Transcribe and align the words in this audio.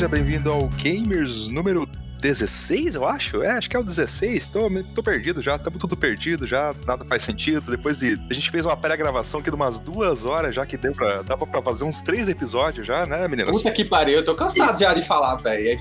seja 0.00 0.08
bem-vindo 0.08 0.50
ao 0.50 0.66
Gamers 0.82 1.50
número 1.50 1.86
16, 2.20 2.94
eu 2.94 3.06
acho. 3.06 3.42
É, 3.42 3.52
acho 3.52 3.68
que 3.68 3.76
é 3.76 3.78
o 3.78 3.82
16. 3.82 4.48
Tô, 4.48 4.70
tô 4.94 5.02
perdido 5.02 5.42
já, 5.42 5.56
estamos 5.56 5.78
tudo 5.78 5.96
perdido 5.96 6.46
já, 6.46 6.74
nada 6.86 7.04
faz 7.04 7.22
sentido. 7.22 7.70
Depois 7.70 8.00
de. 8.00 8.20
A 8.30 8.34
gente 8.34 8.50
fez 8.50 8.64
uma 8.64 8.76
pré-gravação 8.76 9.40
aqui 9.40 9.50
de 9.50 9.56
umas 9.56 9.78
duas 9.78 10.24
horas 10.24 10.54
já, 10.54 10.66
que 10.66 10.76
deu 10.76 10.92
pra, 10.92 11.22
dava 11.22 11.46
pra 11.46 11.62
fazer 11.62 11.84
uns 11.84 12.02
três 12.02 12.28
episódios 12.28 12.86
já, 12.86 13.06
né, 13.06 13.26
meninas? 13.26 13.50
Puta 13.56 13.70
que 13.70 13.84
pariu, 13.84 14.16
eu 14.16 14.24
tô 14.24 14.34
cansado 14.34 14.78
já 14.80 14.94
de 14.94 15.02
falar, 15.02 15.36
velho. 15.36 15.78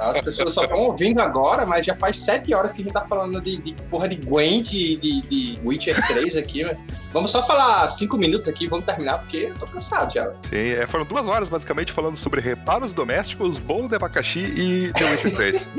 As 0.00 0.20
pessoas 0.20 0.52
só 0.52 0.62
estão 0.64 0.78
ouvindo 0.78 1.20
agora, 1.20 1.66
mas 1.66 1.84
já 1.84 1.94
faz 1.94 2.16
sete 2.18 2.54
horas 2.54 2.72
que 2.72 2.80
a 2.80 2.84
gente 2.84 2.94
tá 2.94 3.06
falando 3.06 3.40
de, 3.40 3.56
de 3.58 3.74
porra 3.90 4.08
de 4.08 4.16
Gwent, 4.16 4.70
de, 4.70 4.96
de, 4.96 5.22
de 5.22 5.60
Witcher 5.64 6.06
3 6.06 6.36
aqui, 6.36 6.64
né? 6.64 6.76
Vamos 7.12 7.30
só 7.30 7.42
falar 7.42 7.86
cinco 7.88 8.16
minutos 8.16 8.48
aqui, 8.48 8.66
vamos 8.66 8.86
terminar, 8.86 9.18
porque 9.18 9.48
eu 9.50 9.54
tô 9.54 9.66
cansado 9.66 10.14
já. 10.14 10.32
Sim, 10.42 10.70
é, 10.70 10.86
foram 10.86 11.04
duas 11.04 11.26
horas 11.26 11.48
basicamente 11.48 11.92
falando 11.92 12.16
sobre 12.16 12.40
reparos 12.40 12.94
domésticos, 12.94 13.58
bolo 13.58 13.88
de 13.88 13.96
abacaxi 13.96 14.40
e 14.40 14.92
The 14.94 15.04
Witcher 15.04 15.34
3. 15.34 15.70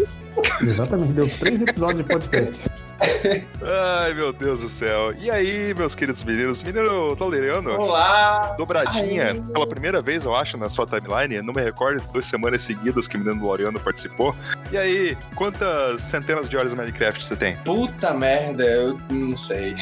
Exatamente, 0.62 1.14
deu 1.14 1.30
três 1.40 1.62
episódios 1.62 2.04
de 2.04 2.04
podcast. 2.04 2.70
Ai, 3.02 4.14
meu 4.14 4.32
Deus 4.32 4.62
do 4.62 4.70
céu. 4.70 5.14
E 5.20 5.30
aí, 5.30 5.74
meus 5.74 5.96
queridos 5.96 6.24
meninos? 6.24 6.62
Menino 6.62 7.16
Toleriano? 7.16 7.72
Olá! 7.72 8.56
Dobradinha, 8.58 9.36
pela 9.54 9.68
primeira 9.68 10.02
vez, 10.02 10.26
eu 10.26 10.36
acho, 10.36 10.58
na 10.58 10.70
sua 10.70 10.86
timeline. 10.86 11.42
Não 11.42 11.54
me 11.54 11.62
recordo, 11.62 12.04
duas 12.12 12.26
semanas 12.26 12.64
seguidas 12.64 13.08
que 13.08 13.16
o 13.16 13.20
menino 13.20 13.46
Laureano 13.46 13.80
participou. 13.80 14.36
E 14.72 14.78
aí, 14.78 15.18
quantas 15.36 16.02
centenas 16.02 16.50
de 16.50 16.58
horas 16.58 16.72
de 16.72 16.78
Minecraft 16.78 17.24
você 17.24 17.36
tem? 17.36 17.58
Puta 17.58 18.14
merda, 18.14 18.64
eu 18.64 19.00
não 19.10 19.36
sei. 19.36 19.76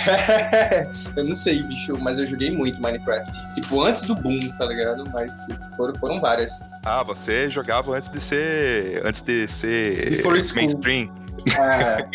eu 1.15 1.23
não 1.23 1.35
sei, 1.35 1.61
bicho, 1.63 1.97
mas 1.99 2.19
eu 2.19 2.27
joguei 2.27 2.51
muito 2.51 2.81
Minecraft. 2.81 3.31
Tipo, 3.55 3.83
antes 3.83 4.03
do 4.03 4.15
boom, 4.15 4.39
tá 4.57 4.65
ligado? 4.65 5.03
Mas 5.11 5.47
foram, 5.75 5.95
foram 5.95 6.19
várias. 6.19 6.59
Ah, 6.83 7.03
você 7.03 7.49
jogava 7.49 7.95
antes 7.95 8.09
de 8.09 8.19
ser. 8.19 9.01
Antes 9.05 9.21
de 9.21 9.47
ser. 9.47 10.21
mainstream. 10.55 11.11
É. 11.49 12.07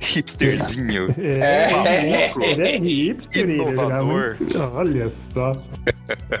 Hipsterzinho. 0.30 1.08
É, 1.20 1.72
é, 1.72 2.32
ele 2.50 2.62
é 2.62 2.76
hipster, 2.78 3.48
Inovador. 3.48 4.36
Ele, 4.40 4.56
olha 4.56 5.10
só. 5.10 5.52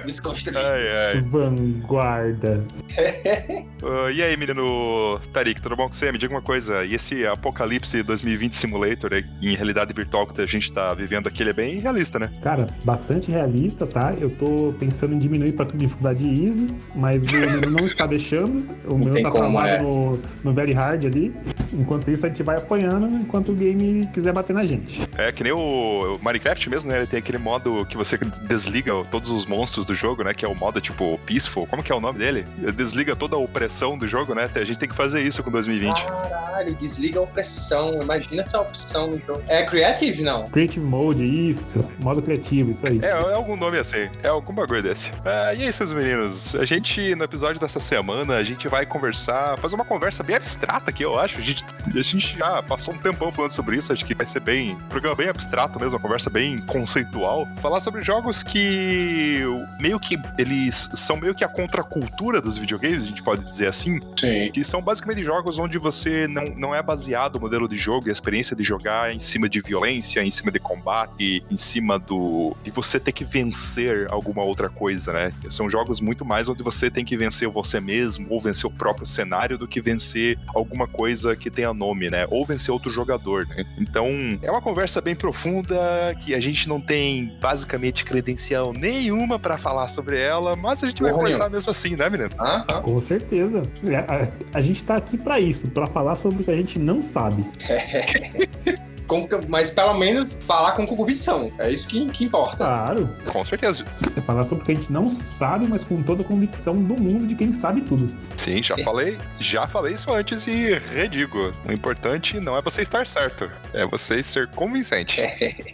Desconstruído. 0.04 0.58
Ai, 0.58 1.14
ai. 1.14 1.20
Vanguarda. 1.22 2.64
uh, 3.82 4.10
e 4.10 4.22
aí, 4.22 4.36
menino 4.36 5.18
Tarik, 5.32 5.60
tudo 5.60 5.76
bom 5.76 5.86
com 5.86 5.92
você? 5.92 6.10
Me 6.10 6.18
diga 6.18 6.32
uma 6.32 6.42
coisa. 6.42 6.84
E 6.84 6.94
esse 6.94 7.26
Apocalipse 7.26 8.02
2020 8.02 8.56
Simulator 8.56 9.10
em 9.42 9.54
realidade 9.54 9.92
virtual 9.92 10.26
que 10.26 10.40
a 10.40 10.46
gente 10.46 10.72
tá 10.72 10.92
vivendo 10.94 11.26
aqui, 11.26 11.42
ele 11.42 11.50
é 11.50 11.54
bem 11.54 11.78
realista, 11.78 12.18
né? 12.18 12.30
Cara, 12.42 12.66
bastante 12.84 13.30
realista, 13.30 13.86
tá? 13.86 14.14
Eu 14.18 14.30
tô 14.30 14.74
pensando 14.78 15.14
em 15.14 15.18
diminuir 15.18 15.52
pra 15.52 15.64
dificuldade 15.66 16.26
easy, 16.26 16.66
mas 16.94 17.22
o 17.22 17.32
menino 17.32 17.70
não 17.70 17.86
está 17.86 18.06
deixando. 18.06 18.66
O 18.90 18.98
meu 18.98 19.20
tá 19.22 19.30
travado 19.30 19.68
é. 19.68 19.82
no, 19.82 20.18
no 20.42 20.52
very 20.52 20.72
hard 20.72 21.04
ali. 21.06 21.34
Enquanto 21.72 22.10
isso, 22.10 22.26
a 22.26 22.28
gente 22.28 22.42
vai 22.42 22.56
apanhando 22.56 23.06
enquanto 23.06 23.52
o 23.52 23.54
game 23.54 23.79
quiser 24.12 24.32
bater 24.32 24.52
na 24.52 24.66
gente. 24.66 25.00
É 25.16 25.30
que 25.32 25.42
nem 25.42 25.52
o, 25.52 26.18
Minecraft 26.22 26.68
mesmo, 26.68 26.90
né? 26.90 26.98
Ele 26.98 27.06
tem 27.06 27.18
aquele 27.18 27.38
modo 27.38 27.84
que 27.86 27.96
você 27.96 28.18
desliga 28.42 28.92
todos 29.10 29.30
os 29.30 29.46
monstros 29.46 29.84
do 29.86 29.94
jogo, 29.94 30.22
né? 30.22 30.34
Que 30.34 30.44
é 30.44 30.48
o 30.48 30.54
modo 30.54 30.80
tipo 30.80 31.18
Peaceful. 31.26 31.66
Como 31.66 31.82
que 31.82 31.92
é 31.92 31.94
o 31.94 32.00
nome 32.00 32.18
dele? 32.18 32.44
Desliga 32.74 33.16
toda 33.16 33.36
a 33.36 33.38
opressão 33.38 33.98
do 33.98 34.06
jogo, 34.08 34.34
né? 34.34 34.48
A 34.54 34.64
gente 34.64 34.78
tem 34.78 34.88
que 34.88 34.94
fazer 34.94 35.22
isso 35.22 35.42
com 35.42 35.50
2020. 35.50 36.04
Caralho, 36.04 36.74
desliga 36.74 37.18
a 37.18 37.22
opressão. 37.22 38.02
Imagina 38.02 38.40
essa 38.40 38.60
opção 38.60 39.08
no 39.08 39.18
jogo. 39.18 39.42
É 39.48 39.64
Creative, 39.64 40.22
não? 40.22 40.48
Creative 40.48 40.84
Mode, 40.84 41.24
isso. 41.24 41.90
Modo 42.02 42.22
criativo, 42.22 42.72
isso 42.72 42.86
aí. 42.86 43.00
É, 43.02 43.08
é 43.08 43.34
algum 43.34 43.56
nome 43.56 43.78
assim. 43.78 44.08
É 44.22 44.28
algum 44.28 44.52
bagulho 44.52 44.82
desse. 44.82 45.10
É, 45.24 45.56
e 45.56 45.62
aí, 45.62 45.72
seus 45.72 45.92
meninos? 45.92 46.54
A 46.54 46.64
gente, 46.64 47.14
no 47.14 47.24
episódio 47.24 47.60
dessa 47.60 47.80
semana, 47.80 48.36
a 48.36 48.42
gente 48.42 48.68
vai 48.68 48.84
conversar, 48.84 49.58
fazer 49.58 49.74
uma 49.74 49.84
conversa 49.84 50.22
bem 50.22 50.36
abstrata 50.36 50.90
aqui, 50.90 51.04
eu 51.04 51.18
acho. 51.18 51.38
A 51.38 51.40
gente, 51.40 51.64
a 51.86 52.02
gente 52.02 52.36
já 52.36 52.62
passou 52.62 52.94
um 52.94 52.98
tempão 52.98 53.32
falando 53.32 53.52
sobre 53.52 53.69
isso, 53.74 53.92
acho 53.92 54.04
que 54.04 54.14
vai 54.14 54.26
ser 54.26 54.40
bem. 54.40 54.72
Um 54.72 54.88
programa 54.88 55.16
bem 55.16 55.28
abstrato 55.28 55.78
mesmo, 55.78 55.96
uma 55.96 56.02
conversa 56.02 56.30
bem 56.30 56.60
conceitual. 56.60 57.46
Falar 57.60 57.80
sobre 57.80 58.02
jogos 58.02 58.42
que 58.42 59.42
meio 59.80 59.98
que 59.98 60.18
eles 60.38 60.90
são 60.94 61.16
meio 61.16 61.34
que 61.34 61.44
a 61.44 61.48
contracultura 61.48 62.40
dos 62.40 62.56
videogames, 62.56 63.04
a 63.04 63.06
gente 63.06 63.22
pode 63.22 63.44
dizer 63.44 63.66
assim. 63.66 64.00
Sim. 64.16 64.50
Que 64.52 64.64
são 64.64 64.82
basicamente 64.82 65.24
jogos 65.24 65.58
onde 65.58 65.78
você 65.78 66.26
não, 66.26 66.44
não 66.56 66.74
é 66.74 66.82
baseado 66.82 67.36
o 67.36 67.40
modelo 67.40 67.68
de 67.68 67.76
jogo 67.76 68.08
e 68.08 68.10
a 68.10 68.12
experiência 68.12 68.54
de 68.54 68.62
jogar 68.62 69.14
em 69.14 69.20
cima 69.20 69.48
de 69.48 69.60
violência, 69.60 70.22
em 70.22 70.30
cima 70.30 70.50
de 70.50 70.58
combate, 70.58 71.44
em 71.50 71.56
cima 71.56 71.98
do. 71.98 72.56
de 72.62 72.70
você 72.70 72.98
ter 72.98 73.12
que 73.12 73.24
vencer 73.24 74.06
alguma 74.10 74.42
outra 74.42 74.68
coisa, 74.68 75.12
né? 75.12 75.32
São 75.48 75.68
jogos 75.70 76.00
muito 76.00 76.24
mais 76.24 76.48
onde 76.48 76.62
você 76.62 76.90
tem 76.90 77.04
que 77.04 77.16
vencer 77.16 77.48
você 77.48 77.80
mesmo, 77.80 78.26
ou 78.30 78.40
vencer 78.40 78.66
o 78.66 78.72
próprio 78.72 79.06
cenário, 79.06 79.58
do 79.58 79.66
que 79.66 79.80
vencer 79.80 80.38
alguma 80.54 80.86
coisa 80.86 81.36
que 81.36 81.50
tenha 81.50 81.72
nome, 81.72 82.10
né? 82.10 82.26
Ou 82.30 82.44
vencer 82.44 82.72
outro 82.72 82.90
jogador, 82.90 83.46
né? 83.46 83.59
Então, 83.78 84.08
é 84.42 84.50
uma 84.50 84.60
conversa 84.60 85.00
bem 85.00 85.14
profunda 85.14 86.14
que 86.20 86.34
a 86.34 86.40
gente 86.40 86.68
não 86.68 86.80
tem 86.80 87.36
basicamente 87.40 88.04
credencial 88.04 88.72
nenhuma 88.72 89.38
para 89.38 89.56
falar 89.56 89.88
sobre 89.88 90.20
ela, 90.20 90.56
mas 90.56 90.82
a 90.84 90.88
gente 90.88 91.02
vai 91.02 91.12
conversar 91.12 91.48
mesmo 91.50 91.70
assim, 91.70 91.96
né, 91.96 92.08
menino? 92.08 92.30
Ah, 92.38 92.64
ah. 92.68 92.80
Com 92.80 93.00
certeza. 93.02 93.62
A, 94.08 94.14
a, 94.14 94.58
a 94.58 94.60
gente 94.60 94.82
tá 94.84 94.96
aqui 94.96 95.16
para 95.16 95.40
isso, 95.40 95.66
para 95.68 95.86
falar 95.86 96.16
sobre 96.16 96.42
o 96.42 96.44
que 96.44 96.50
a 96.50 96.56
gente 96.56 96.78
não 96.78 97.02
sabe. 97.02 97.44
Com, 99.10 99.26
mas 99.48 99.72
pelo 99.72 99.94
menos 99.94 100.36
falar 100.38 100.70
com 100.72 100.86
convicção. 100.86 101.52
É 101.58 101.68
isso 101.68 101.88
que, 101.88 102.06
que 102.10 102.24
importa. 102.24 102.58
Claro. 102.58 103.08
Com 103.26 103.44
certeza. 103.44 103.84
É 104.16 104.20
falar 104.20 104.44
sobre 104.44 104.62
o 104.62 104.64
que 104.64 104.70
a 104.70 104.74
gente 104.76 104.92
não 104.92 105.10
sabe, 105.10 105.66
mas 105.66 105.82
com 105.82 106.00
toda 106.00 106.22
a 106.22 106.24
convicção 106.24 106.80
do 106.80 106.94
mundo 106.94 107.26
de 107.26 107.34
quem 107.34 107.52
sabe 107.52 107.80
tudo. 107.80 108.08
Sim, 108.36 108.62
já 108.62 108.78
falei, 108.78 109.18
já 109.40 109.66
falei 109.66 109.94
isso 109.94 110.12
antes 110.12 110.46
e 110.46 110.78
redigo. 110.94 111.52
O 111.68 111.72
importante 111.72 112.38
não 112.38 112.56
é 112.56 112.62
você 112.62 112.82
estar 112.82 113.04
certo, 113.04 113.50
é 113.74 113.84
você 113.84 114.22
ser 114.22 114.46
convincente. 114.50 115.20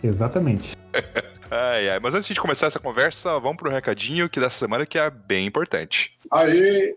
Exatamente. 0.03 0.75
Ai, 1.51 1.91
ai. 1.91 2.01
Mas 2.01 2.15
antes 2.15 2.29
de 2.29 2.41
começar 2.41 2.69
essa 2.69 2.81
conversa, 2.81 3.39
vamos 3.39 3.59
para 3.59 3.69
um 3.69 3.73
recadinho 3.73 4.31
que 4.31 4.41
dessa 4.41 4.59
semana 4.59 4.87
que 4.87 4.99
é 4.99 5.11
bem 5.11 5.47
importante. 5.47 6.17
Aí. 6.33 6.97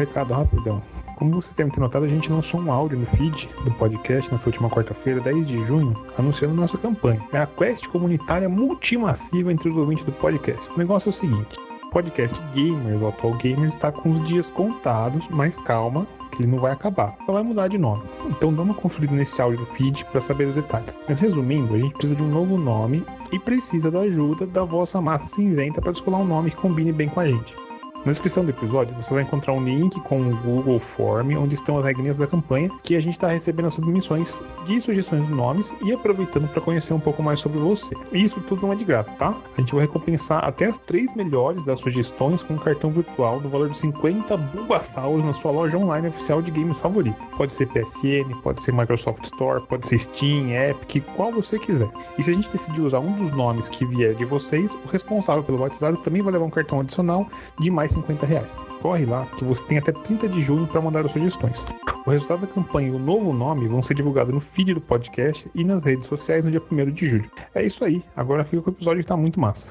Recado 0.00 0.34
rapidão. 0.34 0.82
Como 1.16 1.40
você 1.40 1.52
deve 1.54 1.70
ter 1.70 1.80
notado, 1.80 2.06
a 2.06 2.08
gente 2.08 2.32
lançou 2.32 2.58
um 2.58 2.72
áudio 2.72 2.98
no 2.98 3.04
feed 3.04 3.46
do 3.64 3.70
podcast 3.72 4.32
nessa 4.32 4.48
última 4.48 4.70
quarta-feira, 4.70 5.20
10 5.20 5.46
de 5.46 5.64
junho, 5.66 5.94
anunciando 6.16 6.54
nossa 6.54 6.78
campanha. 6.78 7.20
É 7.30 7.38
a 7.38 7.46
quest 7.46 7.86
comunitária 7.88 8.48
multimassiva 8.48 9.52
entre 9.52 9.68
os 9.68 9.76
ouvintes 9.76 10.04
do 10.04 10.12
podcast. 10.12 10.70
O 10.70 10.78
negócio 10.78 11.08
é 11.08 11.10
o 11.10 11.12
seguinte: 11.12 11.58
o 11.84 11.90
podcast 11.90 12.40
Gamers, 12.54 13.02
o 13.02 13.08
atual 13.08 13.34
Gamers, 13.34 13.74
está 13.74 13.92
com 13.92 14.12
os 14.12 14.26
dias 14.26 14.48
contados, 14.48 15.28
mas 15.28 15.58
calma, 15.58 16.06
que 16.30 16.42
ele 16.42 16.50
não 16.50 16.58
vai 16.58 16.72
acabar, 16.72 17.14
só 17.26 17.32
vai 17.32 17.42
mudar 17.42 17.68
de 17.68 17.76
nome. 17.76 18.02
Então 18.30 18.54
dá 18.54 18.62
uma 18.62 18.72
conferida 18.72 19.12
nesse 19.12 19.42
áudio 19.42 19.58
do 19.58 19.66
feed 19.66 20.06
para 20.06 20.22
saber 20.22 20.44
os 20.44 20.54
detalhes. 20.54 20.98
Mas 21.06 21.20
resumindo, 21.20 21.74
a 21.74 21.78
gente 21.78 21.92
precisa 21.92 22.16
de 22.16 22.22
um 22.22 22.30
novo 22.30 22.56
nome 22.56 23.04
e 23.30 23.38
precisa 23.38 23.90
da 23.90 24.00
ajuda 24.00 24.46
da 24.46 24.64
vossa 24.64 25.02
massa 25.02 25.26
cinzenta 25.26 25.82
para 25.82 25.92
descolar 25.92 26.20
um 26.20 26.26
nome 26.26 26.50
que 26.50 26.56
combine 26.56 26.92
bem 26.92 27.10
com 27.10 27.20
a 27.20 27.26
gente. 27.26 27.54
Na 28.02 28.12
descrição 28.12 28.42
do 28.42 28.50
episódio 28.50 28.96
você 28.96 29.12
vai 29.12 29.22
encontrar 29.24 29.52
um 29.52 29.62
link 29.62 30.00
com 30.00 30.22
o 30.22 30.36
Google 30.38 30.80
Form, 30.80 31.36
onde 31.36 31.54
estão 31.54 31.76
as 31.78 31.84
regrinhas 31.84 32.16
da 32.16 32.26
campanha, 32.26 32.70
que 32.82 32.96
a 32.96 33.00
gente 33.00 33.12
está 33.12 33.28
recebendo 33.28 33.66
as 33.66 33.74
submissões 33.74 34.40
de 34.66 34.80
sugestões 34.80 35.26
de 35.26 35.30
nomes 35.30 35.76
e 35.82 35.92
aproveitando 35.92 36.48
para 36.48 36.62
conhecer 36.62 36.94
um 36.94 36.98
pouco 37.00 37.22
mais 37.22 37.40
sobre 37.40 37.58
você. 37.58 37.94
E 38.10 38.24
isso 38.24 38.40
tudo 38.40 38.62
não 38.62 38.72
é 38.72 38.76
de 38.76 38.84
graça, 38.84 39.10
tá? 39.18 39.36
A 39.54 39.60
gente 39.60 39.74
vai 39.74 39.82
recompensar 39.82 40.42
até 40.42 40.64
as 40.64 40.78
três 40.78 41.14
melhores 41.14 41.62
das 41.66 41.78
sugestões 41.80 42.42
com 42.42 42.54
um 42.54 42.58
cartão 42.58 42.90
virtual 42.90 43.38
do 43.38 43.50
valor 43.50 43.68
de 43.68 43.76
50 43.76 44.34
Bulbasauros 44.34 45.22
na 45.22 45.34
sua 45.34 45.50
loja 45.50 45.76
online 45.76 46.08
oficial 46.08 46.40
de 46.40 46.50
games 46.50 46.78
favorito. 46.78 47.20
Pode 47.36 47.52
ser 47.52 47.66
PSN, 47.66 48.34
pode 48.42 48.62
ser 48.62 48.72
Microsoft 48.72 49.24
Store, 49.24 49.60
pode 49.66 49.86
ser 49.86 49.98
Steam, 49.98 50.48
Epic, 50.50 51.04
qual 51.14 51.30
você 51.30 51.58
quiser. 51.58 51.90
E 52.18 52.22
se 52.22 52.30
a 52.30 52.34
gente 52.34 52.48
decidir 52.48 52.80
usar 52.80 53.00
um 53.00 53.12
dos 53.12 53.36
nomes 53.36 53.68
que 53.68 53.84
vier 53.84 54.14
de 54.14 54.24
vocês, 54.24 54.72
o 54.72 54.88
responsável 54.88 55.42
pelo 55.42 55.58
batizado 55.58 55.98
também 55.98 56.22
vai 56.22 56.32
levar 56.32 56.46
um 56.46 56.50
cartão 56.50 56.80
adicional 56.80 57.26
de 57.58 57.70
mais 57.70 57.89
50 57.92 58.26
reais. 58.26 58.52
Corre 58.80 59.04
lá 59.04 59.26
que 59.36 59.44
você 59.44 59.62
tem 59.64 59.78
até 59.78 59.92
30 59.92 60.28
de 60.28 60.40
junho 60.40 60.66
para 60.66 60.80
mandar 60.80 61.04
as 61.04 61.12
sugestões. 61.12 61.62
O 62.06 62.10
resultado 62.10 62.40
da 62.40 62.46
campanha 62.46 62.88
e 62.88 62.92
o 62.92 62.98
novo 62.98 63.32
nome 63.32 63.68
vão 63.68 63.82
ser 63.82 63.94
divulgados 63.94 64.32
no 64.32 64.40
feed 64.40 64.74
do 64.74 64.80
podcast 64.80 65.50
e 65.54 65.64
nas 65.64 65.82
redes 65.82 66.06
sociais 66.06 66.44
no 66.44 66.50
dia 66.50 66.62
1 66.70 66.90
de 66.90 67.08
julho. 67.08 67.30
É 67.54 67.64
isso 67.64 67.84
aí, 67.84 68.02
agora 68.16 68.44
fica 68.44 68.62
com 68.62 68.70
o 68.70 68.72
episódio 68.72 69.02
que 69.02 69.08
tá 69.08 69.16
muito 69.16 69.38
massa. 69.38 69.70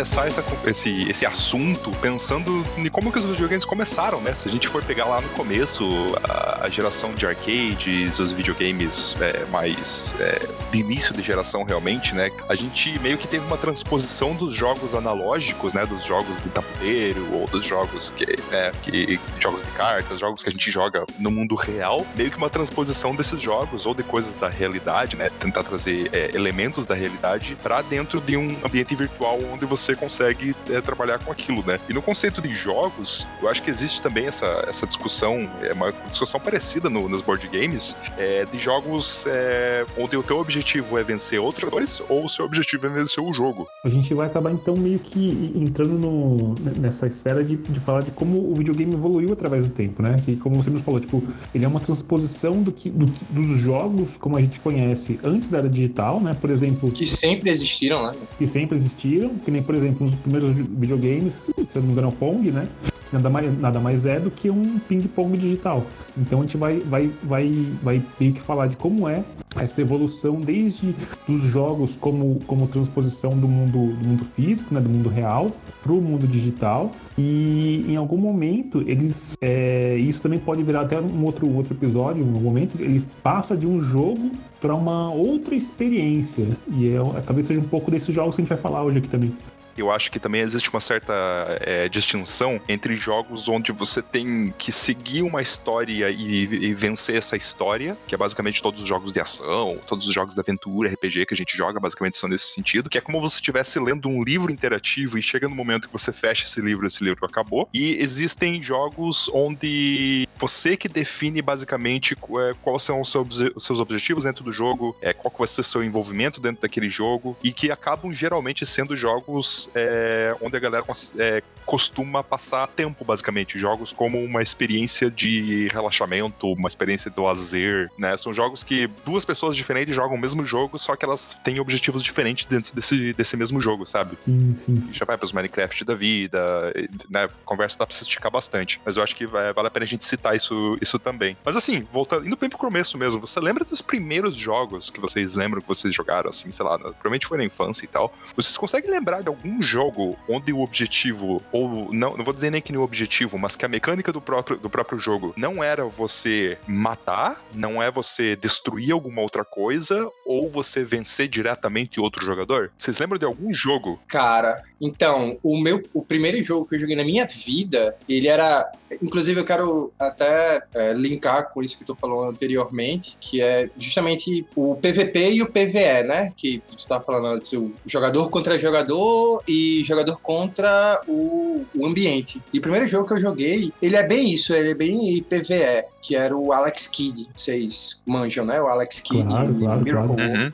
Começar 0.00 0.26
essa, 0.26 0.42
esse, 0.64 1.10
esse 1.10 1.26
assunto 1.26 1.90
pensando 2.00 2.64
em 2.74 2.88
como 2.88 3.12
que 3.12 3.18
os 3.18 3.24
videogames 3.26 3.66
começaram, 3.66 4.18
né? 4.22 4.34
Se 4.34 4.48
a 4.48 4.50
gente 4.50 4.66
for 4.66 4.82
pegar 4.82 5.04
lá 5.04 5.20
no 5.20 5.28
começo 5.30 5.86
a, 6.26 6.64
a 6.64 6.70
geração 6.70 7.12
de 7.12 7.26
arcades, 7.26 8.18
os 8.18 8.32
videogames 8.32 9.14
é, 9.20 9.44
mais 9.50 10.16
é, 10.18 10.48
de 10.72 10.78
início 10.78 11.12
de 11.12 11.20
geração 11.20 11.64
realmente, 11.64 12.14
né? 12.14 12.30
A 12.48 12.54
gente 12.54 12.98
meio 13.00 13.18
que 13.18 13.28
teve 13.28 13.44
uma 13.44 13.58
transposição 13.58 14.34
dos 14.34 14.54
jogos 14.54 14.94
analógicos, 14.94 15.74
né? 15.74 15.84
Dos 15.84 16.02
jogos 16.02 16.42
de 16.42 16.48
tabuleiro 16.48 17.34
ou 17.34 17.44
dos 17.46 17.66
jogos 17.66 18.08
que, 18.08 18.24
né, 18.50 18.72
que 18.82 19.20
jogos 19.38 19.62
de 19.62 19.70
cartas, 19.72 20.18
jogos 20.18 20.42
que 20.42 20.48
a 20.48 20.52
gente 20.52 20.70
joga 20.70 21.04
no 21.18 21.30
mundo 21.30 21.54
real, 21.54 22.06
meio 22.16 22.30
que 22.30 22.38
uma 22.38 22.48
transposição 22.48 23.14
desses 23.14 23.38
jogos 23.38 23.84
ou 23.84 23.94
de 23.94 24.02
coisas 24.02 24.34
da 24.34 24.48
realidade, 24.48 25.14
né? 25.14 25.28
Tentar 25.38 25.62
trazer 25.62 26.08
é, 26.14 26.30
elementos 26.34 26.86
da 26.86 26.94
realidade 26.94 27.54
para 27.62 27.82
dentro 27.82 28.18
de 28.18 28.34
um 28.34 28.56
ambiente 28.64 28.94
virtual 28.96 29.38
onde 29.52 29.66
você 29.66 29.89
consegue 29.96 30.54
é, 30.68 30.80
trabalhar 30.80 31.22
com 31.22 31.30
aquilo, 31.30 31.64
né? 31.64 31.78
E 31.88 31.92
no 31.92 32.02
conceito 32.02 32.40
de 32.40 32.52
jogos, 32.54 33.26
eu 33.42 33.48
acho 33.48 33.62
que 33.62 33.70
existe 33.70 34.02
também 34.02 34.26
essa, 34.26 34.64
essa 34.68 34.86
discussão, 34.86 35.48
é 35.62 35.72
uma 35.72 35.92
discussão 36.08 36.40
parecida 36.40 36.88
no, 36.88 37.08
nos 37.08 37.22
board 37.22 37.46
games, 37.48 37.96
é, 38.18 38.44
de 38.44 38.58
jogos 38.58 39.24
é, 39.26 39.84
onde 39.96 40.16
o 40.16 40.22
teu 40.22 40.38
objetivo 40.38 40.98
é 40.98 41.02
vencer 41.02 41.40
outros 41.40 41.60
jogadores 41.60 42.02
ou 42.08 42.24
o 42.24 42.28
seu 42.28 42.44
objetivo 42.44 42.86
é 42.86 42.88
vencer 42.88 43.22
o 43.22 43.32
jogo. 43.32 43.66
A 43.84 43.88
gente 43.88 44.12
vai 44.14 44.26
acabar 44.26 44.52
então 44.52 44.74
meio 44.76 44.98
que 44.98 45.52
entrando 45.54 45.98
no, 45.98 46.54
nessa 46.78 47.06
esfera 47.06 47.42
de, 47.44 47.56
de 47.56 47.80
falar 47.80 48.02
de 48.02 48.10
como 48.10 48.50
o 48.50 48.54
videogame 48.54 48.94
evoluiu 48.94 49.32
através 49.32 49.66
do 49.66 49.72
tempo, 49.72 50.02
né? 50.02 50.16
Que 50.24 50.36
como 50.36 50.62
você 50.62 50.70
nos 50.70 50.84
falou, 50.84 51.00
tipo, 51.00 51.22
ele 51.54 51.64
é 51.64 51.68
uma 51.68 51.80
transposição 51.80 52.62
do 52.62 52.72
que, 52.72 52.90
do, 52.90 53.06
dos 53.30 53.60
jogos 53.60 54.16
como 54.18 54.36
a 54.36 54.40
gente 54.40 54.58
conhece 54.60 55.18
antes 55.22 55.48
da 55.48 55.58
era 55.58 55.68
digital, 55.68 56.20
né? 56.20 56.34
Por 56.34 56.50
exemplo. 56.50 56.90
Que 56.90 57.06
sempre 57.06 57.50
existiram, 57.50 58.06
né? 58.06 58.12
Que 58.38 58.46
sempre 58.46 58.76
existiram, 58.76 59.36
que 59.36 59.50
nem, 59.50 59.62
por 59.62 59.74
exemplo, 59.80 60.06
nos 60.06 60.14
primeiros 60.16 60.52
videogames, 60.52 61.34
se 61.34 61.52
eu 61.74 61.82
não 61.82 61.82
me 61.82 61.92
engano, 61.92 62.08
é 62.08 62.10
o 62.10 62.14
Pong, 62.14 62.50
né? 62.50 62.68
Nada 63.12 63.28
mais, 63.28 63.58
nada 63.58 63.80
mais 63.80 64.06
é 64.06 64.20
do 64.20 64.30
que 64.30 64.50
um 64.50 64.78
ping-pong 64.78 65.36
digital. 65.36 65.84
Então 66.16 66.38
a 66.38 66.42
gente 66.42 66.56
vai, 66.56 66.78
vai, 66.78 67.10
vai, 67.22 67.50
vai 67.82 68.02
ter 68.18 68.32
que 68.32 68.40
falar 68.40 68.68
de 68.68 68.76
como 68.76 69.08
é 69.08 69.24
essa 69.56 69.80
evolução 69.80 70.40
desde 70.40 70.94
os 71.28 71.42
jogos 71.42 71.96
como, 72.00 72.38
como 72.46 72.68
transposição 72.68 73.30
do 73.30 73.48
mundo, 73.48 73.96
do 73.96 74.08
mundo 74.08 74.26
físico, 74.36 74.72
né, 74.72 74.80
do 74.80 74.88
mundo 74.88 75.08
real, 75.08 75.50
para 75.82 75.92
o 75.92 76.00
mundo 76.00 76.26
digital. 76.26 76.92
E 77.18 77.84
em 77.88 77.96
algum 77.96 78.16
momento 78.16 78.80
eles. 78.86 79.36
É, 79.40 79.96
isso 79.96 80.20
também 80.20 80.38
pode 80.38 80.62
virar 80.62 80.82
até 80.82 81.00
um 81.00 81.24
outro, 81.24 81.52
outro 81.52 81.74
episódio, 81.74 82.24
um 82.24 82.40
momento, 82.40 82.80
ele 82.80 83.04
passa 83.24 83.56
de 83.56 83.66
um 83.66 83.82
jogo 83.82 84.30
para 84.60 84.72
uma 84.72 85.12
outra 85.12 85.56
experiência. 85.56 86.46
E 86.68 86.90
é, 86.90 87.20
talvez 87.26 87.48
seja 87.48 87.60
um 87.60 87.64
pouco 87.64 87.90
desses 87.90 88.14
jogos 88.14 88.36
que 88.36 88.42
a 88.42 88.44
gente 88.44 88.50
vai 88.50 88.58
falar 88.58 88.84
hoje 88.84 88.98
aqui 88.98 89.08
também 89.08 89.32
eu 89.76 89.90
acho 89.90 90.10
que 90.10 90.18
também 90.18 90.40
existe 90.40 90.70
uma 90.70 90.80
certa 90.80 91.12
é, 91.60 91.88
distinção 91.88 92.60
entre 92.68 92.96
jogos 92.96 93.48
onde 93.48 93.72
você 93.72 94.02
tem 94.02 94.52
que 94.58 94.72
seguir 94.72 95.22
uma 95.22 95.42
história 95.42 96.10
e, 96.10 96.42
e, 96.42 96.74
vencer 96.74 97.16
essa 97.16 97.36
história, 97.36 97.96
que 98.06 98.14
é 98.14 98.18
basicamente 98.18 98.62
todos 98.62 98.82
os 98.82 98.88
jogos 98.88 99.12
de 99.12 99.20
ação, 99.20 99.78
todos 99.86 100.06
os 100.06 100.14
jogos 100.14 100.34
de 100.34 100.40
aventura, 100.40 100.90
RPG 100.90 101.26
que 101.26 101.34
a 101.34 101.36
gente 101.36 101.56
joga, 101.56 101.80
basicamente 101.80 102.16
são 102.16 102.28
nesse 102.28 102.54
sentido, 102.54 102.88
que 102.88 102.98
é 102.98 103.00
como 103.00 103.18
se 103.18 103.34
você 103.34 103.40
estivesse 103.40 103.78
lendo 103.78 104.08
um 104.08 104.22
livro 104.22 104.52
interativo 104.52 105.18
e 105.18 105.22
chega 105.22 105.48
no 105.48 105.54
momento 105.54 105.86
que 105.86 105.92
você 105.92 106.12
fecha 106.12 106.44
esse 106.46 106.60
livro, 106.60 106.86
esse 106.86 107.02
livro 107.02 107.24
acabou. 107.24 107.68
E 107.72 107.96
existem 108.02 108.62
jogos 108.62 109.30
onde 109.32 110.28
você 110.38 110.76
que 110.76 110.88
define 110.88 111.42
basicamente 111.42 112.14
é, 112.14 112.54
quais 112.62 112.82
são 112.82 113.00
os 113.00 113.10
seus 113.10 113.80
objetivos 113.80 114.24
dentro 114.24 114.42
do 114.42 114.52
jogo, 114.52 114.96
é, 115.00 115.12
qual 115.12 115.32
vai 115.36 115.46
ser 115.46 115.60
o 115.60 115.64
seu 115.64 115.84
envolvimento 115.84 116.40
dentro 116.40 116.62
daquele 116.62 116.88
jogo, 116.88 117.36
e 117.42 117.52
que 117.52 117.70
acabam 117.70 118.12
geralmente 118.12 118.64
sendo 118.64 118.96
jogos 118.96 119.59
é, 119.74 120.34
onde 120.40 120.56
a 120.56 120.60
galera 120.60 120.84
é, 121.18 121.42
costuma 121.66 122.22
passar 122.22 122.66
tempo, 122.68 123.04
basicamente. 123.04 123.58
Jogos 123.58 123.92
como 123.92 124.22
uma 124.22 124.42
experiência 124.42 125.10
de 125.10 125.68
relaxamento, 125.68 126.52
uma 126.52 126.68
experiência 126.68 127.10
de 127.10 127.20
lazer, 127.20 127.90
né? 127.98 128.16
São 128.16 128.32
jogos 128.32 128.62
que 128.62 128.88
duas 129.04 129.24
pessoas 129.24 129.56
diferentes 129.56 129.94
jogam 129.94 130.16
o 130.16 130.20
mesmo 130.20 130.44
jogo, 130.44 130.78
só 130.78 130.96
que 130.96 131.04
elas 131.04 131.36
têm 131.44 131.60
objetivos 131.60 132.02
diferentes 132.02 132.46
dentro 132.46 132.74
desse, 132.74 133.12
desse 133.12 133.36
mesmo 133.36 133.60
jogo, 133.60 133.86
sabe? 133.86 134.18
Sim, 134.24 134.56
sim. 134.64 134.88
Já 134.92 135.04
vai 135.04 135.16
pros 135.16 135.32
Minecraft 135.32 135.84
da 135.84 135.94
vida, 135.94 136.72
né? 137.08 137.28
Conversa 137.44 137.78
dá 137.78 137.86
pra 137.86 137.94
se 137.94 138.02
esticar 138.02 138.30
bastante. 138.30 138.80
Mas 138.84 138.96
eu 138.96 139.02
acho 139.02 139.14
que 139.14 139.26
vai, 139.26 139.52
vale 139.52 139.68
a 139.68 139.70
pena 139.70 139.84
a 139.84 139.88
gente 139.88 140.04
citar 140.04 140.34
isso, 140.34 140.76
isso 140.80 140.98
também. 140.98 141.36
Mas 141.44 141.56
assim, 141.56 141.86
voltando, 141.92 142.26
indo 142.26 142.36
bem 142.36 142.48
pro 142.48 142.58
começo 142.58 142.96
mesmo, 142.98 143.20
você 143.20 143.40
lembra 143.40 143.64
dos 143.64 143.80
primeiros 143.80 144.34
jogos 144.34 144.90
que 144.90 145.00
vocês 145.00 145.34
lembram 145.34 145.60
que 145.60 145.68
vocês 145.68 145.94
jogaram, 145.94 146.30
assim, 146.30 146.50
sei 146.50 146.64
lá, 146.64 146.78
provavelmente 146.78 147.26
foi 147.26 147.38
na 147.38 147.44
infância 147.44 147.84
e 147.84 147.88
tal. 147.88 148.12
Vocês 148.34 148.56
conseguem 148.56 148.90
lembrar 148.90 149.22
de 149.22 149.28
algum 149.28 149.49
um 149.50 149.62
jogo 149.62 150.16
onde 150.28 150.52
o 150.52 150.60
objetivo, 150.60 151.42
ou 151.52 151.92
não, 151.92 152.16
não 152.16 152.24
vou 152.24 152.34
dizer 152.34 152.50
nem 152.50 152.60
que 152.60 152.76
o 152.76 152.82
objetivo, 152.82 153.38
mas 153.38 153.56
que 153.56 153.64
a 153.64 153.68
mecânica 153.68 154.12
do 154.12 154.20
próprio, 154.20 154.56
do 154.56 154.70
próprio 154.70 154.98
jogo 154.98 155.34
não 155.36 155.62
era 155.62 155.84
você 155.84 156.56
matar, 156.66 157.42
não 157.54 157.82
é 157.82 157.90
você 157.90 158.36
destruir 158.36 158.92
alguma 158.92 159.20
outra 159.20 159.44
coisa, 159.44 160.08
ou 160.24 160.48
você 160.48 160.84
vencer 160.84 161.28
diretamente 161.28 162.00
outro 162.00 162.24
jogador? 162.24 162.70
Vocês 162.78 162.98
lembram 162.98 163.18
de 163.18 163.24
algum 163.24 163.52
jogo? 163.52 164.00
Cara, 164.06 164.62
então, 164.80 165.38
o 165.42 165.60
meu 165.60 165.82
o 165.92 166.02
primeiro 166.02 166.42
jogo 166.42 166.66
que 166.66 166.76
eu 166.76 166.80
joguei 166.80 166.96
na 166.96 167.04
minha 167.04 167.26
vida, 167.26 167.96
ele 168.08 168.28
era. 168.28 168.70
Inclusive, 169.02 169.40
eu 169.40 169.44
quero 169.44 169.92
até 169.98 170.62
é, 170.74 170.92
linkar 170.92 171.50
com 171.52 171.62
isso 171.62 171.78
que 171.78 171.84
tu 171.84 171.94
falou 171.94 172.24
anteriormente, 172.24 173.16
que 173.20 173.40
é 173.40 173.70
justamente 173.76 174.44
o 174.56 174.74
PVP 174.74 175.32
e 175.32 175.42
o 175.42 175.46
PVE, 175.46 176.04
né? 176.06 176.32
Que 176.36 176.62
tu 176.76 176.86
tá 176.86 177.00
falando 177.00 177.26
antes, 177.26 177.52
o 177.52 177.72
jogador 177.86 178.28
contra 178.30 178.58
jogador 178.58 179.42
e 179.46 179.82
jogador 179.84 180.18
contra 180.20 181.00
o, 181.06 181.64
o 181.74 181.86
ambiente. 181.86 182.42
E 182.52 182.58
o 182.58 182.62
primeiro 182.62 182.86
jogo 182.86 183.06
que 183.06 183.14
eu 183.14 183.20
joguei, 183.20 183.72
ele 183.80 183.96
é 183.96 184.06
bem 184.06 184.32
isso, 184.32 184.52
ele 184.52 184.70
é 184.70 184.74
bem 184.74 185.22
PVE, 185.22 185.84
que 186.02 186.16
era 186.16 186.36
o 186.36 186.52
Alex 186.52 186.86
Kidd. 186.86 187.28
Vocês 187.34 188.02
manjam, 188.04 188.44
né? 188.44 188.60
O 188.60 188.66
Alex 188.66 189.00
Kidd. 189.00 189.24
Claro, 189.24 189.54
claro, 189.54 189.84
claro. 189.84 190.10
Uhum. 190.10 190.52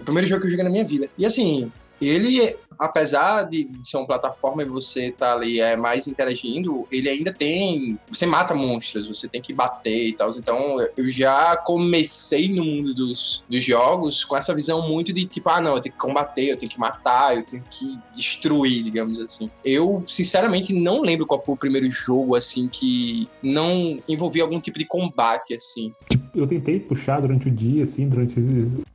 O 0.00 0.04
primeiro 0.04 0.28
jogo 0.28 0.42
que 0.42 0.46
eu 0.46 0.50
joguei 0.50 0.64
na 0.64 0.70
minha 0.70 0.84
vida. 0.84 1.08
E 1.16 1.24
assim, 1.24 1.72
ele 2.00 2.56
apesar 2.78 3.42
de 3.44 3.68
ser 3.82 3.96
uma 3.96 4.06
plataforma 4.06 4.62
e 4.62 4.66
você 4.66 5.10
tá 5.10 5.34
ali 5.34 5.60
é, 5.60 5.76
mais 5.76 6.06
interagindo, 6.06 6.86
ele 6.90 7.08
ainda 7.08 7.32
tem. 7.32 7.98
Você 8.08 8.26
mata 8.26 8.54
monstros, 8.54 9.08
você 9.08 9.28
tem 9.28 9.42
que 9.42 9.52
bater 9.52 10.08
e 10.08 10.12
tal. 10.12 10.30
Então 10.30 10.76
eu 10.96 11.10
já 11.10 11.56
comecei 11.56 12.48
no 12.48 12.64
mundo 12.64 12.94
dos, 12.94 13.44
dos 13.48 13.64
jogos 13.64 14.24
com 14.24 14.36
essa 14.36 14.54
visão 14.54 14.88
muito 14.88 15.12
de 15.12 15.24
tipo, 15.24 15.48
ah, 15.48 15.60
não, 15.60 15.76
eu 15.76 15.80
tenho 15.80 15.94
que 15.94 16.00
combater, 16.00 16.50
eu 16.50 16.56
tenho 16.56 16.70
que 16.70 16.78
matar, 16.78 17.36
eu 17.36 17.42
tenho 17.42 17.64
que 17.70 17.98
destruir, 18.14 18.82
digamos 18.82 19.18
assim. 19.18 19.50
Eu, 19.64 20.02
sinceramente, 20.06 20.72
não 20.72 21.00
lembro 21.00 21.26
qual 21.26 21.40
foi 21.40 21.54
o 21.54 21.58
primeiro 21.58 21.90
jogo, 21.90 22.36
assim, 22.36 22.68
que 22.68 23.28
não 23.42 24.00
envolvia 24.08 24.42
algum 24.42 24.60
tipo 24.60 24.78
de 24.78 24.84
combate, 24.84 25.54
assim. 25.54 25.94
Eu 26.34 26.46
tentei 26.46 26.78
puxar 26.78 27.20
durante 27.20 27.48
o 27.48 27.50
dia, 27.50 27.84
assim, 27.84 28.08
durante 28.08 28.38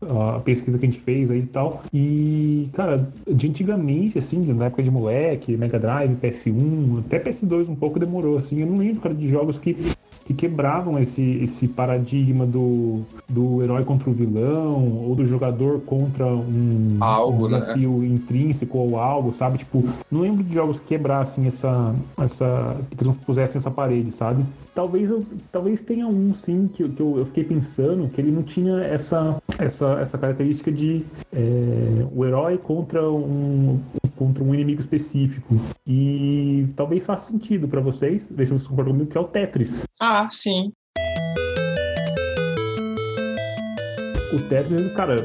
a 0.01 0.39
pesquisa 0.39 0.77
que 0.77 0.85
a 0.85 0.89
gente 0.89 1.01
fez 1.01 1.29
aí 1.29 1.39
e 1.39 1.47
tal. 1.47 1.83
E, 1.93 2.69
cara, 2.73 3.07
de 3.27 3.47
antigamente 3.47 4.19
assim, 4.19 4.41
na 4.53 4.65
época 4.65 4.83
de 4.83 4.91
moleque, 4.91 5.57
Mega 5.57 5.79
Drive, 5.79 6.15
PS1, 6.15 6.99
até 6.99 7.19
PS2 7.19 7.69
um 7.69 7.75
pouco 7.75 7.99
demorou, 7.99 8.37
assim. 8.37 8.61
Eu 8.61 8.67
não 8.67 8.77
lembro, 8.77 9.01
cara, 9.01 9.15
de 9.15 9.29
jogos 9.29 9.59
que 9.59 9.75
que 10.25 10.33
quebravam 10.33 10.99
esse, 10.99 11.21
esse 11.43 11.67
paradigma 11.67 12.45
do, 12.45 13.01
do 13.27 13.61
herói 13.61 13.83
contra 13.83 14.09
o 14.09 14.13
vilão, 14.13 15.03
ou 15.05 15.15
do 15.15 15.25
jogador 15.25 15.81
contra 15.81 16.25
um, 16.25 16.97
algo, 16.99 17.45
um 17.45 17.49
né? 17.49 17.59
desafio 17.59 17.97
né? 17.97 18.07
intrínseco 18.07 18.77
ou 18.77 18.97
algo, 18.97 19.33
sabe? 19.33 19.57
Tipo, 19.57 19.83
não 20.09 20.21
lembro 20.21 20.43
de 20.43 20.53
jogos 20.53 20.79
que 20.79 20.85
quebrassem 20.85 21.47
essa, 21.47 21.93
essa. 22.17 22.77
que 22.89 22.95
transpusessem 22.95 23.57
essa 23.57 23.71
parede, 23.71 24.11
sabe? 24.11 24.45
Talvez, 24.73 25.09
eu, 25.09 25.23
talvez 25.51 25.81
tenha 25.81 26.07
um, 26.07 26.33
sim, 26.33 26.67
que, 26.73 26.87
que 26.89 27.01
eu, 27.01 27.17
eu 27.17 27.25
fiquei 27.27 27.43
pensando 27.43 28.07
que 28.07 28.19
ele 28.19 28.31
não 28.31 28.41
tinha 28.41 28.79
essa, 28.79 29.41
essa, 29.59 29.99
essa 30.01 30.17
característica 30.17 30.71
de 30.71 31.05
é, 31.31 32.05
o 32.15 32.25
herói 32.25 32.57
contra 32.57 33.07
um, 33.07 33.79
contra 34.15 34.43
um 34.43 34.53
inimigo 34.53 34.81
específico. 34.81 35.55
E 35.85 36.67
talvez 36.75 37.05
faça 37.05 37.31
sentido 37.31 37.67
para 37.67 37.81
vocês, 37.81 38.25
deixa 38.29 38.53
eu 38.53 38.59
concordam 38.59 38.93
comigo, 38.93 39.11
que 39.11 39.17
é 39.17 39.21
o 39.21 39.25
Tetris. 39.25 39.83
Ah, 39.99 40.12
sim. 40.31 40.71
O 44.33 44.39
Tetris, 44.49 44.91
cara, 44.93 45.17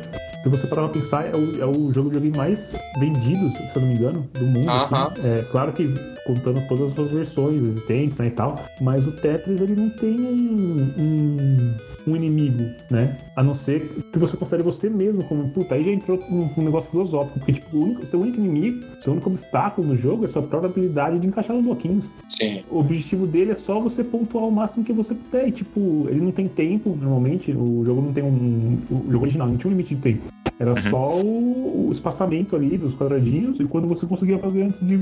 se 0.43 0.49
você 0.49 0.67
parar 0.67 0.89
pra 0.89 1.01
pensar, 1.01 1.27
é 1.27 1.35
o, 1.35 1.63
é 1.63 1.67
o 1.67 1.93
jogo 1.93 2.11
de 2.11 2.19
videogame 2.19 2.37
mais 2.37 2.71
vendido, 2.99 3.51
se 3.51 3.77
eu 3.77 3.83
não 3.83 3.89
me 3.89 3.95
engano, 3.95 4.29
do 4.35 4.47
mundo. 4.47 4.69
Uh 4.69 4.71
-huh. 4.71 5.13
assim. 5.13 5.27
É 5.27 5.45
claro 5.51 5.73
que 5.73 5.85
contando 6.29 6.61
todas 6.69 6.89
as 6.89 6.95
suas 6.95 7.11
versões 7.11 7.61
existentes, 7.63 8.19
né, 8.19 8.27
e 8.27 8.31
tal, 8.31 8.63
mas 8.83 9.07
o 9.07 9.13
Tetris, 9.13 9.61
ele 9.63 9.75
não 9.75 9.89
tem 9.89 10.21
um, 10.21 10.93
um, 10.99 11.75
um 12.07 12.17
inimigo, 12.17 12.65
né? 12.91 13.17
A 13.35 13.43
não 13.43 13.57
ser 13.57 13.81
que 14.13 14.19
você 14.19 14.37
considere 14.37 14.63
você 14.63 14.91
mesmo 14.91 15.25
como, 15.25 15.49
puta, 15.49 15.75
aí 15.75 15.85
já 15.85 15.91
entrou 15.91 16.19
um, 16.31 16.51
um 16.55 16.63
negócio 16.63 16.91
filosófico, 16.91 17.39
porque, 17.39 17.55
tipo, 17.55 17.75
o 17.75 17.83
único, 17.83 18.07
seu 18.07 18.21
único 18.21 18.37
inimigo, 18.37 18.85
seu 19.03 19.15
único 19.15 19.31
obstáculo 19.31 19.89
no 19.89 19.97
jogo 19.97 20.27
é 20.27 20.29
sua 20.29 20.43
própria 20.43 20.69
habilidade 20.69 21.19
de 21.19 21.27
encaixar 21.27 21.57
os 21.57 21.65
bloquinhos. 21.65 22.05
Sim. 22.29 22.63
O 22.71 22.81
objetivo 22.81 23.27
dele 23.27 23.53
é 23.53 23.55
só 23.55 23.81
você 23.81 24.05
pontuar 24.05 24.45
o 24.45 24.53
máximo 24.53 24.85
que 24.85 24.93
você 24.93 25.15
puder, 25.15 25.49
e, 25.49 25.53
tipo, 25.53 26.07
ele 26.11 26.21
não 26.21 26.31
tem 26.31 26.47
tempo, 26.47 26.91
normalmente, 26.91 27.53
o 27.53 27.83
jogo 27.87 28.03
não 28.03 28.13
tem 28.13 28.23
um... 28.23 28.79
o 28.91 29.11
jogo 29.11 29.25
original 29.25 29.49
não 29.49 29.57
tinha 29.57 29.69
um 29.69 29.73
limite 29.73 29.95
de 29.95 30.01
tempo. 30.03 30.29
Era 30.61 30.75
só 30.91 31.17
o, 31.17 31.89
o 31.89 31.93
espaçamento 31.93 32.57
ali 32.57 32.77
dos 32.77 32.95
quadradinhos 32.95 33.61
e 33.61 33.65
quando 33.65 33.87
você 33.87 34.07
conseguia 34.07 34.39
fazer 34.39 34.63
antes 34.63 34.81
de 34.87 35.01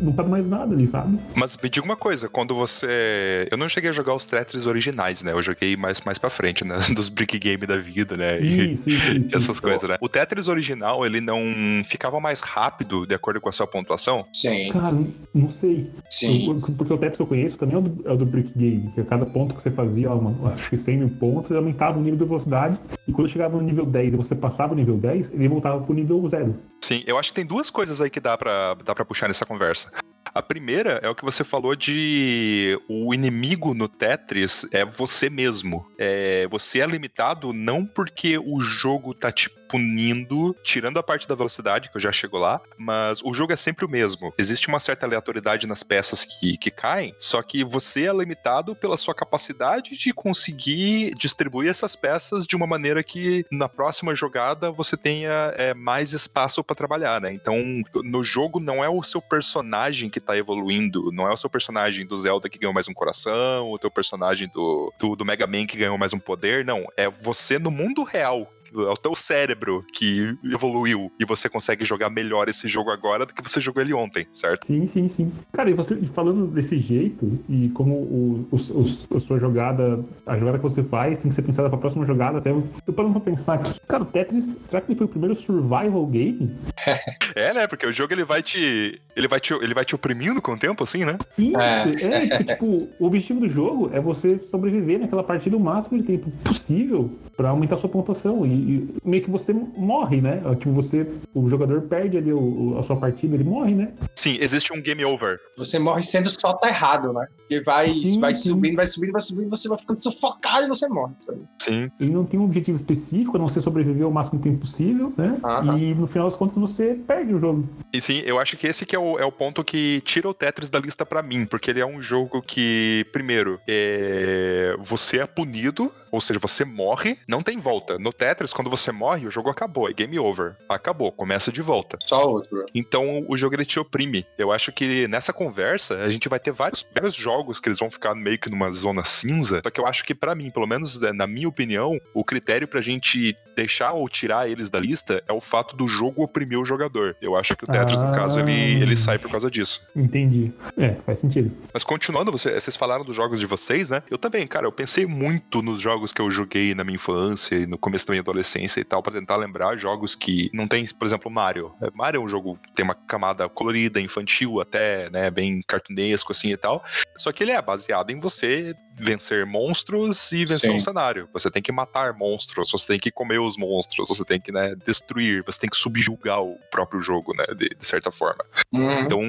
não 0.00 0.12
tá 0.12 0.22
mais 0.22 0.48
nada 0.48 0.74
ali, 0.74 0.86
sabe? 0.86 1.18
Mas 1.34 1.56
me 1.56 1.68
diga 1.70 1.84
uma 1.84 1.96
coisa, 1.96 2.28
quando 2.28 2.54
você. 2.54 3.48
Eu 3.50 3.56
não 3.56 3.68
cheguei 3.68 3.90
a 3.90 3.92
jogar 3.92 4.14
os 4.14 4.24
Tetris 4.26 4.66
originais, 4.66 5.22
né? 5.22 5.32
Eu 5.32 5.42
joguei 5.42 5.76
mais, 5.76 6.00
mais 6.02 6.18
pra 6.18 6.28
frente, 6.30 6.64
né? 6.64 6.78
Dos 6.94 7.08
Brick 7.08 7.38
Game 7.38 7.64
da 7.66 7.76
vida, 7.78 8.16
né? 8.16 8.40
E, 8.40 8.72
Isso, 8.74 8.88
isso, 8.90 9.10
isso. 9.12 9.28
essas 9.36 9.48
isso. 9.56 9.62
coisas, 9.62 9.88
né? 9.88 9.96
O 10.00 10.08
Tetris 10.08 10.48
original, 10.48 11.04
ele 11.06 11.20
não 11.20 11.42
ficava 11.86 12.20
mais 12.20 12.40
rápido 12.40 13.06
de 13.06 13.14
acordo 13.14 13.40
com 13.40 13.48
a 13.48 13.52
sua 13.52 13.66
pontuação? 13.66 14.24
Sim, 14.32 14.70
Cara, 14.72 14.96
não- 15.34 15.50
sei. 15.50 15.90
sim. 16.10 16.48
Eu- 16.48 16.74
Porque 16.76 16.92
o 16.92 16.98
Tetris 16.98 17.16
que 17.16 17.22
eu 17.22 17.26
conheço 17.26 17.56
também 17.56 17.76
é 17.76 17.78
o 17.78 17.82
do, 17.82 18.08
é 18.08 18.12
o 18.12 18.16
do 18.16 18.26
Brick 18.26 18.50
Game. 18.56 18.90
Que 18.94 19.00
a 19.00 19.04
cada 19.04 19.24
ponto 19.26 19.54
que 19.54 19.62
você 19.62 19.70
fazia, 19.70 20.10
ó, 20.10 20.20
acho 20.48 20.68
que 20.70 20.76
100 20.76 20.98
mil 20.98 21.08
pontos, 21.08 21.50
ele 21.50 21.58
aumentava 21.58 21.98
o 21.98 22.02
nível 22.02 22.18
de 22.18 22.24
velocidade. 22.24 22.78
E 23.06 23.12
quando 23.12 23.28
chegava 23.28 23.56
no 23.56 23.62
nível 23.62 23.86
10 23.86 24.14
e 24.14 24.16
você 24.16 24.34
passava 24.34 24.72
o 24.72 24.76
nível 24.76 24.95
10, 24.98 25.32
ele 25.32 25.48
voltava 25.48 25.80
pro 25.80 25.94
nível 25.94 26.26
0. 26.28 26.54
Sim, 26.82 27.02
eu 27.06 27.18
acho 27.18 27.30
que 27.30 27.36
tem 27.36 27.46
duas 27.46 27.70
coisas 27.70 28.00
aí 28.00 28.10
que 28.10 28.20
dá 28.20 28.36
pra, 28.36 28.74
dá 28.74 28.94
pra 28.94 29.04
puxar 29.04 29.28
nessa 29.28 29.44
conversa. 29.44 29.92
A 30.34 30.42
primeira 30.42 31.00
é 31.02 31.08
o 31.08 31.14
que 31.14 31.24
você 31.24 31.42
falou 31.42 31.74
de 31.74 32.78
o 32.88 33.14
inimigo 33.14 33.72
no 33.72 33.88
Tetris 33.88 34.66
é 34.70 34.84
você 34.84 35.30
mesmo. 35.30 35.86
É, 35.98 36.46
você 36.48 36.80
é 36.80 36.86
limitado 36.86 37.52
não 37.52 37.86
porque 37.86 38.36
o 38.36 38.60
jogo 38.60 39.14
tá 39.14 39.32
te 39.32 39.48
punindo, 39.68 40.54
tirando 40.62 40.98
a 40.98 41.02
parte 41.02 41.28
da 41.28 41.34
velocidade, 41.34 41.90
que 41.90 41.96
eu 41.96 42.00
já 42.00 42.12
chego 42.12 42.38
lá, 42.38 42.60
mas 42.76 43.20
o 43.22 43.32
jogo 43.32 43.52
é 43.52 43.56
sempre 43.56 43.84
o 43.84 43.88
mesmo. 43.88 44.32
Existe 44.38 44.68
uma 44.68 44.80
certa 44.80 45.06
aleatoriedade 45.06 45.66
nas 45.66 45.82
peças 45.82 46.24
que, 46.24 46.56
que 46.56 46.70
caem, 46.70 47.14
só 47.18 47.42
que 47.42 47.64
você 47.64 48.06
é 48.06 48.12
limitado 48.12 48.74
pela 48.74 48.96
sua 48.96 49.14
capacidade 49.14 49.96
de 49.96 50.12
conseguir 50.12 51.14
distribuir 51.16 51.70
essas 51.70 51.96
peças 51.96 52.46
de 52.46 52.56
uma 52.56 52.66
maneira 52.66 53.02
que 53.02 53.44
na 53.50 53.68
próxima 53.68 54.14
jogada 54.14 54.70
você 54.70 54.96
tenha 54.96 55.52
é, 55.56 55.74
mais 55.74 56.12
espaço 56.12 56.62
para 56.62 56.76
trabalhar, 56.76 57.20
né? 57.20 57.32
Então, 57.32 57.56
no 58.04 58.22
jogo 58.22 58.60
não 58.60 58.82
é 58.82 58.88
o 58.88 59.02
seu 59.02 59.20
personagem 59.20 60.08
que 60.10 60.20
tá 60.20 60.36
evoluindo, 60.36 61.10
não 61.12 61.28
é 61.28 61.32
o 61.32 61.36
seu 61.36 61.50
personagem 61.50 62.06
do 62.06 62.16
Zelda 62.16 62.48
que 62.48 62.58
ganhou 62.58 62.74
mais 62.74 62.88
um 62.88 62.94
coração, 62.94 63.70
o 63.70 63.78
teu 63.78 63.90
personagem 63.90 64.48
do, 64.48 64.92
do, 64.98 65.16
do 65.16 65.24
Mega 65.24 65.46
Man 65.46 65.66
que 65.66 65.76
ganhou 65.76 65.98
mais 65.98 66.12
um 66.12 66.18
poder, 66.18 66.64
não. 66.64 66.86
É 66.96 67.08
você 67.08 67.58
no 67.58 67.70
mundo 67.70 68.02
real 68.02 68.52
é 68.74 68.90
o 68.90 68.96
teu 68.96 69.14
cérebro 69.14 69.84
que 69.92 70.34
evoluiu 70.44 71.10
e 71.20 71.24
você 71.24 71.48
consegue 71.48 71.84
jogar 71.84 72.10
melhor 72.10 72.48
esse 72.48 72.66
jogo 72.68 72.90
agora 72.90 73.26
do 73.26 73.34
que 73.34 73.42
você 73.42 73.60
jogou 73.60 73.82
ele 73.82 73.92
ontem, 73.94 74.26
certo? 74.32 74.66
Sim, 74.66 74.86
sim, 74.86 75.08
sim. 75.08 75.32
Cara, 75.52 75.70
e 75.70 75.74
você 75.74 75.96
falando 76.14 76.46
desse 76.46 76.78
jeito, 76.78 77.38
e 77.48 77.68
como 77.70 77.94
o, 77.94 78.48
os- 78.50 78.70
os- 78.70 79.06
a 79.14 79.20
sua 79.20 79.38
jogada, 79.38 80.04
a 80.26 80.36
jogada 80.38 80.58
que 80.58 80.64
você 80.64 80.82
faz 80.82 81.18
tem 81.18 81.28
que 81.28 81.34
ser 81.34 81.42
pensada 81.42 81.68
pra 81.68 81.78
próxima 81.78 82.04
jogada, 82.06 82.38
até 82.38 82.50
eu 82.50 82.66
parando 82.94 83.12
pra 83.14 83.20
pensar 83.32 83.54
aqui. 83.54 83.78
Cara, 83.88 84.02
o 84.02 84.06
Tetris, 84.06 84.56
será 84.68 84.80
que 84.80 84.92
ele 84.92 84.98
foi 84.98 85.06
o 85.06 85.10
primeiro 85.10 85.34
survival 85.36 86.06
game? 86.06 86.50
É, 87.34 87.52
né? 87.52 87.66
Porque 87.66 87.86
o 87.86 87.92
jogo 87.92 88.14
ele 88.14 88.24
vai 88.24 88.42
te 88.42 88.98
ele 89.14 89.28
vai 89.28 89.38
te 89.38 89.52
ele 89.52 89.74
vai 89.74 89.84
te 89.84 89.94
oprimindo 89.94 90.40
com 90.40 90.52
o 90.52 90.58
tempo 90.58 90.82
assim, 90.84 91.04
né? 91.04 91.18
Isso, 91.36 91.58
É. 91.58 92.04
é, 92.04 92.26
porque, 92.28 92.44
tipo, 92.44 92.88
o 92.98 93.06
objetivo 93.06 93.40
do 93.40 93.48
jogo 93.48 93.90
é 93.92 94.00
você 94.00 94.38
sobreviver 94.50 94.98
naquela 95.00 95.22
partida 95.22 95.54
o 95.56 95.60
máximo 95.60 95.98
de 96.00 96.04
tempo 96.06 96.30
possível 96.42 97.10
pra 97.36 97.50
aumentar 97.50 97.76
sua 97.76 97.90
pontuação. 97.90 98.46
E, 98.46 98.55
e 98.56 98.94
meio 99.04 99.22
que 99.22 99.30
você 99.30 99.52
morre, 99.52 100.20
né? 100.20 100.40
Tipo, 100.58 100.72
você, 100.72 101.06
o 101.34 101.48
jogador 101.48 101.82
perde 101.82 102.16
ali 102.16 102.32
o- 102.32 102.38
o- 102.74 102.78
a 102.78 102.82
sua 102.82 102.96
partida, 102.96 103.34
ele 103.34 103.44
morre, 103.44 103.74
né? 103.74 103.92
Sim, 104.14 104.38
existe 104.40 104.72
um 104.72 104.80
game 104.82 105.04
over. 105.04 105.38
Você 105.56 105.78
morre 105.78 106.02
sendo 106.02 106.28
só 106.28 106.58
errado, 106.64 107.12
né? 107.12 107.26
Porque 107.36 107.60
vai, 107.60 107.86
Sim, 107.88 108.20
vai 108.20 108.34
sim. 108.34 108.50
subindo, 108.50 108.76
vai 108.76 108.86
subindo, 108.86 109.12
vai 109.12 109.20
subindo, 109.22 109.50
você 109.50 109.68
vai 109.68 109.78
ficando 109.78 110.02
sufocado 110.02 110.64
e 110.64 110.68
você 110.68 110.88
morre. 110.88 111.14
Então, 111.22 111.36
Sim. 111.60 111.90
Ele 112.00 112.10
não 112.12 112.24
tem 112.24 112.38
um 112.38 112.44
objetivo 112.44 112.76
específico, 112.76 113.36
a 113.36 113.40
não 113.40 113.48
ser 113.48 113.60
sobreviver 113.60 114.06
o 114.06 114.10
máximo 114.12 114.40
tempo 114.40 114.58
possível, 114.58 115.12
né? 115.16 115.36
Aham. 115.44 115.78
E 115.78 115.94
no 115.94 116.06
final 116.06 116.28
das 116.28 116.36
contas 116.36 116.56
você 116.56 116.94
perde 117.06 117.34
o 117.34 117.40
jogo. 117.40 117.68
E 117.92 118.00
sim, 118.00 118.22
eu 118.24 118.38
acho 118.38 118.56
que 118.56 118.66
esse 118.66 118.84
que 118.86 118.94
é 118.94 118.98
o, 118.98 119.18
é 119.18 119.24
o 119.24 119.32
ponto 119.32 119.62
que 119.64 120.00
tira 120.04 120.28
o 120.28 120.34
Tetris 120.34 120.68
da 120.68 120.78
lista 120.78 121.04
pra 121.04 121.22
mim, 121.22 121.44
porque 121.46 121.70
ele 121.70 121.80
é 121.80 121.86
um 121.86 122.00
jogo 122.00 122.40
que, 122.42 123.04
primeiro, 123.12 123.58
é... 123.68 124.76
você 124.80 125.18
é 125.20 125.26
punido, 125.26 125.90
ou 126.16 126.20
seja, 126.20 126.40
você 126.40 126.64
morre, 126.64 127.18
não 127.28 127.42
tem 127.42 127.58
volta. 127.58 127.98
No 127.98 128.12
Tetris, 128.12 128.52
quando 128.52 128.70
você 128.70 128.90
morre, 128.90 129.26
o 129.26 129.30
jogo 129.30 129.50
acabou, 129.50 129.88
é 129.88 129.92
game 129.92 130.18
over. 130.18 130.56
Acabou, 130.68 131.12
começa 131.12 131.52
de 131.52 131.62
volta. 131.62 131.98
Só 132.02 132.26
outro. 132.26 132.64
Então 132.74 133.24
o 133.28 133.36
jogo 133.36 133.54
ele 133.54 133.64
te 133.64 133.78
oprime. 133.78 134.26
Eu 134.38 134.50
acho 134.52 134.72
que 134.72 135.06
nessa 135.08 135.32
conversa 135.32 135.96
a 136.02 136.10
gente 136.10 136.28
vai 136.28 136.38
ter 136.40 136.50
vários, 136.52 136.86
vários 136.94 137.14
jogos 137.14 137.60
que 137.60 137.68
eles 137.68 137.78
vão 137.78 137.90
ficar 137.90 138.14
meio 138.14 138.38
que 138.38 138.50
numa 138.50 138.70
zona 138.72 139.04
cinza. 139.04 139.60
Só 139.62 139.70
que 139.70 139.80
eu 139.80 139.86
acho 139.86 140.04
que 140.04 140.14
pra 140.14 140.34
mim, 140.34 140.50
pelo 140.50 140.66
menos 140.66 141.00
né, 141.00 141.12
na 141.12 141.26
minha 141.26 141.48
opinião, 141.48 142.00
o 142.14 142.24
critério 142.24 142.66
pra 142.66 142.80
gente 142.80 143.36
deixar 143.56 143.92
ou 143.92 144.08
tirar 144.08 144.48
eles 144.50 144.68
da 144.70 144.78
lista 144.78 145.22
é 145.26 145.32
o 145.32 145.40
fato 145.40 145.74
do 145.76 145.88
jogo 145.88 146.22
oprimir 146.22 146.58
o 146.58 146.64
jogador. 146.64 147.16
Eu 147.22 147.36
acho 147.36 147.56
que 147.56 147.64
o 147.64 147.66
Tetris, 147.66 148.00
no 148.00 148.08
Ah. 148.08 148.12
caso, 148.12 148.38
ele, 148.40 148.52
ele 148.82 148.96
sai 148.96 149.18
por 149.18 149.30
causa 149.30 149.50
disso. 149.50 149.80
Entendi. 149.96 150.52
É, 150.76 150.94
faz 151.06 151.18
sentido. 151.20 151.50
Mas 151.72 151.82
continuando, 151.84 152.30
você- 152.30 152.58
vocês 152.60 152.76
falaram 152.76 153.04
dos 153.04 153.16
jogos 153.16 153.40
de 153.40 153.46
vocês, 153.46 153.88
né? 153.88 154.02
Eu 154.10 154.18
também, 154.18 154.46
cara, 154.46 154.66
eu 154.66 154.72
pensei 154.72 155.06
muito 155.06 155.62
nos 155.62 155.80
jogos 155.80 156.05
que 156.12 156.20
eu 156.20 156.30
joguei 156.30 156.74
na 156.74 156.84
minha 156.84 156.96
infância 156.96 157.56
e 157.56 157.66
no 157.66 157.78
começo 157.78 158.06
da 158.06 158.12
minha 158.12 158.20
adolescência 158.20 158.80
e 158.80 158.84
tal, 158.84 159.02
pra 159.02 159.12
tentar 159.12 159.36
lembrar 159.36 159.76
jogos 159.76 160.14
que 160.14 160.50
não 160.52 160.66
tem, 160.66 160.86
por 160.86 161.06
exemplo, 161.06 161.30
Mario. 161.30 161.74
É, 161.80 161.90
Mario 161.94 162.20
é 162.20 162.24
um 162.24 162.28
jogo 162.28 162.58
que 162.62 162.72
tem 162.72 162.84
uma 162.84 162.94
camada 162.94 163.48
colorida, 163.48 164.00
infantil 164.00 164.60
até, 164.60 165.10
né, 165.10 165.30
bem 165.30 165.62
cartunesco 165.66 166.32
assim 166.32 166.50
e 166.50 166.56
tal. 166.56 166.84
Só 167.16 167.32
que 167.32 167.44
ele 167.44 167.52
é 167.52 167.60
baseado 167.60 168.10
em 168.10 168.18
você 168.18 168.74
vencer 168.98 169.44
monstros 169.44 170.32
e 170.32 170.44
vencer 170.44 170.70
Sim. 170.70 170.76
um 170.76 170.80
cenário. 170.80 171.28
Você 171.32 171.50
tem 171.50 171.62
que 171.62 171.70
matar 171.70 172.14
monstros, 172.14 172.70
você 172.70 172.86
tem 172.86 172.98
que 172.98 173.10
comer 173.10 173.38
os 173.38 173.56
monstros, 173.56 174.08
você 174.08 174.24
tem 174.24 174.40
que, 174.40 174.50
né, 174.50 174.74
destruir, 174.86 175.42
você 175.44 175.60
tem 175.60 175.70
que 175.70 175.76
subjugar 175.76 176.42
o 176.42 176.58
próprio 176.70 177.00
jogo, 177.00 177.34
né, 177.34 177.44
de, 177.54 177.68
de 177.68 177.86
certa 177.86 178.10
forma. 178.10 178.44
Uhum. 178.72 179.00
Então, 179.00 179.20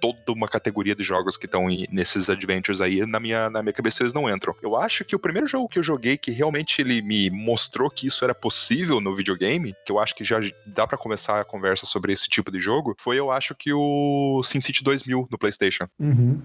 toda 0.00 0.32
uma 0.32 0.48
categoria 0.48 0.94
de 0.94 1.04
jogos 1.04 1.36
que 1.36 1.46
estão 1.46 1.66
nesses 1.90 2.30
adventures 2.30 2.80
aí, 2.80 3.04
na 3.06 3.20
minha, 3.20 3.50
na 3.50 3.62
minha 3.62 3.72
cabeça 3.72 4.02
eles 4.02 4.12
não 4.12 4.28
entram. 4.28 4.54
Eu 4.62 4.76
acho 4.76 5.04
que 5.04 5.14
o 5.14 5.18
primeiro 5.18 5.46
jogo 5.46 5.68
que 5.68 5.78
eu 5.78 5.82
joguei 5.82 6.16
que 6.16 6.30
realmente 6.30 6.80
ele 6.80 7.02
me 7.02 7.30
mostrou 7.30 7.90
que 7.90 8.06
isso 8.06 8.24
era 8.24 8.34
possível 8.34 9.00
no 9.00 9.14
videogame, 9.14 9.74
que 9.84 9.92
eu 9.92 9.98
acho 9.98 10.14
que 10.14 10.24
já 10.24 10.40
dá 10.66 10.86
pra 10.86 10.98
começar 10.98 11.40
a 11.40 11.44
conversa 11.44 11.86
sobre 11.86 12.12
esse 12.12 12.28
tipo 12.28 12.50
de 12.50 12.60
jogo, 12.60 12.94
foi 12.98 13.18
eu 13.18 13.30
acho 13.30 13.54
que 13.54 13.72
o 13.72 14.40
SimCity 14.42 14.82
2000 14.82 15.28
no 15.30 15.38
PlayStation. 15.38 15.86
Uhum. 15.98 16.42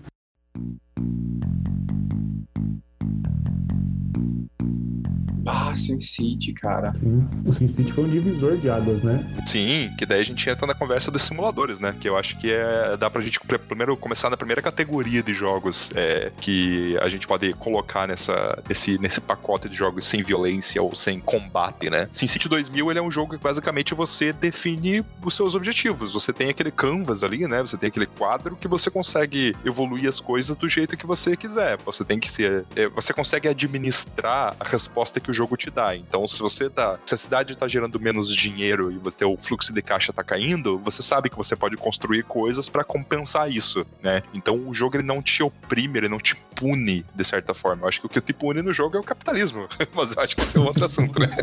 Ah, 5.45 5.73
Sin 5.75 5.99
City, 5.99 6.53
cara. 6.53 6.93
Sim. 6.99 7.27
O 7.45 7.53
SimCity 7.53 7.91
foi 7.93 8.03
um 8.05 8.09
divisor 8.09 8.57
de 8.57 8.69
águas, 8.69 9.03
né? 9.03 9.23
Sim, 9.45 9.91
que 9.97 10.05
daí 10.05 10.19
a 10.21 10.23
gente 10.25 10.49
entra 10.49 10.65
na 10.65 10.73
conversa 10.73 11.11
dos 11.11 11.21
simuladores, 11.21 11.79
né? 11.79 11.95
Que 11.99 12.09
eu 12.09 12.17
acho 12.17 12.37
que 12.39 12.51
é. 12.51 12.97
Dá 12.97 13.09
pra 13.09 13.21
gente 13.21 13.39
pr- 13.39 13.57
primeiro 13.59 13.95
começar 13.95 14.29
na 14.29 14.37
primeira 14.37 14.61
categoria 14.61 15.21
de 15.21 15.33
jogos 15.33 15.91
é, 15.95 16.31
que 16.41 16.97
a 16.99 17.09
gente 17.09 17.27
pode 17.27 17.53
colocar 17.53 18.07
nessa, 18.07 18.61
nesse, 18.67 18.97
nesse 18.97 19.21
pacote 19.21 19.69
de 19.69 19.75
jogos 19.75 20.05
sem 20.05 20.23
violência 20.23 20.81
ou 20.81 20.95
sem 20.95 21.19
combate, 21.19 21.89
né? 21.89 22.09
SimCity 22.11 22.49
2000 22.49 22.89
ele 22.89 22.99
é 22.99 23.01
um 23.03 23.11
jogo 23.11 23.37
que 23.37 23.43
basicamente 23.43 23.93
você 23.93 24.33
define 24.33 25.03
os 25.23 25.35
seus 25.35 25.53
objetivos. 25.55 26.11
Você 26.13 26.33
tem 26.33 26.49
aquele 26.49 26.71
canvas 26.71 27.23
ali, 27.23 27.47
né? 27.47 27.61
Você 27.61 27.77
tem 27.77 27.87
aquele 27.89 28.05
quadro 28.07 28.55
que 28.55 28.67
você 28.67 28.89
consegue 28.89 29.55
evoluir 29.63 30.09
as 30.09 30.19
coisas 30.19 30.55
do 30.55 30.67
jeito 30.67 30.97
que 30.97 31.05
você 31.05 31.37
quiser. 31.37 31.77
Você 31.85 32.03
tem 32.03 32.19
que 32.19 32.31
ser. 32.31 32.65
é, 32.75 32.87
Você 32.89 33.13
consegue 33.13 33.47
administrar 33.47 34.55
a 34.59 34.67
resposta 34.67 35.19
que 35.19 35.29
o 35.31 35.33
jogo 35.35 35.55
te 35.57 35.69
dá. 35.69 35.95
Então, 35.95 36.27
se 36.27 36.39
você 36.39 36.69
tá. 36.69 36.97
Se 37.05 37.13
a 37.13 37.17
cidade 37.17 37.55
tá 37.55 37.67
gerando 37.67 37.99
menos 37.99 38.33
dinheiro 38.33 38.91
e 38.91 38.97
você, 38.97 39.23
o 39.25 39.37
fluxo 39.37 39.73
de 39.73 39.81
caixa 39.81 40.11
tá 40.13 40.23
caindo, 40.23 40.77
você 40.79 41.01
sabe 41.01 41.29
que 41.29 41.35
você 41.37 41.55
pode 41.55 41.77
construir 41.77 42.23
coisas 42.23 42.67
pra 42.69 42.83
compensar 42.83 43.51
isso, 43.51 43.85
né? 44.01 44.23
Então 44.33 44.67
o 44.67 44.73
jogo 44.73 44.95
ele 44.97 45.03
não 45.03 45.21
te 45.21 45.43
oprime, 45.43 45.99
ele 45.99 46.09
não 46.09 46.17
te 46.19 46.35
pune 46.55 47.05
de 47.13 47.23
certa 47.25 47.53
forma. 47.53 47.83
Eu 47.83 47.89
acho 47.89 47.99
que 47.99 48.05
o 48.05 48.09
que 48.09 48.21
te 48.21 48.33
pune 48.33 48.61
no 48.61 48.73
jogo 48.73 48.95
é 48.97 48.99
o 48.99 49.03
capitalismo. 49.03 49.67
Mas 49.93 50.15
eu 50.15 50.23
acho 50.23 50.35
que 50.35 50.41
esse 50.41 50.57
é 50.57 50.59
outro 50.61 50.85
assunto, 50.85 51.19
né? 51.19 51.29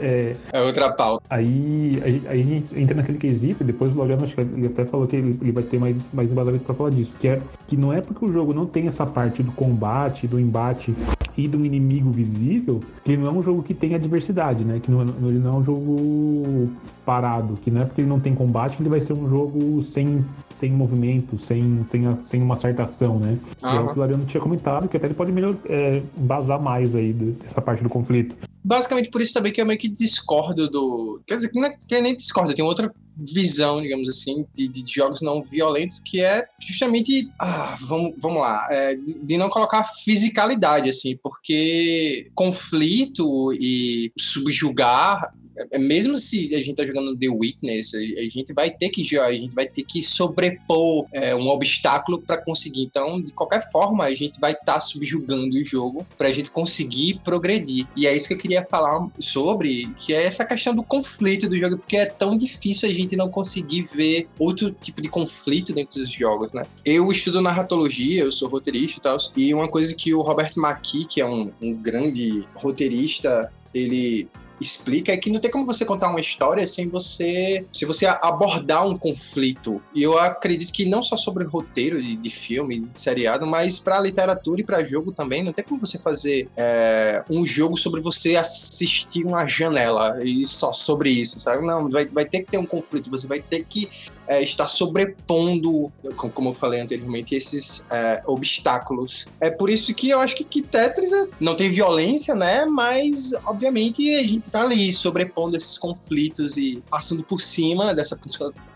É, 0.00 0.36
É 0.52 0.60
outra 0.60 0.92
pauta. 0.92 1.24
aí, 1.30 2.00
aí, 2.04 2.22
aí 2.28 2.40
a 2.40 2.44
gente 2.44 2.78
entra 2.78 2.94
naquele 2.96 3.18
quesito, 3.18 3.62
e 3.62 3.66
depois 3.66 3.92
o 3.92 3.96
Laureano 3.98 4.24
acho 4.24 4.34
que 4.34 4.40
ele 4.40 4.66
até 4.66 4.84
falou 4.84 5.06
que 5.06 5.16
ele, 5.16 5.38
ele 5.40 5.52
vai 5.52 5.62
ter 5.62 5.78
mais, 5.78 5.96
mais 6.12 6.30
embasamento 6.30 6.64
pra 6.64 6.74
falar 6.74 6.90
disso, 6.90 7.12
que 7.18 7.28
é 7.28 7.40
que 7.66 7.76
não 7.76 7.92
é 7.92 8.00
porque 8.00 8.24
o 8.24 8.32
jogo 8.32 8.52
não 8.54 8.66
tem 8.66 8.86
essa 8.86 9.06
parte 9.06 9.42
do 9.42 9.52
combate, 9.52 10.26
do 10.26 10.38
embate 10.38 10.94
e 11.36 11.46
do 11.46 11.64
inimigo 11.66 12.10
visível, 12.10 12.80
que 13.04 13.12
ele 13.12 13.22
não 13.22 13.28
é 13.28 13.32
um 13.32 13.42
jogo 13.42 13.62
que 13.62 13.74
tem 13.74 13.94
adversidade, 13.94 14.64
né? 14.64 14.80
Que 14.82 14.90
não, 14.90 15.02
é- 15.02 15.28
ele 15.28 15.38
não 15.38 15.54
é 15.54 15.58
um 15.58 15.64
jogo 15.64 16.70
parado, 17.04 17.54
que 17.62 17.70
não 17.70 17.82
é 17.82 17.84
porque 17.84 18.00
ele 18.00 18.08
não 18.08 18.18
tem 18.20 18.34
combate 18.34 18.76
que 18.76 18.82
ele 18.82 18.88
vai 18.88 19.00
ser 19.00 19.12
um 19.12 19.28
jogo 19.28 19.82
sem, 19.82 20.24
sem 20.56 20.72
movimento, 20.72 21.38
sem, 21.38 21.84
sem, 21.84 22.06
a- 22.06 22.16
sem 22.24 22.42
uma 22.42 22.56
certa 22.56 22.84
ação, 22.84 23.18
né? 23.18 23.38
Que 23.58 23.66
é 23.66 23.80
o 23.80 23.88
que 23.88 23.96
o 23.96 23.98
Laureano 24.00 24.24
tinha 24.24 24.40
comentado, 24.40 24.88
que 24.88 24.96
até 24.96 25.06
ele 25.06 25.14
pode 25.14 25.30
melhor, 25.32 25.54
é, 25.66 26.02
embasar 26.18 26.60
mais 26.62 26.94
aí 26.94 27.12
dessa 27.12 27.60
parte 27.60 27.82
do 27.82 27.88
conflito. 27.88 28.34
Basicamente 28.64 29.10
por 29.10 29.22
isso 29.22 29.32
também 29.34 29.52
que 29.52 29.60
eu 29.60 29.66
meio 29.66 29.78
que 29.78 29.88
discordo 29.88 30.68
do. 30.68 31.20
Quer 31.26 31.36
dizer, 31.36 31.50
que 31.50 31.60
não 31.60 31.68
é, 31.68 31.76
que 31.76 32.00
nem 32.00 32.16
discordo, 32.16 32.52
tenho 32.54 32.66
outra 32.66 32.92
visão, 33.16 33.80
digamos 33.80 34.08
assim, 34.08 34.46
de, 34.54 34.68
de 34.68 34.84
jogos 34.86 35.22
não 35.22 35.42
violentos, 35.42 35.98
que 35.98 36.20
é 36.20 36.46
justamente. 36.58 37.30
Ah, 37.38 37.76
vamos, 37.80 38.14
vamos 38.18 38.40
lá. 38.40 38.66
é, 38.70 38.94
de, 38.94 39.18
de 39.18 39.38
não 39.38 39.48
colocar 39.48 39.84
fisicalidade, 39.84 40.90
assim, 40.90 41.16
porque 41.22 42.30
conflito 42.34 43.52
e 43.54 44.12
subjugar 44.18 45.32
mesmo 45.78 46.16
se 46.16 46.54
a 46.54 46.58
gente 46.58 46.74
tá 46.74 46.86
jogando 46.86 47.16
The 47.16 47.28
Witness, 47.28 47.94
a 47.94 48.22
gente 48.28 48.52
vai 48.52 48.70
ter 48.70 48.90
que 48.90 49.18
a 49.18 49.32
gente 49.32 49.54
vai 49.54 49.66
ter 49.66 49.82
que 49.82 50.02
sobrepor 50.02 51.06
é, 51.12 51.34
um 51.34 51.46
obstáculo 51.48 52.20
para 52.20 52.36
conseguir. 52.42 52.82
Então, 52.82 53.20
de 53.20 53.32
qualquer 53.32 53.70
forma, 53.70 54.04
a 54.04 54.14
gente 54.14 54.40
vai 54.40 54.52
estar 54.52 54.74
tá 54.74 54.80
subjugando 54.80 55.56
o 55.56 55.64
jogo 55.64 56.06
para 56.16 56.28
a 56.28 56.32
gente 56.32 56.50
conseguir 56.50 57.20
progredir. 57.24 57.86
E 57.96 58.06
é 58.06 58.14
isso 58.14 58.28
que 58.28 58.34
eu 58.34 58.38
queria 58.38 58.64
falar 58.64 59.08
sobre, 59.18 59.92
que 59.98 60.12
é 60.12 60.24
essa 60.24 60.44
questão 60.44 60.74
do 60.74 60.82
conflito 60.82 61.48
do 61.48 61.58
jogo, 61.58 61.78
porque 61.78 61.96
é 61.96 62.06
tão 62.06 62.36
difícil 62.36 62.88
a 62.88 62.92
gente 62.92 63.16
não 63.16 63.28
conseguir 63.28 63.88
ver 63.94 64.28
outro 64.38 64.70
tipo 64.70 65.00
de 65.00 65.08
conflito 65.08 65.72
dentro 65.72 66.00
dos 66.00 66.10
jogos, 66.10 66.52
né? 66.52 66.64
Eu 66.84 67.10
estudo 67.10 67.40
narratologia, 67.40 68.22
eu 68.22 68.32
sou 68.32 68.48
roteirista 68.48 68.98
e 68.98 69.02
tal, 69.02 69.16
e 69.36 69.54
uma 69.54 69.68
coisa 69.68 69.94
que 69.94 70.14
o 70.14 70.22
Robert 70.22 70.52
McKee, 70.56 71.06
que 71.06 71.20
é 71.20 71.26
um, 71.26 71.50
um 71.60 71.72
grande 71.74 72.46
roteirista, 72.54 73.52
ele 73.74 74.28
explica 74.60 75.12
é 75.12 75.16
que 75.16 75.30
não 75.30 75.40
tem 75.40 75.50
como 75.50 75.66
você 75.66 75.84
contar 75.84 76.10
uma 76.10 76.20
história 76.20 76.66
sem 76.66 76.88
você 76.88 77.64
se 77.72 77.84
você 77.84 78.06
abordar 78.06 78.86
um 78.86 78.96
conflito. 78.96 79.82
E 79.94 80.02
eu 80.02 80.18
acredito 80.18 80.72
que 80.72 80.86
não 80.86 81.02
só 81.02 81.16
sobre 81.16 81.44
roteiro 81.44 82.02
de, 82.02 82.16
de 82.16 82.30
filme, 82.30 82.80
de 82.80 82.98
seriado, 82.98 83.46
mas 83.46 83.78
para 83.78 84.00
literatura 84.00 84.60
e 84.60 84.64
para 84.64 84.84
jogo 84.84 85.12
também, 85.12 85.42
não 85.42 85.52
tem 85.52 85.64
como 85.64 85.80
você 85.80 85.98
fazer 85.98 86.48
é, 86.56 87.24
um 87.30 87.44
jogo 87.44 87.76
sobre 87.76 88.00
você 88.00 88.36
assistir 88.36 89.24
uma 89.24 89.46
janela 89.46 90.18
e 90.22 90.44
só 90.46 90.72
sobre 90.72 91.10
isso, 91.10 91.38
sabe? 91.38 91.64
Não, 91.66 91.90
vai, 91.90 92.06
vai 92.06 92.24
ter 92.24 92.42
que 92.42 92.50
ter 92.50 92.58
um 92.58 92.66
conflito, 92.66 93.10
você 93.10 93.26
vai 93.26 93.40
ter 93.40 93.64
que 93.64 93.90
é, 94.26 94.42
está 94.42 94.66
sobrepondo, 94.66 95.92
como 96.16 96.50
eu 96.50 96.54
falei 96.54 96.80
anteriormente, 96.80 97.34
esses 97.34 97.86
é, 97.90 98.22
obstáculos. 98.26 99.26
É 99.40 99.50
por 99.50 99.70
isso 99.70 99.94
que 99.94 100.10
eu 100.10 100.20
acho 100.20 100.36
que, 100.36 100.44
que 100.44 100.62
Tetris 100.62 101.12
é, 101.12 101.28
não 101.40 101.54
tem 101.54 101.68
violência, 101.68 102.34
né? 102.34 102.64
Mas, 102.64 103.32
obviamente, 103.44 104.14
a 104.14 104.22
gente 104.22 104.44
está 104.44 104.62
ali 104.62 104.92
sobrepondo 104.92 105.56
esses 105.56 105.78
conflitos 105.78 106.56
e 106.56 106.82
passando 106.90 107.22
por 107.24 107.40
cima 107.40 107.94
dessa 107.94 108.18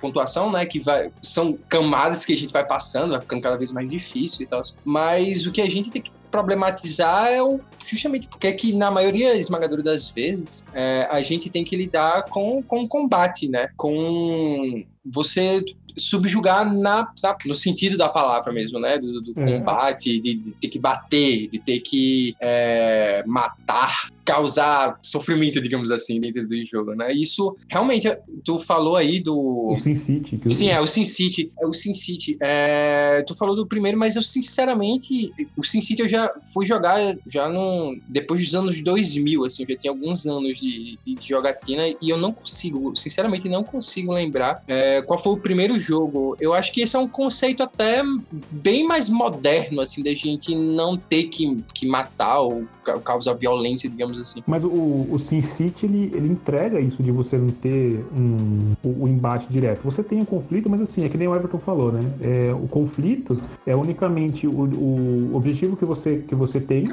pontuação, 0.00 0.50
né? 0.50 0.64
Que 0.66 0.80
vai, 0.80 1.10
são 1.22 1.58
camadas 1.68 2.24
que 2.24 2.32
a 2.32 2.36
gente 2.36 2.52
vai 2.52 2.66
passando, 2.66 3.10
vai 3.10 3.20
ficando 3.20 3.42
cada 3.42 3.56
vez 3.56 3.72
mais 3.72 3.88
difícil 3.88 4.42
e 4.42 4.46
tal. 4.46 4.62
Mas 4.84 5.46
o 5.46 5.52
que 5.52 5.60
a 5.60 5.68
gente 5.68 5.90
tem 5.90 6.02
que 6.02 6.19
problematizar 6.30 7.28
é 7.28 7.42
o, 7.42 7.60
justamente 7.86 8.28
porque 8.28 8.46
é 8.46 8.52
que 8.52 8.72
na 8.72 8.90
maioria 8.90 9.34
esmagadora 9.36 9.82
das 9.82 10.08
vezes 10.08 10.64
é, 10.72 11.08
a 11.10 11.20
gente 11.20 11.50
tem 11.50 11.64
que 11.64 11.76
lidar 11.76 12.24
com, 12.24 12.62
com 12.62 12.86
combate, 12.86 13.48
né? 13.48 13.68
Com 13.76 14.84
você 15.04 15.64
subjugar 15.96 16.72
na, 16.72 17.12
na, 17.22 17.36
no 17.46 17.54
sentido 17.54 17.96
da 17.96 18.08
palavra 18.08 18.52
mesmo, 18.52 18.78
né? 18.78 18.98
Do, 18.98 19.20
do 19.20 19.40
é. 19.40 19.58
combate, 19.58 20.20
de, 20.20 20.42
de, 20.42 20.54
ter 20.54 20.68
que 20.68 20.78
bater, 20.78 21.48
de 21.48 21.58
ter 21.58 21.80
que 21.80 22.34
é, 22.40 23.24
matar 23.26 24.08
causar 24.24 24.98
sofrimento, 25.02 25.60
digamos 25.60 25.90
assim, 25.90 26.20
dentro 26.20 26.46
do 26.46 26.66
jogo, 26.66 26.94
né? 26.94 27.12
Isso 27.12 27.56
realmente 27.68 28.08
tu 28.44 28.58
falou 28.58 28.96
aí 28.96 29.20
do 29.20 29.72
o 29.72 29.76
Sin 29.82 29.96
City. 29.96 30.38
Que 30.38 30.46
eu... 30.46 30.50
Sim, 30.50 30.68
é 30.68 30.80
o 30.80 30.86
Sin 30.86 31.04
City, 31.04 31.52
é 31.60 31.66
o 31.66 31.72
Sin 31.72 31.94
City. 31.94 32.36
É... 32.40 33.22
Tu 33.26 33.34
falou 33.34 33.56
do 33.56 33.66
primeiro, 33.66 33.98
mas 33.98 34.16
eu 34.16 34.22
sinceramente 34.22 35.32
o 35.56 35.64
Sin 35.64 35.80
City 35.80 36.02
eu 36.02 36.08
já 36.08 36.32
fui 36.52 36.66
jogar 36.66 37.16
já 37.26 37.48
no 37.48 37.98
depois 38.08 38.42
dos 38.42 38.54
anos 38.54 38.80
2000, 38.80 39.44
assim, 39.44 39.64
já 39.68 39.76
tem 39.76 39.90
alguns 39.90 40.26
anos 40.26 40.58
de, 40.58 40.98
de, 41.04 41.16
jogatina 41.20 41.82
e 42.00 42.10
eu 42.10 42.16
não 42.16 42.32
consigo, 42.32 42.94
sinceramente 42.96 43.48
não 43.48 43.62
consigo 43.62 44.12
lembrar 44.12 44.62
é, 44.66 45.02
qual 45.02 45.18
foi 45.18 45.32
o 45.32 45.36
primeiro 45.36 45.78
jogo. 45.78 46.36
Eu 46.40 46.54
acho 46.54 46.72
que 46.72 46.80
esse 46.80 46.96
é 46.96 46.98
um 46.98 47.08
conceito 47.08 47.62
até 47.62 48.02
bem 48.50 48.86
mais 48.86 49.08
moderno, 49.08 49.80
assim, 49.80 50.02
da 50.02 50.14
gente 50.14 50.54
não 50.54 50.96
ter 50.96 51.24
que, 51.24 51.62
que 51.74 51.86
matar 51.86 52.40
ou 52.40 52.66
causar 52.98 53.34
violência, 53.34 53.88
digamos 53.88 54.20
assim. 54.20 54.42
Mas 54.46 54.64
o, 54.64 54.68
o 54.68 55.18
SimCity, 55.18 55.86
ele, 55.86 56.12
ele 56.14 56.28
entrega 56.28 56.80
isso 56.80 57.02
de 57.02 57.10
você 57.10 57.36
não 57.36 57.50
ter 57.50 58.04
um, 58.16 58.74
o, 58.82 59.04
o, 59.04 59.08
embate 59.08 59.46
direto. 59.50 59.82
Você 59.84 60.02
tem 60.02 60.20
um 60.20 60.24
conflito, 60.24 60.68
mas 60.68 60.80
assim, 60.80 61.04
é 61.04 61.08
que 61.08 61.16
nem 61.16 61.28
o 61.28 61.34
Everton 61.34 61.58
falou, 61.58 61.92
né? 61.92 62.00
É, 62.20 62.52
o 62.54 62.66
conflito 62.66 63.40
é 63.66 63.74
unicamente 63.74 64.46
o, 64.46 64.52
o 64.52 65.30
objetivo 65.34 65.76
que 65.76 65.84
você, 65.84 66.24
que 66.26 66.34
você 66.34 66.60
tem, 66.60 66.84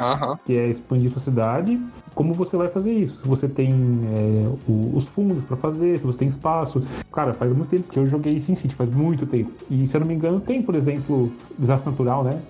que 0.46 0.58
é 0.58 0.68
expandir 0.68 1.12
sua 1.12 1.22
cidade, 1.22 1.80
como 2.14 2.34
você 2.34 2.58
vai 2.58 2.68
fazer 2.68 2.92
isso. 2.92 3.20
Se 3.22 3.28
você 3.28 3.48
tem 3.48 3.72
é, 3.72 4.48
o, 4.68 4.92
os 4.96 5.06
fundos 5.06 5.44
para 5.44 5.56
fazer, 5.58 6.00
se 6.00 6.06
você 6.06 6.18
tem 6.18 6.28
espaço. 6.28 6.80
Cara, 7.12 7.34
faz 7.34 7.56
muito 7.56 7.70
tempo 7.70 7.92
que 7.92 8.00
eu 8.00 8.08
joguei 8.08 8.40
SimCity, 8.42 8.74
faz 8.76 8.90
muito 8.90 9.26
tempo. 9.26 9.52
E 9.70 9.88
se 9.88 9.96
eu 9.96 10.00
não 10.00 10.08
me 10.08 10.14
engano, 10.16 10.40
tem, 10.40 10.62
por 10.62 10.76
exemplo, 10.76 11.32
desastre 11.58 11.90
natural, 11.90 12.24
né? 12.24 12.42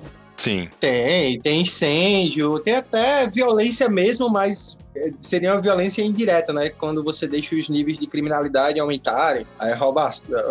Sim. 0.48 0.70
Tem, 0.80 1.40
tem 1.40 1.62
incêndio, 1.62 2.60
tem 2.60 2.76
até 2.76 3.28
violência 3.28 3.90
mesmo, 3.90 4.30
mas 4.30 4.78
é, 4.96 5.12
seria 5.20 5.54
uma 5.54 5.62
violência 5.62 6.02
indireta, 6.02 6.54
né? 6.54 6.70
Quando 6.70 7.04
você 7.04 7.28
deixa 7.28 7.56
os 7.56 7.68
níveis 7.68 8.00
de 8.00 8.08
criminalidade 8.08 8.80
aumentarem, 8.80 9.46
aí 9.60 9.74
rouba, 9.74 10.10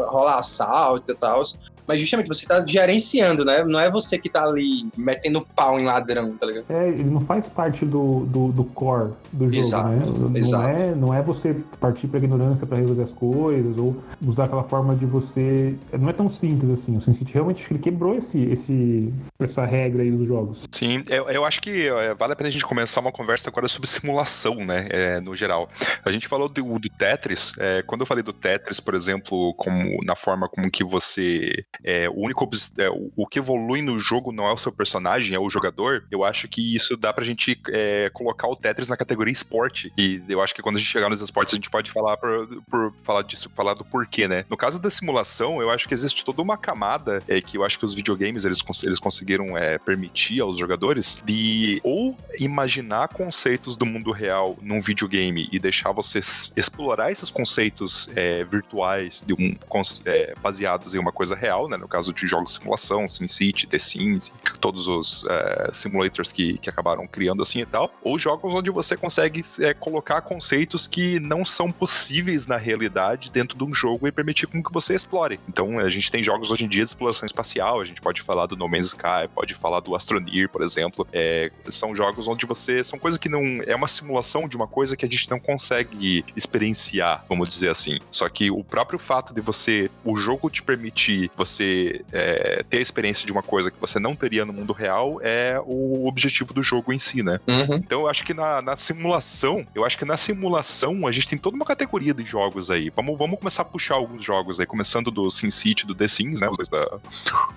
rola 0.08 0.38
assalto 0.38 1.12
e 1.12 1.14
tal 1.14 1.42
mas 1.86 2.00
justamente 2.00 2.28
você 2.28 2.46
tá 2.46 2.64
gerenciando, 2.66 3.44
né? 3.44 3.64
Não 3.64 3.78
é 3.78 3.90
você 3.90 4.18
que 4.18 4.28
tá 4.28 4.44
ali 4.44 4.88
metendo 4.96 5.46
pau 5.54 5.78
em 5.78 5.84
ladrão, 5.84 6.32
tá 6.36 6.46
ligado? 6.46 6.66
É, 6.68 6.88
ele 6.88 7.04
não 7.04 7.20
faz 7.20 7.46
parte 7.46 7.84
do, 7.84 8.26
do, 8.26 8.52
do 8.52 8.64
core 8.64 9.12
do 9.32 9.44
jogo, 9.44 9.56
exato, 9.56 9.88
né? 9.90 10.02
Não 10.04 10.36
exato. 10.36 10.82
É, 10.82 10.94
não 10.94 11.14
é 11.14 11.22
você 11.22 11.56
partir 11.80 12.06
pra 12.08 12.18
ignorância 12.18 12.66
para 12.66 12.78
resolver 12.78 13.02
as 13.02 13.12
coisas, 13.12 13.76
ou 13.78 13.96
usar 14.26 14.44
aquela 14.44 14.64
forma 14.64 14.94
de 14.94 15.06
você. 15.06 15.74
Não 15.98 16.08
é 16.08 16.12
tão 16.12 16.32
simples 16.32 16.70
assim. 16.70 16.96
O 16.96 17.00
SimCity 17.00 17.32
realmente 17.32 17.66
ele 17.70 17.78
quebrou 17.78 18.16
esse, 18.16 18.38
esse, 18.44 19.12
essa 19.38 19.64
regra 19.64 20.02
aí 20.02 20.10
dos 20.10 20.26
jogos. 20.26 20.62
Sim, 20.70 21.02
eu, 21.08 21.28
eu 21.28 21.44
acho 21.44 21.60
que 21.60 21.88
é, 21.88 22.14
vale 22.14 22.32
a 22.32 22.36
pena 22.36 22.48
a 22.48 22.52
gente 22.52 22.64
começar 22.64 23.00
uma 23.00 23.12
conversa 23.12 23.48
agora 23.48 23.68
sobre 23.68 23.88
simulação, 23.88 24.56
né? 24.56 24.88
É, 24.90 25.20
no 25.20 25.36
geral. 25.36 25.68
A 26.04 26.10
gente 26.10 26.28
falou 26.28 26.48
do, 26.48 26.78
do 26.78 26.88
Tetris. 26.88 27.52
É, 27.58 27.82
quando 27.82 28.00
eu 28.00 28.06
falei 28.06 28.22
do 28.22 28.32
Tetris, 28.32 28.80
por 28.80 28.94
exemplo, 28.94 29.54
como 29.54 29.98
na 30.04 30.16
forma 30.16 30.48
como 30.48 30.70
que 30.70 30.84
você 30.84 31.64
é, 31.84 32.08
o 32.08 32.20
único 32.20 32.48
é, 32.78 32.88
o 32.90 33.26
que 33.26 33.38
evolui 33.38 33.82
no 33.82 33.98
jogo 33.98 34.32
não 34.32 34.46
é 34.46 34.52
o 34.52 34.56
seu 34.56 34.72
personagem, 34.72 35.34
é 35.34 35.38
o 35.38 35.50
jogador, 35.50 36.04
eu 36.10 36.24
acho 36.24 36.48
que 36.48 36.74
isso 36.74 36.96
dá 36.96 37.12
pra 37.12 37.24
gente 37.24 37.60
é, 37.68 38.10
colocar 38.12 38.48
o 38.48 38.56
Tetris 38.56 38.88
na 38.88 38.96
categoria 38.96 39.32
esporte. 39.32 39.92
E 39.96 40.22
eu 40.28 40.40
acho 40.42 40.54
que 40.54 40.62
quando 40.62 40.76
a 40.76 40.78
gente 40.78 40.90
chegar 40.90 41.08
nos 41.08 41.20
esportes, 41.20 41.54
a 41.54 41.56
gente 41.56 41.70
pode 41.70 41.90
falar 41.90 42.16
por, 42.16 42.62
por 42.70 42.94
falar 43.02 43.22
disso, 43.22 43.50
falar 43.54 43.74
do 43.74 43.84
porquê, 43.84 44.28
né? 44.28 44.44
No 44.48 44.56
caso 44.56 44.78
da 44.78 44.90
simulação, 44.90 45.60
eu 45.60 45.70
acho 45.70 45.88
que 45.88 45.94
existe 45.94 46.24
toda 46.24 46.42
uma 46.42 46.56
camada 46.56 47.22
é, 47.28 47.40
que 47.40 47.56
eu 47.56 47.64
acho 47.64 47.78
que 47.78 47.84
os 47.84 47.94
videogames 47.94 48.44
eles, 48.44 48.62
eles 48.84 48.98
conseguiram 48.98 49.56
é, 49.56 49.78
permitir 49.78 50.40
aos 50.40 50.58
jogadores 50.58 51.22
de 51.24 51.80
ou 51.82 52.16
imaginar 52.38 53.08
conceitos 53.08 53.76
do 53.76 53.86
mundo 53.86 54.10
real 54.10 54.56
num 54.62 54.80
videogame 54.80 55.48
e 55.52 55.58
deixar 55.58 55.92
você 55.92 56.18
explorar 56.56 57.12
esses 57.12 57.30
conceitos 57.30 58.10
é, 58.14 58.44
virtuais 58.44 59.24
de 59.26 59.34
um, 59.34 59.56
é, 60.04 60.34
baseados 60.40 60.94
em 60.94 60.98
uma 60.98 61.12
coisa 61.12 61.34
real, 61.34 61.65
né? 61.68 61.76
No 61.76 61.88
caso 61.88 62.12
de 62.12 62.26
jogos 62.26 62.52
de 62.52 62.58
simulação, 62.58 63.08
SimCity, 63.08 63.66
The 63.66 63.78
Sims, 63.78 64.32
todos 64.60 64.88
os 64.88 65.24
é, 65.28 65.70
simulators 65.72 66.32
que, 66.32 66.58
que 66.58 66.70
acabaram 66.70 67.06
criando 67.06 67.42
assim 67.42 67.60
e 67.60 67.66
tal, 67.66 67.92
ou 68.02 68.18
jogos 68.18 68.54
onde 68.54 68.70
você 68.70 68.96
consegue 68.96 69.44
é, 69.60 69.74
colocar 69.74 70.20
conceitos 70.20 70.86
que 70.86 71.20
não 71.20 71.44
são 71.44 71.70
possíveis 71.70 72.46
na 72.46 72.56
realidade 72.56 73.30
dentro 73.30 73.56
de 73.56 73.64
um 73.64 73.72
jogo 73.72 74.06
e 74.06 74.12
permitir 74.12 74.46
com 74.46 74.62
que 74.62 74.72
você 74.72 74.94
explore. 74.94 75.38
Então, 75.48 75.78
a 75.78 75.90
gente 75.90 76.10
tem 76.10 76.22
jogos 76.22 76.50
hoje 76.50 76.64
em 76.64 76.68
dia 76.68 76.84
de 76.84 76.90
exploração 76.90 77.26
espacial, 77.26 77.80
a 77.80 77.84
gente 77.84 78.00
pode 78.00 78.22
falar 78.22 78.46
do 78.46 78.56
No 78.56 78.68
Man's 78.68 78.88
Sky, 78.88 79.28
pode 79.34 79.54
falar 79.54 79.80
do 79.80 79.94
Astroneer, 79.94 80.48
por 80.48 80.62
exemplo. 80.62 81.06
É, 81.12 81.50
são 81.68 81.94
jogos 81.94 82.26
onde 82.28 82.46
você. 82.46 82.82
São 82.82 82.98
coisas 82.98 83.18
que 83.18 83.28
não. 83.28 83.42
É 83.66 83.74
uma 83.74 83.88
simulação 83.88 84.48
de 84.48 84.56
uma 84.56 84.66
coisa 84.66 84.96
que 84.96 85.04
a 85.04 85.08
gente 85.08 85.30
não 85.30 85.38
consegue 85.38 86.24
experienciar, 86.36 87.24
vamos 87.28 87.48
dizer 87.48 87.70
assim. 87.70 87.98
Só 88.10 88.28
que 88.28 88.50
o 88.50 88.62
próprio 88.62 88.98
fato 88.98 89.34
de 89.34 89.40
você. 89.40 89.90
O 90.04 90.16
jogo 90.16 90.50
te 90.50 90.62
permitir 90.62 91.30
você 91.36 91.55
você 91.56 92.04
é, 92.12 92.64
ter 92.68 92.78
a 92.78 92.80
experiência 92.80 93.24
de 93.24 93.32
uma 93.32 93.42
coisa 93.42 93.70
que 93.70 93.80
você 93.80 93.98
não 93.98 94.14
teria 94.14 94.44
no 94.44 94.52
mundo 94.52 94.72
real 94.72 95.18
é 95.22 95.60
o 95.64 96.06
objetivo 96.06 96.52
do 96.52 96.62
jogo 96.62 96.92
em 96.92 96.98
si, 96.98 97.22
né? 97.22 97.40
Uhum. 97.46 97.76
Então 97.76 98.00
eu 98.00 98.08
acho 98.08 98.24
que 98.24 98.34
na, 98.34 98.60
na, 98.60 98.76
simulação, 98.76 99.66
eu 99.74 99.84
acho 99.84 99.96
que 99.96 100.04
na 100.04 100.16
simulação 100.16 101.06
a 101.06 101.12
gente 101.12 101.28
tem 101.28 101.38
toda 101.38 101.56
uma 101.56 101.64
categoria 101.64 102.12
de 102.12 102.24
jogos 102.24 102.70
aí. 102.70 102.90
Vamos, 102.94 103.18
vamos 103.18 103.38
começar 103.38 103.62
a 103.62 103.64
puxar 103.64 103.94
alguns 103.94 104.24
jogos 104.24 104.60
aí, 104.60 104.66
começando 104.66 105.10
do 105.10 105.30
SimCity, 105.30 105.86
do 105.86 105.94
The 105.94 106.08
Sims, 106.08 106.40
né? 106.40 106.48
Os 106.48 106.56
dois 106.56 106.68
da, 106.68 106.98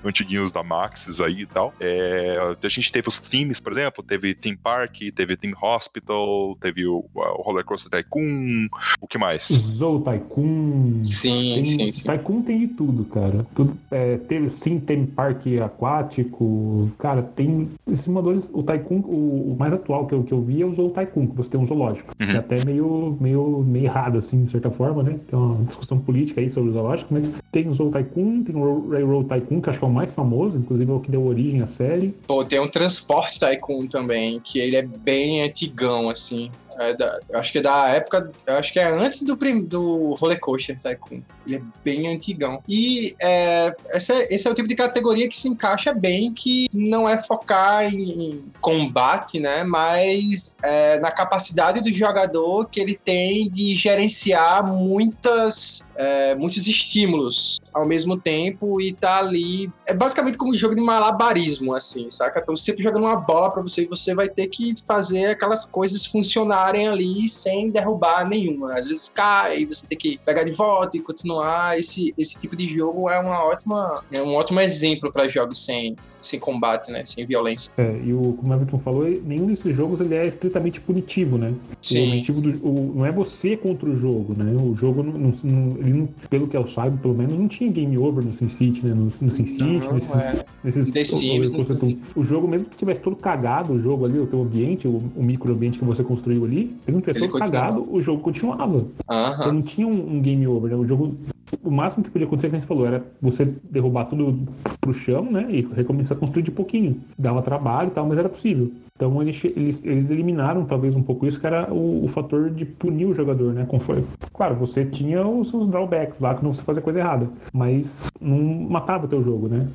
antiguinhos 0.04 0.52
da 0.52 0.64
Maxis 0.64 1.20
aí 1.22 1.42
e 1.42 1.46
tal. 1.46 1.74
É, 1.80 2.38
a 2.62 2.70
gente 2.70 2.92
teve 2.92 3.08
os 3.08 3.20
themes, 3.20 3.60
por 3.60 3.72
exemplo, 3.72 4.04
teve 4.04 4.34
Theme 4.34 4.58
Park, 4.58 4.98
teve 5.14 5.36
Theme 5.36 5.56
Hospital, 5.62 6.58
teve 6.60 6.86
o, 6.86 7.06
o 7.14 7.42
Roller 7.42 7.66
Coaster 7.66 7.92
Tycoon, 7.92 8.68
o 9.02 9.08
que 9.08 9.18
mais? 9.18 9.48
Zou 9.48 10.02
Tycoon. 10.02 11.02
Sim, 11.04 11.56
tem, 11.56 11.64
sim, 11.64 11.92
sim. 11.92 12.04
Tycoon 12.04 12.42
tem 12.42 12.60
de 12.60 12.68
tudo, 12.68 13.06
cara. 13.06 13.46
Tudo, 13.56 13.78
é, 13.92 14.18
teve, 14.18 14.50
sim, 14.50 14.80
tem 14.80 15.06
parque 15.06 15.60
aquático. 15.60 16.90
Cara, 16.98 17.22
tem 17.22 17.70
simuladores. 17.96 18.50
O 18.54 18.64
Tycoon, 18.64 19.00
o, 19.00 19.52
o, 19.52 19.56
mais 19.58 19.74
atual 19.74 20.06
que 20.06 20.14
eu, 20.14 20.24
que 20.24 20.32
eu 20.32 20.42
vi 20.42 20.62
é 20.62 20.66
o 20.66 20.90
Tycoon, 20.90 21.28
que 21.28 21.36
você 21.36 21.50
tem 21.50 21.60
um 21.60 21.68
zoológico. 21.68 22.14
Uhum. 22.20 22.28
É 22.28 22.38
até 22.38 22.64
meio, 22.64 23.18
meio, 23.20 23.64
meio 23.66 23.86
errado, 23.86 24.20
assim, 24.20 24.46
de 24.46 24.52
certa 24.52 24.70
forma, 24.70 25.04
né? 25.04 25.20
Tem 25.28 25.38
uma 25.38 25.64
discussão 25.66 26.00
política 26.00 26.42
aí 26.42 26.50
sobre 26.50 26.70
o 26.70 26.74
zoológico, 26.74 27.14
mas 27.14 27.32
tem 27.52 27.68
o 27.68 27.74
Zoo 27.74 27.92
Tycoon, 27.92 28.44
tem 28.44 28.56
o 28.56 28.90
Railroad 28.90 29.28
Tycoon, 29.28 29.62
que 29.62 29.70
acho 29.70 29.80
que 29.80 29.86
é 29.86 29.88
o 29.88 29.92
mais 29.92 30.12
famoso, 30.12 30.58
inclusive 30.58 30.92
é 30.92 30.94
o 30.94 31.00
que 31.00 31.12
deu 31.12 31.26
origem 31.26 31.62
à 31.62 31.68
série. 31.68 32.14
Pô, 32.28 32.44
tem 32.46 32.60
um 32.60 32.68
Transporte 32.68 33.40
Tycoon 33.40 33.88
também, 33.88 34.40
que 34.40 34.60
ele 34.60 34.76
é 34.76 34.84
bem 34.84 35.44
antigão, 35.44 36.10
assim. 36.10 36.52
É 36.80 36.94
da, 36.94 37.20
acho 37.34 37.52
que 37.52 37.58
é 37.58 37.62
da 37.62 37.90
época. 37.90 38.32
Acho 38.48 38.72
que 38.72 38.80
é 38.80 38.86
antes 38.86 39.24
do, 39.24 39.36
prim, 39.36 39.64
do 39.64 40.14
Roller 40.14 40.40
Coaster 40.40 40.80
Tycoon. 40.80 41.22
Ele 41.46 41.58
é 41.58 41.62
bem 41.84 42.08
antigão. 42.08 42.64
E 42.68 43.16
é, 43.22 43.76
essa, 43.92 44.14
esse 44.34 44.48
é 44.48 44.52
o 44.52 44.54
tipo 44.54 44.68
de 44.68 44.76
categoria 44.76 45.28
que 45.28 45.38
se 45.38 45.50
encaixa 45.50 45.94
bem, 45.94 46.34
que 46.34 46.68
não 46.74 47.08
é 47.08 47.18
focar 47.22 47.84
em 47.94 48.46
combate, 48.62 49.40
né? 49.40 49.64
Mas 49.64 50.58
é, 50.64 51.00
na 51.00 51.12
capacidade 51.12 51.82
do 51.82 51.92
jogador 51.92 52.70
que 52.70 52.80
ele 52.80 52.96
tem 52.96 53.50
de 53.50 53.76
gerenciar 53.76 54.66
muitas, 54.66 55.92
é, 55.96 56.34
muitos 56.36 56.66
estímulos 56.66 57.60
ao 57.80 57.88
mesmo 57.88 58.18
tempo 58.18 58.80
e 58.82 58.94
tá 58.94 59.20
ali. 59.20 59.72
É 59.88 59.94
basicamente 59.94 60.38
como 60.38 60.52
um 60.52 60.56
jogo 60.56 60.76
de 60.76 60.82
malabarismo, 60.82 61.74
assim, 61.74 62.10
saca? 62.12 62.40
Então, 62.40 62.56
sempre 62.56 62.84
jogando 62.84 63.04
uma 63.04 63.16
bola 63.16 63.52
para 63.52 63.62
você 63.62 63.84
e 63.84 63.88
você 63.88 64.14
vai 64.14 64.30
ter 64.30 64.48
que 64.48 64.76
fazer 64.86 65.28
aquelas 65.28 65.66
coisas 65.66 66.06
funcionarem 66.06 66.88
ali 66.88 67.28
sem 67.28 67.70
derrubar 67.70 68.28
nenhuma. 68.28 68.78
Às 68.78 68.88
vezes 68.88 69.10
cai, 69.10 69.66
você 69.66 69.88
tem 69.88 69.98
que 69.98 70.20
pegar 70.26 70.44
de 70.44 70.52
volta 70.52 70.98
e 70.98 71.00
continuar. 71.00 71.78
Esse, 71.80 72.14
esse 72.18 72.40
tipo 72.40 72.56
de 72.56 72.70
jogo 72.70 73.10
é 73.10 73.20
uma 73.20 73.44
ótima, 73.44 73.94
é 74.16 74.22
um 74.22 74.36
ótimo 74.36 74.60
exemplo 74.60 75.12
para 75.12 75.28
jogos 75.28 75.64
sem, 75.64 75.96
sem 76.22 76.40
combate, 76.40 76.92
né? 76.92 77.04
Sem 77.04 77.26
violência. 77.26 77.72
É, 77.78 78.00
e 78.04 78.14
o, 78.14 78.34
como 78.34 78.52
o 78.52 78.56
Everton 78.56 78.80
falou, 78.80 79.06
nenhum 79.24 79.48
desses 79.48 79.76
jogos 79.76 80.00
ele 80.02 80.16
é 80.16 80.28
estritamente 80.28 80.80
punitivo, 80.82 81.38
né? 81.38 81.54
Sim. 81.82 82.00
O 82.00 82.08
objetivo 82.08 82.42
do, 82.42 82.50
o, 82.68 82.94
não 82.96 83.06
é 83.06 83.12
você 83.12 83.56
contra 83.56 83.90
o 83.90 83.96
jogo, 83.96 84.34
né? 84.38 84.52
O 84.62 84.76
jogo, 84.76 85.04
não, 85.04 85.14
não, 85.14 85.34
não, 85.44 85.78
ele 85.78 85.94
não, 85.94 86.10
pelo 86.30 86.48
que 86.48 86.58
eu 86.58 86.68
saiba, 86.68 86.98
pelo 86.98 87.14
menos, 87.14 87.38
não 87.38 87.48
tinha 87.48 87.69
game 87.72 87.98
over 87.98 88.24
no 88.24 88.34
SimCity, 88.34 88.86
né? 88.86 88.94
No, 88.94 89.06
no 89.06 89.32
SimCity, 89.32 89.64
nesses, 89.94 90.16
é. 90.16 90.46
nesses 90.64 90.92
The 90.92 91.04
Sims, 91.04 91.50
o, 91.52 91.62
o, 91.62 92.22
o 92.22 92.24
jogo, 92.24 92.48
mesmo 92.48 92.68
que 92.68 92.78
tivesse 92.78 93.02
todo 93.02 93.16
cagado, 93.16 93.74
o 93.74 93.82
jogo 93.82 94.06
ali, 94.06 94.20
o 94.20 94.28
teu 94.28 94.42
ambiente, 94.42 94.88
o, 94.88 95.02
o 95.16 95.24
microambiente 95.24 95.80
que 95.80 95.86
você 95.86 96.04
construiu 96.04 96.46
ali, 96.46 96.76
mesmo 96.88 97.02
que 97.02 97.12
tivesse 97.12 97.26
Ele 97.26 97.32
todo 97.32 97.42
continuava. 97.42 97.68
cagado, 97.68 97.88
o 97.94 98.02
jogo 98.02 98.22
continuava. 98.22 98.86
Então 99.04 99.18
Aham. 99.18 99.54
não 99.54 99.62
tinha 99.62 99.88
um, 99.88 100.16
um 100.18 100.22
game 100.22 100.46
over, 100.48 100.72
né? 100.72 100.78
O 100.78 100.86
jogo. 100.86 101.16
O 101.64 101.72
máximo 101.72 102.04
que 102.04 102.12
podia 102.12 102.28
acontecer, 102.28 102.50
como 102.50 102.62
você 102.62 102.68
falou, 102.68 102.86
era 102.86 103.04
você 103.20 103.46
derrubar 103.72 104.06
tudo 104.06 104.48
pro 104.80 104.94
chão, 104.94 105.24
né? 105.24 105.48
E 105.50 105.62
recomeçar 105.76 106.16
a 106.16 106.20
construir 106.20 106.44
de 106.44 106.52
pouquinho. 106.52 107.02
Dava 107.18 107.42
trabalho 107.42 107.88
e 107.90 107.92
tal, 107.92 108.06
mas 108.08 108.20
era 108.20 108.30
possível. 108.30 108.72
Então 109.00 109.22
eles, 109.22 109.42
eles, 109.46 110.12
eliminaram 110.12 110.66
talvez 110.66 110.94
um 110.94 111.02
pouco 111.02 111.26
isso, 111.26 111.40
que 111.40 111.48
era 111.48 111.74
o, 111.74 112.04
o 112.04 112.08
fator 112.10 112.50
de 112.50 112.66
punir 112.66 113.06
o 113.06 113.14
jogador, 113.14 113.54
né? 113.54 113.66
Conforme, 113.66 114.04
claro, 114.34 114.56
você 114.56 114.84
tinha 114.84 115.26
os, 115.26 115.54
os 115.54 115.70
drawbacks 115.70 116.20
lá, 116.20 116.36
que 116.36 116.44
não 116.44 116.54
você 116.54 116.62
fazia 116.64 116.82
coisa 116.82 117.00
errada. 117.00 117.30
Mas 117.54 118.09
não 118.22 118.38
matava 118.70 119.06
o 119.06 119.08
teu 119.08 119.24
jogo, 119.24 119.48
né? 119.48 119.68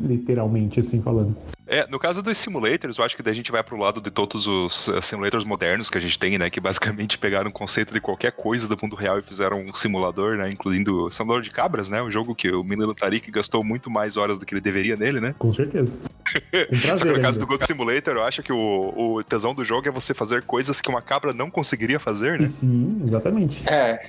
Literalmente, 0.00 0.80
assim 0.80 1.00
falando. 1.02 1.36
É, 1.66 1.86
no 1.88 1.98
caso 1.98 2.22
dos 2.22 2.36
simulators, 2.36 2.98
eu 2.98 3.04
acho 3.04 3.16
que 3.16 3.22
daí 3.22 3.32
a 3.32 3.34
gente 3.34 3.52
vai 3.52 3.62
pro 3.62 3.76
lado 3.78 4.00
de 4.00 4.10
todos 4.10 4.46
os 4.46 4.88
eh, 4.88 5.00
simulators 5.00 5.44
modernos 5.44 5.88
que 5.88 5.96
a 5.96 6.00
gente 6.00 6.18
tem, 6.18 6.36
né? 6.36 6.50
Que 6.50 6.60
basicamente 6.60 7.16
pegaram 7.16 7.48
o 7.48 7.52
conceito 7.52 7.94
de 7.94 8.00
qualquer 8.00 8.32
coisa 8.32 8.68
do 8.68 8.76
mundo 8.82 8.96
real 8.96 9.18
e 9.18 9.22
fizeram 9.22 9.60
um 9.60 9.72
simulador, 9.72 10.36
né? 10.36 10.50
Incluindo 10.50 11.06
o 11.06 11.10
simulador 11.10 11.42
de 11.42 11.50
cabras, 11.50 11.88
né? 11.88 12.02
Um 12.02 12.10
jogo 12.10 12.34
que 12.34 12.50
o 12.50 12.62
menino 12.62 12.94
Tarik 12.94 13.30
gastou 13.30 13.62
muito 13.62 13.90
mais 13.90 14.16
horas 14.16 14.38
do 14.38 14.44
que 14.44 14.52
ele 14.52 14.60
deveria 14.60 14.96
nele, 14.96 15.20
né? 15.20 15.34
Com 15.38 15.52
certeza. 15.52 15.92
Com 16.68 16.76
Só 16.76 16.88
prazer 16.88 17.06
que 17.06 17.18
no 17.18 17.22
caso 17.22 17.38
ainda. 17.38 17.40
do 17.40 17.46
Goat 17.46 17.66
Simulator, 17.66 18.14
eu 18.14 18.22
acho 18.22 18.42
que 18.42 18.52
o, 18.52 19.16
o 19.16 19.24
tesão 19.24 19.54
do 19.54 19.64
jogo 19.64 19.88
é 19.88 19.90
você 19.90 20.12
fazer 20.12 20.42
coisas 20.42 20.80
que 20.80 20.88
uma 20.88 21.00
cabra 21.00 21.32
não 21.32 21.50
conseguiria 21.50 22.00
fazer, 22.00 22.40
né? 22.40 22.50
Sim, 22.60 23.02
exatamente. 23.06 23.62
É, 23.66 24.06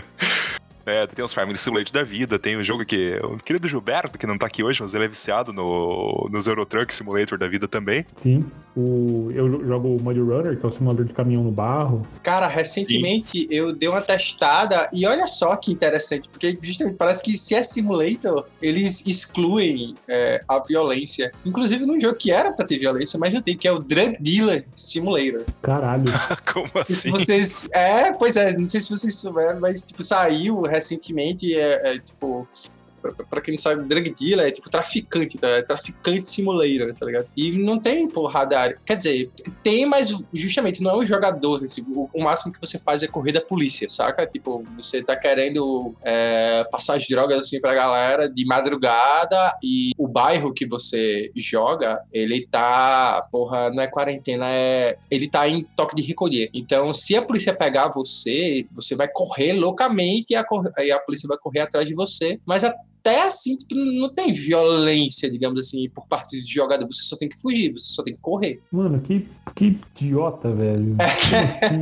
É, 0.86 1.06
tem 1.06 1.24
os 1.24 1.32
Family 1.32 1.58
Simulator 1.58 1.92
da 1.92 2.02
vida, 2.02 2.38
tem 2.38 2.56
o 2.56 2.64
jogo 2.64 2.84
que. 2.84 3.18
O 3.22 3.36
querido 3.38 3.68
Gilberto, 3.68 4.18
que 4.18 4.26
não 4.26 4.38
tá 4.38 4.46
aqui 4.46 4.62
hoje, 4.62 4.82
mas 4.82 4.94
ele 4.94 5.04
é 5.04 5.08
viciado 5.08 5.52
no, 5.52 6.28
nos 6.30 6.46
Euro 6.46 6.64
Truck 6.66 6.94
Simulator 6.94 7.38
da 7.38 7.48
vida 7.48 7.68
também. 7.68 8.04
Sim. 8.16 8.44
O, 8.76 9.30
eu 9.34 9.48
jo- 9.48 9.66
jogo 9.66 9.96
o 9.96 10.00
Mud 10.00 10.18
Runner, 10.18 10.56
que 10.56 10.64
é 10.64 10.68
o 10.68 10.70
simulador 10.72 11.04
de 11.04 11.12
caminhão 11.12 11.42
no 11.42 11.50
barro. 11.50 12.06
Cara, 12.22 12.46
recentemente 12.46 13.46
eu 13.50 13.72
dei 13.72 13.88
uma 13.88 14.00
testada 14.00 14.88
e 14.92 15.04
olha 15.06 15.26
só 15.26 15.56
que 15.56 15.72
interessante, 15.72 16.28
porque 16.28 16.56
justamente 16.62 16.94
parece 16.96 17.20
que 17.22 17.36
se 17.36 17.54
é 17.54 17.62
simulator, 17.64 18.46
eles 18.62 19.04
excluem 19.06 19.96
é, 20.08 20.42
a 20.48 20.60
violência. 20.60 21.32
Inclusive 21.44 21.84
num 21.84 21.98
jogo 21.98 22.14
que 22.16 22.30
era 22.30 22.52
pra 22.52 22.64
ter 22.64 22.78
violência, 22.78 23.18
mas 23.18 23.34
não 23.34 23.42
tem, 23.42 23.56
que 23.56 23.66
é 23.66 23.72
o 23.72 23.80
Drug 23.80 24.16
Dealer 24.20 24.64
Simulator. 24.74 25.42
Caralho. 25.62 26.04
Como 26.52 26.68
sei 26.84 26.94
se 26.94 27.08
assim? 27.08 27.10
vocês. 27.10 27.68
É, 27.72 28.12
pois 28.12 28.36
é, 28.36 28.56
não 28.56 28.66
sei 28.66 28.80
se 28.80 28.88
vocês 28.90 29.16
souberam, 29.16 29.58
mas 29.60 29.82
tipo, 29.84 30.02
saiu 30.02 30.64
recentemente, 30.70 31.54
é, 31.54 31.94
é, 31.94 31.98
tipo. 31.98 32.48
Pra 33.00 33.40
quem 33.40 33.54
não 33.54 33.60
sabe, 33.60 33.84
drug 33.84 34.10
dealer 34.10 34.46
é 34.46 34.50
tipo 34.50 34.70
traficante, 34.70 35.38
tá? 35.38 35.48
É 35.48 35.62
traficante 35.62 36.26
simulator, 36.26 36.94
tá 36.94 37.06
ligado? 37.06 37.26
E 37.36 37.52
não 37.58 37.78
tem 37.78 38.08
porrada. 38.08 38.76
Quer 38.84 38.96
dizer, 38.96 39.30
tem, 39.62 39.86
mas 39.86 40.14
justamente 40.32 40.82
não 40.82 40.92
é 40.92 40.96
o 40.96 41.06
jogador. 41.06 41.62
assim, 41.64 41.82
o, 41.88 42.08
o 42.12 42.22
máximo 42.22 42.52
que 42.52 42.60
você 42.60 42.78
faz 42.78 43.02
é 43.02 43.06
correr 43.06 43.32
da 43.32 43.40
polícia, 43.40 43.88
saca? 43.88 44.26
Tipo, 44.26 44.64
você 44.76 45.02
tá 45.02 45.16
querendo 45.16 45.94
é, 46.02 46.64
passar 46.70 46.96
as 46.96 47.06
drogas 47.06 47.40
assim 47.40 47.60
pra 47.60 47.74
galera 47.74 48.28
de 48.28 48.44
madrugada 48.44 49.56
e 49.62 49.92
o 49.96 50.06
bairro 50.06 50.52
que 50.52 50.66
você 50.66 51.30
joga, 51.36 52.02
ele 52.12 52.46
tá. 52.46 53.26
Porra, 53.30 53.70
não 53.70 53.82
é 53.82 53.86
quarentena, 53.86 54.46
é. 54.48 54.98
Ele 55.10 55.28
tá 55.28 55.48
em 55.48 55.64
toque 55.76 55.96
de 55.96 56.02
recolher. 56.02 56.50
Então, 56.52 56.92
se 56.92 57.16
a 57.16 57.22
polícia 57.22 57.54
pegar 57.54 57.88
você, 57.88 58.66
você 58.72 58.94
vai 58.94 59.08
correr 59.08 59.52
loucamente 59.52 60.32
e 60.32 60.36
a, 60.36 60.44
e 60.78 60.90
a 60.90 60.98
polícia 60.98 61.26
vai 61.26 61.38
correr 61.38 61.60
atrás 61.60 61.86
de 61.86 61.94
você. 61.94 62.38
Mas 62.44 62.64
até 63.00 63.22
assim, 63.22 63.56
tipo, 63.56 63.74
não 63.74 64.12
tem 64.12 64.32
violência, 64.32 65.30
digamos 65.30 65.66
assim, 65.66 65.88
por 65.88 66.06
parte 66.06 66.38
do 66.40 66.46
jogador. 66.46 66.86
Você 66.86 67.02
só 67.02 67.16
tem 67.16 67.28
que 67.28 67.40
fugir, 67.40 67.72
você 67.72 67.92
só 67.92 68.02
tem 68.02 68.14
que 68.14 68.20
correr. 68.20 68.60
Mano, 68.70 69.00
que, 69.00 69.26
que 69.54 69.78
idiota, 69.96 70.52
velho. 70.52 70.96
Assim, 71.00 71.80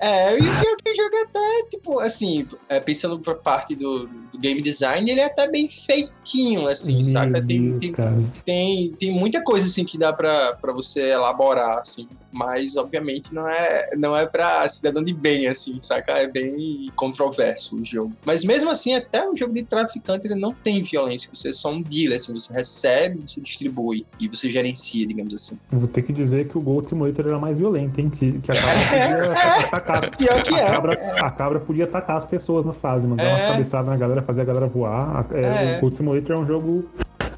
é, 0.00 0.34
e 0.34 0.40
o 0.40 0.60
pior 0.60 0.76
que 0.82 0.90
o 0.90 0.96
jogo 0.96 1.16
é 1.16 1.22
até, 1.22 1.68
tipo, 1.70 2.00
assim, 2.00 2.46
é, 2.68 2.80
pensando 2.80 3.18
por 3.18 3.36
parte 3.36 3.74
do, 3.74 4.06
do 4.06 4.38
game 4.38 4.60
design, 4.60 5.10
ele 5.10 5.20
é 5.20 5.26
até 5.26 5.50
bem 5.50 5.68
feitinho, 5.68 6.66
assim, 6.66 6.96
Meu 6.96 7.04
saca? 7.04 7.44
Tem, 7.44 7.78
Deus, 7.78 7.80
tem, 7.80 8.32
tem, 8.44 8.92
tem 8.92 9.12
muita 9.12 9.42
coisa, 9.42 9.66
assim, 9.66 9.84
que 9.84 9.98
dá 9.98 10.12
pra, 10.12 10.54
pra 10.54 10.72
você 10.72 11.10
elaborar, 11.10 11.78
assim. 11.78 12.08
Mas, 12.32 12.76
obviamente, 12.76 13.32
não 13.34 13.48
é, 13.48 13.90
não 13.96 14.16
é 14.16 14.26
pra 14.26 14.66
cidadão 14.68 15.02
de 15.02 15.14
bem, 15.14 15.46
assim, 15.46 15.78
saca? 15.80 16.12
É 16.12 16.26
bem 16.26 16.90
controverso 16.94 17.80
o 17.80 17.84
jogo. 17.84 18.12
Mas, 18.24 18.44
mesmo 18.44 18.70
assim, 18.70 18.94
até 18.94 19.26
um 19.28 19.34
jogo 19.34 19.54
de 19.54 19.62
traficante, 19.62 20.26
ele 20.26 20.34
não 20.38 20.52
tem 20.52 20.82
violência. 20.82 21.30
Você 21.32 21.50
é 21.50 21.52
só 21.52 21.70
um 21.72 21.80
dealer, 21.82 22.16
assim, 22.16 22.32
você 22.32 22.52
recebe, 22.52 23.20
você 23.26 23.40
distribui 23.40 24.06
e 24.20 24.28
você 24.28 24.48
gerencia, 24.48 25.06
digamos 25.06 25.32
assim. 25.34 25.58
Eu 25.72 25.78
vou 25.78 25.88
ter 25.88 26.02
que 26.02 26.12
dizer 26.12 26.48
que 26.48 26.58
o 26.58 26.60
Gold 26.60 26.88
Simulator 26.88 27.26
era 27.26 27.38
mais 27.38 27.56
violento, 27.56 28.00
hein? 28.00 28.10
Que, 28.10 28.38
que 28.40 28.50
a 28.50 28.54
cabra 28.54 29.34
podia 29.34 29.66
atacar. 29.66 30.10
Pior 30.16 30.42
que 30.42 30.54
A 30.54 30.58
é. 30.58 30.70
cabra, 30.70 30.92
a 31.20 31.30
cabra 31.30 31.60
podia 31.60 31.84
atacar 31.84 32.16
as 32.16 32.26
pessoas 32.26 32.64
nas 32.66 32.76
fases, 32.76 33.08
mandar 33.08 33.24
É. 33.24 33.28
uma 33.46 33.52
cabeçada 33.52 33.90
na 33.90 33.96
galera, 33.96 34.22
fazer 34.22 34.42
a 34.42 34.44
galera 34.44 34.66
voar. 34.66 35.26
É, 35.32 35.74
É. 35.74 35.76
O 35.78 35.80
Gold 35.80 35.96
Simulator 35.96 36.36
é 36.36 36.38
um 36.38 36.46
jogo. 36.46 36.88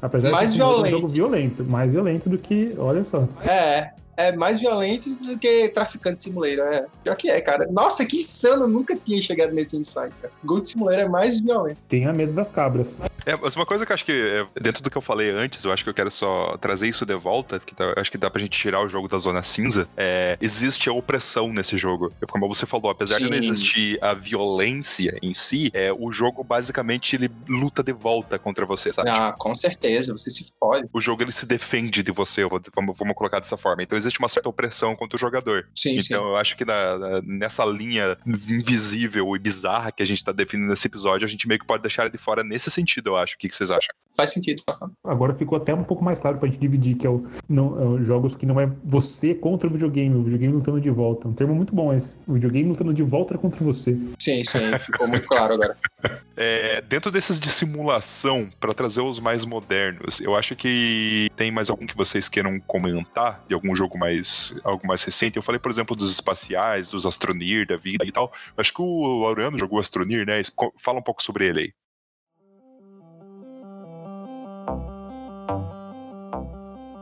Apesar 0.01 0.31
Mais 0.31 0.53
de 0.53 0.61
um 0.61 0.85
jogo 0.85 1.07
violento, 1.07 1.63
mais 1.65 1.91
violento 1.91 2.29
do 2.29 2.37
que. 2.37 2.73
Olha 2.77 3.03
só. 3.03 3.27
É, 3.45 3.91
é 4.19 4.35
mais 4.35 4.59
violento 4.59 5.15
do 5.15 5.37
que 5.37 5.69
traficante 5.69 6.21
simulator. 6.21 6.67
É. 6.73 6.85
Pior 7.03 7.15
que 7.15 7.29
é, 7.29 7.39
cara. 7.39 7.65
Nossa, 7.71 8.05
que 8.05 8.17
insano, 8.17 8.63
eu 8.63 8.67
nunca 8.67 8.93
tinha 8.93 9.21
chegado 9.21 9.53
nesse 9.53 9.77
insight, 9.77 10.13
cara. 10.21 10.33
Gold 10.43 10.67
Simulator 10.67 10.99
é 10.99 11.07
mais 11.07 11.39
violento. 11.39 11.77
Tenha 11.87 12.11
medo 12.11 12.33
das 12.33 12.51
cabras. 12.51 12.87
É, 13.29 13.35
mas 13.39 13.55
uma 13.55 13.65
coisa 13.65 13.85
que 13.85 13.91
eu 13.91 13.93
acho 13.93 14.05
que, 14.05 14.11
é, 14.11 14.45
dentro 14.59 14.81
do 14.81 14.89
que 14.89 14.97
eu 14.97 15.01
falei 15.01 15.29
antes, 15.29 15.63
eu 15.63 15.71
acho 15.71 15.83
que 15.83 15.89
eu 15.89 15.93
quero 15.93 16.09
só 16.09 16.57
trazer 16.57 16.87
isso 16.87 17.05
de 17.05 17.15
volta, 17.15 17.59
que 17.59 17.75
tá- 17.75 17.93
acho 17.97 18.09
que 18.11 18.17
dá 18.17 18.29
pra 18.29 18.41
gente 18.41 18.57
tirar 18.57 18.81
o 18.83 18.89
jogo 18.89 19.07
da 19.07 19.17
zona 19.19 19.43
cinza, 19.43 19.87
é, 19.95 20.37
existe 20.41 20.89
a 20.89 20.93
opressão 20.93 21.51
nesse 21.53 21.77
jogo. 21.77 22.11
Como 22.29 22.47
você 22.47 22.65
falou, 22.65 22.89
apesar 22.89 23.17
de 23.19 23.25
não 23.29 23.37
Sim. 23.37 23.43
existir 23.51 24.03
a 24.03 24.13
violência 24.13 25.17
em 25.21 25.33
si, 25.33 25.69
é, 25.73 25.91
o 25.93 26.11
jogo 26.11 26.43
basicamente 26.43 27.15
ele 27.15 27.29
luta 27.47 27.83
de 27.83 27.93
volta 27.93 28.39
contra 28.39 28.65
você, 28.65 28.91
sabe? 28.91 29.09
Ah, 29.09 29.33
com 29.37 29.53
certeza, 29.53 30.11
você 30.11 30.31
se 30.31 30.47
fode. 30.59 30.87
O 30.91 30.99
jogo 31.01 31.21
ele 31.21 31.31
se 31.31 31.45
defende 31.45 32.01
de 32.01 32.11
você, 32.11 32.43
vamos, 32.75 32.97
vamos 32.97 33.15
colocar 33.15 33.39
dessa 33.39 33.57
forma. 33.57 33.83
Então 33.83 33.97
existe 33.97 34.19
uma 34.19 34.29
certa 34.29 34.49
opressão 34.49 34.95
contra 34.95 35.15
o 35.15 35.19
jogador. 35.19 35.67
Sim, 35.75 35.99
sim. 35.99 36.13
Então 36.13 36.29
eu 36.29 36.35
acho 36.37 36.55
que 36.57 36.65
na- 36.65 36.97
na- 36.97 37.21
nessa 37.21 37.63
linha 37.65 38.17
invisível 38.47 39.35
e 39.35 39.39
bizarra 39.39 39.91
que 39.91 40.01
a 40.03 40.05
gente 40.05 40.23
tá 40.23 40.31
definindo 40.31 40.69
nesse 40.69 40.87
episódio, 40.87 41.25
a 41.25 41.29
gente 41.29 41.47
meio 41.47 41.59
que 41.59 41.65
pode 41.65 41.81
deixar 41.83 42.03
ele 42.03 42.11
de 42.11 42.17
fora 42.17 42.43
nesse 42.43 42.71
sentido, 42.71 43.11
eu 43.11 43.17
acho. 43.21 43.35
O 43.35 43.37
que, 43.37 43.49
que 43.49 43.55
vocês 43.55 43.71
acham? 43.71 43.93
Faz 44.15 44.31
sentido. 44.31 44.63
Agora 45.03 45.33
ficou 45.33 45.57
até 45.57 45.73
um 45.73 45.83
pouco 45.83 46.03
mais 46.03 46.19
claro 46.19 46.37
pra 46.37 46.47
gente 46.47 46.59
dividir, 46.59 46.95
que 46.95 47.05
é 47.05 47.09
o 47.09 47.25
não, 47.47 47.79
é 47.79 47.85
o 47.85 48.03
jogos 48.03 48.35
que 48.35 48.45
não 48.45 48.59
é 48.59 48.69
você 48.83 49.33
contra 49.33 49.67
o 49.67 49.71
videogame, 49.71 50.15
o 50.15 50.23
videogame 50.23 50.53
lutando 50.53 50.81
de 50.81 50.89
volta. 50.89 51.27
Um 51.27 51.33
termo 51.33 51.55
muito 51.55 51.73
bom 51.73 51.93
esse. 51.93 52.13
O 52.27 52.33
videogame 52.33 52.69
lutando 52.69 52.93
de 52.93 53.03
volta 53.03 53.37
contra 53.37 53.63
você. 53.63 53.97
Sim, 54.19 54.43
sim, 54.43 54.77
ficou 54.79 55.07
muito 55.07 55.27
claro 55.27 55.53
agora. 55.53 55.75
É, 56.41 56.79
dentro 56.79 57.11
desses 57.11 57.37
de 57.37 57.49
simulação, 57.49 58.49
pra 58.61 58.73
trazer 58.73 59.01
os 59.01 59.19
mais 59.19 59.43
modernos, 59.43 60.21
eu 60.21 60.37
acho 60.37 60.55
que 60.55 61.29
tem 61.35 61.51
mais 61.51 61.69
algum 61.69 61.85
que 61.85 61.97
vocês 61.97 62.29
queiram 62.29 62.57
comentar 62.61 63.43
de 63.45 63.53
algum 63.53 63.75
jogo 63.75 63.97
mais, 63.97 64.55
algo 64.63 64.87
mais 64.87 65.03
recente. 65.03 65.35
Eu 65.35 65.43
falei, 65.43 65.59
por 65.59 65.69
exemplo, 65.69 65.97
dos 65.97 66.09
espaciais, 66.09 66.87
dos 66.87 67.05
Astronir, 67.05 67.67
da 67.67 67.75
vida 67.75 68.05
e 68.05 68.11
tal. 68.11 68.31
Eu 68.55 68.61
acho 68.61 68.73
que 68.73 68.81
o 68.81 69.19
Laureano 69.19 69.59
jogou 69.59 69.79
Astronir, 69.79 70.25
né? 70.25 70.41
Fala 70.77 70.99
um 70.99 71.03
pouco 71.03 71.21
sobre 71.21 71.45
ele 71.45 71.59
aí. 71.59 71.73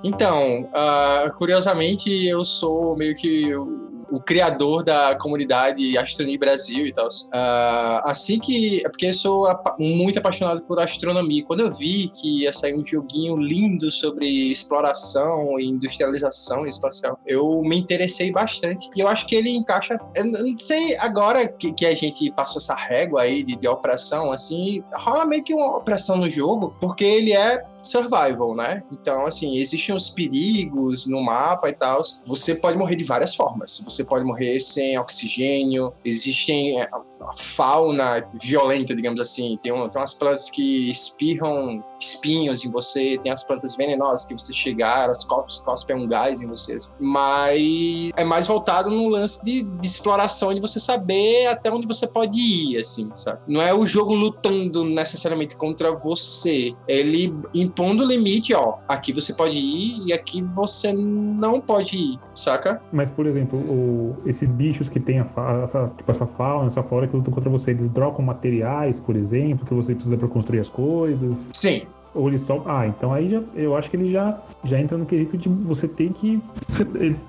Então, 0.03 0.69
ah, 0.73 1.31
curiosamente, 1.37 2.27
eu 2.27 2.43
sou 2.43 2.95
meio 2.95 3.15
que 3.15 3.55
o 3.55 3.87
o 4.09 4.19
criador 4.19 4.83
da 4.83 5.15
comunidade 5.15 5.97
Astronomia 5.97 6.39
Brasil 6.39 6.87
e 6.87 6.93
tal. 6.93 7.07
Uh, 7.07 8.01
assim 8.03 8.39
que. 8.39 8.85
É 8.85 8.89
porque 8.89 9.07
eu 9.07 9.13
sou 9.13 9.45
muito 9.77 10.19
apaixonado 10.19 10.61
por 10.63 10.79
astronomia. 10.79 11.43
Quando 11.45 11.61
eu 11.61 11.71
vi 11.71 12.09
que 12.09 12.43
ia 12.43 12.53
sair 12.53 12.75
um 12.75 12.83
joguinho 12.83 13.35
lindo 13.37 13.91
sobre 13.91 14.27
exploração 14.27 15.59
e 15.59 15.65
industrialização 15.65 16.65
espacial, 16.65 17.19
eu 17.25 17.61
me 17.61 17.77
interessei 17.77 18.31
bastante. 18.31 18.89
E 18.95 18.99
eu 18.99 19.07
acho 19.07 19.25
que 19.27 19.35
ele 19.35 19.49
encaixa. 19.49 19.97
Eu 20.15 20.25
não 20.25 20.57
sei, 20.57 20.97
agora 20.97 21.47
que, 21.47 21.73
que 21.73 21.85
a 21.85 21.95
gente 21.95 22.31
passou 22.31 22.59
essa 22.59 22.75
régua 22.75 23.23
aí 23.23 23.43
de, 23.43 23.55
de 23.57 23.67
operação, 23.67 24.31
assim, 24.31 24.83
rola 24.93 25.25
meio 25.25 25.43
que 25.43 25.53
uma 25.53 25.77
operação 25.77 26.17
no 26.17 26.29
jogo, 26.29 26.75
porque 26.79 27.03
ele 27.03 27.33
é 27.33 27.63
survival, 27.81 28.55
né? 28.55 28.83
Então, 28.91 29.25
assim, 29.25 29.57
existem 29.57 29.95
os 29.95 30.09
perigos 30.09 31.07
no 31.07 31.21
mapa 31.21 31.69
e 31.69 31.73
tal. 31.73 32.01
Você 32.25 32.55
pode 32.55 32.77
morrer 32.77 32.95
de 32.95 33.03
várias 33.03 33.35
formas. 33.35 33.81
Você 33.83 34.03
pode 34.03 34.25
morrer 34.25 34.59
sem 34.59 34.97
oxigênio, 34.97 35.93
existem 36.03 36.81
é, 36.81 36.89
fauna 37.35 38.27
violenta, 38.41 38.95
digamos 38.95 39.19
assim. 39.19 39.57
Tem, 39.61 39.71
um, 39.71 39.89
tem 39.89 39.99
umas 39.99 40.13
plantas 40.13 40.49
que 40.49 40.89
espirram 40.89 41.83
espinhos 41.99 42.63
em 42.63 42.71
você, 42.71 43.17
tem 43.21 43.31
as 43.31 43.43
plantas 43.43 43.75
venenosas 43.75 44.25
que 44.25 44.33
você 44.33 44.53
chegar, 44.53 45.05
elas 45.05 45.23
cospem 45.23 45.95
um 45.95 46.07
gás 46.07 46.41
em 46.41 46.47
você. 46.47 46.77
Mas 46.99 48.11
é 48.15 48.23
mais 48.23 48.47
voltado 48.47 48.89
no 48.89 49.09
lance 49.09 49.43
de, 49.43 49.63
de, 49.63 49.87
exploração, 49.87 50.53
de 50.53 50.61
você 50.61 50.79
saber 50.79 51.47
até 51.47 51.71
onde 51.71 51.87
você 51.87 52.07
pode 52.07 52.39
ir, 52.39 52.79
assim, 52.79 53.09
sabe? 53.13 53.41
Não 53.47 53.61
é 53.61 53.73
o 53.73 53.85
jogo 53.85 54.13
lutando 54.13 54.83
necessariamente 54.83 55.55
contra 55.55 55.95
você. 55.95 56.75
Ele 56.87 57.33
impondo 57.53 58.03
o 58.03 58.07
limite, 58.07 58.53
ó, 58.53 58.77
aqui 58.87 59.11
você 59.11 59.33
pode 59.33 59.57
ir 59.57 60.07
e 60.07 60.13
aqui 60.13 60.41
você 60.41 60.93
não 60.93 61.59
pode 61.59 61.97
ir, 61.97 62.19
saca? 62.33 62.81
Mas, 62.91 63.09
por 63.09 63.25
exemplo, 63.25 63.57
o, 63.59 64.17
esses 64.25 64.51
bichos 64.51 64.89
que 64.89 64.99
tem 64.99 65.19
a, 65.19 65.27
essa, 65.63 65.87
tipo, 65.87 66.09
essa 66.11 66.25
fauna, 66.25 66.67
essa 66.67 66.83
flora 66.83 67.07
que 67.07 67.16
lutam 67.17 67.33
contra 67.33 67.49
você, 67.49 67.71
eles 67.71 67.91
trocam 67.93 68.23
materiais, 68.23 68.99
por 68.99 69.15
exemplo, 69.15 69.65
que 69.65 69.73
você 69.73 69.93
precisa 69.93 70.17
para 70.17 70.27
construir 70.27 70.59
as 70.59 70.69
coisas? 70.69 71.47
Sim, 71.53 71.83
ou 72.17 72.27
ele 72.27 72.39
só. 72.39 72.63
Ah, 72.65 72.87
então 72.87 73.13
aí 73.13 73.29
já, 73.29 73.41
eu 73.55 73.75
acho 73.75 73.89
que 73.89 73.95
ele 73.95 74.11
já, 74.11 74.39
já 74.63 74.79
entra 74.79 74.97
no 74.97 75.05
quesito 75.05 75.37
de 75.37 75.47
você 75.47 75.87
ter 75.87 76.11
que. 76.11 76.41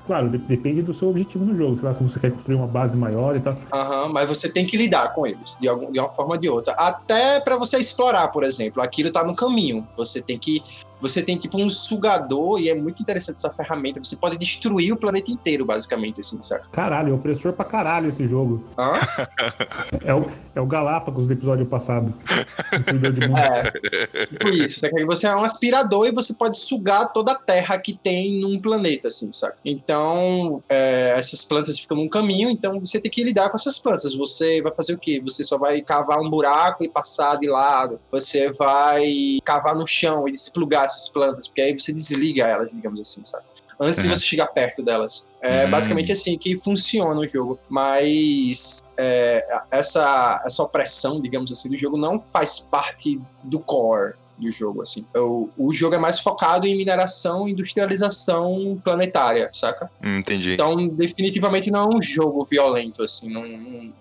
Claro, 0.07 0.31
depende 0.31 0.83
do 0.83 0.95
seu 0.95 1.11
objetivo 1.11 1.45
no 1.45 1.57
jogo. 1.57 1.77
Sei 1.77 1.85
lá, 1.85 1.95
se 1.95 2.03
você 2.03 2.19
quer 2.19 2.33
construir 2.33 2.57
uma 2.57 2.67
base 2.67 2.97
maior 2.97 3.37
e 3.37 3.41
tal. 3.41 3.57
Aham, 3.73 4.07
uhum, 4.07 4.13
mas 4.13 4.29
você 4.29 4.51
tem 4.51 4.65
que 4.67 4.77
lidar 4.77 5.15
com 5.15 5.27
eles, 5.27 5.59
de, 5.61 5.69
algum, 5.69 5.93
de 5.93 5.99
uma 5.99 6.09
forma 6.09 6.35
ou 6.35 6.41
de 6.41 6.49
outra. 6.49 6.75
Até 6.79 7.41
para 7.41 7.57
você 7.57 7.77
explorar, 7.79 8.29
por 8.29 8.43
exemplo. 8.43 8.83
Aquilo 8.83 9.11
tá 9.11 9.23
no 9.25 9.37
caminho. 9.37 9.87
Você 9.97 10.23
tem 10.23 10.39
que 10.39 10.63
você 11.01 11.23
tem 11.23 11.37
tipo 11.37 11.61
um 11.61 11.69
sugador 11.69 12.61
e 12.61 12.69
é 12.69 12.75
muito 12.75 13.01
interessante 13.01 13.37
essa 13.37 13.51
ferramenta. 13.51 14.03
Você 14.03 14.17
pode 14.17 14.37
destruir 14.37 14.93
o 14.93 14.97
planeta 14.97 15.31
inteiro, 15.31 15.65
basicamente, 15.65 16.21
assim, 16.21 16.41
sabe? 16.43 16.65
Caralho, 16.73 17.11
é 17.11 17.15
opressor 17.15 17.53
pra 17.53 17.65
caralho 17.65 18.09
esse 18.09 18.27
jogo. 18.27 18.65
Hã? 18.77 18.93
É 20.05 20.15
o, 20.15 20.31
é 20.55 20.61
o 20.61 20.67
Galápagos 20.67 21.27
do 21.27 21.33
episódio 21.33 21.67
passado. 21.67 22.13
é, 24.13 24.25
tipo 24.25 24.49
isso. 24.49 24.81
Sabe? 24.81 25.05
Você 25.05 25.27
é 25.27 25.35
um 25.35 25.45
aspirador 25.45 26.07
e 26.07 26.13
você 26.13 26.35
pode 26.35 26.59
sugar 26.59 27.13
toda 27.13 27.33
a 27.33 27.35
terra 27.35 27.79
que 27.79 27.97
tem 27.97 28.41
num 28.41 28.61
planeta, 28.61 29.09
assim, 29.09 29.33
sabe? 29.33 29.55
Então, 29.65 30.63
é, 30.69 31.15
essas 31.17 31.45
plantas 31.45 31.79
ficam 31.79 31.97
num 31.97 32.09
caminho, 32.09 32.51
então 32.51 32.81
você 32.81 33.01
tem 33.01 33.11
que 33.11 33.23
lidar 33.23 33.51
com 33.51 33.57
essas 33.57 33.79
plantas. 33.79 34.15
Você 34.15 34.61
vai 34.63 34.75
fazer 34.75 34.95
o 34.95 34.99
quê? 34.99 35.21
Você 35.25 35.45
só 35.45 35.59
vai 35.59 35.81
cavar 35.81 36.19
um 36.21 36.31
buraco 36.31 36.85
e 36.85 36.89
passar 36.89 37.37
de 37.37 37.49
lado. 37.49 38.01
Você 38.11 38.51
vai 38.53 39.39
cavar 39.45 39.75
no 39.75 39.87
chão 39.87 40.27
e 40.27 40.33
desplugar 40.33 40.88
essas 40.93 41.09
plantas, 41.09 41.47
porque 41.47 41.61
aí 41.61 41.79
você 41.79 41.93
desliga 41.93 42.47
elas, 42.47 42.71
digamos 42.71 43.01
assim, 43.01 43.23
sabe? 43.25 43.45
Antes 43.81 43.99
uhum. 43.99 44.05
de 44.05 44.17
você 44.17 44.25
chegar 44.25 44.49
perto 44.49 44.83
delas. 44.83 45.31
É 45.41 45.65
uhum. 45.65 45.71
basicamente 45.71 46.11
assim 46.11 46.37
que 46.37 46.57
funciona 46.57 47.21
o 47.21 47.27
jogo. 47.27 47.59
Mas 47.69 48.81
é, 48.97 49.47
essa, 49.71 50.43
essa 50.45 50.63
opressão, 50.63 51.21
digamos 51.21 51.53
assim, 51.53 51.71
do 51.71 51.77
jogo 51.77 51.97
não 51.97 52.21
faz 52.21 52.59
parte 52.59 53.21
do 53.45 53.61
core 53.61 54.15
do 54.37 54.51
jogo, 54.51 54.83
assim. 54.83 55.07
O, 55.17 55.49
o 55.57 55.73
jogo 55.73 55.97
é 55.97 55.99
mais 55.99 56.19
focado 56.21 56.67
em 56.67 56.77
mineração 56.77 57.49
e 57.49 57.53
industrialização 57.53 58.81
planetária, 58.83 59.51
saca? 59.53 59.91
Hum, 60.03 60.19
entendi. 60.19 60.53
Então, 60.53 60.89
definitivamente 60.89 61.71
não 61.71 61.91
é 61.91 61.97
um 61.97 62.03
jogo 62.03 62.45
violento, 62.45 63.03
assim. 63.03 63.33
Não, 63.33 63.47
não, 63.47 63.93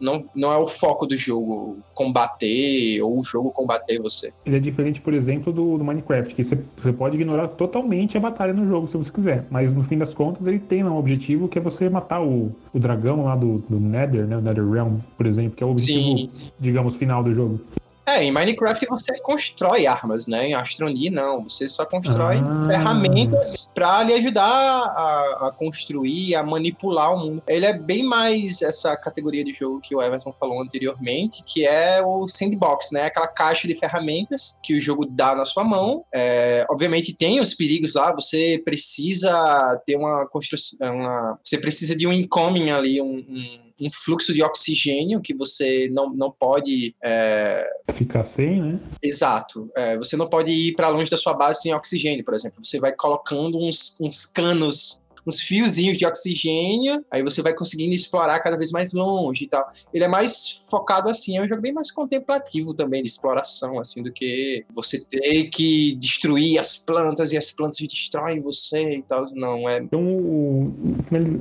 não, 0.00 0.24
não 0.34 0.52
é 0.52 0.56
o 0.56 0.66
foco 0.66 1.06
do 1.06 1.16
jogo 1.16 1.78
combater 1.94 3.00
ou 3.02 3.18
o 3.18 3.22
jogo 3.22 3.50
combater 3.50 4.00
você. 4.00 4.32
Ele 4.44 4.56
é 4.56 4.60
diferente, 4.60 5.00
por 5.00 5.14
exemplo, 5.14 5.52
do, 5.52 5.78
do 5.78 5.84
Minecraft, 5.84 6.34
que 6.34 6.44
você, 6.44 6.58
você 6.76 6.92
pode 6.92 7.16
ignorar 7.16 7.48
totalmente 7.48 8.16
a 8.16 8.20
batalha 8.20 8.52
no 8.52 8.66
jogo 8.66 8.88
se 8.88 8.96
você 8.96 9.10
quiser, 9.10 9.46
mas 9.50 9.72
no 9.72 9.82
fim 9.82 9.98
das 9.98 10.14
contas 10.14 10.46
ele 10.46 10.58
tem 10.58 10.84
um 10.84 10.96
objetivo 10.96 11.48
que 11.48 11.58
é 11.58 11.62
você 11.62 11.88
matar 11.88 12.22
o, 12.22 12.54
o 12.72 12.78
dragão 12.78 13.24
lá 13.24 13.36
do, 13.36 13.58
do 13.68 13.78
Nether, 13.78 14.26
né, 14.26 14.36
o 14.36 14.40
Nether 14.40 14.68
Realm, 14.68 14.98
por 15.16 15.26
exemplo, 15.26 15.56
que 15.56 15.62
é 15.62 15.66
o 15.66 15.70
objetivo, 15.70 16.28
Sim. 16.28 16.50
digamos, 16.58 16.94
final 16.96 17.22
do 17.22 17.32
jogo. 17.32 17.60
É, 18.06 18.22
em 18.22 18.30
Minecraft 18.30 18.86
você 18.86 19.18
constrói 19.18 19.86
armas, 19.86 20.28
né? 20.28 20.46
Em 20.46 20.54
Astronia 20.54 21.10
não, 21.10 21.42
você 21.42 21.68
só 21.68 21.84
constrói 21.84 22.36
ah. 22.36 22.66
ferramentas 22.68 23.72
para 23.74 24.04
lhe 24.04 24.14
ajudar 24.14 24.44
a, 24.44 25.48
a, 25.48 25.50
construir, 25.50 26.36
a 26.36 26.44
manipular 26.44 27.12
o 27.12 27.18
mundo. 27.18 27.42
Ele 27.48 27.66
é 27.66 27.76
bem 27.76 28.04
mais 28.04 28.62
essa 28.62 28.96
categoria 28.96 29.44
de 29.44 29.52
jogo 29.52 29.80
que 29.80 29.94
o 29.94 30.00
Everton 30.00 30.32
falou 30.32 30.62
anteriormente, 30.62 31.42
que 31.44 31.66
é 31.66 32.00
o 32.00 32.28
sandbox, 32.28 32.92
né? 32.92 33.06
Aquela 33.06 33.26
caixa 33.26 33.66
de 33.66 33.74
ferramentas 33.74 34.58
que 34.62 34.74
o 34.74 34.80
jogo 34.80 35.04
dá 35.04 35.34
na 35.34 35.44
sua 35.44 35.64
mão. 35.64 36.04
É, 36.14 36.64
obviamente 36.70 37.12
tem 37.12 37.40
os 37.40 37.54
perigos 37.54 37.94
lá, 37.94 38.14
você 38.14 38.62
precisa 38.64 39.82
ter 39.84 39.96
uma 39.96 40.26
construção, 40.28 40.78
uma, 40.94 41.38
você 41.44 41.58
precisa 41.58 41.96
de 41.96 42.06
um 42.06 42.12
incoming 42.12 42.70
ali, 42.70 43.00
um, 43.02 43.16
um 43.16 43.65
um 43.80 43.90
fluxo 43.90 44.32
de 44.32 44.42
oxigênio 44.42 45.20
que 45.20 45.34
você 45.34 45.88
não, 45.92 46.12
não 46.12 46.30
pode. 46.30 46.94
É... 47.02 47.68
Ficar 47.92 48.24
sem, 48.24 48.62
né? 48.62 48.80
Exato. 49.02 49.70
É, 49.76 49.96
você 49.96 50.16
não 50.16 50.28
pode 50.28 50.52
ir 50.52 50.74
para 50.74 50.88
longe 50.88 51.10
da 51.10 51.16
sua 51.16 51.34
base 51.34 51.62
sem 51.62 51.74
oxigênio, 51.74 52.24
por 52.24 52.34
exemplo. 52.34 52.64
Você 52.64 52.78
vai 52.80 52.92
colocando 52.92 53.58
uns, 53.58 53.98
uns 54.00 54.24
canos 54.24 55.00
uns 55.26 55.40
fiozinhos 55.40 55.98
de 55.98 56.06
oxigênio, 56.06 57.04
aí 57.10 57.22
você 57.22 57.42
vai 57.42 57.52
conseguindo 57.54 57.94
explorar 57.94 58.38
cada 58.40 58.56
vez 58.56 58.70
mais 58.70 58.92
longe 58.92 59.44
e 59.44 59.48
tal. 59.48 59.66
Ele 59.92 60.04
é 60.04 60.08
mais 60.08 60.66
focado 60.70 61.10
assim, 61.10 61.36
é 61.36 61.42
um 61.42 61.48
jogo 61.48 61.60
bem 61.60 61.72
mais 61.72 61.90
contemplativo 61.90 62.74
também, 62.74 63.02
de 63.02 63.08
exploração, 63.08 63.78
assim, 63.78 64.02
do 64.02 64.12
que 64.12 64.64
você 64.72 65.00
ter 65.00 65.44
que 65.44 65.94
destruir 65.96 66.58
as 66.58 66.76
plantas 66.76 67.32
e 67.32 67.36
as 67.36 67.50
plantas 67.50 67.78
destroem 67.78 68.40
você 68.40 68.96
e 68.96 69.02
tal. 69.02 69.24
Não, 69.34 69.68
é. 69.68 69.78
Então, 69.78 70.74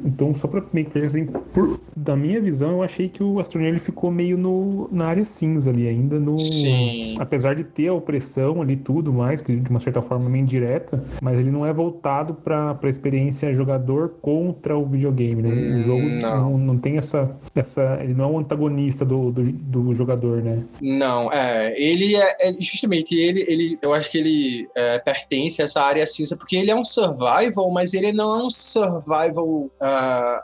então 0.06 0.36
só 0.36 0.48
pra 0.48 0.64
meio 0.74 0.90
que 0.90 1.00
assim, 1.00 1.26
por, 1.26 1.80
da 1.96 2.16
minha 2.16 2.42
visão, 2.42 2.72
eu 2.72 2.84
achei 2.84 3.10
que 3.10 3.22
o 3.22 3.40
Astroneer 3.40 3.72
ele 3.72 3.80
ficou 3.80 4.12
meio 4.12 4.38
no, 4.38 4.90
na 4.92 5.08
área 5.08 5.26
cinza 5.26 5.70
ali, 5.70 5.88
ainda 5.88 6.20
no. 6.20 6.38
Sim. 6.38 7.16
Apesar 7.20 7.56
de 7.56 7.64
ter 7.64 7.88
a 7.88 7.94
opressão 7.94 8.62
ali 8.62 8.76
tudo 8.78 9.14
mais, 9.14 9.42
que 9.42 9.56
de 9.56 9.70
uma 9.70 9.80
certa 9.80 10.02
forma 10.02 10.30
meio 10.30 10.44
indireta, 10.44 11.04
mas 11.22 11.38
ele 11.38 11.52
não 11.52 11.66
é 11.66 11.74
voltado 11.74 12.34
pra, 12.34 12.74
pra 12.76 12.90
experiência 12.90 13.54
jogar 13.54 13.75
jogador 13.76 14.16
contra 14.22 14.78
o 14.78 14.86
videogame. 14.86 15.42
Né? 15.42 15.50
O 15.50 15.84
jogo 15.84 16.02
hum, 16.02 16.18
não. 16.22 16.50
não. 16.50 16.58
Não, 16.58 16.78
tem 16.78 16.98
essa, 16.98 17.36
essa. 17.54 18.00
Ele 18.02 18.14
não 18.14 18.26
é 18.26 18.28
um 18.28 18.40
antagonista 18.40 19.06
do, 19.06 19.32
do, 19.32 19.44
do 19.44 19.94
jogador, 19.94 20.42
né? 20.42 20.64
Não, 20.82 21.32
é. 21.32 21.74
Ele 21.80 22.16
é, 22.16 22.50
é, 22.50 22.56
justamente 22.60 23.16
ele, 23.16 23.42
ele. 23.48 23.78
Eu 23.82 23.94
acho 23.94 24.10
que 24.10 24.18
ele 24.18 24.68
é, 24.76 25.00
pertence 25.00 25.62
a 25.62 25.66
essa 25.66 25.82
área 25.82 26.06
cinza, 26.08 26.38
porque 26.38 26.56
ele 26.56 26.72
é 26.72 26.76
um 26.76 26.84
survival, 26.84 27.70
mas 27.72 27.94
ele 27.94 28.12
não 28.14 28.40
é 28.40 28.44
um 28.44 28.50
survival. 28.50 29.48
Uh, 29.48 29.70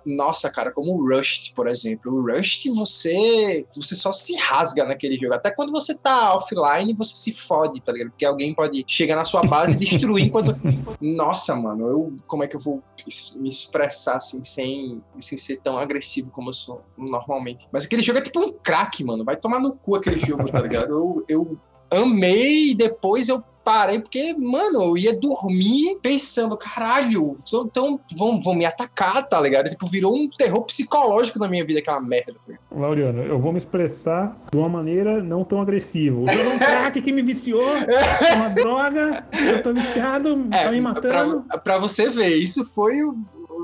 nossa, 0.06 0.50
cara, 0.50 0.72
como 0.72 0.94
o 0.94 1.10
Rust, 1.10 1.54
por 1.54 1.68
exemplo. 1.68 2.14
O 2.14 2.32
Rust, 2.32 2.68
você. 2.70 3.66
Você 3.76 3.96
só 3.96 4.12
se 4.12 4.36
rasga 4.36 4.86
naquele 4.86 5.16
jogo. 5.16 5.34
Até 5.34 5.52
quando 5.52 5.72
você 5.72 5.98
tá 5.98 6.36
offline, 6.36 6.94
você 6.94 7.16
se 7.16 7.34
fode, 7.34 7.82
tá 7.82 7.92
ligado? 7.92 8.12
Porque 8.12 8.26
alguém 8.26 8.54
pode 8.54 8.84
chegar 8.88 9.16
na 9.16 9.26
sua 9.26 9.42
base 9.44 9.76
e 9.76 9.80
destruir 9.80 10.26
enquanto. 10.26 10.60
Nossa, 11.00 11.56
mano, 11.56 11.88
eu. 11.88 12.14
Como 12.28 12.44
é 12.44 12.48
que 12.48 12.56
eu 12.56 12.60
vou 12.60 12.82
me 13.36 13.50
expressar 13.50 14.16
assim, 14.16 14.44
sem, 14.44 15.04
sem 15.20 15.38
ser 15.38 15.62
tão 15.62 15.78
agressivo 15.78 16.32
como 16.32 16.50
eu 16.50 16.54
sou 16.54 16.82
normalmente. 16.98 17.68
Mas 17.72 17.86
aquele 17.86 18.02
jogo 18.02 18.20
é 18.20 18.22
tipo 18.22 18.40
um 18.40 18.52
crack, 18.52 19.04
mano. 19.04 19.24
Vai 19.24 19.36
tomar 19.36 19.60
no 19.60 19.74
cu 19.74 19.96
aquele 19.96 20.20
jogo, 20.20 20.52
tá 20.52 20.62
ligado? 20.62 20.92
Eu, 20.92 21.24
eu 21.28 21.58
amei 21.92 22.72
e 22.72 22.76
depois 22.76 23.28
eu 23.28 23.44
parei, 23.64 24.00
porque, 24.00 24.34
mano, 24.38 24.82
eu 24.82 24.98
ia 24.98 25.18
dormir 25.18 25.98
pensando, 26.02 26.58
caralho, 26.58 27.36
então 27.64 28.00
vão, 28.16 28.42
vão 28.42 28.56
me 28.56 28.66
atacar, 28.66 29.28
tá 29.28 29.40
ligado? 29.40 29.70
Tipo, 29.70 29.88
virou 29.88 30.16
um 30.16 30.30
terror 30.30 30.64
psicológico 30.66 31.40
na 31.40 31.48
minha 31.48 31.66
vida, 31.66 31.80
aquela 31.80 32.02
merda. 32.02 32.34
Tá 32.34 32.54
Laureano, 32.72 33.24
eu 33.24 33.40
vou 33.40 33.52
me 33.52 33.60
expressar 33.60 34.36
de 34.52 34.58
uma 34.58 34.70
maneira 34.70 35.22
não 35.24 35.44
tão 35.44 35.62
agressiva. 35.62 36.20
O 36.20 36.30
é 36.30 36.34
um 36.34 36.58
crack 36.60 37.02
que 37.02 37.12
me 37.12 37.22
viciou, 37.22 37.62
uma 38.36 38.50
droga, 38.50 39.24
eu 39.48 39.64
tô 39.64 39.74
viciado, 39.74 40.48
é, 40.52 40.66
tá 40.66 40.72
me 40.72 40.82
matando. 40.82 41.42
Pra, 41.42 41.58
pra 41.58 41.78
você 41.78 42.10
ver, 42.10 42.36
isso 42.36 42.66
foi 42.74 43.02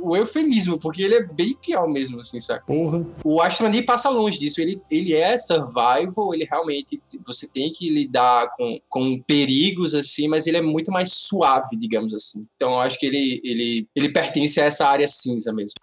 o, 0.07 0.15
eufemismo, 0.15 0.79
porque 0.79 1.01
ele 1.01 1.15
é 1.15 1.23
bem 1.23 1.55
pior 1.55 1.87
mesmo, 1.87 2.19
assim, 2.19 2.39
sabe? 2.39 2.65
Porra. 2.65 3.05
O 3.23 3.41
Astroneer 3.41 3.85
passa 3.85 4.09
longe 4.09 4.39
disso. 4.39 4.61
Ele, 4.61 4.81
ele 4.89 5.13
é 5.13 5.37
survival, 5.37 6.33
ele 6.33 6.45
realmente. 6.45 7.01
Você 7.25 7.47
tem 7.47 7.71
que 7.71 7.89
lidar 7.89 8.55
com, 8.55 8.79
com 8.89 9.21
perigos, 9.21 9.93
assim, 9.93 10.27
mas 10.27 10.47
ele 10.47 10.57
é 10.57 10.61
muito 10.61 10.91
mais 10.91 11.11
suave, 11.13 11.75
digamos 11.77 12.13
assim. 12.13 12.41
Então 12.55 12.71
eu 12.71 12.79
acho 12.79 12.99
que 12.99 13.05
ele, 13.05 13.41
ele, 13.43 13.87
ele 13.95 14.09
pertence 14.09 14.59
a 14.59 14.65
essa 14.65 14.87
área 14.87 15.07
cinza 15.07 15.53
mesmo. 15.53 15.75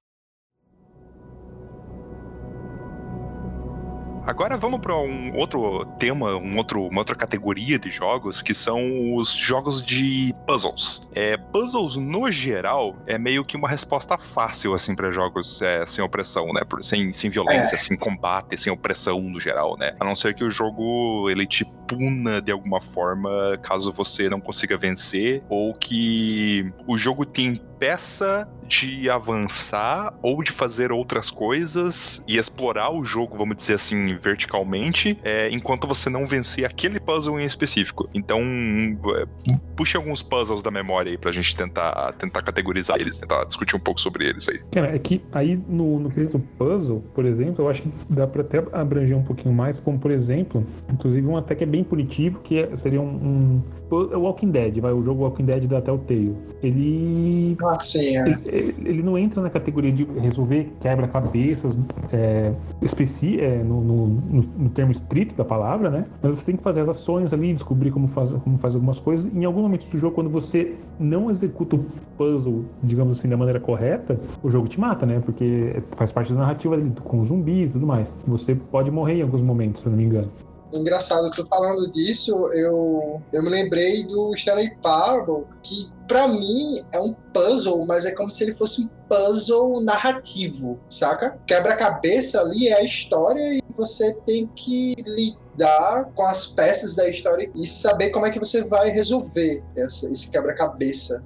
Agora 4.27 4.57
vamos 4.57 4.81
para 4.81 4.97
um 4.97 5.37
outro 5.37 5.85
tema, 5.99 6.35
um 6.37 6.57
outro, 6.57 6.87
uma 6.87 7.01
outra 7.01 7.15
categoria 7.15 7.79
de 7.79 7.91
jogos, 7.91 8.41
que 8.41 8.55
são 8.55 9.15
os 9.15 9.31
jogos 9.33 9.83
de 9.83 10.35
puzzles. 10.47 11.07
É, 11.15 11.37
puzzles, 11.37 11.97
no 11.97 12.31
geral, 12.31 12.97
é 13.07 13.19
meio 13.19 13.45
que 13.45 13.55
uma 13.55 13.69
resposta 13.69 14.17
fácil, 14.17 14.73
assim, 14.73 14.95
para 14.95 15.11
jogos 15.11 15.61
é, 15.61 15.85
sem 15.85 16.03
opressão, 16.03 16.47
né? 16.55 16.63
Sem, 16.81 17.13
sem 17.13 17.29
violência, 17.29 17.75
é. 17.75 17.79
sem 17.79 17.99
combate, 17.99 18.57
sem 18.57 18.73
opressão 18.73 19.21
no 19.21 19.39
geral, 19.39 19.77
né? 19.77 19.95
A 20.01 20.05
não 20.05 20.17
ser 20.17 20.35
que 20.35 20.43
o 20.43 20.51
jogo, 20.51 21.29
ele 21.29 21.47
te 21.47 21.67
puna 21.97 22.41
de 22.41 22.53
alguma 22.53 22.81
forma 22.81 23.59
caso 23.63 23.93
você 23.93 24.29
não 24.29 24.41
consiga 24.41 24.77
vencer, 24.77 25.43
ou 25.49 25.75
que 25.75 26.73
o 26.87 26.97
jogo 26.97 27.25
te 27.25 27.43
impeça 27.43 28.49
de 28.67 29.11
avançar 29.11 30.15
ou 30.23 30.43
de 30.43 30.51
fazer 30.51 30.91
outras 30.91 31.31
coisas 31.31 32.25
e 32.27 32.39
explorar 32.39 32.91
o 32.91 33.05
jogo, 33.05 33.37
vamos 33.37 33.57
dizer 33.57 33.75
assim, 33.75 34.17
verticalmente, 34.17 35.19
é, 35.23 35.51
enquanto 35.51 35.87
você 35.87 36.09
não 36.09 36.27
vencer 36.27 36.65
aquele 36.65 36.99
puzzle 36.99 37.39
em 37.39 37.45
específico. 37.45 38.09
Então, 38.15 38.41
puxe 39.77 39.97
alguns 39.97 40.23
puzzles 40.23 40.63
da 40.63 40.71
memória 40.71 41.11
aí 41.11 41.19
pra 41.19 41.31
gente 41.31 41.55
tentar, 41.55 42.13
tentar 42.13 42.43
categorizar 42.43 42.99
eles, 42.99 43.19
tentar 43.19 43.45
discutir 43.45 43.77
um 43.77 43.81
pouco 43.81 44.01
sobre 44.01 44.27
eles 44.27 44.49
aí. 44.49 44.61
Cara, 44.73 44.95
é 44.95 44.99
que 44.99 45.23
aí 45.31 45.57
no, 45.69 45.99
no 46.01 46.11
quesito 46.11 46.39
puzzle, 46.59 47.05
por 47.15 47.27
exemplo, 47.27 47.65
eu 47.65 47.69
acho 47.69 47.83
que 47.83 47.91
dá 48.09 48.27
pra 48.27 48.41
até 48.41 48.65
abranger 48.73 49.17
um 49.17 49.25
pouquinho 49.25 49.55
mais, 49.55 49.79
como 49.79 49.99
por 49.99 50.11
exemplo, 50.11 50.65
inclusive 50.91 51.27
um 51.27 51.37
até 51.37 51.55
que 51.55 51.65
é 51.65 51.67
bem 51.67 51.84
punitivo, 51.85 52.41
que 52.41 52.59
é, 52.59 52.77
seria 52.77 53.01
um, 53.01 53.07
um 53.07 53.63
o 53.91 54.19
Walking 54.19 54.51
Dead, 54.51 54.81
vai, 54.81 54.93
o 54.93 55.03
jogo 55.03 55.23
Walking 55.23 55.45
Dead 55.45 55.67
da 55.67 55.81
Telltale. 55.81 56.35
Ele. 56.63 57.57
Ah, 57.65 57.79
sim, 57.79 58.17
é. 58.17 58.25
ele, 58.47 58.75
ele, 58.85 59.03
não 59.03 59.17
entra 59.17 59.43
na 59.43 59.51
categoria 59.51 59.93
de 59.93 60.05
resolver 60.21 60.73
quebra-cabeças 60.81 61.77
é, 62.13 62.53
especi 62.83 63.41
é, 63.41 63.63
no, 63.63 63.81
no, 63.81 64.07
no, 64.07 64.43
no, 64.59 64.69
termo 64.71 64.93
estrito 64.93 65.35
da 65.35 65.45
palavra, 65.45 65.91
né? 65.91 66.07
Mas 66.23 66.39
você 66.39 66.47
tem 66.47 66.57
que 66.57 66.63
fazer 66.63 66.81
as 66.81 66.89
ações 66.89 67.33
ali, 67.33 67.53
descobrir 67.53 67.91
como 67.91 68.09
faz, 68.09 68.31
como 68.31 68.59
faz 68.59 68.75
algumas 68.75 68.99
coisas. 68.99 69.33
Em 69.33 69.45
algum 69.45 69.63
momento 69.63 69.87
do 69.87 69.99
jogo, 69.99 70.15
quando 70.15 70.31
você 70.31 70.75
não 70.99 71.31
executa 71.31 71.77
o 71.77 71.85
puzzle, 72.17 72.65
digamos 72.83 73.19
assim, 73.19 73.29
da 73.29 73.37
maneira 73.37 73.61
correta, 73.61 74.19
o 74.43 74.51
jogo 74.51 74.69
te 74.69 74.81
mata, 74.81 75.05
né? 75.07 75.21
Porque 75.25 75.83
faz 75.97 76.11
parte 76.11 76.33
da 76.33 76.41
narrativa 76.41 76.75
ali, 76.75 76.91
com 77.03 77.25
zumbis 77.25 77.71
e 77.71 77.73
tudo 77.75 77.87
mais. 77.87 78.15
Você 78.27 78.55
pode 78.55 78.91
morrer 78.91 79.19
em 79.19 79.23
alguns 79.23 79.43
momentos, 79.43 79.83
se 79.83 79.87
eu 79.87 79.91
não 79.91 79.99
me 79.99 80.05
engano 80.05 80.31
engraçado, 80.79 81.31
tu 81.31 81.47
falando 81.47 81.91
disso, 81.91 82.49
eu, 82.53 83.23
eu 83.33 83.43
me 83.43 83.49
lembrei 83.49 84.05
do 84.05 84.31
Stanley 84.35 84.77
Parable, 84.83 85.47
que 85.63 85.93
para 86.07 86.29
mim 86.29 86.85
é 86.93 87.01
um 87.01 87.15
puzzle, 87.33 87.87
mas 87.87 88.05
é 88.05 88.13
como 88.13 88.31
se 88.31 88.45
ele 88.45 88.55
fosse 88.55 88.83
um 88.83 88.89
puzzle 89.09 89.81
narrativo, 89.83 90.79
saca? 90.89 91.39
Quebra-cabeça 91.47 92.41
ali 92.41 92.69
é 92.69 92.75
a 92.75 92.83
história 92.83 93.55
e 93.55 93.63
você 93.75 94.15
tem 94.27 94.47
que 94.55 94.95
lidar 95.07 96.11
com 96.15 96.25
as 96.27 96.49
peças 96.49 96.95
da 96.95 97.09
história 97.09 97.51
e 97.55 97.67
saber 97.67 98.11
como 98.11 98.27
é 98.27 98.31
que 98.31 98.39
você 98.39 98.65
vai 98.65 98.91
resolver 98.91 99.63
essa, 99.77 100.11
esse 100.11 100.31
quebra-cabeça. 100.31 101.23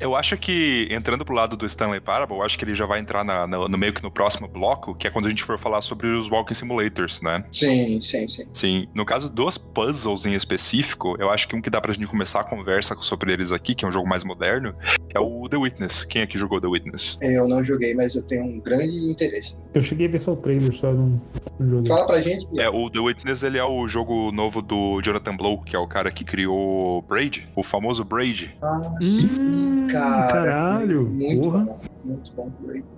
Eu 0.00 0.14
acho 0.14 0.36
que, 0.36 0.88
entrando 0.90 1.24
pro 1.24 1.34
lado 1.34 1.56
do 1.56 1.66
Stanley 1.66 2.00
Parable, 2.00 2.36
eu 2.36 2.42
acho 2.42 2.58
que 2.58 2.64
ele 2.64 2.74
já 2.74 2.86
vai 2.86 3.00
entrar 3.00 3.24
na, 3.24 3.46
no, 3.46 3.68
no, 3.68 3.78
meio 3.78 3.92
que 3.92 4.02
no 4.02 4.10
próximo 4.10 4.46
bloco, 4.46 4.94
que 4.94 5.06
é 5.06 5.10
quando 5.10 5.26
a 5.26 5.28
gente 5.28 5.42
for 5.42 5.58
falar 5.58 5.82
sobre 5.82 6.06
os 6.08 6.30
Walking 6.30 6.54
Simulators, 6.54 7.20
né? 7.20 7.44
Sim, 7.50 8.00
sim, 8.00 8.28
sim. 8.28 8.44
Sim. 8.52 8.88
No 8.94 9.04
caso 9.04 9.28
dos 9.28 9.58
puzzles 9.58 10.24
em 10.24 10.34
específico, 10.34 11.16
eu 11.18 11.30
acho 11.30 11.48
que 11.48 11.56
um 11.56 11.60
que 11.60 11.70
dá 11.70 11.80
pra 11.80 11.92
gente 11.92 12.06
começar 12.06 12.40
a 12.40 12.44
conversa 12.44 12.94
sobre 13.00 13.32
eles 13.32 13.50
aqui, 13.50 13.74
que 13.74 13.84
é 13.84 13.88
um 13.88 13.92
jogo 13.92 14.08
mais 14.08 14.22
moderno, 14.22 14.74
é 15.14 15.18
o 15.18 15.48
The 15.48 15.56
Witness. 15.56 16.04
Quem 16.04 16.22
aqui 16.22 16.38
jogou 16.38 16.60
The 16.60 16.68
Witness? 16.68 17.18
Eu 17.20 17.48
não 17.48 17.64
joguei, 17.64 17.94
mas 17.94 18.14
eu 18.14 18.26
tenho 18.26 18.44
um 18.44 18.60
grande 18.60 19.10
interesse. 19.10 19.58
Eu 19.74 19.82
cheguei 19.82 20.06
a 20.06 20.10
ver 20.10 20.20
só 20.20 20.32
o 20.32 20.36
trailer, 20.36 20.72
só 20.72 20.92
não, 20.92 21.20
não 21.58 21.70
joguei. 21.70 21.88
Fala 21.88 22.06
pra 22.06 22.20
gente. 22.20 22.46
É, 22.60 22.68
o 22.68 22.88
The 22.88 23.00
Witness, 23.00 23.42
ele 23.42 23.58
é 23.58 23.64
o 23.64 23.86
jogo 23.88 24.30
novo 24.32 24.62
do 24.62 25.00
Jonathan 25.02 25.36
Blow, 25.36 25.62
que 25.62 25.74
é 25.74 25.78
o 25.78 25.86
cara 25.86 26.10
que 26.10 26.24
criou 26.24 27.02
Braid, 27.02 27.48
o 27.56 27.62
famoso 27.62 28.04
Braid. 28.04 28.56
Ah, 28.62 28.90
sim, 29.00 29.28
hum, 29.38 29.86
cara. 29.88 30.32
Caralho, 30.32 31.08
muito 31.08 31.42
porra. 31.42 31.64
Bom 31.64 31.97
muito 32.08 32.32
bom 32.32 32.50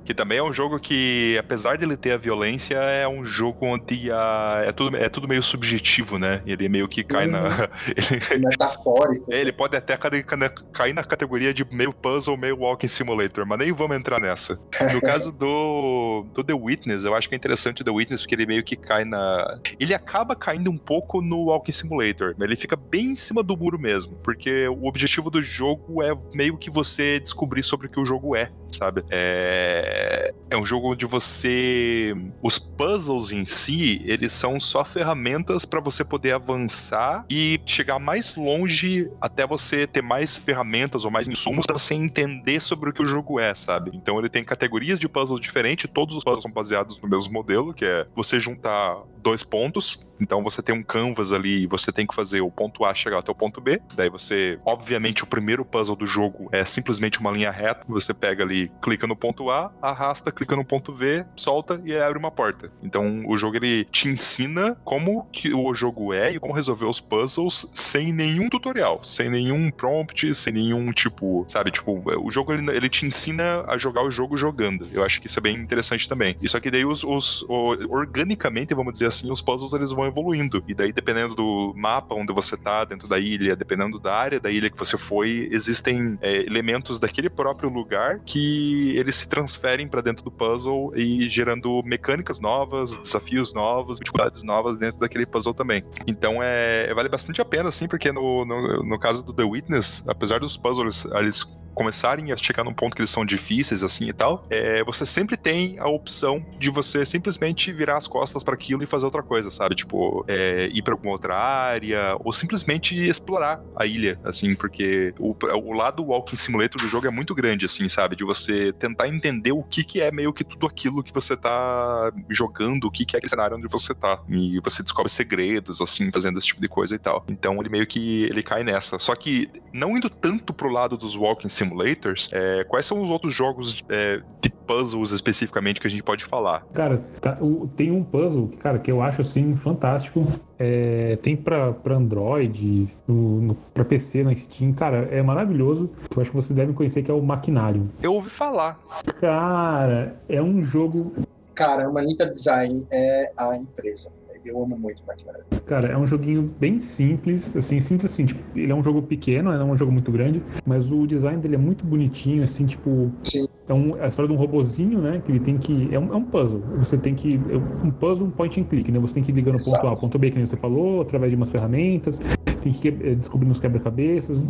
Que 0.05 0.15
também 0.15 0.39
é 0.39 0.43
um 0.43 0.53
jogo 0.53 0.79
que, 0.79 1.37
apesar 1.39 1.77
dele 1.77 1.97
ter 1.97 2.13
a 2.13 2.17
violência, 2.17 2.77
é 2.77 3.07
um 3.07 3.25
jogo 3.25 3.67
onde 3.67 4.11
a, 4.11 4.63
é, 4.67 4.73
tudo, 4.73 4.97
é 4.97 5.09
tudo 5.09 5.29
meio 5.29 5.43
subjetivo, 5.43 6.19
né? 6.19 6.43
Ele 6.47 6.69
meio 6.69 6.89
que 6.89 7.03
cai 7.03 7.27
uhum. 7.27 7.33
na. 7.33 7.69
Ele, 8.31 8.47
Metafórico. 8.47 9.33
É, 9.33 9.41
ele 9.41 9.53
pode 9.53 9.77
até 9.77 9.97
cair 9.97 10.95
na 10.95 11.05
categoria 11.05 11.53
de 11.53 11.65
meio 11.71 11.93
puzzle, 11.93 12.37
meio 12.37 12.59
walking 12.59 12.89
simulator, 12.89 13.45
mas 13.47 13.59
nem 13.59 13.73
vamos 13.73 13.97
entrar 13.97 14.21
nessa. 14.21 14.59
No 14.93 15.01
caso 15.03 15.33
do, 15.33 16.27
do 16.33 16.45
The 16.45 16.55
Witness, 16.55 17.05
eu 17.05 17.15
acho 17.15 17.29
que 17.29 17.35
é 17.35 17.37
interessante 17.37 17.83
o 17.83 17.85
The 17.85 17.91
Witness, 17.91 18.23
porque 18.23 18.35
ele 18.35 18.47
meio 18.47 18.65
que 18.65 18.77
cai 18.77 19.05
na. 19.05 19.59
Ele 19.79 19.95
acaba 19.95 20.37
caindo 20.37 20.71
um 20.71 20.79
pouco 20.79 21.21
no 21.21 21.47
walking 21.47 21.73
simulator, 21.73 22.35
mas 22.39 22.47
ele 22.47 22.57
fica 22.57 22.77
bem 22.77 23.13
em 23.13 23.17
cima 23.17 23.43
do 23.43 23.57
muro 23.57 23.79
mesmo, 23.79 24.15
porque 24.23 24.69
o 24.69 24.87
objetivo 24.87 25.31
do 25.31 25.43
jogo 25.43 26.03
é 26.03 26.17
meio 26.33 26.57
que 26.57 26.71
você 26.71 27.19
descobrir 27.21 27.63
sobre 27.63 27.87
o 27.87 27.91
que 27.91 28.01
o 28.01 28.05
jogo 28.05 28.37
é, 28.37 28.51
sabe? 28.71 29.00
É, 29.11 30.35
é 30.51 30.57
um 30.57 30.65
jogo 30.67 30.93
onde 30.93 31.07
você. 31.07 32.15
Os 32.43 32.59
puzzles 32.59 33.33
em 33.33 33.45
si, 33.45 34.03
eles 34.05 34.33
são 34.33 34.59
só 34.61 34.85
ferramentas 34.85 35.65
para 35.65 35.81
você 35.81 36.05
poder 36.05 36.33
avançar 36.33 37.25
e 37.31 37.61
chegar 37.67 37.99
mais 37.99 38.35
longe 38.35 39.11
até 39.21 39.47
você 39.47 39.87
ter 39.87 40.03
mais 40.03 40.37
ferramentas 40.37 41.05
ou 41.05 41.11
mais 41.11 41.29
insumos 41.29 41.67
para 41.67 41.79
você 41.79 41.95
entender 41.95 42.61
sobre 42.61 42.91
o 42.91 42.93
que 42.93 43.03
o 43.03 43.07
jogo 43.07 43.39
é, 43.39 43.55
sabe? 43.55 43.91
Então 43.95 44.19
ele 44.19 44.29
tem 44.29 44.45
categorias 44.45 44.99
de 44.99 45.09
puzzles 45.09 45.41
diferentes, 45.41 45.91
todos 45.93 46.17
os 46.17 46.25
puzzles 46.25 46.43
são 46.43 46.53
baseados 46.53 47.01
no 47.01 47.09
mesmo 47.09 47.33
modelo, 47.33 47.73
que 47.73 47.85
é 47.85 48.07
você 48.15 48.41
juntar 48.41 49.03
dois 49.23 49.43
pontos. 49.43 50.10
Então 50.21 50.43
você 50.43 50.63
tem 50.63 50.75
um 50.75 50.83
canvas 50.83 51.33
ali 51.33 51.63
e 51.63 51.67
você 51.67 51.93
tem 51.93 52.07
que 52.07 52.15
fazer 52.15 52.41
o 52.41 52.51
ponto 52.51 52.85
A 52.85 52.95
chegar 52.95 53.19
até 53.19 53.31
o 53.31 53.35
ponto 53.35 53.61
B. 53.61 53.81
Daí 53.95 54.11
você, 54.11 54.59
obviamente, 54.65 55.25
o 55.25 55.27
primeiro 55.27 55.65
puzzle 55.65 55.97
do 55.97 56.07
jogo 56.07 56.49
é 56.53 56.65
simplesmente 56.65 57.19
uma 57.21 57.31
linha 57.31 57.51
reta. 57.51 57.85
Você 57.89 58.13
pega 58.13 58.45
ali, 58.45 58.71
clica 58.83 59.07
no 59.07 59.17
ponto 59.17 59.51
A, 59.51 59.73
arrasta, 59.81 60.31
clica 60.31 60.55
no 60.57 60.65
ponto 60.65 60.93
V, 60.95 61.25
solta 61.37 61.81
e 61.85 61.97
abre 61.97 62.19
uma 62.19 62.31
porta. 62.31 62.71
Então 62.83 63.23
o 63.27 63.39
jogo 63.39 63.57
ele 63.57 63.85
te 63.85 64.09
ensina 64.09 64.77
como 64.85 65.25
que 65.33 65.53
o 65.53 65.75
jogo 65.75 66.13
é 66.13 66.33
e 66.33 66.39
como 66.39 66.53
resolver 66.53 66.85
os 66.85 67.01
puzzles 67.01 67.71
sem 67.75 68.13
nenhum 68.13 68.49
tutorial, 68.49 69.05
sem 69.05 69.31
nenhum 69.31 69.71
prompt, 69.71 70.35
sem 70.35 70.53
nenhum 70.53 70.93
tipo, 70.93 71.45
sabe, 71.49 71.71
tipo, 71.71 72.03
o 72.23 72.31
jogo 72.31 72.53
ele, 72.53 72.71
ele 72.71 72.89
te 72.89 73.07
ensina 73.07 73.65
a 73.67 73.79
jogar 73.79 74.03
o 74.03 74.11
jogo 74.11 74.37
jogando. 74.37 74.89
Eu 74.93 75.05
acho 75.05 75.21
que 75.21 75.27
isso 75.27 75.39
é 75.39 75.43
bem 75.43 75.57
interessante 75.57 76.09
também. 76.09 76.37
Isso 76.43 76.57
aqui 76.57 76.71
daí 76.71 76.85
os, 76.85 77.05
os, 77.05 77.43
os 77.49 77.87
organicamente, 77.89 78.75
vamos 78.75 78.93
dizer 78.93 79.07
assim, 79.07 79.31
os 79.31 79.41
puzzles 79.41 79.73
eles 79.73 79.91
vão 79.91 80.10
evoluindo. 80.11 80.63
E 80.69 80.75
daí 80.75 80.93
dependendo 80.93 81.35
do 81.35 81.73
mapa 81.77 82.15
onde 82.15 82.33
você 82.33 82.57
tá, 82.57 82.85
dentro 82.85 83.09
da 83.09 83.19
ilha, 83.19 83.57
dependendo 83.57 83.99
da 83.99 84.15
área 84.15 84.41
da 84.41 84.51
ilha 84.51 84.71
que 84.71 84.77
você 84.77 84.99
foi, 84.99 85.49
existem 85.51 86.19
é, 86.21 86.43
elementos 86.43 86.99
daquele 86.99 87.31
próprio 87.31 87.71
lugar 87.71 88.21
que 88.21 88.97
eles 88.97 89.17
se 89.17 89.29
transferem 89.29 89.89
para 89.89 90.01
dentro 90.01 90.25
do 90.25 90.31
puzzle 90.31 90.93
e 90.97 91.29
gerando 91.29 91.83
mecânicas 91.85 92.41
novas, 92.41 92.97
desafios 92.97 93.53
novos, 93.53 93.99
dificuldades 93.99 94.43
novas 94.43 94.79
dentro 94.79 95.01
daquele 95.01 95.27
puzzle 95.27 95.55
também. 95.55 95.85
Então 96.07 96.43
é, 96.43 96.93
vale 96.95 97.09
bastante 97.09 97.41
a 97.41 97.45
pena, 97.45 97.69
assim, 97.69 97.89
porque 97.89 98.13
no, 98.13 98.45
no, 98.45 98.83
no 98.83 98.99
caso 98.99 99.23
do 99.23 99.33
The 99.33 99.45
Witness, 99.45 100.05
apesar 100.07 100.41
dos 100.41 100.57
puzzles 100.57 101.05
eles 101.07 101.45
começarem 101.75 102.33
a 102.33 102.37
chegar 102.37 102.65
num 102.65 102.75
ponto 102.75 102.95
que 102.95 103.03
eles 103.03 103.11
são 103.11 103.25
difíceis 103.25 103.83
assim 103.83 104.09
e 104.09 104.13
tal, 104.13 104.47
é, 104.51 104.83
você 104.85 105.07
sempre 105.07 105.37
tem 105.37 105.79
a 105.79 105.89
opção 105.89 106.45
de 106.59 106.71
você 106.71 107.05
simplesmente 107.05 107.73
virar 107.73 107.97
as 107.97 108.07
costas 108.07 108.43
para 108.43 108.55
aquilo 108.55 108.83
e 108.83 108.87
fazer 108.87 109.05
outra 109.05 109.23
coisa, 109.23 109.51
sabe? 109.51 109.75
Tipo, 109.75 110.25
é, 110.29 110.69
ir 110.73 110.83
para 110.83 110.95
alguma 110.95 111.13
outra 111.13 111.37
área 111.37 112.17
ou 112.21 112.33
simplesmente 112.33 112.95
explorar 112.97 113.63
a 113.77 113.87
ilha, 113.87 114.19
assim, 114.25 114.55
porque 114.55 115.15
o, 115.19 115.35
o 115.65 115.73
lado 115.73 116.03
walking 116.05 116.37
simulator 116.37 116.81
do 116.81 116.89
jogo 116.89 117.07
é 117.07 117.11
muito 117.11 117.35
grande, 117.35 117.67
assim, 117.67 117.89
sabe? 117.89 118.17
De 118.17 118.25
você 118.25 118.73
tentar 118.73 119.09
entender 119.09 119.53
o 119.53 119.63
que, 119.63 119.85
que 119.85 120.01
é 120.01 120.11
meio 120.11 120.33
que 120.33 120.45
tudo 120.45 120.67
aquilo 120.67 121.03
que 121.03 121.13
você 121.13 121.37
tá 121.37 122.13
jogando, 122.29 122.85
o 122.85 122.91
que, 122.91 123.05
que 123.05 123.17
é 123.17 123.19
aquele 123.19 123.31
cenário 123.31 123.57
onde 123.57 123.69
você 123.69 123.95
tá. 123.95 124.21
E 124.29 124.61
você 124.61 124.83
descobre 124.83 125.11
segredos, 125.11 125.81
assim, 125.81 126.11
fazendo 126.11 126.39
esse 126.39 126.49
tipo 126.49 126.61
de 126.61 126.69
coisa 126.69 126.95
e 126.95 126.99
tal. 126.99 127.25
Então 127.29 127.59
ele 127.61 127.69
meio 127.69 127.87
que 127.87 128.25
ele 128.25 128.43
cai 128.43 128.65
nessa. 128.65 128.99
Só 128.99 129.15
que 129.15 129.49
não 129.73 129.97
indo 129.97 130.09
tanto 130.09 130.53
pro 130.53 130.71
lado 130.71 130.97
dos 130.97 131.17
walking 131.17 131.49
simulators, 131.61 132.29
é, 132.33 132.65
quais 132.65 132.87
são 132.87 133.03
os 133.03 133.11
outros 133.11 133.35
jogos 133.35 133.83
é, 133.89 134.21
de 134.41 134.51
puzzles 134.51 135.11
especificamente 135.11 135.81
que 135.81 135.87
a 135.87 135.91
gente 135.91 136.03
pode 136.03 136.25
falar? 136.25 136.65
Cara, 136.73 137.03
tá, 137.21 137.39
tem 137.77 137.91
um 137.91 138.03
puzzle, 138.03 138.49
cara, 138.61 138.79
que 138.79 138.91
eu 138.91 139.03
acho 139.03 139.23
assim 139.23 139.57
fantástico. 139.57 140.27
É, 140.59 141.17
tem 141.23 141.37
pra, 141.37 141.73
pra 141.73 141.97
Android, 141.97 142.89
no, 143.09 143.41
no, 143.41 143.55
pra 143.55 143.85
PC, 143.85 144.23
na 144.23 144.35
Steam, 144.37 144.73
cara, 144.73 145.09
é 145.11 145.23
maravilhoso. 145.23 145.91
Eu 146.15 146.21
acho 146.21 146.31
que 146.31 146.37
vocês 146.37 146.55
devem 146.55 146.75
conhecer 146.75 147.03
que 147.03 147.11
é 147.11 147.15
o 147.15 147.23
Maquinário. 147.23 147.91
Eu 148.03 148.15
ouvi 148.15 148.29
falar. 148.29 148.79
Cara, 149.19 150.21
é 150.29 150.41
um 150.43 150.63
jogo. 150.63 151.13
Cara, 151.55 151.87
a 151.87 151.91
Manita 151.91 152.31
Design 152.31 152.87
é 152.91 153.33
a 153.39 153.57
empresa 153.57 154.20
Eu 154.45 154.63
amo 154.63 154.79
muito 154.79 155.03
Backyard. 155.05 155.45
Cara, 155.67 155.89
é 155.89 155.97
um 155.97 156.07
joguinho 156.07 156.51
bem 156.59 156.81
simples, 156.81 157.55
assim, 157.57 157.79
simples 157.79 158.13
assim, 158.13 158.27
tipo, 158.27 158.41
ele 158.59 158.73
é 158.73 158.75
um 158.75 158.83
jogo 158.83 159.03
pequeno, 159.03 159.53
não 159.53 159.69
é 159.69 159.73
um 159.73 159.77
jogo 159.77 159.93
muito 159.93 160.11
grande, 160.11 160.43
mas 160.65 160.91
o 160.91 161.07
design 161.07 161.41
dele 161.41 161.57
é 161.57 161.59
muito 161.59 161.85
bonitinho, 161.85 162.43
assim, 162.43 162.67
tipo. 162.67 163.11
Sim. 163.23 163.47
É, 163.69 163.75
um, 163.75 163.95
a 164.03 164.09
história 164.09 164.29
de 164.29 164.35
um 164.35 164.37
robozinho, 164.37 165.01
né? 165.01 165.23
Que 165.25 165.31
ele 165.31 165.41
tem 165.41 165.57
que. 165.57 165.89
É 165.93 165.99
um, 165.99 166.13
é 166.13 166.17
um 166.17 166.25
puzzle. 166.25 166.61
Você 166.79 166.97
tem 166.97 167.15
que. 167.15 167.41
É 167.51 167.57
um 167.87 167.91
puzzle 167.91 168.27
um 168.27 168.31
point 168.31 168.61
and 168.61 168.65
click, 168.65 168.91
né? 168.91 168.99
Você 168.99 169.15
tem 169.15 169.23
que 169.23 169.31
ir 169.31 169.35
ligando 169.35 169.61
o 169.61 169.65
ponto 169.65 169.87
A, 169.87 169.95
ponto 169.95 170.19
B, 170.19 170.31
que 170.31 170.37
nem 170.37 170.47
você 170.47 170.57
falou, 170.57 171.03
através 171.03 171.31
de 171.31 171.37
umas 171.37 171.51
ferramentas, 171.51 172.21
tem 172.61 172.73
que 172.73 172.89
ir 172.89 173.17
descobrindo 173.17 173.53
os 173.53 173.61
quebra-cabeças. 173.61 174.43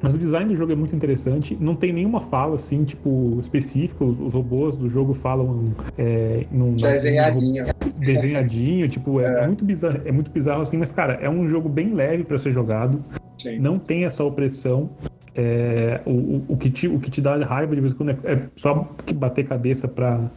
Mas 0.00 0.14
o 0.14 0.18
design 0.18 0.48
do 0.48 0.56
jogo 0.56 0.72
é 0.72 0.76
muito 0.76 0.94
interessante. 0.94 1.56
Não 1.58 1.74
tem 1.74 1.92
nenhuma 1.92 2.20
fala, 2.20 2.56
assim, 2.56 2.84
tipo, 2.84 3.38
específica. 3.40 4.04
Os, 4.04 4.20
os 4.20 4.34
robôs 4.34 4.76
do 4.76 4.88
jogo 4.88 5.14
falam. 5.14 5.72
É, 5.96 6.44
num, 6.50 6.74
desenhadinho. 6.74 7.64
desenhadinho, 7.98 8.88
tipo, 8.88 9.20
é, 9.20 9.24
é. 9.24 9.44
é, 9.44 9.46
muito 9.46 9.64
bizarro, 9.64 10.00
é 10.04 10.12
muito 10.12 10.30
bizarro 10.30 10.62
assim, 10.62 10.76
mas, 10.76 10.92
cara, 10.92 11.14
é 11.14 11.28
um 11.28 11.48
jogo 11.48 11.68
bem 11.68 11.94
leve 11.94 12.24
para 12.24 12.38
ser 12.38 12.52
jogado. 12.52 13.02
Sim. 13.38 13.58
Não 13.58 13.78
tem 13.78 14.04
essa 14.04 14.22
opressão. 14.22 14.90
É, 15.36 16.00
o, 16.06 16.44
o, 16.48 16.56
que 16.56 16.70
te, 16.70 16.86
o 16.86 17.00
que 17.00 17.10
te 17.10 17.20
dá 17.20 17.36
raiva 17.44 17.74
de 17.74 17.80
vez 17.80 17.92
em 17.92 17.96
quando 17.96 18.10
é, 18.10 18.18
é 18.24 18.42
só 18.54 18.88
bater 19.16 19.44
cabeça 19.44 19.88
para 19.88 20.30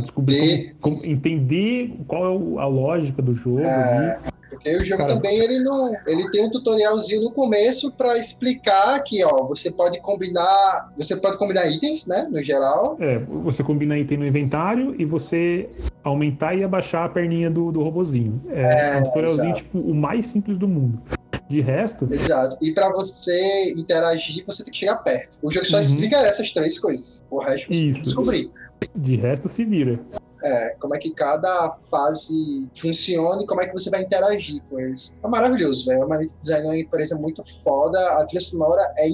descobrir 0.00 0.74
como, 0.80 0.96
como, 0.96 1.06
entender 1.06 1.94
qual 2.08 2.24
é 2.24 2.62
a 2.62 2.66
lógica 2.66 3.22
do 3.22 3.32
jogo. 3.32 3.60
É, 3.60 4.18
porque 4.50 4.76
o 4.76 4.84
jogo 4.84 5.02
Cara. 5.02 5.14
também 5.14 5.38
ele 5.38 5.60
não, 5.60 5.94
ele 6.06 6.28
tem 6.30 6.44
um 6.44 6.50
tutorialzinho 6.50 7.22
no 7.22 7.30
começo 7.30 7.96
para 7.96 8.18
explicar 8.18 9.00
que, 9.04 9.24
ó, 9.24 9.46
você 9.46 9.70
pode 9.70 10.00
combinar, 10.00 10.92
você 10.96 11.16
pode 11.16 11.38
combinar 11.38 11.68
itens, 11.70 12.06
né, 12.06 12.28
no 12.30 12.42
geral. 12.42 12.96
É, 13.00 13.18
você 13.18 13.62
combina 13.62 13.96
item 13.96 14.18
no 14.18 14.26
inventário 14.26 14.94
e 14.98 15.04
você 15.04 15.68
aumentar 16.02 16.54
e 16.54 16.64
abaixar 16.64 17.06
a 17.06 17.08
perninha 17.08 17.50
do, 17.50 17.70
do 17.70 17.82
robozinho. 17.82 18.42
É, 18.48 18.96
é 18.96 18.96
um 18.98 19.04
tutorialzinho 19.04 19.54
tipo 19.54 19.78
o 19.78 19.94
mais 19.94 20.26
simples 20.26 20.58
do 20.58 20.66
mundo. 20.66 21.00
De 21.48 21.60
resto. 21.60 22.08
Exato. 22.10 22.56
E 22.62 22.72
para 22.72 22.90
você 22.90 23.72
interagir, 23.76 24.44
você 24.46 24.62
tem 24.62 24.72
que 24.72 24.78
chegar 24.78 24.96
perto. 24.98 25.38
O 25.42 25.50
jogo 25.50 25.66
só 25.66 25.76
uhum. 25.76 25.82
explica 25.82 26.16
essas 26.18 26.52
três 26.52 26.78
coisas. 26.78 27.24
O 27.28 27.40
resto 27.40 27.66
você 27.66 27.72
Isso. 27.72 27.82
tem 27.82 27.92
que 27.94 28.00
descobrir. 28.02 28.50
De 28.94 29.16
resto, 29.16 29.48
se 29.48 29.64
vira. 29.64 30.00
É, 30.42 30.70
como 30.80 30.94
é 30.94 30.98
que 30.98 31.10
cada 31.10 31.70
fase 31.90 32.68
funciona 32.74 33.42
e 33.42 33.46
como 33.46 33.60
é 33.60 33.66
que 33.66 33.72
você 33.72 33.90
vai 33.90 34.02
interagir 34.02 34.62
com 34.68 34.80
eles. 34.80 35.18
É 35.22 35.28
maravilhoso, 35.28 35.86
velho. 35.86 36.04
A 36.04 36.08
Manito 36.08 36.36
Design 36.38 36.66
é 36.66 36.70
uma 36.70 36.78
empresa 36.78 37.18
muito 37.18 37.42
foda. 37.62 37.98
A 38.14 38.24
trilha 38.24 38.40
sonora 38.40 38.92
é 38.96 39.08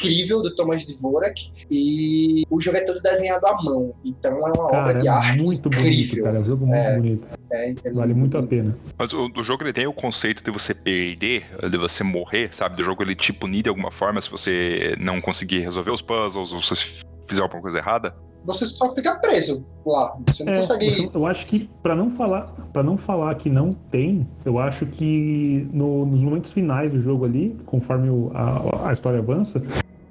incrível 0.00 0.42
do 0.42 0.54
Thomas 0.54 0.84
Dvorak 0.84 1.50
e 1.70 2.44
o 2.50 2.60
jogo 2.60 2.78
é 2.78 2.80
todo 2.80 3.00
desenhado 3.00 3.46
à 3.46 3.62
mão. 3.62 3.94
Então 4.04 4.32
é 4.32 4.52
uma 4.52 4.68
cara, 4.68 4.82
obra 4.82 4.94
de 4.94 5.06
é 5.06 5.10
arte 5.10 5.42
muito 5.42 5.68
incrível. 5.68 6.24
Bonito, 6.24 6.24
cara. 6.24 6.38
É 6.38 6.40
um 6.40 6.44
jogo 6.44 6.66
muito 6.66 6.78
é, 6.78 6.96
bonito. 6.96 7.28
É, 7.52 7.70
é 7.70 7.92
vale 7.92 8.14
muito 8.14 8.38
a 8.38 8.42
pena. 8.42 8.76
Mas 8.98 9.12
o, 9.12 9.30
o, 9.36 9.44
jogo 9.44 9.62
ele 9.62 9.72
tem 9.72 9.86
o 9.86 9.92
conceito 9.92 10.42
de 10.42 10.50
você 10.50 10.74
perder, 10.74 11.44
de 11.70 11.78
você 11.78 12.02
morrer, 12.02 12.54
sabe? 12.54 12.76
Do 12.76 12.82
jogo 12.82 13.02
ele 13.02 13.14
te 13.14 13.32
punir 13.32 13.62
de 13.62 13.68
alguma 13.68 13.90
forma 13.90 14.20
se 14.20 14.30
você 14.30 14.96
não 14.98 15.20
conseguir 15.20 15.60
resolver 15.60 15.90
os 15.90 16.02
puzzles 16.02 16.52
ou 16.52 16.62
se 16.62 16.70
você 16.70 16.86
fizer 17.28 17.42
alguma 17.42 17.60
coisa 17.60 17.78
errada 17.78 18.14
você 18.44 18.64
só 18.64 18.94
fica 18.94 19.14
preso 19.16 19.66
lá. 19.84 20.16
Você 20.26 20.44
não 20.44 20.52
é, 20.52 20.56
consegue. 20.56 21.10
Eu 21.12 21.26
acho 21.26 21.46
que 21.46 21.68
para 21.82 21.94
não 21.94 22.10
falar, 22.10 22.46
para 22.72 22.82
não 22.82 22.96
falar 22.96 23.34
que 23.36 23.48
não 23.48 23.72
tem, 23.72 24.26
eu 24.44 24.58
acho 24.58 24.86
que 24.86 25.68
no, 25.72 26.06
nos 26.06 26.20
momentos 26.20 26.52
finais 26.52 26.90
do 26.90 27.00
jogo 27.00 27.24
ali, 27.24 27.56
conforme 27.66 28.08
o, 28.08 28.30
a, 28.34 28.88
a 28.88 28.92
história 28.92 29.18
avança, 29.18 29.62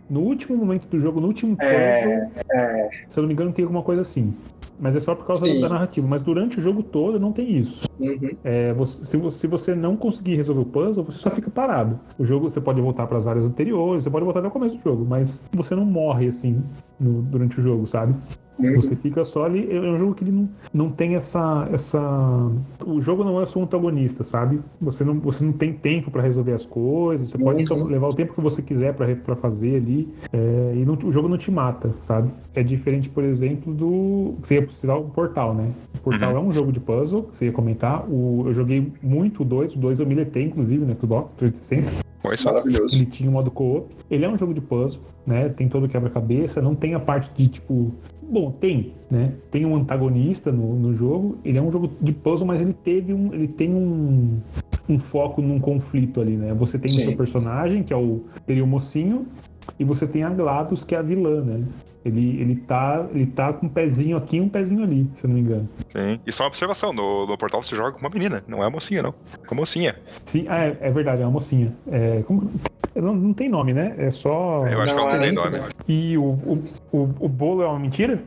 no 0.10 0.22
último 0.22 0.58
momento 0.58 0.88
do 0.88 1.00
jogo, 1.00 1.20
no 1.20 1.28
último 1.28 1.56
é, 1.62 2.30
é... 2.52 2.90
se 3.10 3.18
eu 3.18 3.22
não 3.22 3.28
me 3.28 3.34
engano, 3.34 3.54
tem 3.54 3.64
alguma 3.64 3.84
coisa 3.84 4.02
assim. 4.02 4.34
Mas 4.80 4.96
é 4.96 5.00
só 5.00 5.14
por 5.14 5.26
causa 5.26 5.46
Sim. 5.46 5.62
da 5.62 5.70
narrativa. 5.70 6.08
Mas 6.08 6.22
durante 6.24 6.60
o 6.60 6.62
jogo 6.62 6.82
todo 6.82 7.20
não 7.20 7.34
tem 7.34 7.58
isso. 7.58 7.86
Uhum. 8.00 8.32
É, 8.44 8.74
você, 8.74 9.06
se, 9.06 9.18
você, 9.18 9.40
se, 9.40 9.48
você 9.48 9.76
não 9.76 9.98
conseguir 9.98 10.36
resolver 10.36 10.62
o 10.62 10.66
puzzle, 10.66 11.04
você 11.04 11.20
só 11.20 11.30
fica 11.30 11.50
parado. 11.52 12.00
O 12.18 12.26
jogo 12.26 12.50
você 12.50 12.62
pode 12.62 12.80
voltar 12.80 13.06
para 13.08 13.18
as 13.18 13.28
áreas 13.28 13.46
anteriores, 13.46 14.04
você 14.04 14.10
pode 14.10 14.24
voltar 14.24 14.40
até 14.40 14.48
o 14.48 14.52
começo 14.52 14.78
do 14.78 14.84
jogo, 14.84 15.06
mas 15.06 15.42
você 15.52 15.76
não 15.76 15.86
morre 15.86 16.28
assim 16.28 16.64
no, 17.00 17.22
durante 17.22 17.60
o 17.60 17.62
jogo, 17.62 17.86
sabe? 17.86 18.16
Você 18.76 18.96
fica 18.96 19.24
só 19.24 19.46
ali. 19.46 19.68
É 19.72 19.80
um 19.80 19.98
jogo 19.98 20.14
que 20.14 20.24
ele 20.24 20.32
não, 20.32 20.50
não 20.74 20.90
tem 20.92 21.16
essa, 21.16 21.68
essa. 21.72 22.00
O 22.86 23.02
jogo 23.02 23.24
não 23.24 23.42
é 23.42 23.46
seu 23.46 23.62
antagonista, 23.62 24.24
sabe? 24.24 24.60
Você 24.82 25.04
não, 25.04 25.20
você 25.20 25.44
não 25.44 25.54
tem 25.54 25.74
tempo 25.74 26.12
para 26.12 26.22
resolver 26.22 26.54
as 26.54 26.66
coisas. 26.66 27.30
Você 27.30 27.38
pode 27.38 27.72
uhum. 27.72 27.86
levar 27.86 28.08
o 28.08 28.16
tempo 28.16 28.34
que 28.34 28.42
você 28.42 28.62
quiser 28.62 28.94
para 28.94 29.36
fazer 29.36 29.78
ali. 29.78 30.10
É, 30.34 30.74
e 30.76 30.86
não, 30.86 30.98
o 31.04 31.12
jogo 31.12 31.28
não 31.28 31.38
te 31.38 31.52
mata, 31.52 31.92
sabe? 32.02 32.32
É 32.54 32.62
diferente, 32.62 33.10
por 33.10 33.24
exemplo, 33.24 33.74
do. 33.74 34.36
Você 34.42 34.56
ia 34.56 34.62
precisar 34.62 34.96
o 34.96 35.06
Portal, 35.06 35.54
né? 35.54 35.72
O 35.96 36.00
Portal 36.00 36.34
uhum. 36.34 36.38
é 36.38 36.42
um 36.42 36.52
jogo 36.52 36.72
de 36.72 36.80
puzzle, 36.80 37.24
que 37.24 37.38
você 37.38 37.46
ia 37.46 37.52
comentar. 37.52 38.06
O, 38.10 38.44
eu 38.48 38.54
joguei 38.54 38.92
muito 39.02 39.44
o 39.44 39.46
2. 39.46 39.76
O 39.76 39.80
2 39.80 40.00
eu 40.00 40.06
miletei, 40.06 40.44
inclusive, 40.44 40.86
no 40.86 41.00
Xbox 41.00 41.32
360. 41.38 42.10
Foi 42.22 42.36
maravilhoso. 42.44 42.98
Ele 42.98 43.06
tinha 43.06 43.30
um 43.30 43.34
modo 43.34 43.50
co-op. 43.50 43.96
Ele 44.10 44.26
é 44.26 44.30
um 44.30 44.38
jogo 44.38 44.54
de 44.54 44.62
puzzle, 44.62 45.02
né? 45.26 45.50
Tem 45.50 45.70
todo 45.70 45.88
quebra-cabeça, 45.88 46.62
não 46.62 46.76
tem 46.76 46.94
a 46.94 47.00
parte 47.00 47.32
de 47.36 47.48
tipo 47.48 47.94
Bom, 48.30 48.52
tem, 48.52 48.94
né? 49.10 49.34
Tem 49.50 49.66
um 49.66 49.76
antagonista 49.76 50.52
no, 50.52 50.76
no 50.76 50.94
jogo. 50.94 51.40
Ele 51.44 51.58
é 51.58 51.62
um 51.62 51.72
jogo 51.72 51.92
de 52.00 52.14
puzzle, 52.14 52.46
mas 52.46 52.62
ele 52.62 52.74
teve 52.74 53.12
um. 53.12 53.34
Ele 53.34 53.48
tem 53.48 53.74
um, 53.74 54.40
um 54.88 55.00
foco 55.00 55.42
num 55.42 55.60
conflito 55.60 56.22
ali, 56.22 56.38
né? 56.38 56.54
Você 56.54 56.78
tem 56.78 56.92
Sim. 56.92 57.02
o 57.02 57.06
seu 57.06 57.18
personagem, 57.18 57.82
que 57.82 57.92
é 57.92 57.98
o. 57.98 58.26
Seria 58.46 58.64
o 58.64 58.68
mocinho, 58.68 59.26
e 59.80 59.84
você 59.84 60.08
tem 60.08 60.24
a 60.24 60.30
GLaDOS, 60.30 60.84
que 60.84 60.96
é 60.96 61.00
a 61.00 61.02
vilã, 61.02 61.42
né? 61.42 61.64
Ele, 62.06 62.40
ele, 62.40 62.56
tá, 62.56 63.08
ele 63.14 63.26
tá 63.26 63.52
com 63.52 63.66
um 63.66 63.70
pezinho 63.70 64.16
aqui 64.16 64.38
e 64.38 64.42
um 64.42 64.48
pezinho 64.48 64.84
ali, 64.84 65.10
se 65.16 65.26
eu 65.26 65.28
não 65.28 65.36
me 65.36 65.42
engano. 65.42 65.70
Sim. 65.90 66.20
E 66.26 66.32
só 66.32 66.44
uma 66.44 66.50
observação: 66.50 66.94
no, 66.94 67.28
no 67.28 67.38
portal 67.38 67.62
você 67.62 67.76
joga 67.76 67.92
com 67.92 68.00
uma 68.00 68.10
menina, 68.10 68.44
não 68.48 68.64
é 68.64 68.68
a 68.68 68.70
mocinha, 68.70 69.04
não. 69.04 69.14
Com 69.46 69.54
a 69.54 69.58
mocinha. 69.58 69.96
Sim, 70.26 70.46
ah, 70.48 70.66
é, 70.66 70.78
é 70.80 70.92
verdade, 70.92 71.22
é 71.22 71.26
uma 71.26 71.32
mocinha. 71.32 71.76
É, 71.92 72.24
como, 72.26 72.50
não, 72.96 73.14
não 73.14 73.34
tem 73.34 73.50
nome, 73.50 73.74
né? 73.74 73.96
É 73.98 74.12
só. 74.12 74.66
Eu 74.68 74.82
acho 74.82 74.96
não, 74.96 75.08
que 75.08 75.14
não 75.14 75.20
tem 75.20 75.32
nome. 75.32 75.60
E 75.88 76.18
o, 76.18 76.24
o, 76.24 76.64
o, 76.92 77.02
o 77.20 77.30
bolo 77.30 77.62
é 77.62 77.68
uma 77.68 77.80
mentira? 77.80 78.24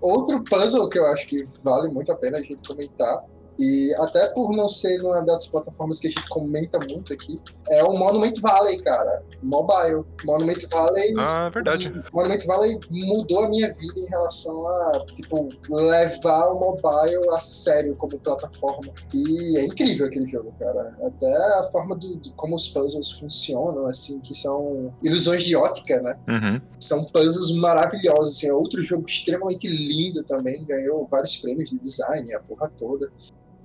Outro 0.00 0.42
puzzle 0.44 0.88
que 0.88 0.98
eu 0.98 1.06
acho 1.06 1.26
que 1.26 1.44
vale 1.64 1.88
muito 1.88 2.10
a 2.12 2.16
pena 2.16 2.38
a 2.38 2.42
gente 2.42 2.66
comentar 2.66 3.22
e 3.60 3.94
até 3.96 4.28
por 4.28 4.56
não 4.56 4.70
ser 4.70 5.02
uma 5.02 5.22
das 5.22 5.46
plataformas 5.46 6.00
que 6.00 6.08
a 6.08 6.10
gente 6.10 6.26
comenta 6.30 6.78
muito 6.90 7.12
aqui, 7.12 7.38
é 7.68 7.84
o 7.84 7.92
Monument 7.92 8.32
Valley, 8.40 8.78
cara. 8.78 9.22
Mobile. 9.42 10.02
Monument 10.24 10.66
Valley. 10.72 11.14
Ah, 11.18 11.44
é 11.46 11.50
verdade. 11.50 12.02
Monument 12.10 12.46
Valley 12.46 12.80
mudou 12.90 13.44
a 13.44 13.48
minha 13.50 13.68
vida 13.74 14.00
em 14.00 14.06
relação 14.06 14.66
a, 14.66 14.92
tipo, 15.14 15.46
levar 15.68 16.46
o 16.46 16.58
mobile 16.58 17.20
a 17.32 17.38
sério 17.38 17.94
como 17.98 18.18
plataforma. 18.18 18.80
E 19.12 19.58
é 19.58 19.64
incrível 19.66 20.06
aquele 20.06 20.26
jogo, 20.26 20.54
cara. 20.58 20.96
Até 21.06 21.36
a 21.58 21.64
forma 21.64 21.94
do, 21.96 22.16
do 22.16 22.32
como 22.32 22.54
os 22.54 22.66
puzzles 22.68 23.10
funcionam, 23.12 23.84
assim, 23.84 24.20
que 24.20 24.34
são 24.34 24.94
ilusões 25.02 25.44
de 25.44 25.54
ótica, 25.54 26.00
né? 26.00 26.16
Uhum. 26.26 26.60
São 26.78 27.04
puzzles 27.04 27.54
maravilhosos, 27.58 28.38
assim. 28.38 28.48
É 28.48 28.54
outro 28.54 28.80
jogo 28.80 29.04
extremamente 29.06 29.68
lindo 29.68 30.22
também. 30.22 30.64
Ganhou 30.64 31.06
vários 31.06 31.36
prêmios 31.36 31.68
de 31.68 31.78
design, 31.78 32.32
a 32.32 32.40
porra 32.40 32.70
toda. 32.78 33.12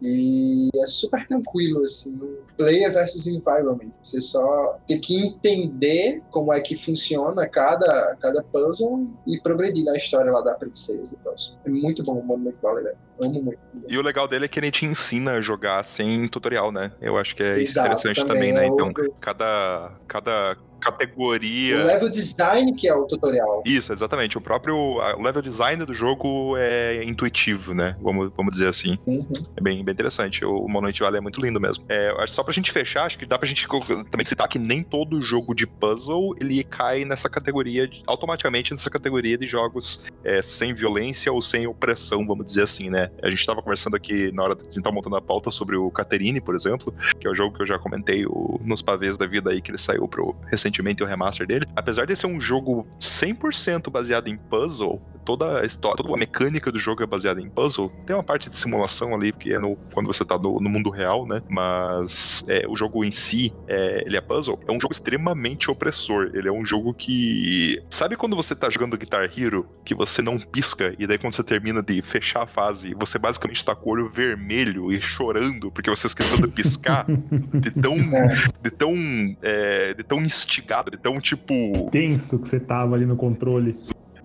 E 0.01 0.69
é 0.75 0.85
super 0.85 1.25
tranquilo, 1.27 1.81
assim, 1.83 2.19
player 2.57 2.91
versus 2.91 3.27
environment. 3.27 3.91
Você 4.01 4.21
só 4.21 4.77
tem 4.85 4.99
que 4.99 5.15
entender 5.15 6.21
como 6.29 6.53
é 6.53 6.59
que 6.59 6.75
funciona 6.75 7.47
cada, 7.47 8.15
cada 8.19 8.43
puzzle 8.43 9.07
e 9.27 9.39
progredir 9.41 9.85
na 9.85 9.95
história 9.95 10.31
lá 10.31 10.41
da 10.41 10.55
princesa. 10.55 11.15
Então, 11.19 11.33
é 11.65 11.69
muito 11.69 12.03
bom 12.03 12.23
o 12.27 12.53
Valley, 12.61 12.83
né? 12.83 12.93
Amo 13.23 13.41
muito. 13.41 13.59
E 13.87 13.97
o 13.97 14.01
legal 14.01 14.27
dele 14.27 14.45
é 14.45 14.47
que 14.47 14.59
ele 14.59 14.71
te 14.71 14.85
ensina 14.85 15.33
a 15.33 15.41
jogar 15.41 15.83
sem 15.85 16.27
tutorial, 16.27 16.71
né? 16.71 16.91
Eu 17.01 17.17
acho 17.17 17.35
que 17.35 17.43
é 17.43 17.49
Exato, 17.49 17.87
interessante 17.87 18.25
também, 18.25 18.53
também 18.53 18.53
né? 18.53 18.63
É 18.63 18.67
então, 18.67 18.91
cada, 19.21 19.93
cada 20.07 20.57
categoria. 20.79 21.81
O 21.81 21.85
level 21.85 22.09
design 22.09 22.73
que 22.73 22.87
é 22.87 22.95
o 22.95 23.05
tutorial. 23.05 23.63
Isso, 23.65 23.93
exatamente. 23.93 24.37
O 24.37 24.41
próprio 24.41 24.97
level 25.21 25.41
design 25.41 25.85
do 25.85 25.93
jogo 25.93 26.55
é 26.57 27.03
intuitivo, 27.03 27.73
né? 27.73 27.95
Vamos, 28.01 28.31
vamos 28.35 28.53
dizer 28.53 28.67
assim. 28.67 28.97
Uhum. 29.05 29.27
É 29.55 29.61
bem, 29.61 29.83
bem 29.83 29.93
interessante. 29.93 30.43
O 30.45 30.67
Monument 30.67 30.97
Valley 30.99 31.17
é 31.17 31.21
muito 31.21 31.41
lindo 31.41 31.59
mesmo. 31.59 31.85
É, 31.89 32.13
só 32.27 32.43
pra 32.43 32.53
gente 32.53 32.71
fechar, 32.71 33.05
acho 33.05 33.17
que 33.17 33.25
dá 33.25 33.37
pra 33.37 33.47
gente 33.47 33.67
também 34.11 34.25
citar 34.25 34.47
que 34.47 34.59
nem 34.59 34.83
todo 34.83 35.21
jogo 35.21 35.53
de 35.53 35.65
puzzle 35.65 36.35
ele 36.39 36.63
cai 36.63 37.05
nessa 37.05 37.29
categoria, 37.29 37.87
de, 37.87 38.03
automaticamente 38.07 38.71
nessa 38.71 38.89
categoria 38.89 39.37
de 39.37 39.47
jogos 39.47 40.05
é, 40.23 40.41
sem 40.41 40.73
violência 40.73 41.31
ou 41.31 41.41
sem 41.41 41.67
opressão, 41.67 42.25
vamos 42.25 42.45
dizer 42.45 42.63
assim, 42.63 42.89
né? 42.89 43.09
A 43.21 43.29
gente 43.29 43.45
tava 43.45 43.61
conversando 43.61 43.95
aqui 43.95 44.31
na 44.31 44.43
hora 44.43 44.55
de 44.55 44.67
a 44.67 44.71
gente 44.71 44.91
montando 44.91 45.15
a 45.15 45.21
pauta 45.21 45.51
sobre 45.51 45.75
o 45.75 45.91
Caterine, 45.91 46.39
por 46.39 46.55
exemplo, 46.55 46.93
que 47.19 47.27
é 47.27 47.29
o 47.29 47.33
jogo 47.33 47.55
que 47.55 47.61
eu 47.61 47.65
já 47.65 47.77
comentei 47.77 48.25
o, 48.25 48.59
nos 48.63 48.81
pavês 48.81 49.17
da 49.17 49.25
vida 49.25 49.51
aí 49.51 49.61
que 49.61 49.71
ele 49.71 49.77
saiu 49.77 50.07
pro 50.07 50.35
recentemente 50.65 51.03
o 51.03 51.05
remaster 51.05 51.45
dele, 51.45 51.67
apesar 51.75 52.05
de 52.05 52.15
ser 52.15 52.27
um 52.27 52.41
jogo 52.41 52.87
100% 52.99 53.89
baseado 53.91 54.27
em 54.27 54.35
puzzle, 54.35 55.01
toda 55.25 55.61
a 55.61 55.65
história, 55.65 55.97
toda 55.97 56.13
a 56.13 56.17
mecânica 56.17 56.71
do 56.71 56.79
jogo 56.79 57.03
é 57.03 57.05
baseada 57.05 57.41
em 57.41 57.49
puzzle. 57.49 57.91
Tem 58.05 58.15
uma 58.15 58.23
parte 58.23 58.49
de 58.49 58.57
simulação 58.57 59.13
ali, 59.13 59.31
porque 59.31 59.53
é 59.53 59.59
no, 59.59 59.75
quando 59.93 60.07
você 60.07 60.23
tá 60.23 60.37
no, 60.37 60.59
no 60.59 60.69
mundo 60.69 60.89
real, 60.89 61.25
né? 61.25 61.41
Mas 61.49 62.43
é, 62.47 62.65
o 62.67 62.75
jogo 62.75 63.03
em 63.03 63.11
si, 63.11 63.53
é, 63.67 64.03
ele 64.05 64.15
é 64.15 64.21
puzzle. 64.21 64.59
É 64.67 64.71
um 64.71 64.79
jogo 64.79 64.93
extremamente 64.93 65.69
opressor. 65.69 66.31
Ele 66.33 66.47
é 66.47 66.51
um 66.51 66.65
jogo 66.65 66.93
que. 66.93 67.81
Sabe 67.89 68.15
quando 68.15 68.35
você 68.35 68.55
tá 68.55 68.69
jogando 68.69 68.97
Guitar 68.97 69.29
Hero, 69.37 69.67
que 69.83 69.95
você 69.95 70.21
não 70.21 70.39
pisca, 70.39 70.95
e 70.99 71.07
daí 71.07 71.17
quando 71.17 71.33
você 71.33 71.43
termina 71.43 71.81
de 71.81 72.01
fechar 72.01 72.43
a 72.43 72.47
fase, 72.47 72.93
você 72.93 73.17
basicamente 73.17 73.65
tá 73.65 73.75
com 73.75 73.89
o 73.89 73.93
olho 73.93 74.09
vermelho 74.09 74.91
e 74.91 75.01
chorando 75.01 75.71
porque 75.71 75.89
você 75.89 76.07
esqueceu 76.07 76.37
de 76.37 76.47
piscar? 76.47 77.05
de 77.53 77.71
tão. 77.71 77.97
De 78.61 78.71
tão. 78.71 78.93
É, 79.41 79.93
de 79.93 80.03
tão 80.03 80.21
instigado, 80.21 80.91
de 80.91 80.97
tão 80.97 81.19
tipo. 81.19 81.89
Tenso 81.91 82.37
que 82.39 82.47
você 82.47 82.59
tava 82.59 82.95
ali 82.95 83.05
no 83.05 83.15
controle 83.15 83.75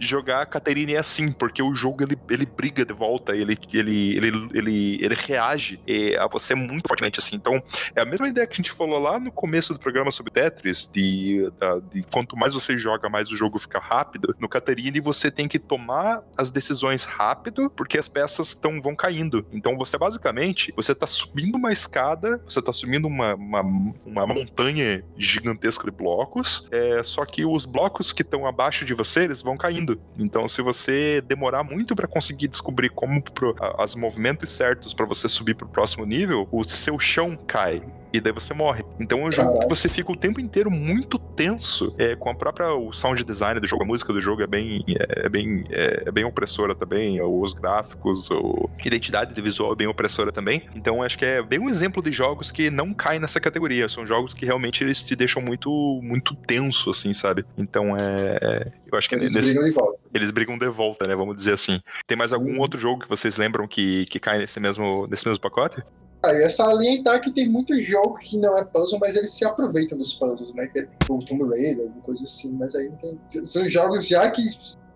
jogar 0.00 0.42
a 0.42 0.46
Caterine 0.46 0.94
é 0.94 0.98
assim, 0.98 1.30
porque 1.30 1.62
o 1.62 1.74
jogo 1.74 2.02
ele, 2.02 2.18
ele 2.28 2.46
briga 2.46 2.84
de 2.84 2.92
volta, 2.92 3.36
ele, 3.36 3.58
ele, 3.72 4.16
ele, 4.16 4.48
ele, 4.54 4.98
ele 5.04 5.14
reage 5.14 5.80
a 6.18 6.26
você 6.26 6.54
muito 6.54 6.88
fortemente 6.88 7.18
assim. 7.18 7.36
Então, 7.36 7.62
é 7.94 8.00
a 8.00 8.04
mesma 8.04 8.28
ideia 8.28 8.46
que 8.46 8.54
a 8.54 8.56
gente 8.56 8.72
falou 8.72 8.98
lá 8.98 9.20
no 9.20 9.30
começo 9.30 9.72
do 9.72 9.78
programa 9.78 10.10
sobre 10.10 10.32
Tetris, 10.32 10.90
de, 10.92 11.50
de 11.92 12.02
quanto 12.04 12.36
mais 12.36 12.54
você 12.54 12.76
joga, 12.76 13.08
mais 13.08 13.30
o 13.30 13.36
jogo 13.36 13.58
fica 13.58 13.78
rápido. 13.78 14.34
No 14.38 14.48
Caterine 14.48 15.00
você 15.00 15.30
tem 15.30 15.46
que 15.46 15.58
tomar 15.58 16.22
as 16.36 16.50
decisões 16.50 17.04
rápido, 17.04 17.70
porque 17.70 17.98
as 17.98 18.08
peças 18.08 18.54
tão, 18.54 18.80
vão 18.80 18.96
caindo. 18.96 19.46
Então, 19.52 19.76
você 19.76 19.98
basicamente, 19.98 20.72
você 20.74 20.94
tá 20.94 21.06
subindo 21.06 21.56
uma 21.56 21.72
escada, 21.72 22.42
você 22.48 22.62
tá 22.62 22.72
subindo 22.72 23.06
uma, 23.06 23.34
uma, 23.34 23.60
uma 24.04 24.26
montanha 24.26 25.04
gigantesca 25.16 25.84
de 25.84 25.96
blocos, 25.96 26.68
é, 26.70 27.02
só 27.02 27.24
que 27.24 27.44
os 27.44 27.64
blocos 27.64 28.12
que 28.12 28.22
estão 28.22 28.46
abaixo 28.46 28.84
de 28.84 28.94
você, 28.94 29.24
eles 29.24 29.42
vão 29.42 29.56
caindo. 29.56 29.89
Então, 30.18 30.46
se 30.48 30.62
você 30.62 31.20
demorar 31.20 31.62
muito 31.62 31.94
para 31.94 32.06
conseguir 32.06 32.48
descobrir 32.48 32.90
como 32.90 33.22
pro, 33.22 33.54
as 33.78 33.94
movimentos 33.94 34.50
certos 34.50 34.92
para 34.92 35.06
você 35.06 35.28
subir 35.28 35.54
para 35.54 35.66
o 35.66 35.70
próximo 35.70 36.04
nível, 36.04 36.48
o 36.50 36.68
seu 36.68 36.98
chão 36.98 37.36
cai 37.46 37.82
e 38.12 38.20
daí 38.20 38.32
você 38.32 38.52
morre. 38.54 38.84
Então 38.98 39.20
é 39.20 39.24
um 39.24 39.32
jogo 39.32 39.60
que 39.60 39.68
você 39.68 39.88
fica 39.88 40.10
o 40.12 40.16
tempo 40.16 40.40
inteiro 40.40 40.70
muito 40.70 41.18
tenso, 41.18 41.94
é, 41.98 42.14
com 42.16 42.30
a 42.30 42.34
própria 42.34 42.74
o 42.74 42.92
sound 42.92 43.22
design 43.24 43.60
do 43.60 43.66
jogo, 43.66 43.82
a 43.82 43.86
música 43.86 44.12
do 44.12 44.20
jogo 44.20 44.42
é 44.42 44.46
bem 44.46 44.84
é, 44.88 45.26
é 45.26 45.28
bem 45.28 45.64
é, 45.70 46.04
é, 46.06 46.10
bem 46.10 46.24
opressora 46.24 46.74
também, 46.74 47.20
os 47.20 47.52
gráficos, 47.52 48.28
a 48.30 48.86
identidade 48.86 49.34
do 49.34 49.42
visual 49.42 49.72
é 49.72 49.76
bem 49.76 49.86
opressora 49.86 50.32
também. 50.32 50.68
Então 50.74 51.02
acho 51.02 51.18
que 51.18 51.24
é 51.24 51.42
bem 51.42 51.58
um 51.58 51.68
exemplo 51.68 52.02
de 52.02 52.12
jogos 52.12 52.50
que 52.50 52.70
não 52.70 52.92
caem 52.92 53.20
nessa 53.20 53.40
categoria, 53.40 53.88
são 53.88 54.06
jogos 54.06 54.34
que 54.34 54.44
realmente 54.44 54.82
eles 54.82 55.02
te 55.02 55.14
deixam 55.14 55.42
muito 55.42 55.70
muito 56.02 56.34
tenso 56.34 56.90
assim, 56.90 57.12
sabe? 57.12 57.44
Então 57.56 57.96
é, 57.96 58.38
é 58.42 58.72
eu 58.92 58.98
acho 58.98 59.08
que 59.08 59.14
eles 59.14 59.34
nesse, 59.34 59.50
brigam 59.50 59.68
de 59.68 59.74
volta. 59.74 59.98
Eles 60.12 60.30
brigam 60.30 60.58
de 60.58 60.68
volta, 60.68 61.06
né? 61.06 61.14
Vamos 61.14 61.36
dizer 61.36 61.52
assim. 61.52 61.80
Tem 62.06 62.18
mais 62.18 62.32
algum 62.32 62.54
uhum. 62.54 62.60
outro 62.60 62.78
jogo 62.78 63.02
que 63.02 63.08
vocês 63.08 63.36
lembram 63.36 63.66
que, 63.68 64.06
que 64.06 64.18
cai 64.18 64.38
nesse 64.38 64.58
mesmo, 64.58 65.06
nesse 65.08 65.26
mesmo 65.26 65.40
pacote? 65.40 65.82
Ah, 66.22 66.32
essa 66.32 66.70
linha 66.74 67.02
tá 67.02 67.18
que 67.18 67.32
tem 67.32 67.48
muito 67.48 67.78
jogo 67.80 68.18
que 68.18 68.36
não 68.36 68.56
é 68.58 68.62
puzzle, 68.62 68.98
mas 69.00 69.16
eles 69.16 69.32
se 69.32 69.44
aproveitam 69.44 69.96
dos 69.96 70.12
puzzles, 70.12 70.54
né? 70.54 70.66
Que 70.66 70.80
é 70.80 70.88
o 71.08 71.18
Tomb 71.18 71.44
Raider, 71.44 71.86
alguma 71.86 72.02
coisa 72.02 72.24
assim. 72.24 72.52
Mas 72.54 72.74
aí 72.74 72.90
tem. 73.00 73.18
São 73.42 73.66
jogos 73.66 74.06
já 74.06 74.30
que 74.30 74.42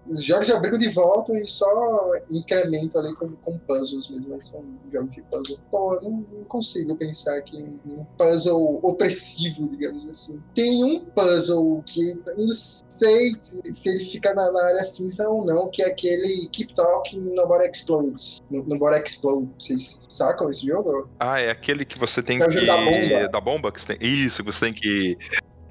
os 0.08 0.22
jogos 0.22 0.46
já 0.46 0.58
brigam 0.58 0.78
de 0.78 0.88
volta 0.88 1.36
e 1.36 1.46
só 1.46 2.12
incremento 2.30 2.98
ali 2.98 3.14
com, 3.14 3.30
com 3.36 3.58
puzzles 3.58 4.10
mesmo, 4.10 4.28
mas 4.30 4.48
são 4.48 4.64
jogos 4.92 5.14
de 5.14 5.22
puzzle. 5.22 5.58
Pô, 5.70 5.94
eu 5.94 6.02
não, 6.02 6.26
não 6.32 6.44
consigo 6.44 6.94
pensar 6.96 7.36
aqui 7.36 7.56
em 7.56 7.92
um 7.92 8.04
puzzle 8.16 8.80
opressivo, 8.82 9.68
digamos 9.68 10.08
assim. 10.08 10.42
Tem 10.54 10.84
um 10.84 11.04
puzzle 11.06 11.82
que 11.86 12.14
não 12.36 12.48
sei 12.48 13.34
se 13.40 13.88
ele 13.88 14.04
fica 14.04 14.34
na, 14.34 14.50
na 14.50 14.64
área 14.64 14.84
cinza 14.84 15.28
ou 15.28 15.44
não, 15.44 15.68
que 15.68 15.82
é 15.82 15.86
aquele 15.86 16.48
Keep 16.52 16.74
Talking 16.74 17.20
Nobody 17.20 17.70
Explodes. 17.70 18.40
Nobody 18.50 19.02
Explode. 19.02 19.48
Vocês 19.58 20.04
sacam 20.08 20.48
esse 20.48 20.66
jogo? 20.66 21.08
Ah, 21.18 21.40
é 21.40 21.50
aquele 21.50 21.84
que 21.84 21.98
você 21.98 22.22
tem 22.22 22.42
é 22.42 22.48
que... 22.48 22.66
Da 22.66 22.76
bomba. 22.76 23.28
Da 23.28 23.40
bomba 23.40 23.72
que 23.72 23.80
você 23.80 23.96
tem... 23.96 23.98
Isso, 24.00 24.42
você 24.42 24.60
tem 24.60 24.74
que 24.74 25.16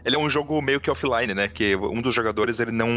ele 0.06 0.16
é 0.16 0.20
um 0.20 0.30
jogo 0.30 0.62
meio 0.62 0.82
que 0.82 0.92
offline, 0.92 1.34
né? 1.34 1.48
Que 1.48 1.76
um 1.76 2.02
dos 2.02 2.14
jogadores 2.14 2.60
ele 2.60 2.72
não, 2.72 2.88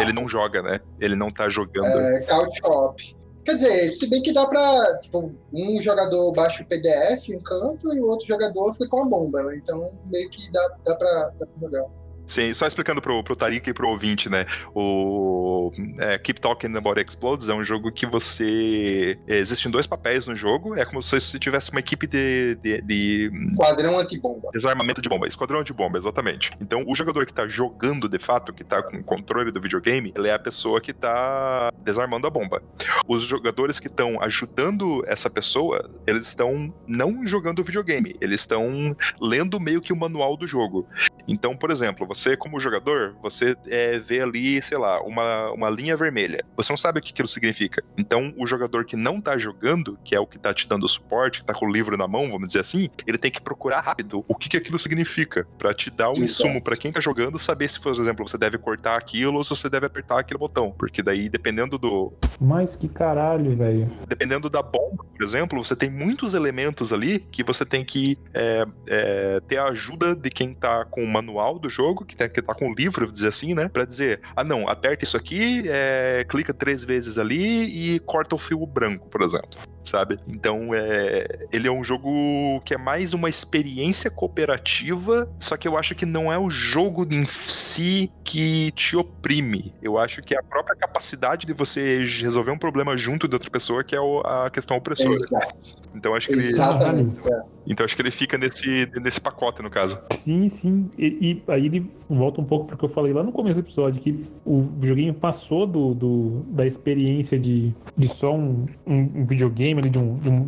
ele 0.00 0.12
não 0.12 0.28
joga, 0.28 0.62
né? 0.62 0.80
Ele 1.00 1.14
não 1.14 1.30
tá 1.30 1.48
jogando. 1.48 1.86
É, 1.86 2.20
couch 2.22 2.60
op. 2.64 3.16
Quer 3.44 3.54
dizer, 3.56 3.94
se 3.94 4.08
bem 4.08 4.22
que 4.22 4.32
dá 4.32 4.46
pra. 4.46 4.98
Tipo, 5.02 5.34
um 5.52 5.82
jogador 5.82 6.32
baixa 6.32 6.62
o 6.62 6.66
PDF 6.66 7.28
em 7.28 7.36
um 7.36 7.40
canto 7.40 7.94
e 7.94 8.00
o 8.00 8.06
outro 8.06 8.26
jogador 8.26 8.72
fica 8.72 8.88
com 8.88 9.02
a 9.02 9.04
bomba, 9.04 9.42
né? 9.42 9.56
Então 9.56 9.92
meio 10.10 10.30
que 10.30 10.50
dá, 10.50 10.76
dá, 10.84 10.96
pra, 10.96 11.32
dá 11.38 11.46
pra 11.46 11.60
jogar. 11.60 11.84
Sim, 12.26 12.52
só 12.54 12.66
explicando 12.66 13.02
pro, 13.02 13.22
pro 13.22 13.36
Tarik 13.36 13.68
e 13.68 13.74
pro 13.74 13.88
ouvinte, 13.88 14.28
né? 14.28 14.46
O 14.74 15.72
é, 15.98 16.18
Keep 16.18 16.40
Talking 16.40 16.74
About 16.76 17.00
Explodes 17.00 17.48
é 17.48 17.54
um 17.54 17.62
jogo 17.62 17.92
que 17.92 18.06
você. 18.06 19.18
É, 19.26 19.36
existem 19.36 19.70
dois 19.70 19.86
papéis 19.86 20.26
no 20.26 20.34
jogo. 20.34 20.74
É 20.74 20.84
como 20.84 21.02
se 21.02 21.20
você 21.20 21.38
tivesse 21.38 21.70
uma 21.70 21.80
equipe 21.80 22.06
de. 22.06 22.56
de, 22.56 22.80
de... 22.80 23.30
Esquadrão 23.50 23.98
antibomba. 23.98 24.48
Desarmamento 24.52 25.02
de 25.02 25.08
bomba. 25.08 25.26
Esquadrão 25.26 25.60
antibomba, 25.60 25.98
exatamente. 25.98 26.50
Então, 26.60 26.84
o 26.86 26.94
jogador 26.94 27.26
que 27.26 27.32
tá 27.32 27.46
jogando 27.46 28.08
de 28.08 28.18
fato, 28.18 28.52
que 28.52 28.64
tá 28.64 28.82
com 28.82 28.96
o 28.96 29.04
controle 29.04 29.50
do 29.50 29.60
videogame, 29.60 30.12
ele 30.16 30.28
é 30.28 30.32
a 30.32 30.38
pessoa 30.38 30.80
que 30.80 30.92
tá 30.92 31.70
desarmando 31.82 32.26
a 32.26 32.30
bomba. 32.30 32.62
Os 33.06 33.22
jogadores 33.22 33.78
que 33.78 33.88
estão 33.88 34.20
ajudando 34.22 35.04
essa 35.06 35.28
pessoa, 35.28 35.90
eles 36.06 36.26
estão 36.26 36.72
não 36.86 37.26
jogando 37.26 37.58
o 37.58 37.64
videogame, 37.64 38.16
eles 38.20 38.40
estão 38.40 38.96
lendo 39.20 39.60
meio 39.60 39.80
que 39.80 39.92
o 39.92 39.96
manual 39.96 40.36
do 40.36 40.46
jogo. 40.46 40.86
Então, 41.26 41.56
por 41.56 41.70
exemplo, 41.70 42.06
você, 42.06 42.36
como 42.36 42.60
jogador, 42.60 43.14
você 43.22 43.56
é, 43.66 43.98
vê 43.98 44.20
ali, 44.20 44.60
sei 44.62 44.78
lá, 44.78 45.00
uma, 45.02 45.50
uma 45.52 45.70
linha 45.70 45.96
vermelha. 45.96 46.44
Você 46.56 46.72
não 46.72 46.76
sabe 46.76 46.98
o 46.98 47.02
que 47.02 47.12
aquilo 47.12 47.28
significa. 47.28 47.82
Então, 47.96 48.32
o 48.36 48.46
jogador 48.46 48.84
que 48.84 48.96
não 48.96 49.20
tá 49.20 49.36
jogando, 49.38 49.98
que 50.04 50.14
é 50.14 50.20
o 50.20 50.26
que 50.26 50.38
tá 50.38 50.52
te 50.52 50.68
dando 50.68 50.88
suporte, 50.88 51.40
que 51.40 51.46
tá 51.46 51.54
com 51.54 51.66
o 51.66 51.72
livro 51.72 51.96
na 51.96 52.06
mão, 52.06 52.30
vamos 52.30 52.48
dizer 52.48 52.60
assim, 52.60 52.90
ele 53.06 53.18
tem 53.18 53.30
que 53.30 53.40
procurar 53.40 53.80
rápido 53.80 54.24
o 54.28 54.34
que, 54.34 54.48
que 54.48 54.56
aquilo 54.56 54.78
significa, 54.78 55.46
para 55.58 55.72
te 55.72 55.90
dar 55.90 56.08
um 56.08 56.12
Exato. 56.12 56.24
insumo 56.24 56.62
para 56.62 56.76
quem 56.76 56.92
tá 56.92 57.00
jogando 57.00 57.38
saber 57.38 57.68
se, 57.68 57.80
por 57.80 57.92
exemplo, 57.94 58.28
você 58.28 58.38
deve 58.38 58.58
cortar 58.58 58.96
aquilo 58.96 59.38
ou 59.38 59.44
se 59.44 59.50
você 59.50 59.68
deve 59.68 59.86
apertar 59.86 60.18
aquele 60.18 60.38
botão. 60.38 60.72
Porque 60.72 61.02
daí, 61.02 61.28
dependendo 61.28 61.78
do. 61.78 62.12
Mas 62.40 62.76
que 62.76 62.88
caralho, 62.88 63.56
velho. 63.56 63.90
Dependendo 64.06 64.50
da 64.50 64.62
bomba, 64.62 65.04
por 65.04 65.22
exemplo, 65.22 65.64
você 65.64 65.76
tem 65.76 65.90
muitos 65.90 66.34
elementos 66.34 66.92
ali 66.92 67.20
que 67.30 67.42
você 67.42 67.64
tem 67.64 67.84
que 67.84 68.18
é, 68.32 68.66
é, 68.86 69.40
ter 69.46 69.58
a 69.58 69.66
ajuda 69.66 70.14
de 70.14 70.30
quem 70.30 70.54
tá 70.54 70.84
com 70.84 71.04
manual 71.14 71.58
do 71.58 71.70
jogo 71.70 72.04
que 72.04 72.16
tá, 72.16 72.28
que 72.28 72.42
tá 72.42 72.54
com 72.54 72.70
o 72.70 72.74
livro, 72.74 73.10
dizer 73.10 73.28
assim, 73.28 73.54
né? 73.54 73.68
Pra 73.68 73.84
dizer, 73.84 74.20
ah 74.34 74.44
não, 74.44 74.68
aperta 74.68 75.04
isso 75.04 75.16
aqui, 75.16 75.62
é, 75.66 76.26
clica 76.28 76.52
três 76.52 76.82
vezes 76.82 77.16
ali 77.16 77.94
e 77.94 78.00
corta 78.00 78.34
o 78.34 78.38
fio 78.38 78.66
branco, 78.66 79.08
por 79.08 79.22
exemplo 79.22 79.73
sabe? 79.84 80.18
Então, 80.26 80.74
é, 80.74 81.46
ele 81.52 81.68
é 81.68 81.70
um 81.72 81.84
jogo 81.84 82.60
que 82.64 82.74
é 82.74 82.78
mais 82.78 83.14
uma 83.14 83.28
experiência 83.28 84.10
cooperativa, 84.10 85.28
só 85.38 85.56
que 85.56 85.68
eu 85.68 85.76
acho 85.76 85.94
que 85.94 86.06
não 86.06 86.32
é 86.32 86.38
o 86.38 86.50
jogo 86.50 87.06
em 87.10 87.26
si 87.46 88.10
que 88.22 88.70
te 88.72 88.96
oprime. 88.96 89.74
Eu 89.82 89.98
acho 89.98 90.22
que 90.22 90.34
é 90.34 90.38
a 90.38 90.42
própria 90.42 90.74
capacidade 90.74 91.46
de 91.46 91.52
você 91.52 92.02
resolver 92.20 92.50
um 92.50 92.58
problema 92.58 92.96
junto 92.96 93.28
de 93.28 93.34
outra 93.34 93.50
pessoa 93.50 93.84
que 93.84 93.94
é 93.94 93.98
a 94.24 94.50
questão 94.50 94.76
opressora. 94.76 95.14
Exato. 95.14 95.56
Então, 95.94 96.14
acho 96.14 96.28
que 96.28 96.34
Exatamente. 96.34 97.20
Ele, 97.24 97.42
então, 97.66 97.84
acho 97.84 97.96
que 97.96 98.02
ele 98.02 98.10
fica 98.10 98.36
nesse, 98.36 98.90
nesse 99.00 99.20
pacote, 99.20 99.62
no 99.62 99.70
caso. 99.70 99.98
Sim, 100.10 100.48
sim. 100.48 100.90
E, 100.98 101.42
e 101.48 101.52
aí 101.52 101.66
ele 101.66 101.90
volta 102.08 102.40
um 102.40 102.44
pouco 102.44 102.66
porque 102.66 102.84
eu 102.84 102.88
falei 102.88 103.12
lá 103.12 103.22
no 103.22 103.32
começo 103.32 103.60
do 103.60 103.64
episódio 103.64 104.00
que 104.00 104.24
o 104.44 104.60
videogame 104.60 105.12
passou 105.12 105.66
do, 105.66 105.94
do 105.94 106.42
da 106.48 106.66
experiência 106.66 107.38
de, 107.38 107.74
de 107.96 108.08
só 108.08 108.34
um, 108.34 108.66
um 108.86 109.24
videogame 109.24 109.73
game, 109.74 109.80
ali, 109.80 109.90
de, 109.90 109.98
um, 109.98 110.16
de, 110.16 110.30
um, 110.30 110.46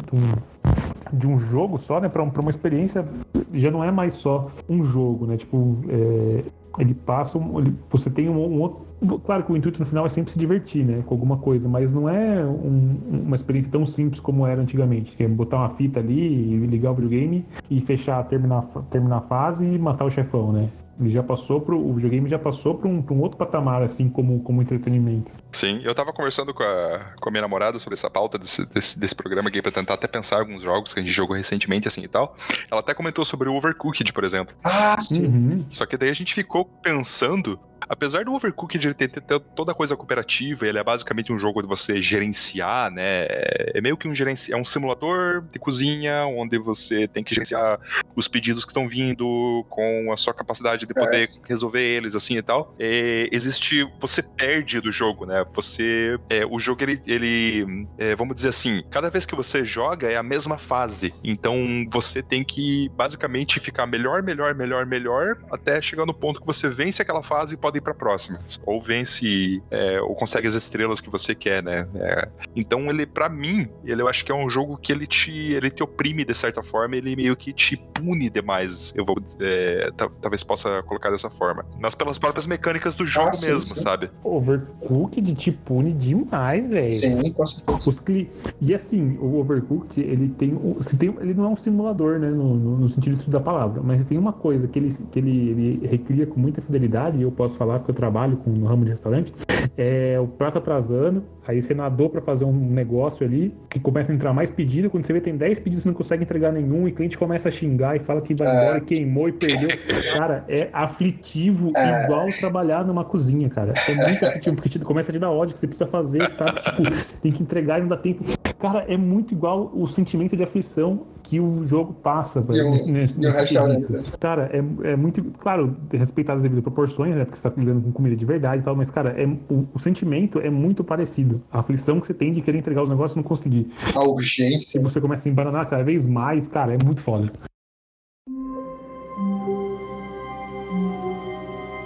de 1.13 1.27
um 1.27 1.39
jogo 1.39 1.79
só, 1.79 2.01
né? 2.01 2.09
Pra, 2.09 2.25
pra 2.27 2.41
uma 2.41 2.51
experiência, 2.51 3.07
já 3.53 3.71
não 3.71 3.83
é 3.83 3.91
mais 3.91 4.15
só 4.15 4.49
um 4.69 4.83
jogo, 4.83 5.27
né? 5.27 5.37
Tipo, 5.37 5.79
é, 5.89 6.45
ele 6.79 6.95
passa. 6.95 7.39
Ele, 7.39 7.75
você 7.91 8.09
tem 8.11 8.29
um, 8.29 8.39
um, 8.39 8.61
outro. 8.61 8.87
Claro 9.25 9.45
que 9.45 9.53
o 9.53 9.57
intuito 9.57 9.79
no 9.79 9.87
final 9.87 10.07
é 10.07 10.09
sempre 10.09 10.33
se 10.33 10.39
divertir, 10.39 10.85
né? 10.85 11.03
Com 11.05 11.15
alguma 11.15 11.37
coisa, 11.37 11.69
mas 11.69 11.93
não 11.93 12.09
é 12.09 12.45
um, 12.45 12.99
uma 13.27 13.37
experiência 13.37 13.71
tão 13.71 13.85
simples 13.85 14.21
como 14.21 14.47
era 14.47 14.61
antigamente. 14.61 15.15
É 15.23 15.29
botar 15.29 15.59
uma 15.59 15.71
fita 15.71 16.01
ali, 16.01 16.67
ligar 16.67 16.93
o 16.93 16.95
videogame 16.95 17.45
e 17.71 17.81
fechar, 17.81 18.23
terminar, 18.25 18.63
terminar 18.91 19.19
a 19.19 19.23
fase 19.23 19.65
e 19.65 19.79
matar 19.79 20.05
o 20.05 20.11
chefão, 20.11 20.53
né? 20.53 20.69
Ele 20.99 21.11
já 21.11 21.23
passou 21.23 21.61
pro. 21.61 21.79
O 21.79 21.93
videogame 21.93 22.29
já 22.29 22.39
passou 22.39 22.75
para 22.75 22.89
um, 22.89 23.05
um 23.11 23.21
outro 23.21 23.37
patamar, 23.37 23.83
assim, 23.83 24.09
como, 24.09 24.41
como 24.41 24.63
entretenimento. 24.63 25.31
Sim, 25.57 25.81
eu 25.83 25.95
tava 25.95 26.13
conversando 26.13 26.53
com 26.53 26.63
a, 26.63 27.15
com 27.19 27.31
a 27.31 27.33
minha 27.33 27.41
namorada 27.41 27.79
sobre 27.79 27.95
essa 27.95 28.11
pauta 28.11 28.37
desse, 28.37 28.67
desse, 28.67 29.01
desse 29.01 29.15
programa 29.15 29.49
aqui 29.49 29.63
pra 29.63 29.73
tentar 29.73 29.95
até 29.95 30.07
pensar 30.07 30.41
alguns 30.41 30.63
jogos 30.63 30.93
que 30.93 31.01
a 31.01 31.03
gente 31.03 31.15
jogou 31.15 31.35
recentemente, 31.35 31.89
assim 31.89 32.03
e 32.03 32.09
tal. 32.09 32.37
Ela 32.71 32.81
até 32.81 32.93
comentou 32.93 33.25
sobre 33.25 33.49
o 33.49 33.55
Overcooked, 33.55 34.13
por 34.13 34.23
exemplo. 34.23 34.55
Ah, 34.63 34.99
sim. 34.99 35.25
Uhum. 35.25 35.67
Só 35.71 35.87
que 35.87 35.97
daí 35.97 36.11
a 36.11 36.15
gente 36.15 36.35
ficou 36.35 36.67
pensando 36.67 37.59
apesar 37.89 38.25
do 38.25 38.33
Overcooked 38.33 38.87
ele 38.87 38.95
ter, 38.95 39.09
ter 39.09 39.23
toda 39.23 39.73
a 39.73 39.75
coisa 39.75 39.97
cooperativa, 39.97 40.67
ele 40.67 40.79
é 40.79 40.85
basicamente 40.85 41.33
um 41.33 41.39
jogo 41.39 41.63
de 41.63 41.69
você 41.69 42.01
gerenciar, 42.01 42.91
né? 42.91 43.27
É 43.29 43.81
meio 43.81 43.97
que 43.97 44.09
um 44.09 44.15
gerenci... 44.15 44.53
é 44.53 44.57
um 44.57 44.65
simulador 44.65 45.43
de 45.53 45.59
cozinha 45.59 46.27
onde 46.27 46.59
você 46.59 47.07
tem 47.07 47.23
que 47.23 47.35
gerenciar 47.35 47.79
os 48.15 48.29
pedidos 48.29 48.65
que 48.65 48.71
estão 48.71 48.89
vindo 48.89 49.65
com 49.69 50.13
a 50.13 50.17
sua 50.17 50.35
capacidade 50.35 50.87
de 50.87 50.93
poder 50.93 51.25
é. 51.25 51.27
resolver 51.49 51.83
eles 51.83 52.15
assim 52.15 52.37
e 52.37 52.43
tal. 52.43 52.75
É, 52.79 53.29
existe 53.31 53.87
você 54.01 54.23
perde 54.23 54.81
do 54.81 54.91
jogo, 54.91 55.27
né? 55.27 55.45
Você 55.55 56.19
é, 56.29 56.45
o 56.45 56.59
jogo 56.59 56.83
ele, 56.83 57.01
ele 57.07 57.87
é, 57.99 58.15
vamos 58.15 58.35
dizer 58.37 58.49
assim, 58.49 58.83
cada 58.91 59.11
vez 59.11 59.27
que 59.27 59.35
você 59.35 59.65
joga 59.65 60.11
é 60.11 60.17
a 60.17 60.23
mesma 60.23 60.59
fase. 60.59 61.15
Então 61.23 61.57
você 61.91 62.23
tem 62.23 62.45
que 62.45 62.89
basicamente 62.91 63.61
ficar 63.61 63.87
melhor, 63.87 64.23
melhor, 64.23 64.55
melhor, 64.55 64.87
melhor 64.87 65.37
até 65.51 65.81
chegar 65.81 66.07
no 66.07 66.15
ponto 66.15 66.41
que 66.41 66.47
você 66.47 66.69
vence 66.69 67.03
aquela 67.03 67.23
fase 67.23 67.55
e 67.55 67.57
pode 67.57 67.79
ir 67.79 67.81
para 67.81 67.95
próxima. 67.95 68.41
Ou 68.65 68.81
vence 68.83 69.63
é, 69.71 70.01
ou 70.01 70.15
consegue 70.15 70.47
as 70.49 70.55
estrelas 70.55 71.01
que 71.01 71.11
você 71.11 71.35
quer, 71.35 71.63
né? 71.63 71.89
É, 71.95 72.29
então 72.55 72.89
ele 72.91 73.07
para 73.07 73.29
mim, 73.29 73.69
ele 73.85 74.03
eu 74.03 74.09
acho 74.09 74.25
que 74.25 74.33
é 74.33 74.35
um 74.35 74.49
jogo 74.49 74.77
que 74.77 74.93
ele 74.93 75.07
te 75.07 75.31
ele 75.31 75.71
te 75.71 75.83
oprime 75.83 76.25
de 76.25 76.35
certa 76.35 76.63
forma, 76.63 76.97
ele 76.97 77.17
meio 77.17 77.37
que 77.37 77.53
te 77.53 77.77
pune 77.95 78.29
demais. 78.31 78.93
Eu 78.97 79.05
vou 79.05 79.17
é, 79.41 79.91
talvez 80.21 80.43
possa 80.45 80.83
colocar 80.83 81.11
dessa 81.11 81.31
forma. 81.31 81.65
Mas 81.81 81.95
pelas 81.95 82.19
próprias 82.19 82.47
mecânicas 82.47 82.95
do 82.95 83.07
jogo 83.07 83.29
ah, 83.29 83.47
mesmo, 83.47 83.65
sim. 83.65 83.81
sabe? 83.81 84.11
Overcooked 84.23 85.35
te 85.37 85.53
pune 85.53 85.93
demais, 85.93 86.69
velho. 86.69 86.93
Sim, 86.93 87.33
com 87.33 87.47
certeza. 87.47 87.91
Os 87.91 88.01
cli... 88.01 88.29
E 88.61 88.75
assim, 88.75 89.17
o 89.21 89.39
Overcooked, 89.39 90.01
ele 90.01 90.29
tem, 90.31 90.59
se 90.81 90.97
tem. 90.97 91.15
Ele 91.21 91.35
não 91.35 91.45
é 91.45 91.49
um 91.49 91.57
simulador, 91.57 92.19
né? 92.19 92.31
No, 92.31 92.57
no, 92.57 92.79
no 92.79 92.89
sentido 92.89 93.17
da 93.31 93.41
palavra. 93.41 93.83
Mas 93.83 94.03
tem 94.05 94.19
uma 94.19 94.33
coisa 94.33 94.67
que 94.67 94.79
ele, 94.79 94.97
que 95.11 95.19
ele, 95.19 95.51
ele 95.51 95.87
recria 95.87 96.27
com 96.27 96.41
muita 96.41 96.61
fidelidade, 96.61 97.19
e 97.19 97.23
eu 97.23 97.31
posso 97.31 97.57
falar 97.57 97.79
porque 97.79 97.91
eu 97.91 97.95
trabalho 97.95 98.37
com, 98.39 98.51
no 98.51 98.67
ramo 98.67 98.85
de 98.85 98.91
restaurante, 98.91 99.33
é 99.77 100.19
o 100.19 100.27
prato 100.27 100.59
atrasando, 100.59 101.23
aí 101.47 101.63
você 101.63 101.75
nadou 101.75 102.09
para 102.09 102.21
fazer 102.21 102.45
um 102.45 102.53
negócio 102.53 103.27
ali, 103.27 103.55
que 103.71 103.79
começa 103.79 104.11
a 104.11 104.15
entrar 104.15 104.33
mais 104.33 104.51
pedido, 104.51 104.91
quando 104.91 105.07
você 105.07 105.13
vê 105.13 105.21
tem 105.21 105.37
10 105.37 105.61
pedidos, 105.61 105.83
você 105.83 105.89
não 105.89 105.95
consegue 105.95 106.25
entregar 106.25 106.53
nenhum, 106.53 106.87
e 106.89 106.91
o 106.91 106.95
cliente 106.95 107.17
começa 107.17 107.49
a 107.49 107.51
xingar 107.51 107.97
e 107.97 108.01
fala 108.01 108.21
que 108.21 108.35
vai 108.35 108.49
embora, 108.49 108.79
é. 108.79 108.81
queimou 108.81 109.29
e 109.29 109.33
perdeu. 109.33 109.69
Cara, 110.17 110.45
é 110.49 110.69
aflitivo 110.73 111.73
é. 111.77 112.05
igual 112.05 112.27
trabalhar 112.39 112.85
numa 112.85 113.05
cozinha, 113.05 113.49
cara. 113.49 113.73
É 113.89 113.95
muito 113.95 114.25
aflitivo, 114.25 114.57
porque 114.57 114.79
começa 114.81 115.11
a 115.11 115.13
te 115.13 115.19
dar 115.19 115.31
ódio 115.31 115.55
que 115.55 115.61
você 115.61 115.67
precisa 115.67 115.89
fazer, 115.89 116.31
sabe? 116.33 116.61
Tipo, 116.63 116.83
tem 117.23 117.33
que 117.33 117.43
entregar 117.43 117.79
e 117.79 117.83
não 117.83 117.89
dá 117.89 117.97
tempo. 117.97 118.25
Cara, 118.59 118.85
é 118.89 118.97
muito 118.97 119.33
igual 119.33 119.71
o 119.75 119.87
sentimento 119.87 120.37
de 120.37 120.43
aflição 120.43 121.07
que 121.27 121.41
o 121.41 121.67
jogo 121.67 121.93
passa. 121.93 122.45
E 122.53 122.61
o, 122.61 122.87
nesse, 122.87 123.19
restaurante. 123.19 123.93
Né? 123.93 124.03
Cara, 124.19 124.49
é, 124.53 124.93
é 124.93 124.97
muito. 124.97 125.23
Claro, 125.41 125.77
respeitar 125.93 126.35
as 126.35 126.43
devidas 126.43 126.63
proporções, 126.63 127.15
né? 127.15 127.25
Porque 127.25 127.37
você 127.37 127.51
tá 127.51 127.53
lidando 127.57 127.83
com 127.83 127.93
comida 127.93 128.17
de 128.17 128.25
verdade 128.25 128.63
e 128.63 128.65
tal, 128.65 128.77
mas, 128.77 128.91
cara, 128.91 129.11
é, 129.21 129.27
o, 129.27 129.67
o, 129.75 129.79
sentimento 129.79 130.39
é 130.39 130.49
muito 130.49 130.85
parecido. 130.85 131.43
A 131.51 131.59
aflição 131.59 132.01
que 132.01 132.07
você 132.07 132.15
tem 132.15 132.33
de 132.33 132.41
querer 132.41 132.59
entregar 132.59 132.83
os 132.83 132.89
negócios 132.89 133.15
e 133.15 133.17
não 133.17 133.25
conseguir. 133.25 133.73
A 133.95 134.03
urgência. 134.03 134.79
E 134.79 134.83
você 134.83 135.01
começa 135.01 135.29
a 135.29 135.33
embananar 135.33 135.69
cada 135.69 135.83
vez 135.83 136.07
mais, 136.07 136.47
cara, 136.47 136.75
é 136.75 136.79
muito 136.85 137.01
foda. 137.01 137.33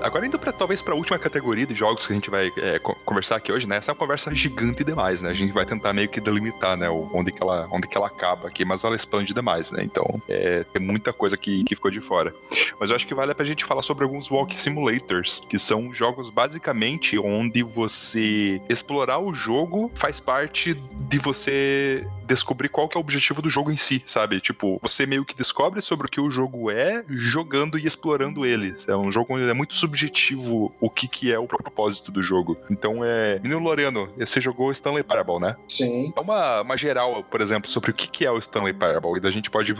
Agora 0.02 0.26
indo 0.26 0.38
pra, 0.38 0.52
talvez 0.52 0.80
para 0.80 0.94
a 0.94 0.96
última 0.96 1.18
categoria 1.18 1.66
de 1.66 1.74
jogos 1.74 2.06
que 2.06 2.12
a 2.12 2.16
gente 2.16 2.30
vai 2.30 2.50
é, 2.56 2.78
conversar 2.78 3.36
aqui 3.36 3.52
hoje, 3.52 3.66
né? 3.66 3.76
Essa 3.76 3.90
é 3.90 3.92
uma 3.92 3.98
conversa 3.98 4.34
gigante 4.34 4.82
demais, 4.82 5.20
né? 5.20 5.30
A 5.30 5.34
gente 5.34 5.52
vai 5.52 5.66
tentar 5.66 5.92
meio 5.92 6.08
que 6.08 6.20
delimitar, 6.20 6.76
né? 6.76 6.88
Onde 6.88 7.30
que 7.32 7.42
ela, 7.42 7.68
onde 7.70 7.86
que 7.86 7.96
ela 7.96 8.06
acaba 8.06 8.48
aqui, 8.48 8.64
mas 8.64 8.82
ela 8.82 8.96
expande 8.96 9.34
demais, 9.34 9.70
né? 9.70 9.82
Então, 9.82 10.20
é, 10.28 10.64
tem 10.64 10.80
muita 10.80 11.12
coisa 11.12 11.36
que, 11.36 11.64
que 11.64 11.74
ficou 11.74 11.90
de 11.90 12.00
fora. 12.00 12.34
Mas 12.78 12.90
eu 12.90 12.96
acho 12.96 13.06
que 13.06 13.14
vale 13.14 13.34
pra 13.34 13.44
gente 13.44 13.64
falar 13.64 13.82
sobre 13.82 14.04
alguns 14.04 14.30
walk 14.30 14.58
simulators, 14.58 15.44
que 15.48 15.58
são 15.58 15.92
jogos 15.92 16.30
basicamente 16.30 17.18
onde 17.18 17.62
você 17.62 18.60
explorar 18.68 19.18
o 19.18 19.34
jogo 19.34 19.90
faz 19.94 20.18
parte 20.18 20.74
de 20.74 21.18
você 21.18 22.06
descobrir 22.26 22.68
qual 22.68 22.88
que 22.88 22.96
é 22.96 22.98
o 22.98 23.00
objetivo 23.00 23.42
do 23.42 23.50
jogo 23.50 23.72
em 23.72 23.76
si, 23.76 24.02
sabe? 24.06 24.40
Tipo, 24.40 24.78
você 24.80 25.04
meio 25.04 25.24
que 25.24 25.34
descobre 25.34 25.82
sobre 25.82 26.06
o 26.06 26.10
que 26.10 26.20
o 26.20 26.30
jogo 26.30 26.70
é 26.70 27.04
jogando 27.08 27.76
e 27.76 27.86
explorando 27.86 28.46
ele. 28.46 28.74
É 28.86 28.96
um 28.96 29.10
jogo 29.10 29.34
onde 29.34 29.48
é 29.48 29.52
muito 29.52 29.74
subjetivo 29.90 30.72
o 30.80 30.88
que, 30.88 31.08
que 31.08 31.32
é 31.32 31.38
o 31.38 31.46
propósito 31.46 32.12
do 32.12 32.22
jogo. 32.22 32.56
Então 32.70 33.04
é. 33.04 33.40
Menino 33.40 33.60
Loreno, 33.60 34.08
você 34.16 34.40
jogou 34.40 34.70
Stanley 34.70 35.02
Parable, 35.02 35.40
né? 35.40 35.56
Sim. 35.68 36.12
É 36.16 36.20
uma, 36.20 36.62
uma 36.62 36.76
geral, 36.76 37.24
por 37.24 37.40
exemplo, 37.40 37.68
sobre 37.68 37.90
o 37.90 37.94
que, 37.94 38.08
que 38.08 38.24
é 38.24 38.30
o 38.30 38.38
Stanley 38.38 38.72
Parable. 38.72 39.16
E 39.16 39.20
da 39.20 39.30
gente 39.30 39.50
pode 39.50 39.74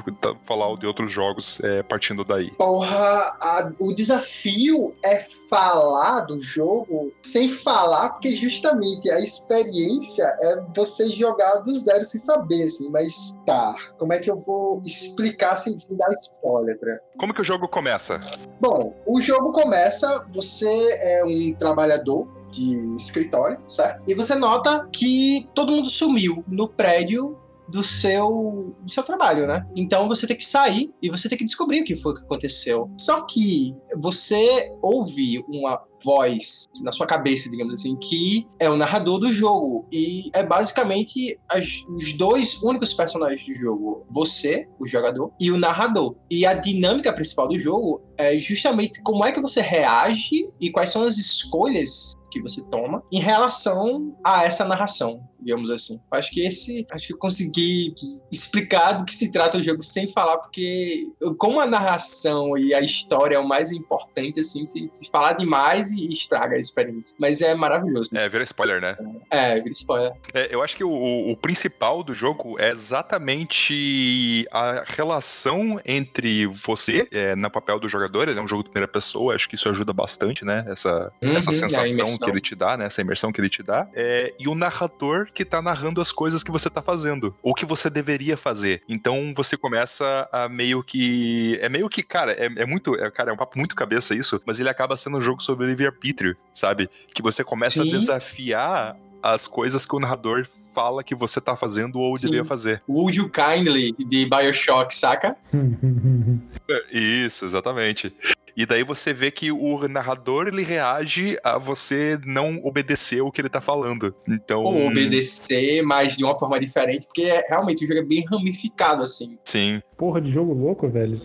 falar 0.47 0.75
de 0.77 0.87
outros 0.87 1.13
jogos 1.13 1.61
é, 1.63 1.83
partindo 1.83 2.25
daí. 2.25 2.51
Porra, 2.53 2.99
a, 2.99 3.73
o 3.79 3.95
desafio 3.95 4.95
é 5.05 5.25
falar 5.51 6.21
do 6.21 6.39
jogo 6.39 7.13
sem 7.23 7.49
falar, 7.49 8.11
porque 8.11 8.31
justamente 8.31 9.11
a 9.11 9.19
experiência 9.19 10.25
é 10.41 10.63
você 10.75 11.11
jogar 11.11 11.57
do 11.57 11.75
zero 11.75 12.05
sem 12.05 12.21
saber, 12.21 12.63
assim. 12.63 12.89
Mas 12.91 13.35
tá, 13.45 13.75
como 13.99 14.13
é 14.13 14.19
que 14.21 14.31
eu 14.31 14.37
vou 14.37 14.81
explicar 14.87 15.57
sem, 15.57 15.79
sem 15.79 15.97
dar 15.97 16.09
spoiler, 16.13 16.79
né? 16.81 16.99
Como 17.19 17.35
que 17.35 17.41
o 17.41 17.45
jogo 17.45 17.69
começa? 17.69 18.21
Bom, 18.61 18.95
o 19.05 19.21
jogo 19.21 19.53
começa, 19.53 20.25
você 20.33 20.69
é 21.01 21.25
um 21.25 21.55
trabalhador 21.59 22.29
de 22.51 22.95
escritório, 22.97 23.59
certo? 23.69 24.03
E 24.09 24.15
você 24.15 24.35
nota 24.35 24.89
que 24.93 25.49
todo 25.55 25.73
mundo 25.73 25.89
sumiu 25.89 26.45
no 26.47 26.69
prédio 26.69 27.37
do 27.71 27.83
seu, 27.83 28.75
do 28.83 28.91
seu 28.91 29.03
trabalho, 29.03 29.47
né? 29.47 29.65
Então 29.77 30.09
você 30.09 30.27
tem 30.27 30.37
que 30.37 30.45
sair 30.45 30.91
e 31.03 31.09
você 31.11 31.29
tem 31.29 31.39
que 31.39 31.45
descobrir 31.45 31.83
o 31.83 31.85
que 31.85 31.97
foi 31.97 32.15
que 32.15 32.23
aconteceu. 32.23 32.91
Só 32.99 33.25
que 33.27 33.75
você 34.01 34.73
ouve 34.83 35.45
uma 35.49 35.81
voz 36.05 36.65
na 36.83 36.93
sua 36.93 37.07
cabeça, 37.07 37.51
digamos 37.51 37.75
assim, 37.75 37.97
que 37.97 38.47
é 38.59 38.69
o 38.69 38.77
narrador 38.77 39.19
do 39.19 39.33
jogo. 39.33 39.87
E 39.93 40.31
é 40.35 40.43
basicamente 40.43 41.39
as, 41.49 41.83
os 41.89 42.13
dois 42.15 42.61
únicos 42.63 42.93
personagens 42.93 43.47
do 43.47 43.55
jogo: 43.55 44.07
você, 44.11 44.69
o 44.79 44.87
jogador, 44.87 45.33
e 45.41 45.51
o 45.51 45.59
narrador. 45.59 46.17
E 46.31 46.45
a 46.45 46.55
dinâmica 46.55 47.13
principal 47.13 47.49
do 47.49 47.59
jogo 47.59 48.03
é 48.17 48.39
justamente 48.39 49.01
como 49.03 49.25
é 49.25 49.33
que 49.33 49.41
você 49.41 49.61
reage 49.61 50.49
e 50.61 50.71
quais 50.71 50.91
são 50.91 51.03
as 51.03 51.17
escolhas 51.19 52.15
que 52.31 52.41
você 52.41 52.65
toma 52.69 53.03
em 53.13 53.21
relação 53.21 54.17
a 54.25 54.45
essa 54.45 54.65
narração, 54.65 55.29
digamos 55.41 55.71
assim. 55.71 56.01
Acho 56.11 56.31
que 56.31 56.41
esse, 56.47 56.87
acho 56.91 57.07
que 57.07 57.13
eu 57.13 57.19
consegui 57.19 57.95
explicar 58.31 58.93
do 58.93 59.05
que 59.05 59.15
se 59.15 59.33
trata 59.33 59.59
o 59.59 59.63
jogo 59.63 59.83
sem 59.83 60.11
falar, 60.13 60.39
porque 60.39 61.09
como 61.39 61.61
a 61.61 61.67
narração 61.67 62.57
e 62.57 62.73
a 62.75 62.81
história 62.81 63.37
é 63.37 63.39
o 63.39 63.47
mais 63.47 63.73
importante, 63.73 64.41
assim, 64.41 64.67
se, 64.67 64.87
se 64.87 65.11
falar 65.11 65.35
demais 65.35 65.91
e 65.91 66.09
estraga 66.13 66.57
a 66.57 66.59
experiência. 66.59 67.17
Mas 67.19 67.41
é 67.41 67.55
maravilhoso. 67.55 68.11
É, 68.15 68.29
vira 68.29 68.45
spoiler, 68.45 68.81
né? 68.81 68.97
É, 69.31 69.61
vira 69.61 69.73
spoiler. 69.73 70.13
É, 70.35 70.55
eu 70.55 70.63
acho 70.63 70.77
que 70.77 70.85
o, 70.85 71.31
o 71.31 71.37
principal 71.37 72.03
do 72.03 72.15
jogo 72.15 72.59
é 72.59 72.71
exatamente 72.71 74.47
a 74.51 74.85
relação 74.87 75.81
entre 75.85 76.47
você, 76.47 77.09
é, 77.11 77.35
no 77.35 77.51
papel 77.51 77.81
do 77.81 77.89
jogador, 77.89 78.29
ele 78.29 78.39
é 78.39 78.43
um 78.43 78.49
jogo 78.49 78.63
de 78.63 78.71
primeira 78.71 78.91
pessoa, 78.91 79.35
acho 79.35 79.49
que 79.49 79.55
isso 79.55 79.69
ajuda 79.69 79.93
bastante, 79.93 80.45
né? 80.45 80.65
Essa, 80.69 81.13
uhum, 81.23 81.37
essa 81.37 81.53
sensação 81.53 82.19
que 82.25 82.31
ele 82.31 82.41
te 82.41 82.55
dá, 82.55 82.77
né? 82.77 82.87
Essa 82.87 83.01
imersão 83.01 83.33
que 83.33 83.41
ele 83.41 83.49
te 83.49 83.63
dá. 83.63 83.89
É, 83.95 84.35
e 84.39 84.49
o 84.49 84.55
narrador 84.55 85.29
que 85.33 85.45
tá 85.45 85.61
narrando 85.61 86.01
as 86.01 86.13
coisas 86.13 86.43
que 86.43 86.51
você 86.51 86.69
tá 86.69 86.83
fazendo. 86.83 87.35
Ou 87.43 87.55
que 87.55 87.65
você 87.65 87.91
deveria 87.91 88.37
fazer. 88.37 88.83
Então 88.89 89.33
você 89.35 89.57
começa 89.57 90.29
a 90.33 90.49
meio 90.49 90.83
que. 90.83 91.59
É 91.61 91.69
meio 91.69 91.89
que, 91.89 92.03
cara, 92.03 92.33
é, 92.33 92.47
é 92.63 92.67
muito. 92.67 92.95
É, 92.97 93.11
cara, 93.11 93.31
é 93.31 93.33
um 93.33 93.37
papo 93.37 93.59
muito 93.59 93.75
cabeça 93.75 94.15
isso, 94.15 94.41
mas 94.45 94.61
ele 94.61 94.69
acaba 94.69 94.97
sendo 94.97 95.19
um 95.19 95.21
jogo 95.21 95.43
sobre 95.43 95.67
livre-arbítrio, 95.67 96.37
sabe? 96.55 96.89
Que 97.15 97.23
você 97.23 97.43
começa 97.45 97.83
Sim. 97.83 97.89
a 97.89 97.99
desafiar 97.99 98.97
as 99.23 99.47
coisas 99.47 99.85
que 99.85 99.95
o 99.95 100.01
narrador 100.01 100.47
fala 100.75 101.03
que 101.03 101.15
você 101.15 101.41
tá 101.41 101.57
fazendo 101.57 101.99
ou 101.99 102.17
Sim. 102.17 102.29
devia 102.29 102.45
fazer. 102.45 102.83
Would 102.89 103.17
you 103.19 103.29
kindly 103.29 103.93
de 103.99 104.27
Bioshock, 104.27 104.95
saca? 104.95 105.37
Isso, 106.93 107.45
exatamente. 107.45 108.15
E 108.57 108.67
daí 108.67 108.83
você 108.85 109.13
vê 109.13 109.31
que 109.31 109.51
o 109.53 109.89
narrador 109.89 110.49
ele 110.49 110.63
reage 110.63 111.39
a 111.43 111.59
você 111.59 112.19
não 112.25 112.61
obedecer 112.65 113.21
o 113.21 113.31
que 113.31 113.41
ele 113.41 113.49
tá 113.49 113.61
falando. 113.61 114.15
Então. 114.29 114.63
Ou 114.63 114.87
obedecer, 114.87 115.83
mas 115.83 116.17
de 116.17 116.25
uma 116.25 116.39
forma 116.39 116.59
diferente, 116.59 117.07
porque 117.07 117.23
é, 117.23 117.47
realmente 117.49 117.85
o 117.85 117.89
jogo 117.89 118.01
é 118.01 118.05
bem 118.05 118.25
ramificado, 118.31 119.03
assim. 119.03 119.39
Sim. 119.45 119.83
Porra 119.97 120.21
de 120.21 120.31
jogo 120.31 120.55
louco, 120.55 120.89
velho. 120.89 121.21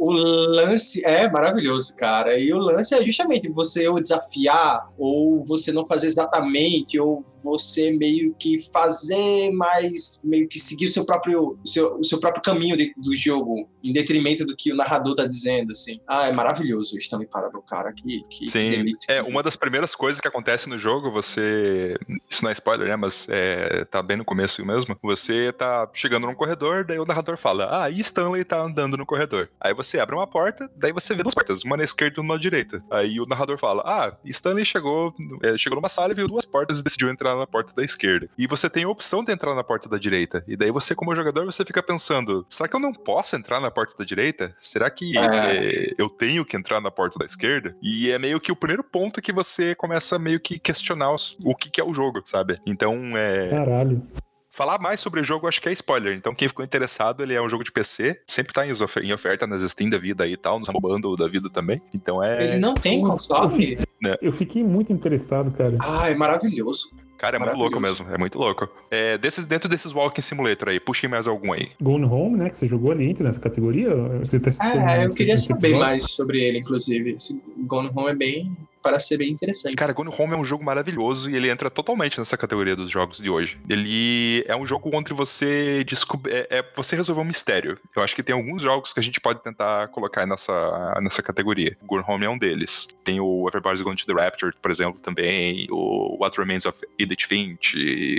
O, 0.00 0.12
lance 0.12 1.04
é 1.04 1.30
maravilhoso, 1.30 1.94
cara. 1.96 2.38
E 2.38 2.52
o 2.52 2.58
lance 2.58 2.94
é 2.94 3.02
justamente 3.02 3.48
você 3.50 3.86
ou 3.88 4.00
desafiar, 4.00 4.88
ou 4.98 5.44
você 5.44 5.72
não 5.72 5.86
fazer 5.86 6.06
exatamente, 6.06 6.98
ou 6.98 7.22
você 7.44 7.90
meio 7.92 8.34
que 8.38 8.58
fazer, 8.72 9.50
mas 9.52 10.22
meio 10.24 10.48
que 10.48 10.58
seguir 10.58 10.86
o 10.86 10.90
seu 10.90 11.04
próprio, 11.04 11.58
o 11.62 11.68
seu, 11.68 11.98
o 11.98 12.04
seu 12.04 12.18
próprio 12.18 12.42
caminho 12.42 12.76
de, 12.76 12.92
do 12.96 13.14
jogo, 13.14 13.68
em 13.82 13.92
detrimento 13.92 14.46
do 14.46 14.56
que 14.56 14.72
o 14.72 14.76
narrador 14.76 15.14
tá 15.14 15.26
dizendo, 15.26 15.72
assim. 15.72 16.00
Ah, 16.06 16.28
é 16.28 16.32
maravilhoso 16.32 16.70
maravilhoso 16.70 16.94
o 16.94 16.98
Stanley 16.98 17.26
Parable, 17.26 17.62
cara. 17.66 17.92
Que, 17.92 18.22
que 18.28 18.48
Sim, 18.48 18.70
delícia. 18.70 19.12
é 19.12 19.22
uma 19.22 19.42
das 19.42 19.56
primeiras 19.56 19.94
coisas 19.94 20.20
que 20.20 20.28
acontece 20.28 20.68
no 20.68 20.78
jogo, 20.78 21.10
você. 21.10 21.96
Isso 22.28 22.42
não 22.42 22.50
é 22.50 22.52
spoiler, 22.52 22.88
né? 22.88 22.96
Mas 22.96 23.26
é, 23.28 23.84
tá 23.84 24.02
bem 24.02 24.16
no 24.16 24.24
começo 24.24 24.64
mesmo. 24.64 24.96
Você 25.02 25.52
tá 25.52 25.88
chegando 25.92 26.26
num 26.26 26.34
corredor, 26.34 26.84
daí 26.84 26.98
o 26.98 27.06
narrador 27.06 27.36
fala: 27.36 27.84
Ah, 27.84 27.90
e 27.90 28.00
Stanley 28.00 28.44
tá 28.44 28.60
andando 28.60 28.96
no 28.96 29.06
corredor. 29.06 29.48
Aí 29.60 29.74
você 29.74 29.89
você 29.90 29.98
abre 29.98 30.14
uma 30.14 30.26
porta, 30.26 30.70
daí 30.76 30.92
você 30.92 31.14
vê 31.14 31.22
duas 31.22 31.34
portas, 31.34 31.64
uma 31.64 31.76
na 31.76 31.84
esquerda 31.84 32.16
e 32.18 32.20
uma 32.20 32.34
na 32.34 32.40
direita. 32.40 32.82
Aí 32.90 33.20
o 33.20 33.26
narrador 33.26 33.58
fala: 33.58 33.82
Ah, 33.84 34.16
Stanley 34.24 34.64
chegou, 34.64 35.14
é, 35.42 35.58
chegou 35.58 35.76
numa 35.76 35.88
sala 35.88 36.12
e 36.12 36.14
viu 36.14 36.28
duas 36.28 36.44
portas 36.44 36.78
e 36.78 36.84
decidiu 36.84 37.10
entrar 37.10 37.34
na 37.34 37.46
porta 37.46 37.72
da 37.74 37.84
esquerda. 37.84 38.28
E 38.38 38.46
você 38.46 38.70
tem 38.70 38.84
a 38.84 38.88
opção 38.88 39.24
de 39.24 39.32
entrar 39.32 39.54
na 39.54 39.64
porta 39.64 39.88
da 39.88 39.98
direita. 39.98 40.44
E 40.46 40.56
daí 40.56 40.70
você, 40.70 40.94
como 40.94 41.14
jogador, 41.14 41.44
você 41.44 41.64
fica 41.64 41.82
pensando: 41.82 42.46
será 42.48 42.68
que 42.68 42.76
eu 42.76 42.80
não 42.80 42.92
posso 42.92 43.36
entrar 43.36 43.60
na 43.60 43.70
porta 43.70 43.96
da 43.98 44.04
direita? 44.04 44.54
Será 44.60 44.90
que 44.90 45.16
é. 45.18 45.30
É, 45.50 45.94
eu 45.98 46.08
tenho 46.08 46.44
que 46.44 46.56
entrar 46.56 46.80
na 46.80 46.90
porta 46.90 47.18
da 47.18 47.26
esquerda? 47.26 47.76
E 47.82 48.10
é 48.10 48.18
meio 48.18 48.40
que 48.40 48.52
o 48.52 48.56
primeiro 48.56 48.84
ponto 48.84 49.20
que 49.20 49.32
você 49.32 49.74
começa 49.74 50.18
meio 50.18 50.40
que 50.40 50.58
questionar 50.58 51.10
o 51.44 51.54
que, 51.54 51.70
que 51.70 51.80
é 51.80 51.84
o 51.84 51.92
jogo, 51.92 52.22
sabe? 52.24 52.56
Então 52.66 53.16
é. 53.16 53.48
Caralho. 53.48 54.02
Falar 54.50 54.80
mais 54.80 54.98
sobre 54.98 55.20
o 55.20 55.24
jogo 55.24 55.46
acho 55.46 55.60
que 55.60 55.68
é 55.68 55.72
spoiler. 55.72 56.16
Então, 56.16 56.34
quem 56.34 56.48
ficou 56.48 56.64
interessado, 56.64 57.22
ele 57.22 57.34
é 57.34 57.40
um 57.40 57.48
jogo 57.48 57.62
de 57.62 57.70
PC. 57.70 58.20
Sempre 58.26 58.52
tá 58.52 58.66
em 58.66 59.12
oferta 59.12 59.46
nas 59.46 59.62
Steam 59.62 59.88
da 59.88 59.96
vida 59.96 60.24
aí 60.24 60.32
e 60.32 60.36
tal, 60.36 60.58
no 60.58 60.80
Bundle 60.80 61.16
da 61.16 61.28
vida 61.28 61.48
também. 61.48 61.80
Então 61.94 62.22
é. 62.22 62.42
Ele 62.42 62.56
não 62.58 62.74
tem 62.74 63.00
console? 63.00 63.78
Né? 64.02 64.16
Eu 64.20 64.32
fiquei 64.32 64.64
muito 64.64 64.92
interessado, 64.92 65.50
cara. 65.52 65.76
Ah, 65.78 66.10
é 66.10 66.14
maravilhoso. 66.14 66.90
Cara, 67.16 67.36
é 67.36 67.38
muito 67.38 67.56
louco 67.56 67.78
mesmo, 67.78 68.08
é 68.10 68.16
muito 68.16 68.38
louco. 68.38 68.66
É, 68.90 69.18
desses, 69.18 69.44
dentro 69.44 69.68
desses 69.68 69.92
Walking 69.92 70.22
Simulator 70.22 70.70
aí, 70.70 70.80
puxem 70.80 71.08
mais 71.08 71.28
algum 71.28 71.52
aí. 71.52 71.68
Gone 71.78 72.06
Home, 72.06 72.38
né, 72.38 72.48
que 72.48 72.56
você 72.56 72.66
jogou 72.66 72.92
ali, 72.92 73.10
entra 73.10 73.24
nessa 73.24 73.38
categoria? 73.38 73.94
Você 74.20 74.40
tá 74.40 74.50
é, 74.90 75.04
eu 75.04 75.10
queria 75.10 75.36
saber 75.36 75.76
mais 75.76 76.12
sobre 76.12 76.40
ele, 76.40 76.58
inclusive. 76.60 77.10
Esse 77.12 77.38
Gone 77.58 77.90
Home 77.94 78.10
é 78.10 78.14
bem 78.14 78.56
parece 78.82 79.08
ser 79.08 79.18
bem 79.18 79.30
interessante. 79.30 79.74
Cara, 79.76 79.92
Gone 79.92 80.12
Home 80.16 80.34
é 80.34 80.36
um 80.36 80.44
jogo 80.44 80.64
maravilhoso 80.64 81.30
e 81.30 81.36
ele 81.36 81.50
entra 81.50 81.70
totalmente 81.70 82.18
nessa 82.18 82.36
categoria 82.36 82.76
dos 82.76 82.90
jogos 82.90 83.18
de 83.18 83.30
hoje. 83.30 83.58
Ele 83.68 84.44
é 84.46 84.56
um 84.56 84.66
jogo 84.66 84.90
onde 84.92 85.12
você 85.12 85.84
descobre. 85.84 86.32
É, 86.32 86.46
é, 86.50 86.64
você 86.74 86.96
resolver 86.96 87.20
um 87.20 87.24
mistério. 87.24 87.78
Eu 87.94 88.02
acho 88.02 88.14
que 88.14 88.22
tem 88.22 88.34
alguns 88.34 88.62
jogos 88.62 88.92
que 88.92 89.00
a 89.00 89.02
gente 89.02 89.20
pode 89.20 89.42
tentar 89.42 89.88
colocar 89.88 90.26
nessa, 90.26 90.98
nessa 91.00 91.22
categoria. 91.22 91.76
Gone 91.84 92.04
Home 92.06 92.24
é 92.24 92.30
um 92.30 92.38
deles. 92.38 92.88
Tem 93.04 93.20
o 93.20 93.46
Everybody's 93.48 93.82
Going 93.82 93.96
to 93.96 94.06
the 94.06 94.12
Rapture, 94.12 94.54
por 94.60 94.70
exemplo, 94.70 95.00
também. 95.00 95.66
O 95.70 96.16
What 96.20 96.38
Remains 96.38 96.66
of 96.66 96.78
Edith 96.98 97.26
Finch, 97.26 97.74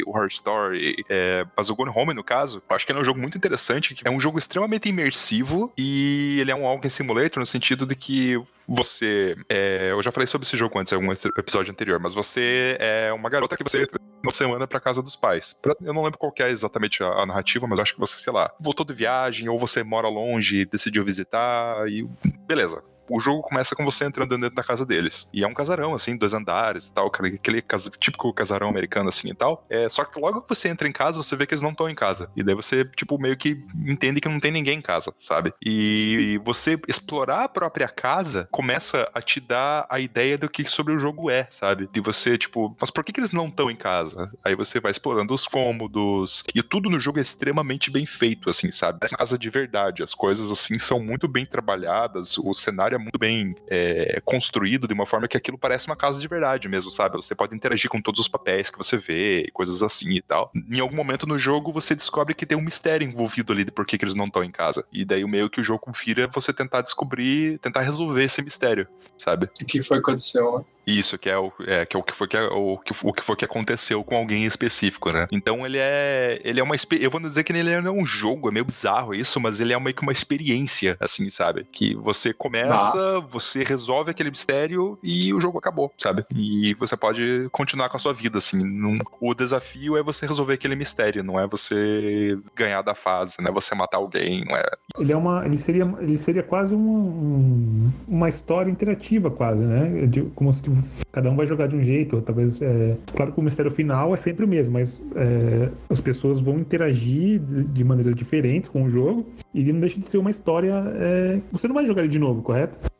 o 0.05 0.12
Horror 0.12 0.28
Story. 0.28 1.03
É, 1.09 1.45
mas 1.55 1.70
o 1.70 1.76
Gone 1.76 1.91
Home, 1.93 2.14
no 2.14 2.24
caso, 2.24 2.62
eu 2.70 2.76
acho 2.76 2.86
que 2.86 2.91
ele 2.91 2.99
é 2.99 3.01
um 3.01 3.05
jogo 3.05 3.20
muito 3.20 3.38
interessante. 3.38 3.95
É 4.03 4.09
um 4.09 4.20
jogo 4.20 4.38
extremamente 4.38 4.89
imersivo 4.89 5.72
e 5.78 6.38
ele 6.39 6.51
é 6.51 6.55
um 6.55 6.64
walking 6.64 6.89
simulator 6.89 7.39
no 7.39 7.45
sentido 7.45 7.86
de 7.86 7.95
que 7.95 8.41
você. 8.68 9.36
É, 9.49 9.91
eu 9.91 10.01
já 10.01 10.12
falei 10.12 10.28
sobre 10.28 10.47
esse 10.47 10.57
jogo 10.57 10.78
antes, 10.80 10.91
em 10.91 10.95
algum 10.95 11.12
episódio 11.12 11.72
anterior, 11.72 11.99
mas 11.99 12.14
você 12.14 12.78
é 12.80 13.12
uma 13.14 13.30
garota 13.30 13.57
que 13.57 13.64
você 13.64 13.88
uma 14.24 14.32
semana 14.32 14.68
para 14.68 14.80
casa 14.80 15.01
dos 15.01 15.16
pais. 15.16 15.55
Eu 15.82 15.93
não 15.93 16.03
lembro 16.03 16.20
qual 16.20 16.34
é 16.39 16.49
exatamente 16.49 17.03
a, 17.03 17.07
a, 17.07 17.26
narrativa, 17.26 17.68
mas 17.68 17.80
acho 17.80 17.93
que 17.93 17.99
você, 17.99 18.20
sei 18.20 18.32
lá, 18.32 18.53
voltou 18.59 18.86
de 18.86 18.93
viagem 18.93 19.49
ou 19.49 19.57
você 19.57 19.84
mora 19.84 20.07
longe 20.07 20.57
e 20.57 20.66
decidiu 20.66 21.03
visitar 21.03 21.88
e 21.88 22.07
beleza 22.45 22.84
o 23.16 23.20
jogo 23.20 23.41
começa 23.41 23.76
com 23.76 23.84
você 23.84 24.05
entrando 24.05 24.38
dentro 24.38 24.55
da 24.55 24.64
casa 24.64 24.86
deles. 24.86 25.30
E 25.34 25.43
é 25.43 25.47
um 25.47 25.53
casarão, 25.53 25.93
assim, 25.93 26.16
dois 26.18 26.34
andares 26.34 26.86
e 26.86 26.91
tal, 26.91 27.07
aquele 27.07 27.62
casa, 27.62 27.89
típico 27.99 28.34
casarão 28.34 28.70
americano, 28.70 29.09
assim 29.09 29.30
e 29.30 29.34
tal. 29.34 29.66
É, 29.70 29.89
só 29.89 30.03
que 30.03 30.20
logo 30.20 30.41
que 30.41 30.49
você 30.49 30.70
entra 30.70 30.88
em 30.88 30.91
casa, 30.91 31.22
você 31.22 31.36
vê 31.36 31.45
que 31.45 31.53
eles 31.53 31.62
não 31.62 31.72
estão 31.72 31.89
em 31.89 31.95
casa. 31.95 32.30
E 32.36 32.43
daí 32.43 32.55
você, 32.55 32.86
tipo, 32.86 33.20
meio 33.20 33.38
que 33.38 33.64
entende 33.86 34.22
que 34.22 34.30
não 34.30 34.39
tem 34.39 34.51
ninguém 34.51 34.80
em 34.80 34.82
casa, 34.82 35.14
sabe? 35.20 35.53
E 35.64 36.39
você 36.43 36.80
explorar 36.88 37.43
a 37.43 37.49
própria 37.49 37.88
casa 37.88 38.47
começa 38.51 39.09
a 39.14 39.22
te 39.22 39.39
dar 39.39 39.86
a 39.89 39.99
ideia 39.99 40.38
do 40.38 40.49
que 40.49 40.68
sobre 40.70 40.93
o 40.93 40.99
jogo 40.99 41.30
é, 41.30 41.47
sabe? 41.49 41.89
De 41.91 41.99
você, 41.99 42.38
tipo, 42.38 42.76
mas 42.80 42.89
por 42.89 43.03
que, 43.03 43.12
que 43.12 43.20
eles 43.20 43.32
não 43.32 43.47
estão 43.47 43.70
em 43.70 43.76
casa? 43.76 44.32
Aí 44.43 44.55
você 44.55 44.80
vai 44.80 44.91
explorando 44.91 45.34
os 45.34 45.47
cômodos. 45.47 46.43
E 46.53 46.62
tudo 46.64 46.89
no 46.89 46.99
jogo 46.99 47.20
é 47.20 47.22
extremamente 47.22 47.91
bem 47.91 48.05
feito, 48.05 48.49
assim, 48.49 48.72
sabe? 48.72 48.99
É 49.03 49.09
casa 49.09 49.38
de 49.38 49.49
verdade. 49.49 50.03
As 50.03 50.14
coisas, 50.14 50.51
assim, 50.51 50.80
são 50.80 50.99
muito 50.99 51.28
bem 51.28 51.45
trabalhadas. 51.45 52.38
O 52.38 52.53
cenário 52.53 52.95
é 52.95 52.97
muito 53.02 53.20
bem 53.20 53.56
é, 53.68 54.22
construído 54.24 54.88
de 54.88 54.93
uma 54.93 55.06
forma 55.06 55.28
que 55.28 55.38
aquilo 55.38 55.58
parece 55.58 55.88
uma 55.88 55.95
casa 55.95 56.20
de 56.20 56.28
verdade 56.28 56.68
mesmo, 56.68 56.91
sabe? 56.91 57.18
Você 57.18 57.36
pode 57.36 57.56
interagir 57.56 57.89
com 57.89 58.02
todos 58.02 58.20
os 58.20 58.28
papéis 58.28 58.70
que 58.70 58.78
você 58.78 58.97
vê, 58.97 59.49
coisas 59.54 59.84
assim 59.84 60.12
e 60.12 60.22
tal. 60.22 60.52
Em 60.70 60.80
algum 60.80 60.95
momento 60.95 61.28
no 61.28 61.38
jogo 61.38 61.72
você 61.72 61.95
descobre 61.95 62.34
que 62.34 62.45
tem 62.45 62.58
um 62.58 62.62
mistério 62.62 63.08
envolvido 63.08 63.52
ali 63.52 63.64
de 63.64 63.72
por 63.72 63.86
que, 63.86 63.97
que 63.97 64.06
eles 64.06 64.16
não 64.16 64.26
estão 64.26 64.43
em 64.43 64.52
casa. 64.52 64.86
E 64.91 65.04
daí 65.04 65.24
o 65.24 65.28
meio 65.28 65.49
que 65.49 65.60
o 65.60 65.64
jogo 65.64 65.80
confira 65.80 66.24
é 66.24 66.28
você 66.28 66.54
tentar 66.54 66.82
descobrir, 66.82 67.60
tentar 67.60 67.82
resolver 67.82 68.24
esse 68.24 68.41
mistério, 68.41 68.88
sabe? 69.18 69.49
O 69.62 69.66
que 69.66 69.82
foi 69.82 69.97
que 69.97 70.02
aconteceu, 70.02 70.60
né? 70.60 70.66
Isso, 70.86 71.17
que 71.17 71.29
é 71.29 71.38
o, 71.38 71.51
é, 71.67 71.86
que 71.86 71.95
é 71.95 71.99
o 71.99 72.03
que 72.03 72.15
foi 72.15 72.27
que, 72.27 72.38
é, 72.38 72.43
o, 72.43 72.77
que, 72.77 72.93
o 73.03 73.13
que 73.13 73.23
foi 73.23 73.36
que 73.36 73.45
aconteceu 73.45 74.03
com 74.03 74.15
alguém 74.15 74.45
específico, 74.45 75.11
né? 75.11 75.27
Então 75.32 75.65
ele 75.65 75.77
é. 75.77 76.41
Ele 76.43 76.59
é 76.59 76.63
uma. 76.63 76.75
Eu 76.99 77.11
vou 77.11 77.21
dizer 77.21 77.43
que 77.43 77.51
ele 77.51 77.82
não 77.82 77.95
é 77.95 78.01
um 78.01 78.05
jogo, 78.05 78.49
é 78.49 78.51
meio 78.51 78.65
bizarro 78.65 79.13
isso, 79.13 79.39
mas 79.39 79.59
ele 79.59 79.73
é 79.73 79.79
meio 79.79 79.95
que 79.95 80.01
uma 80.01 80.11
experiência, 80.11 80.97
assim, 80.99 81.29
sabe? 81.29 81.65
Que 81.71 81.95
você 81.95 82.34
começa, 82.34 82.67
Nossa. 82.67 83.19
você 83.21 83.63
resolve 83.63 84.11
aquele 84.11 84.32
mistério 84.32 84.97
e 85.03 85.34
o 85.34 85.39
jogo 85.39 85.57
acabou, 85.57 85.91
sabe? 85.97 86.25
E 86.34 86.73
você 86.75 86.97
pode 86.97 87.47
continuar 87.51 87.89
com 87.89 87.97
a 87.97 87.99
sua 87.99 88.13
vida, 88.13 88.39
assim. 88.39 88.57
Num, 88.63 88.97
o 89.19 89.34
desafio 89.34 89.97
é 89.97 90.03
você 90.03 90.25
resolver 90.25 90.53
aquele 90.53 90.75
mistério, 90.75 91.23
não 91.23 91.39
é 91.39 91.47
você 91.47 92.38
ganhar 92.55 92.82
da 92.82 92.95
fase, 92.95 93.38
não 93.39 93.49
é 93.49 93.53
você 93.53 93.75
matar 93.75 93.97
alguém, 93.97 94.45
não 94.45 94.55
é. 94.55 94.65
Ele 94.97 95.11
é 95.11 95.17
uma. 95.17 95.45
Ele 95.45 95.57
seria, 95.57 95.84
ele 95.99 96.17
seria 96.17 96.43
quase 96.43 96.73
uma, 96.73 96.99
um, 96.99 97.91
uma 98.07 98.29
história 98.29 98.71
interativa, 98.71 99.29
quase, 99.29 99.63
né? 99.63 100.07
De, 100.07 100.23
como 100.36 100.51
se 100.51 100.70
cada 101.11 101.30
um 101.30 101.36
vai 101.36 101.47
jogar 101.47 101.67
de 101.67 101.76
um 101.76 101.84
jeito, 101.84 102.22
talvez. 102.22 102.61
É... 102.61 102.95
Claro 103.15 103.32
que 103.32 103.39
o 103.39 103.43
mistério 103.43 103.72
final 103.72 104.13
é 104.13 104.17
sempre 104.17 104.45
o 104.45 104.47
mesmo, 104.47 104.74
mas 104.74 105.03
é... 105.15 105.69
as 105.89 106.01
pessoas 106.01 106.39
vão 106.39 106.59
interagir 106.59 107.39
de 107.39 107.84
maneiras 107.84 108.15
diferentes 108.15 108.69
com 108.69 108.84
o 108.84 108.89
jogo 108.89 109.26
e 109.53 109.63
não 109.72 109.80
deixa 109.80 109.99
de 109.99 110.05
ser 110.05 110.17
uma 110.17 110.30
história. 110.30 110.74
É... 110.95 111.39
Você 111.51 111.67
não 111.67 111.76
vai 111.76 111.86
jogar 111.86 112.01
ele 112.01 112.11
de 112.11 112.19
novo, 112.19 112.41
correto? 112.41 112.91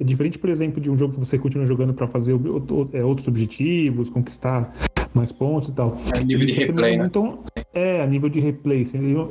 É 0.00 0.04
diferente, 0.04 0.38
por 0.38 0.50
exemplo, 0.50 0.80
de 0.80 0.90
um 0.90 0.96
jogo 0.96 1.14
que 1.14 1.20
você 1.20 1.38
continua 1.38 1.64
jogando 1.64 1.94
para 1.94 2.08
fazer 2.08 2.32
é, 2.92 3.04
outros 3.04 3.28
objetivos, 3.28 4.10
conquistar 4.10 4.74
mais 5.14 5.30
pontos 5.32 5.68
e 5.68 5.72
tal. 5.72 5.96
A 6.14 6.20
nível 6.20 6.46
de 6.46 6.52
replay, 6.54 6.96
né? 6.96 7.06
Então, 7.06 7.40
é, 7.72 8.02
a 8.02 8.06
nível 8.06 8.28
de 8.28 8.40
replay. 8.40 8.86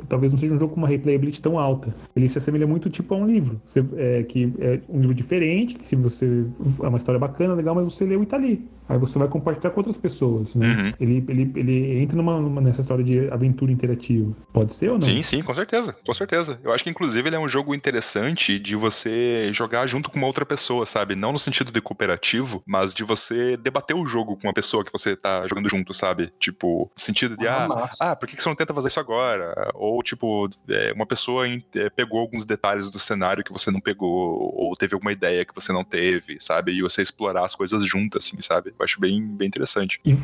Talvez 0.08 0.32
não 0.32 0.38
seja 0.38 0.54
um 0.54 0.58
jogo 0.58 0.74
com 0.74 0.80
uma 0.80 0.88
replayability 0.88 1.40
tão 1.40 1.58
alta. 1.58 1.94
Ele 2.14 2.28
se 2.28 2.38
assemelha 2.38 2.66
muito 2.66 2.90
tipo 2.90 3.14
a 3.14 3.16
um 3.16 3.26
livro. 3.26 3.60
Você, 3.66 3.84
é, 3.96 4.22
que 4.22 4.52
é 4.58 4.80
um 4.88 5.00
livro 5.00 5.14
diferente, 5.14 5.74
que 5.74 5.86
se 5.86 5.96
você. 5.96 6.44
É 6.82 6.88
uma 6.88 6.98
história 6.98 7.18
bacana, 7.18 7.54
legal, 7.54 7.74
mas 7.74 7.84
você 7.84 8.04
leu 8.04 8.22
e 8.22 8.26
tá 8.26 8.36
ali. 8.36 8.66
Aí 8.88 8.98
você 8.98 9.18
vai 9.18 9.28
compartilhar 9.28 9.70
com 9.70 9.80
outras 9.80 9.96
pessoas, 9.96 10.54
né? 10.54 10.66
Uhum. 10.66 10.92
Ele, 11.00 11.24
ele, 11.28 11.52
ele 11.56 12.02
entra 12.02 12.16
numa, 12.16 12.40
numa, 12.40 12.60
nessa 12.60 12.80
história 12.80 13.04
de 13.04 13.28
aventura 13.30 13.72
interativa. 13.72 14.32
Pode 14.52 14.74
ser 14.74 14.88
ou 14.88 14.94
não? 14.94 15.00
Sim, 15.00 15.22
sim, 15.22 15.42
com 15.42 15.54
certeza. 15.54 15.96
Com 16.04 16.14
certeza. 16.14 16.58
Eu 16.62 16.72
acho 16.72 16.84
que, 16.84 16.90
inclusive, 16.90 17.28
ele 17.28 17.36
é 17.36 17.38
um 17.38 17.48
jogo 17.48 17.74
interessante 17.74 18.58
de 18.58 18.76
você 18.76 19.50
jogar 19.52 19.86
junto 19.86 20.10
com 20.10 20.18
uma 20.18 20.26
outra 20.26 20.44
pessoa, 20.44 20.84
sabe? 20.84 21.14
Não 21.14 21.32
no 21.32 21.38
sentido 21.38 21.72
de 21.72 21.80
cooperativo, 21.80 22.62
mas 22.66 22.92
de 22.92 23.04
você 23.04 23.56
debater 23.56 23.96
o 23.96 24.06
jogo 24.06 24.36
com 24.36 24.46
uma 24.46 24.54
pessoa 24.54 24.84
que 24.84 24.92
você 24.92 25.16
tá 25.16 25.46
jogando 25.46 25.68
junto, 25.68 25.94
sabe? 25.94 26.32
Tipo, 26.38 26.90
no 26.94 27.02
sentido 27.02 27.36
de, 27.36 27.46
ah, 27.46 27.66
ah, 27.70 27.88
ah 28.00 28.16
por 28.16 28.28
que 28.28 28.40
você 28.40 28.48
não 28.48 28.56
tenta 28.56 28.74
fazer 28.74 28.88
isso 28.88 29.00
agora? 29.00 29.70
Ou, 29.74 30.02
tipo, 30.02 30.50
é, 30.68 30.92
uma 30.92 31.06
pessoa 31.06 31.46
é, 31.48 31.90
pegou 31.90 32.20
alguns 32.20 32.44
detalhes 32.44 32.90
do 32.90 32.98
cenário 32.98 33.44
que 33.44 33.52
você 33.52 33.70
não 33.70 33.80
pegou, 33.80 34.54
ou 34.54 34.74
teve 34.76 34.94
alguma 34.94 35.12
ideia 35.12 35.44
que 35.44 35.54
você 35.54 35.72
não 35.72 35.84
teve, 35.84 36.38
sabe? 36.40 36.72
E 36.72 36.82
você 36.82 37.00
explorar 37.00 37.44
as 37.44 37.54
coisas 37.54 37.84
juntas, 37.86 38.26
assim, 38.26 38.40
sabe? 38.40 38.71
Eu 38.78 38.84
acho 38.84 39.00
bem, 39.00 39.22
bem 39.22 39.48
interessante. 39.48 40.00
E 40.04 40.16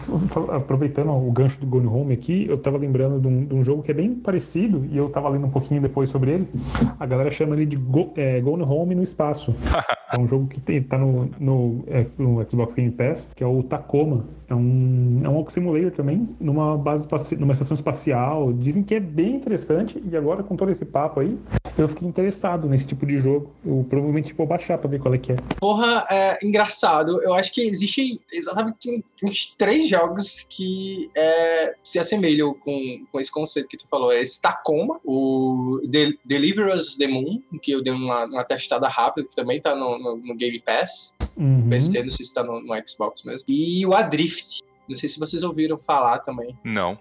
aproveitando 0.54 1.10
o 1.10 1.30
gancho 1.30 1.58
do 1.60 1.66
Gone 1.66 1.86
Home 1.86 2.14
aqui, 2.14 2.46
eu 2.48 2.58
tava 2.58 2.78
lembrando 2.78 3.20
de 3.20 3.26
um, 3.26 3.44
de 3.44 3.54
um, 3.54 3.62
jogo 3.62 3.82
que 3.82 3.90
é 3.90 3.94
bem 3.94 4.14
parecido, 4.14 4.86
e 4.90 4.96
eu 4.96 5.08
tava 5.08 5.28
lendo 5.28 5.46
um 5.46 5.50
pouquinho 5.50 5.80
depois 5.80 6.10
sobre 6.10 6.32
ele. 6.32 6.48
A 6.98 7.06
galera 7.06 7.30
chama 7.30 7.54
ele 7.54 7.66
de 7.66 7.76
Go, 7.76 8.12
é, 8.16 8.40
Gone 8.40 8.62
Home 8.62 8.94
no 8.94 9.02
espaço. 9.02 9.54
é 10.12 10.18
um 10.18 10.26
jogo 10.26 10.46
que 10.48 10.60
tem, 10.60 10.82
tá 10.82 10.96
no, 10.96 11.30
no, 11.38 11.84
é, 11.86 12.06
no 12.16 12.44
Xbox 12.48 12.74
Game 12.74 12.90
Pass, 12.90 13.30
que 13.34 13.44
é 13.44 13.46
o 13.46 13.62
Tacoma. 13.62 14.24
É 14.48 14.54
um, 14.54 15.20
é 15.22 15.28
um 15.28 15.34
Walk 15.34 15.52
Simulator 15.52 15.90
também, 15.90 16.28
numa 16.40 16.76
base 16.76 17.06
numa 17.36 17.52
estação 17.52 17.74
espacial. 17.74 18.52
Dizem 18.52 18.82
que 18.82 18.94
é 18.94 19.00
bem 19.00 19.36
interessante, 19.36 20.02
e 20.10 20.16
agora 20.16 20.42
com 20.42 20.56
todo 20.56 20.70
esse 20.70 20.84
papo 20.86 21.20
aí, 21.20 21.38
eu 21.76 21.86
fiquei 21.86 22.08
interessado 22.08 22.68
nesse 22.68 22.86
tipo 22.86 23.06
de 23.06 23.18
jogo. 23.18 23.52
Eu 23.64 23.86
provavelmente 23.88 24.32
vou 24.32 24.46
baixar 24.46 24.78
pra 24.78 24.88
ver 24.88 25.00
qual 25.00 25.14
é 25.14 25.18
que 25.18 25.32
é. 25.32 25.36
Porra, 25.60 26.04
é 26.10 26.44
engraçado. 26.44 27.22
Eu 27.22 27.34
acho 27.34 27.52
que 27.52 27.60
existem 27.60 28.18
exatamente 28.38 29.04
uns 29.22 29.54
três 29.56 29.88
jogos 29.88 30.46
que 30.48 31.10
é, 31.16 31.74
se 31.82 31.98
assemelham 31.98 32.54
com, 32.54 33.06
com 33.10 33.20
esse 33.20 33.30
conceito 33.30 33.68
que 33.68 33.76
tu 33.76 33.88
falou. 33.88 34.12
É 34.12 34.20
esse 34.20 34.40
Tacoma, 34.40 35.00
o 35.04 35.80
The, 35.90 36.14
Deliver 36.24 36.74
Us 36.74 36.96
the 36.96 37.08
Moon, 37.08 37.42
que 37.62 37.72
eu 37.72 37.82
dei 37.82 37.92
uma, 37.92 38.24
uma 38.26 38.44
testada 38.44 38.88
rápida, 38.88 39.28
que 39.28 39.36
também 39.36 39.60
tá 39.60 39.74
no, 39.74 39.98
no, 39.98 40.16
no 40.16 40.34
Game 40.34 40.60
Pass. 40.60 41.14
Uhum. 41.36 41.68
PC, 41.68 42.02
não 42.02 42.10
sei 42.10 42.26
se 42.26 42.34
tá 42.34 42.42
no, 42.42 42.60
no 42.60 42.74
Xbox 42.86 43.22
mesmo. 43.22 43.44
E 43.48 43.84
o 43.86 43.94
Adrift, 43.94 44.60
Não 44.88 44.96
sei 44.96 45.08
se 45.08 45.18
vocês 45.18 45.42
ouviram 45.42 45.78
falar 45.78 46.18
também. 46.18 46.56
Não. 46.64 46.98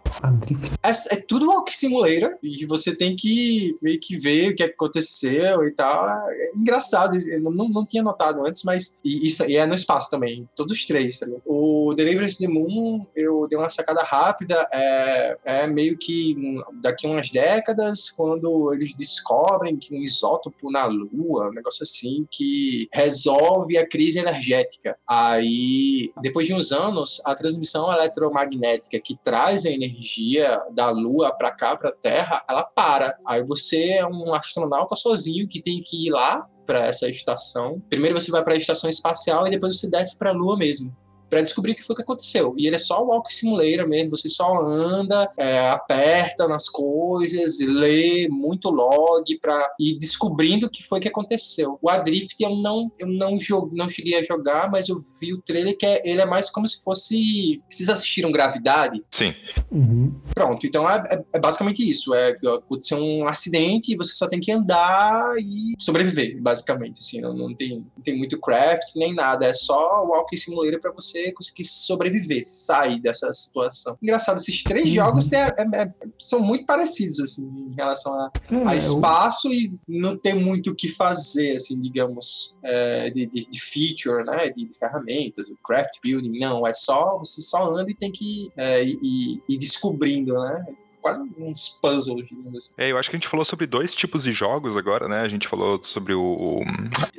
É, 0.84 1.16
é 1.16 1.16
tudo 1.16 1.48
Walk 1.48 1.76
Simulator 1.76 2.36
e 2.44 2.66
você 2.66 2.96
tem 2.96 3.16
que 3.16 3.76
meio 3.82 4.00
que 4.00 4.18
ver 4.18 4.52
o 4.52 4.56
que 4.56 4.64
aconteceu 4.64 5.64
e 5.66 5.72
tal. 5.72 6.08
É 6.08 6.52
engraçado, 6.56 7.16
eu 7.16 7.42
não, 7.42 7.70
não 7.70 7.86
tinha 7.86 8.04
notado 8.04 8.46
antes, 8.46 8.64
mas 8.64 9.00
e 9.04 9.28
isso 9.28 9.46
e 9.46 9.56
é 9.56 9.66
no 9.66 9.76
espaço 9.76 10.10
também, 10.10 10.48
todos 10.56 10.74
os 10.74 10.86
três. 10.86 11.20
Tá 11.20 11.26
ligado? 11.26 11.44
o 11.46 11.94
Delivery 11.94 12.32
to 12.32 12.40
the 12.40 12.48
Moon, 12.48 13.06
eu 13.16 13.48
dei 13.48 13.58
uma 13.58 13.70
sacada 13.70 14.04
rápida, 14.04 14.68
é, 14.74 15.38
é 15.46 15.68
meio 15.68 15.98
que 15.98 16.36
daqui 16.82 17.08
a 17.08 17.10
umas 17.10 17.30
décadas, 17.32 18.10
quando 18.10 18.74
eles 18.74 18.96
descobrem 18.96 19.78
que 19.78 19.94
um 19.94 20.02
isótopo 20.02 20.72
na 20.72 20.86
Lua, 20.86 21.50
um 21.50 21.54
negócio 21.54 21.84
assim, 21.84 22.28
que 22.30 22.88
resolve 22.92 23.78
a 23.78 23.88
crise 23.88 24.20
energética. 24.20 24.98
Aí, 25.08 26.12
depois 26.22 26.48
de 26.48 26.54
uns 26.54 26.72
anos, 26.72 27.22
a 27.26 27.34
transmissão 27.34 27.77
eletromagnética 27.92 29.00
que 29.00 29.16
traz 29.16 29.66
a 29.66 29.70
energia 29.70 30.62
da 30.72 30.90
Lua 30.90 31.32
para 31.32 31.52
cá, 31.52 31.76
para 31.76 31.90
a 31.90 31.94
Terra, 31.94 32.44
ela 32.50 32.64
para. 32.64 33.18
Aí 33.26 33.44
você 33.44 33.92
é 33.92 34.06
um 34.06 34.34
astronauta 34.34 34.96
sozinho 34.96 35.48
que 35.48 35.62
tem 35.62 35.82
que 35.84 36.08
ir 36.08 36.12
lá 36.12 36.48
para 36.66 36.86
essa 36.86 37.08
estação. 37.08 37.82
Primeiro 37.90 38.20
você 38.20 38.32
vai 38.32 38.44
para 38.44 38.54
a 38.54 38.58
estação 38.58 38.90
espacial 38.90 39.48
e 39.48 39.52
depois 39.52 39.80
você 39.80 39.90
desce 39.90 40.18
para 40.18 40.32
a 40.32 40.34
Lua 40.34 40.58
mesmo 40.58 40.96
para 41.30 41.42
descobrir 41.42 41.74
o 41.74 41.76
que 41.76 41.84
foi 41.84 41.96
que 41.96 42.02
aconteceu. 42.02 42.54
E 42.58 42.68
ele 42.68 42.76
é 42.76 42.80
só 42.80 43.04
o 43.04 43.08
walk 43.08 43.34
simulator 43.34 43.88
mesmo, 43.88 44.12
você 44.16 44.30
só 44.30 44.62
anda, 44.62 45.30
é, 45.38 45.60
aperta 45.70 46.48
nas 46.48 46.70
coisas, 46.70 47.60
lê 47.60 48.28
muito 48.30 48.70
log 48.70 49.24
para 49.40 49.74
ir 49.80 49.98
descobrindo 49.98 50.68
o 50.68 50.70
que 50.70 50.84
foi 50.84 51.00
que 51.00 51.08
aconteceu. 51.08 51.78
O 51.82 51.90
Adrift 51.90 52.36
eu 52.40 52.56
não 52.56 52.92
eu 52.98 53.08
não 53.08 53.36
jogo, 53.38 53.72
não 53.74 53.90
cheguei 53.90 54.16
a 54.16 54.24
jogar, 54.24 54.70
mas 54.70 54.90
eu 54.90 55.02
vi 55.20 55.34
o 55.34 55.42
trailer 55.42 55.78
que 55.78 55.86
é, 55.86 56.02
ele 56.06 56.22
é 56.22 56.26
mais 56.26 56.50
como 56.50 56.68
se 56.68 56.82
fosse 56.82 57.62
vocês 57.70 57.90
assistiram 57.90 58.32
Gravidade? 58.32 59.04
Sim. 59.12 59.34
Uhum. 59.72 60.14
Pronto, 60.34 60.66
então 60.66 60.90
é, 60.90 61.04
é, 61.10 61.24
é, 61.34 61.40
basicamente 61.40 61.88
isso, 61.88 62.14
é 62.14 62.38
aconteceu 62.58 62.98
um 63.00 63.28
acidente 63.28 63.92
e 63.92 63.98
você 63.98 64.14
só 64.14 64.28
tem 64.28 64.40
que 64.40 64.52
andar 64.52 65.36
e 65.40 65.74
sobreviver, 65.80 66.42
basicamente, 66.42 67.00
assim, 67.00 67.20
não, 67.20 67.36
não 67.36 67.56
tem 67.56 67.86
não 67.96 68.04
tem 68.04 68.18
muito 68.18 68.40
craft 68.40 68.96
nem 68.96 69.14
nada, 69.14 69.46
é 69.46 69.54
só 69.54 70.04
o 70.04 70.10
walk 70.10 70.38
simulator 70.38 70.80
para 70.80 70.92
você 70.92 71.17
você 71.18 71.32
conseguir 71.32 71.66
sobreviver, 71.66 72.44
sair 72.46 73.02
dessa 73.02 73.32
situação. 73.34 73.98
Engraçado, 74.02 74.38
esses 74.38 74.64
três 74.64 74.86
uhum. 74.86 74.96
jogos 74.96 75.32
é, 75.32 75.48
é, 75.48 75.94
são 76.20 76.42
muito 76.42 76.66
parecidos, 76.66 77.20
assim, 77.20 77.50
em 77.72 77.76
relação 77.76 78.14
a, 78.14 78.32
a 78.66 78.76
é, 78.76 78.78
espaço 78.78 79.52
e 79.52 79.74
não 79.88 80.18
tem 80.18 80.36
muito 80.36 80.72
o 80.72 80.76
que 80.76 80.88
fazer, 80.88 81.56
assim, 81.56 81.82
digamos, 81.82 82.58
é, 82.64 83.10
de, 83.10 83.26
de, 83.26 83.46
de, 83.50 83.62
feature, 83.62 84.24
né, 84.24 84.50
de, 84.50 84.66
de, 84.66 84.78
ferramentas, 84.78 85.52
craft 85.66 86.00
building, 86.04 86.40
não, 86.40 86.66
é 86.66 86.74
só, 86.74 87.18
você 87.18 87.42
só 87.42 87.74
anda 87.74 87.92
e 87.92 87.96
tem 87.96 88.12
que 88.12 88.52
é, 88.56 88.84
ir, 88.84 89.42
ir 89.48 89.58
descobrindo, 89.58 90.34
né, 90.34 90.66
quase 91.08 91.24
uns 91.38 91.70
puzzles, 91.70 92.28
digamos 92.28 92.56
assim. 92.56 92.74
É, 92.78 92.92
eu 92.92 92.98
acho 92.98 93.10
que 93.10 93.16
a 93.16 93.20
gente 93.20 93.28
falou 93.28 93.46
sobre 93.46 93.66
dois 93.66 93.96
tipos 93.96 94.24
de 94.24 94.32
jogos 94.34 94.76
agora, 94.76 95.08
né? 95.08 95.22
A 95.22 95.28
gente 95.28 95.48
falou 95.48 95.82
sobre 95.82 96.14
o. 96.14 96.22
o 96.22 96.64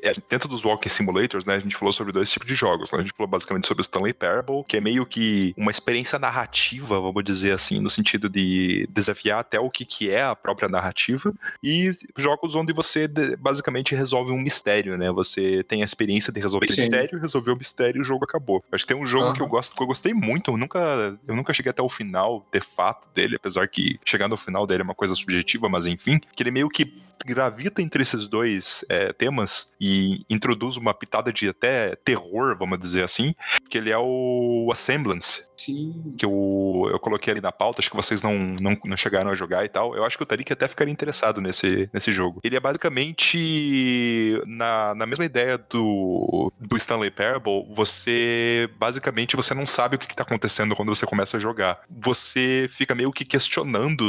é, 0.02 0.12
dentro 0.28 0.48
dos 0.48 0.64
Walking 0.64 0.88
Simulators, 0.88 1.44
né? 1.44 1.54
A 1.54 1.58
gente 1.60 1.76
falou 1.76 1.92
sobre 1.92 2.12
dois 2.12 2.30
tipos 2.30 2.46
de 2.46 2.54
jogos. 2.54 2.90
Né? 2.90 2.98
A 2.98 3.02
gente 3.02 3.14
falou 3.16 3.28
basicamente 3.28 3.66
sobre 3.66 3.80
o 3.80 3.82
Stanley 3.82 4.12
Parable, 4.12 4.64
que 4.66 4.76
é 4.76 4.80
meio 4.80 5.06
que 5.06 5.54
uma 5.56 5.70
experiência 5.70 6.18
narrativa, 6.18 7.00
vamos 7.00 7.24
dizer 7.24 7.52
assim, 7.52 7.80
no 7.80 7.88
sentido 7.88 8.28
de 8.28 8.86
desafiar 8.90 9.40
até 9.40 9.58
o 9.58 9.70
que, 9.70 9.84
que 9.84 10.10
é 10.10 10.22
a 10.22 10.36
própria 10.36 10.68
narrativa, 10.68 11.32
e 11.62 11.92
jogos 12.16 12.54
onde 12.54 12.72
você 12.72 13.08
basicamente 13.38 13.94
resolve 13.94 14.32
um 14.32 14.40
mistério, 14.40 14.98
né? 14.98 15.10
Você 15.12 15.62
tem 15.62 15.82
a 15.82 15.84
experiência 15.84 16.32
de 16.32 16.40
resolver 16.40 16.66
Sim. 16.66 16.82
mistério, 16.82 17.18
resolveu 17.18 17.54
o 17.54 17.58
mistério 17.58 17.98
e 17.98 18.02
o 18.02 18.04
jogo 18.04 18.24
acabou. 18.24 18.62
Acho 18.70 18.84
que 18.84 18.92
tem 18.92 19.02
um 19.02 19.06
jogo 19.06 19.28
uhum. 19.28 19.32
que 19.32 19.42
eu 19.42 19.46
gosto, 19.46 19.74
que 19.74 19.82
eu 19.82 19.86
gostei 19.86 20.12
muito, 20.12 20.50
eu 20.50 20.56
nunca, 20.56 21.18
eu 21.26 21.34
nunca 21.34 21.54
cheguei 21.54 21.70
até 21.70 21.82
o 21.82 21.88
final, 21.88 22.46
de 22.52 22.60
fato, 22.60 23.08
dele, 23.14 23.36
apesar 23.36 23.66
que 23.68 23.77
que 23.78 24.00
chegar 24.04 24.28
no 24.28 24.36
final 24.36 24.66
dele 24.66 24.82
é 24.82 24.84
uma 24.84 24.94
coisa 24.94 25.14
subjetiva, 25.14 25.68
mas 25.68 25.86
enfim, 25.86 26.18
que 26.18 26.42
ele 26.42 26.50
meio 26.50 26.68
que 26.68 26.92
gravita 27.24 27.82
entre 27.82 28.02
esses 28.02 28.26
dois 28.26 28.84
é, 28.88 29.12
temas 29.12 29.74
e 29.80 30.24
introduz 30.30 30.76
uma 30.76 30.94
pitada 30.94 31.32
de 31.32 31.48
até 31.48 31.96
terror, 31.96 32.56
vamos 32.56 32.78
dizer 32.78 33.04
assim, 33.04 33.34
que 33.68 33.78
ele 33.78 33.90
é 33.90 33.98
o 33.98 34.68
Assemblance. 34.72 35.48
Sim. 35.56 36.14
Que 36.16 36.24
eu, 36.24 36.88
eu 36.90 36.98
coloquei 37.00 37.32
ali 37.32 37.40
na 37.40 37.50
pauta, 37.50 37.80
acho 37.80 37.90
que 37.90 37.96
vocês 37.96 38.22
não, 38.22 38.38
não, 38.38 38.76
não 38.84 38.96
chegaram 38.96 39.30
a 39.30 39.34
jogar 39.34 39.64
e 39.64 39.68
tal. 39.68 39.94
Eu 39.96 40.04
acho 40.04 40.16
que 40.16 40.22
o 40.22 40.26
Tarik 40.26 40.52
até 40.52 40.68
ficaria 40.68 40.92
interessado 40.92 41.40
nesse, 41.40 41.90
nesse 41.92 42.12
jogo. 42.12 42.40
Ele 42.44 42.56
é 42.56 42.60
basicamente 42.60 44.40
na, 44.46 44.94
na 44.94 45.04
mesma 45.04 45.24
ideia 45.24 45.58
do, 45.58 46.52
do 46.60 46.76
Stanley 46.76 47.10
Parable, 47.10 47.66
você 47.74 48.70
basicamente 48.78 49.34
você 49.34 49.52
não 49.52 49.66
sabe 49.66 49.96
o 49.96 49.98
que 49.98 50.06
está 50.06 50.22
acontecendo 50.22 50.76
quando 50.76 50.94
você 50.94 51.04
começa 51.04 51.36
a 51.36 51.40
jogar. 51.40 51.80
Você 51.90 52.68
fica 52.70 52.94
meio 52.94 53.10
que 53.10 53.24
questionando 53.24 53.57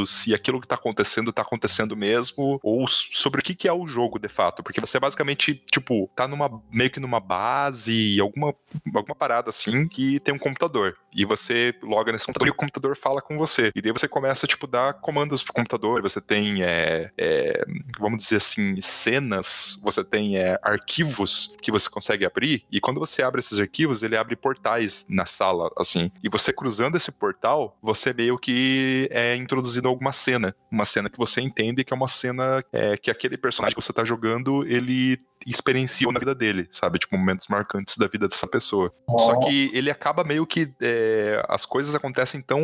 se 0.06 0.34
aquilo 0.34 0.60
que 0.60 0.66
está 0.66 0.74
acontecendo 0.74 1.30
está 1.30 1.42
acontecendo 1.42 1.96
mesmo 1.96 2.58
ou 2.62 2.86
sobre 2.88 3.40
o 3.40 3.44
que, 3.44 3.54
que 3.54 3.68
é 3.68 3.72
o 3.72 3.86
jogo 3.86 4.18
de 4.18 4.28
fato, 4.28 4.62
porque 4.62 4.80
você 4.80 4.98
basicamente, 4.98 5.54
tipo, 5.70 6.10
tá 6.14 6.26
numa 6.26 6.50
meio 6.70 6.90
que 6.90 7.00
numa 7.00 7.20
base, 7.20 8.18
alguma, 8.20 8.54
alguma 8.94 9.14
parada 9.14 9.50
assim, 9.50 9.86
que 9.88 10.20
tem 10.20 10.34
um 10.34 10.38
computador. 10.38 10.96
E 11.14 11.24
você 11.24 11.74
loga 11.82 12.12
nesse 12.12 12.26
computador 12.26 12.48
e 12.48 12.50
o 12.50 12.54
computador 12.54 12.96
fala 12.96 13.20
com 13.20 13.36
você. 13.36 13.72
E 13.74 13.82
daí 13.82 13.92
você 13.92 14.06
começa, 14.06 14.46
tipo, 14.46 14.66
dar 14.66 14.94
comandos 14.94 15.42
pro 15.42 15.52
computador. 15.52 16.02
Você 16.02 16.20
tem, 16.20 16.62
é, 16.62 17.10
é, 17.18 17.64
vamos 17.98 18.22
dizer 18.22 18.36
assim, 18.36 18.80
cenas, 18.80 19.78
você 19.82 20.04
tem 20.04 20.36
é, 20.36 20.58
arquivos 20.62 21.56
que 21.60 21.70
você 21.70 21.88
consegue 21.88 22.24
abrir. 22.24 22.64
E 22.70 22.80
quando 22.80 23.00
você 23.00 23.22
abre 23.22 23.40
esses 23.40 23.58
arquivos, 23.58 24.02
ele 24.02 24.16
abre 24.16 24.36
portais 24.36 25.04
na 25.08 25.26
sala, 25.26 25.70
assim. 25.76 26.10
E 26.22 26.28
você 26.28 26.52
cruzando 26.52 26.96
esse 26.96 27.10
portal, 27.10 27.76
você 27.82 28.12
meio 28.12 28.38
que 28.38 29.08
é 29.10 29.34
introduzido 29.40 29.88
alguma 29.88 30.12
cena. 30.12 30.54
Uma 30.70 30.84
cena 30.84 31.08
que 31.10 31.18
você 31.18 31.40
entende 31.40 31.84
que 31.84 31.92
é 31.92 31.96
uma 31.96 32.08
cena 32.08 32.62
é, 32.72 32.96
que 32.96 33.10
aquele 33.10 33.36
personagem 33.36 33.74
que 33.76 33.82
você 33.82 33.92
tá 33.92 34.04
jogando, 34.04 34.64
ele 34.66 35.18
experienciou 35.46 36.12
na 36.12 36.18
vida 36.18 36.34
dele, 36.34 36.68
sabe? 36.70 36.98
Tipo, 36.98 37.16
momentos 37.16 37.46
marcantes 37.48 37.96
da 37.96 38.06
vida 38.06 38.28
dessa 38.28 38.46
pessoa. 38.46 38.92
Oh. 39.08 39.18
Só 39.18 39.38
que 39.40 39.70
ele 39.72 39.90
acaba 39.90 40.24
meio 40.24 40.46
que. 40.46 40.72
É, 40.80 41.42
as 41.48 41.64
coisas 41.64 41.94
acontecem 41.94 42.40
tão. 42.40 42.60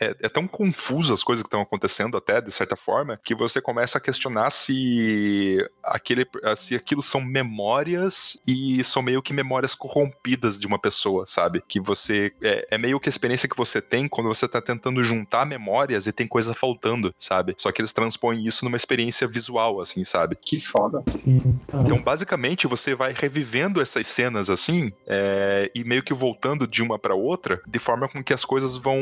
É, 0.00 0.16
é 0.20 0.28
tão 0.28 0.46
confuso 0.46 1.12
as 1.12 1.22
coisas 1.22 1.42
que 1.42 1.48
estão 1.48 1.60
acontecendo, 1.60 2.16
até, 2.16 2.40
de 2.40 2.50
certa 2.50 2.76
forma, 2.76 3.18
que 3.24 3.34
você 3.34 3.60
começa 3.60 3.98
a 3.98 4.00
questionar 4.00 4.50
se, 4.50 5.58
aquele, 5.82 6.26
se 6.56 6.74
aquilo 6.74 7.02
são 7.02 7.20
memórias 7.20 8.36
e 8.46 8.82
são 8.84 9.02
meio 9.02 9.22
que 9.22 9.32
memórias 9.32 9.74
corrompidas 9.74 10.58
de 10.58 10.66
uma 10.66 10.78
pessoa, 10.78 11.26
sabe? 11.26 11.62
Que 11.66 11.80
você. 11.80 12.32
É, 12.42 12.68
é 12.72 12.78
meio 12.78 13.00
que 13.00 13.08
a 13.08 13.10
experiência 13.10 13.48
que 13.48 13.56
você 13.56 13.80
tem 13.80 14.08
quando 14.08 14.28
você 14.28 14.48
tá 14.48 14.60
tentando 14.60 15.02
juntar 15.04 15.44
memórias 15.44 16.06
e 16.06 16.12
tem 16.12 16.26
coisa 16.26 16.54
faltando, 16.54 17.14
sabe? 17.18 17.54
Só 17.58 17.70
que 17.70 17.80
eles 17.80 17.92
transpõem 17.92 18.46
isso 18.46 18.64
numa 18.64 18.76
experiência 18.76 19.26
visual, 19.26 19.80
assim, 19.80 20.04
sabe? 20.04 20.36
Que 20.36 20.60
foda. 20.60 21.02
Sim, 21.18 21.38
tá. 21.66 21.81
Então, 21.84 22.00
basicamente, 22.00 22.66
você 22.66 22.94
vai 22.94 23.12
revivendo 23.12 23.80
essas 23.80 24.06
cenas 24.06 24.48
assim 24.48 24.92
é, 25.06 25.70
e 25.74 25.82
meio 25.82 26.02
que 26.02 26.14
voltando 26.14 26.66
de 26.66 26.80
uma 26.80 26.98
para 26.98 27.14
outra, 27.14 27.60
de 27.66 27.78
forma 27.78 28.08
com 28.08 28.22
que 28.22 28.32
as 28.32 28.44
coisas 28.44 28.76
vão 28.76 28.98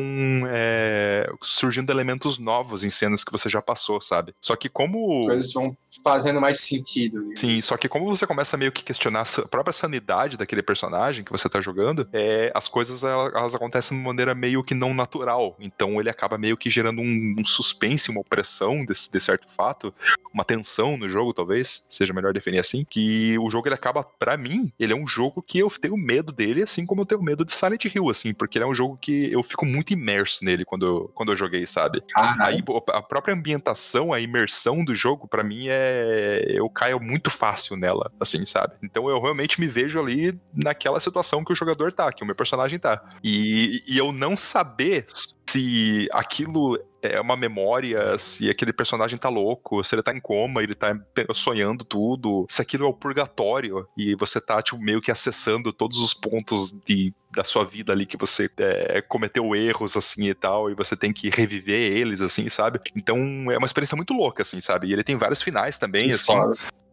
é, 0.48 1.30
surgindo 1.42 1.92
elementos 1.92 2.38
novos 2.38 2.82
em 2.82 2.90
cenas 2.90 3.22
que 3.22 3.30
você 3.30 3.48
já 3.48 3.60
passou, 3.60 4.00
sabe? 4.00 4.34
Só 4.40 4.56
que 4.56 4.68
como. 4.68 5.20
Coisas 5.20 5.52
vão 5.52 5.76
fazendo 6.02 6.40
mais 6.40 6.60
sentido. 6.60 7.32
Sim, 7.36 7.60
só 7.60 7.76
que 7.76 7.88
como 7.88 8.06
você 8.06 8.26
começa 8.26 8.56
meio 8.56 8.72
que 8.72 8.82
questionar 8.82 9.22
a 9.22 9.48
própria 9.48 9.72
sanidade 9.72 10.36
daquele 10.36 10.62
personagem 10.62 11.24
que 11.24 11.32
você 11.32 11.48
tá 11.48 11.60
jogando, 11.60 12.08
é, 12.12 12.50
as 12.54 12.66
coisas 12.66 13.04
elas, 13.04 13.54
acontecem 13.54 13.96
de 13.96 14.02
maneira 14.02 14.34
meio 14.34 14.64
que 14.64 14.74
não 14.74 14.94
natural. 14.94 15.54
Então 15.60 16.00
ele 16.00 16.08
acaba 16.08 16.38
meio 16.38 16.56
que 16.56 16.70
gerando 16.70 17.00
um, 17.00 17.34
um 17.38 17.44
suspense, 17.44 18.10
uma 18.10 18.20
opressão 18.20 18.84
de, 18.84 18.94
de 18.94 19.20
certo 19.20 19.46
fato, 19.54 19.92
uma 20.32 20.44
tensão 20.44 20.96
no 20.96 21.08
jogo, 21.08 21.34
talvez, 21.34 21.82
seja 21.88 22.14
melhor 22.14 22.32
definir 22.32 22.58
assim 22.58 22.69
assim, 22.70 22.84
que 22.88 23.36
o 23.38 23.50
jogo 23.50 23.68
ele 23.68 23.74
acaba, 23.74 24.02
para 24.02 24.36
mim, 24.36 24.72
ele 24.78 24.92
é 24.92 24.96
um 24.96 25.06
jogo 25.06 25.42
que 25.42 25.58
eu 25.58 25.68
tenho 25.70 25.96
medo 25.96 26.32
dele, 26.32 26.62
assim 26.62 26.86
como 26.86 27.02
eu 27.02 27.06
tenho 27.06 27.22
medo 27.22 27.44
de 27.44 27.52
Silent 27.52 27.84
Hill, 27.84 28.08
assim, 28.08 28.32
porque 28.32 28.58
ele 28.58 28.64
é 28.64 28.68
um 28.68 28.74
jogo 28.74 28.96
que 28.96 29.32
eu 29.32 29.42
fico 29.42 29.66
muito 29.66 29.92
imerso 29.92 30.44
nele 30.44 30.64
quando 30.64 30.86
eu, 30.86 31.10
quando 31.14 31.32
eu 31.32 31.36
joguei, 31.36 31.66
sabe? 31.66 32.02
Aí 32.40 32.62
a 32.88 33.02
própria 33.02 33.34
ambientação, 33.34 34.12
a 34.12 34.20
imersão 34.20 34.84
do 34.84 34.94
jogo, 34.94 35.26
para 35.26 35.42
mim 35.42 35.66
é. 35.68 36.44
Eu 36.48 36.68
caio 36.68 37.00
muito 37.00 37.30
fácil 37.30 37.76
nela, 37.76 38.10
assim, 38.20 38.44
sabe? 38.44 38.74
Então 38.82 39.08
eu 39.08 39.20
realmente 39.20 39.60
me 39.60 39.66
vejo 39.66 39.98
ali 40.00 40.38
naquela 40.54 41.00
situação 41.00 41.44
que 41.44 41.52
o 41.52 41.56
jogador 41.56 41.92
tá, 41.92 42.12
que 42.12 42.22
o 42.22 42.26
meu 42.26 42.34
personagem 42.34 42.78
tá. 42.78 43.02
E, 43.22 43.82
e 43.86 43.98
eu 43.98 44.12
não 44.12 44.36
saber 44.36 45.06
se 45.46 46.08
aquilo 46.12 46.78
é 47.02 47.20
uma 47.20 47.36
memória, 47.36 48.18
se 48.18 48.48
aquele 48.48 48.72
personagem 48.72 49.18
tá 49.18 49.28
louco, 49.28 49.82
se 49.82 49.94
ele 49.94 50.02
tá 50.02 50.12
em 50.12 50.20
coma, 50.20 50.62
ele 50.62 50.74
tá 50.74 50.94
sonhando 51.34 51.84
tudo, 51.84 52.46
se 52.48 52.60
aquilo 52.62 52.84
é 52.84 52.88
o 52.88 52.94
purgatório 52.94 53.86
e 53.96 54.14
você 54.14 54.40
tá, 54.40 54.62
tipo, 54.62 54.80
meio 54.80 55.00
que 55.00 55.10
acessando 55.10 55.72
todos 55.72 55.98
os 55.98 56.14
pontos 56.14 56.72
de, 56.84 57.12
da 57.34 57.44
sua 57.44 57.64
vida 57.64 57.92
ali 57.92 58.06
que 58.06 58.16
você 58.16 58.50
é, 58.58 59.00
cometeu 59.02 59.54
erros, 59.54 59.96
assim, 59.96 60.28
e 60.28 60.34
tal, 60.34 60.70
e 60.70 60.74
você 60.74 60.96
tem 60.96 61.12
que 61.12 61.30
reviver 61.30 61.80
eles, 61.92 62.20
assim, 62.20 62.48
sabe? 62.48 62.80
Então 62.96 63.16
é 63.50 63.58
uma 63.58 63.66
experiência 63.66 63.96
muito 63.96 64.14
louca, 64.14 64.42
assim, 64.42 64.60
sabe? 64.60 64.88
E 64.88 64.92
ele 64.92 65.04
tem 65.04 65.16
vários 65.16 65.42
finais 65.42 65.78
também, 65.78 66.10
assim. 66.12 66.32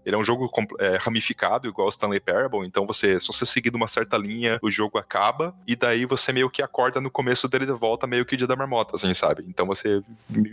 Ele 0.08 0.16
é 0.16 0.20
um 0.20 0.24
jogo 0.24 0.49
é, 0.80 0.95
ramificado, 0.95 1.68
igual 1.68 1.88
o 1.88 1.89
Stanley 1.89 2.22
Parable, 2.22 2.66
então 2.66 2.88
você, 2.88 3.20
se 3.20 3.28
você 3.28 3.45
seguir 3.45 3.76
uma 3.76 3.89
certa 3.89 4.18
linha, 4.18 4.58
o 4.64 4.72
jogo 4.72 4.97
acaba, 4.97 5.53
e 5.68 5.76
daí 5.76 6.05
você 6.05 6.32
meio 6.32 6.49
que 6.49 6.62
acorda 6.62 7.01
no 7.01 7.12
começo 7.12 7.45
dele 7.49 7.66
de 7.66 7.74
volta, 7.74 8.08
meio 8.08 8.26
que 8.26 8.38
dia 8.38 8.47
da 8.47 8.55
marmota, 8.55 8.95
assim, 8.95 9.14
sabe? 9.14 9.43
Então 9.49 9.68
você 9.68 10.01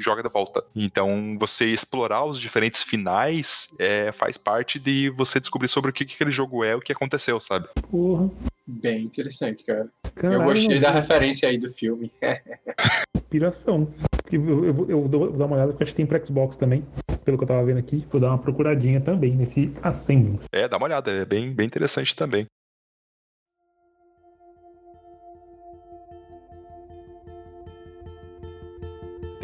joga 0.01 0.25
de 0.25 0.29
volta. 0.29 0.65
Então 0.75 1.37
você 1.39 1.67
explorar 1.67 2.25
os 2.25 2.41
diferentes 2.41 2.83
finais 2.83 3.73
é, 3.79 4.11
faz 4.11 4.37
parte 4.37 4.81
de 4.81 5.09
você 5.11 5.39
descobrir 5.39 5.69
sobre 5.69 5.93
o 5.93 5.95
que, 5.95 6.05
que 6.05 6.15
aquele 6.15 6.33
jogo 6.33 6.65
é, 6.65 6.75
o 6.75 6.81
que 6.81 6.93
aconteceu, 6.93 7.39
sabe? 7.39 7.69
Porra. 7.89 8.29
Bem 8.67 9.03
interessante, 9.03 9.63
cara. 9.63 9.89
Caralho, 10.17 10.41
eu 10.41 10.45
gostei 10.47 10.81
da 10.81 10.91
referência 10.91 11.49
aí 11.49 11.59
do 11.59 11.69
filme. 11.69 12.11
Inspiração. 13.15 13.93
Eu, 14.33 14.65
eu, 14.65 14.91
eu 14.91 15.03
vou 15.03 15.31
dar 15.33 15.47
uma 15.47 15.57
olhada, 15.57 15.73
porque 15.73 15.85
acho 15.85 15.93
que 15.93 15.97
tem 15.97 16.07
pra 16.07 16.25
Xbox 16.25 16.57
também. 16.57 16.85
Pelo 17.25 17.39
que 17.39 17.45
eu 17.45 17.49
tava 17.49 17.65
vendo 17.65 17.79
aqui. 17.79 18.07
Vou 18.11 18.21
dar 18.21 18.29
uma 18.29 18.39
procuradinha 18.39 19.01
também 19.01 19.35
nesse 19.35 19.73
Ascendance. 19.83 20.47
É, 20.53 20.69
dá 20.69 20.77
uma 20.77 20.87
olhada, 20.87 21.11
é 21.11 21.25
bem, 21.25 21.53
bem 21.53 21.67
interessante 21.67 22.15
também. 22.15 22.47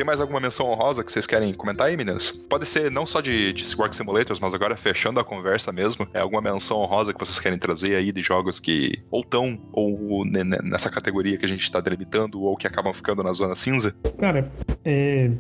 Tem 0.01 0.05
mais 0.07 0.19
alguma 0.19 0.41
menção 0.41 0.65
honrosa 0.71 1.05
que 1.05 1.13
vocês 1.13 1.27
querem 1.27 1.53
comentar 1.53 1.89
aí, 1.89 1.95
meninas? 1.95 2.33
Pode 2.33 2.65
ser 2.65 2.91
não 2.91 3.05
só 3.05 3.21
de, 3.21 3.53
de 3.53 3.77
Work 3.77 3.95
Simulators, 3.95 4.41
mas 4.41 4.55
agora 4.55 4.75
fechando 4.75 5.21
a 5.21 5.25
conversa 5.25 5.71
mesmo, 5.73 6.09
é 6.15 6.21
alguma 6.21 6.41
menção 6.41 6.79
honrosa 6.79 7.13
que 7.13 7.19
vocês 7.21 7.39
querem 7.39 7.59
trazer 7.59 7.97
aí 7.97 8.11
de 8.11 8.23
jogos 8.23 8.59
que 8.59 8.99
ou 9.11 9.23
tão, 9.23 9.61
ou 9.71 10.25
ne- 10.25 10.43
ne- 10.43 10.59
nessa 10.63 10.89
categoria 10.89 11.37
que 11.37 11.45
a 11.45 11.49
gente 11.49 11.71
tá 11.71 11.83
delimitando, 11.83 12.41
ou 12.41 12.57
que 12.57 12.67
acabam 12.67 12.95
ficando 12.95 13.23
na 13.23 13.35
zona 13.35 13.55
cinza? 13.55 13.95
Cara, 14.19 14.51
é, 14.87 15.31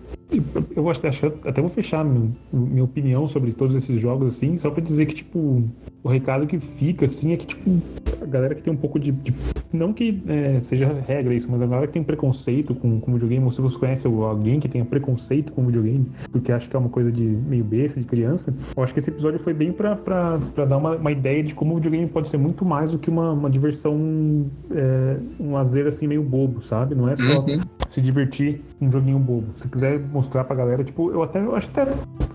eu 0.76 0.82
vou 0.82 0.90
achar, 0.90 1.08
até 1.46 1.62
vou 1.62 1.70
fechar 1.70 2.04
minha 2.52 2.84
opinião 2.84 3.26
sobre 3.28 3.52
todos 3.52 3.74
esses 3.74 3.98
jogos, 3.98 4.34
assim, 4.36 4.58
só 4.58 4.68
pra 4.70 4.84
dizer 4.84 5.06
que, 5.06 5.14
tipo, 5.14 5.66
o 6.03 6.09
recado 6.09 6.46
que 6.46 6.59
fica, 6.59 7.05
assim, 7.07 7.32
é 7.32 7.36
que, 7.36 7.46
tipo, 7.46 7.70
a 8.22 8.26
galera 8.26 8.55
que 8.55 8.62
tem 8.62 8.72
um 8.72 8.76
pouco 8.76 8.98
de. 8.98 9.12
de- 9.12 9.34
não 9.72 9.92
que 9.92 10.20
é, 10.26 10.59
seja 10.61 10.92
regra 11.07 11.32
isso, 11.32 11.46
mas 11.51 11.61
a 11.62 11.66
galera 11.66 11.86
que 11.86 11.92
tem 11.92 12.03
preconceito 12.03 12.74
com, 12.74 12.98
com 13.01 13.12
videogame, 13.12 13.44
ou 13.44 13.53
se 13.53 13.61
você 13.61 13.78
conhece 13.78 14.07
alguém 14.07 14.59
que 14.59 14.68
tenha 14.68 14.84
preconceito 14.84 15.53
com 15.53 15.64
videogame, 15.64 16.07
porque 16.32 16.51
acha 16.51 16.68
que 16.68 16.74
é 16.74 16.78
uma 16.78 16.88
coisa 16.88 17.12
de 17.12 17.22
meio 17.22 17.62
besta, 17.62 18.01
de 18.01 18.07
criança, 18.07 18.53
eu 18.76 18.82
acho 18.82 18.92
que 18.92 18.98
esse 18.98 19.11
episódio 19.11 19.38
foi 19.38 19.53
bem 19.55 19.72
pra, 19.72 19.94
pra, 19.94 20.38
pra 20.55 20.64
dar 20.64 20.76
uma, 20.78 20.96
uma 20.96 21.12
ideia 21.12 21.42
de 21.42 21.55
como 21.55 21.72
o 21.72 21.76
videogame 21.76 22.07
pode 22.09 22.28
ser 22.28 22.36
muito 22.38 22.64
mais 22.64 22.90
do 22.92 22.98
que 22.98 23.09
uma, 23.11 23.32
uma 23.32 23.48
diversão, 23.51 24.46
é, 24.72 25.16
um 25.38 25.53
lazer, 25.53 25.86
assim, 25.86 26.07
meio 26.07 26.22
bobo, 26.22 26.62
sabe? 26.62 26.94
Não 26.94 27.09
é 27.09 27.14
só 27.16 27.40
Uhum. 27.40 27.61
se 27.88 28.01
divertir 28.01 28.61
um 28.80 28.90
joguinho 28.90 29.18
bobo. 29.18 29.46
Se 29.57 29.68
quiser 29.68 30.01
mostrar 30.12 30.44
pra 30.44 30.57
galera, 30.57 30.82
tipo, 30.82 31.11
eu 31.12 31.22
até 31.22 31.40
eu 31.40 31.55
acho 31.55 31.68
até 31.72 31.86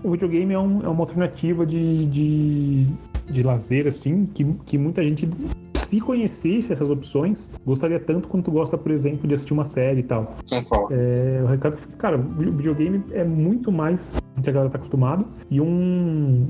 o 0.02 0.10
videogame 0.12 0.54
é, 0.54 0.58
um- 0.58 0.82
é 0.84 0.88
uma 0.88 1.00
alternativa 1.00 1.66
de, 1.66 2.06
de, 2.06 2.86
de 3.28 3.42
lazer, 3.42 3.86
assim, 3.86 4.26
que, 4.26 4.44
que 4.64 4.78
muita 4.78 5.02
gente. 5.02 5.28
Se 5.74 6.00
conhecesse 6.00 6.72
essas 6.72 6.90
opções, 6.90 7.48
gostaria 7.64 8.00
tanto 8.00 8.26
quanto 8.26 8.50
gosta, 8.50 8.76
por 8.76 8.90
exemplo, 8.90 9.28
de 9.28 9.34
assistir 9.34 9.52
uma 9.52 9.64
série 9.64 10.00
e 10.00 10.02
tal. 10.02 10.34
É, 10.90 11.40
o 11.44 11.46
recado, 11.46 11.76
cara, 11.96 12.18
o 12.18 12.52
videogame 12.52 13.04
é 13.12 13.22
muito 13.22 13.70
mais 13.70 14.10
do 14.34 14.42
que 14.42 14.50
a 14.50 14.52
galera 14.52 14.70
tá 14.70 14.78
acostumada. 14.78 15.24
E 15.48 15.60
um, 15.60 16.48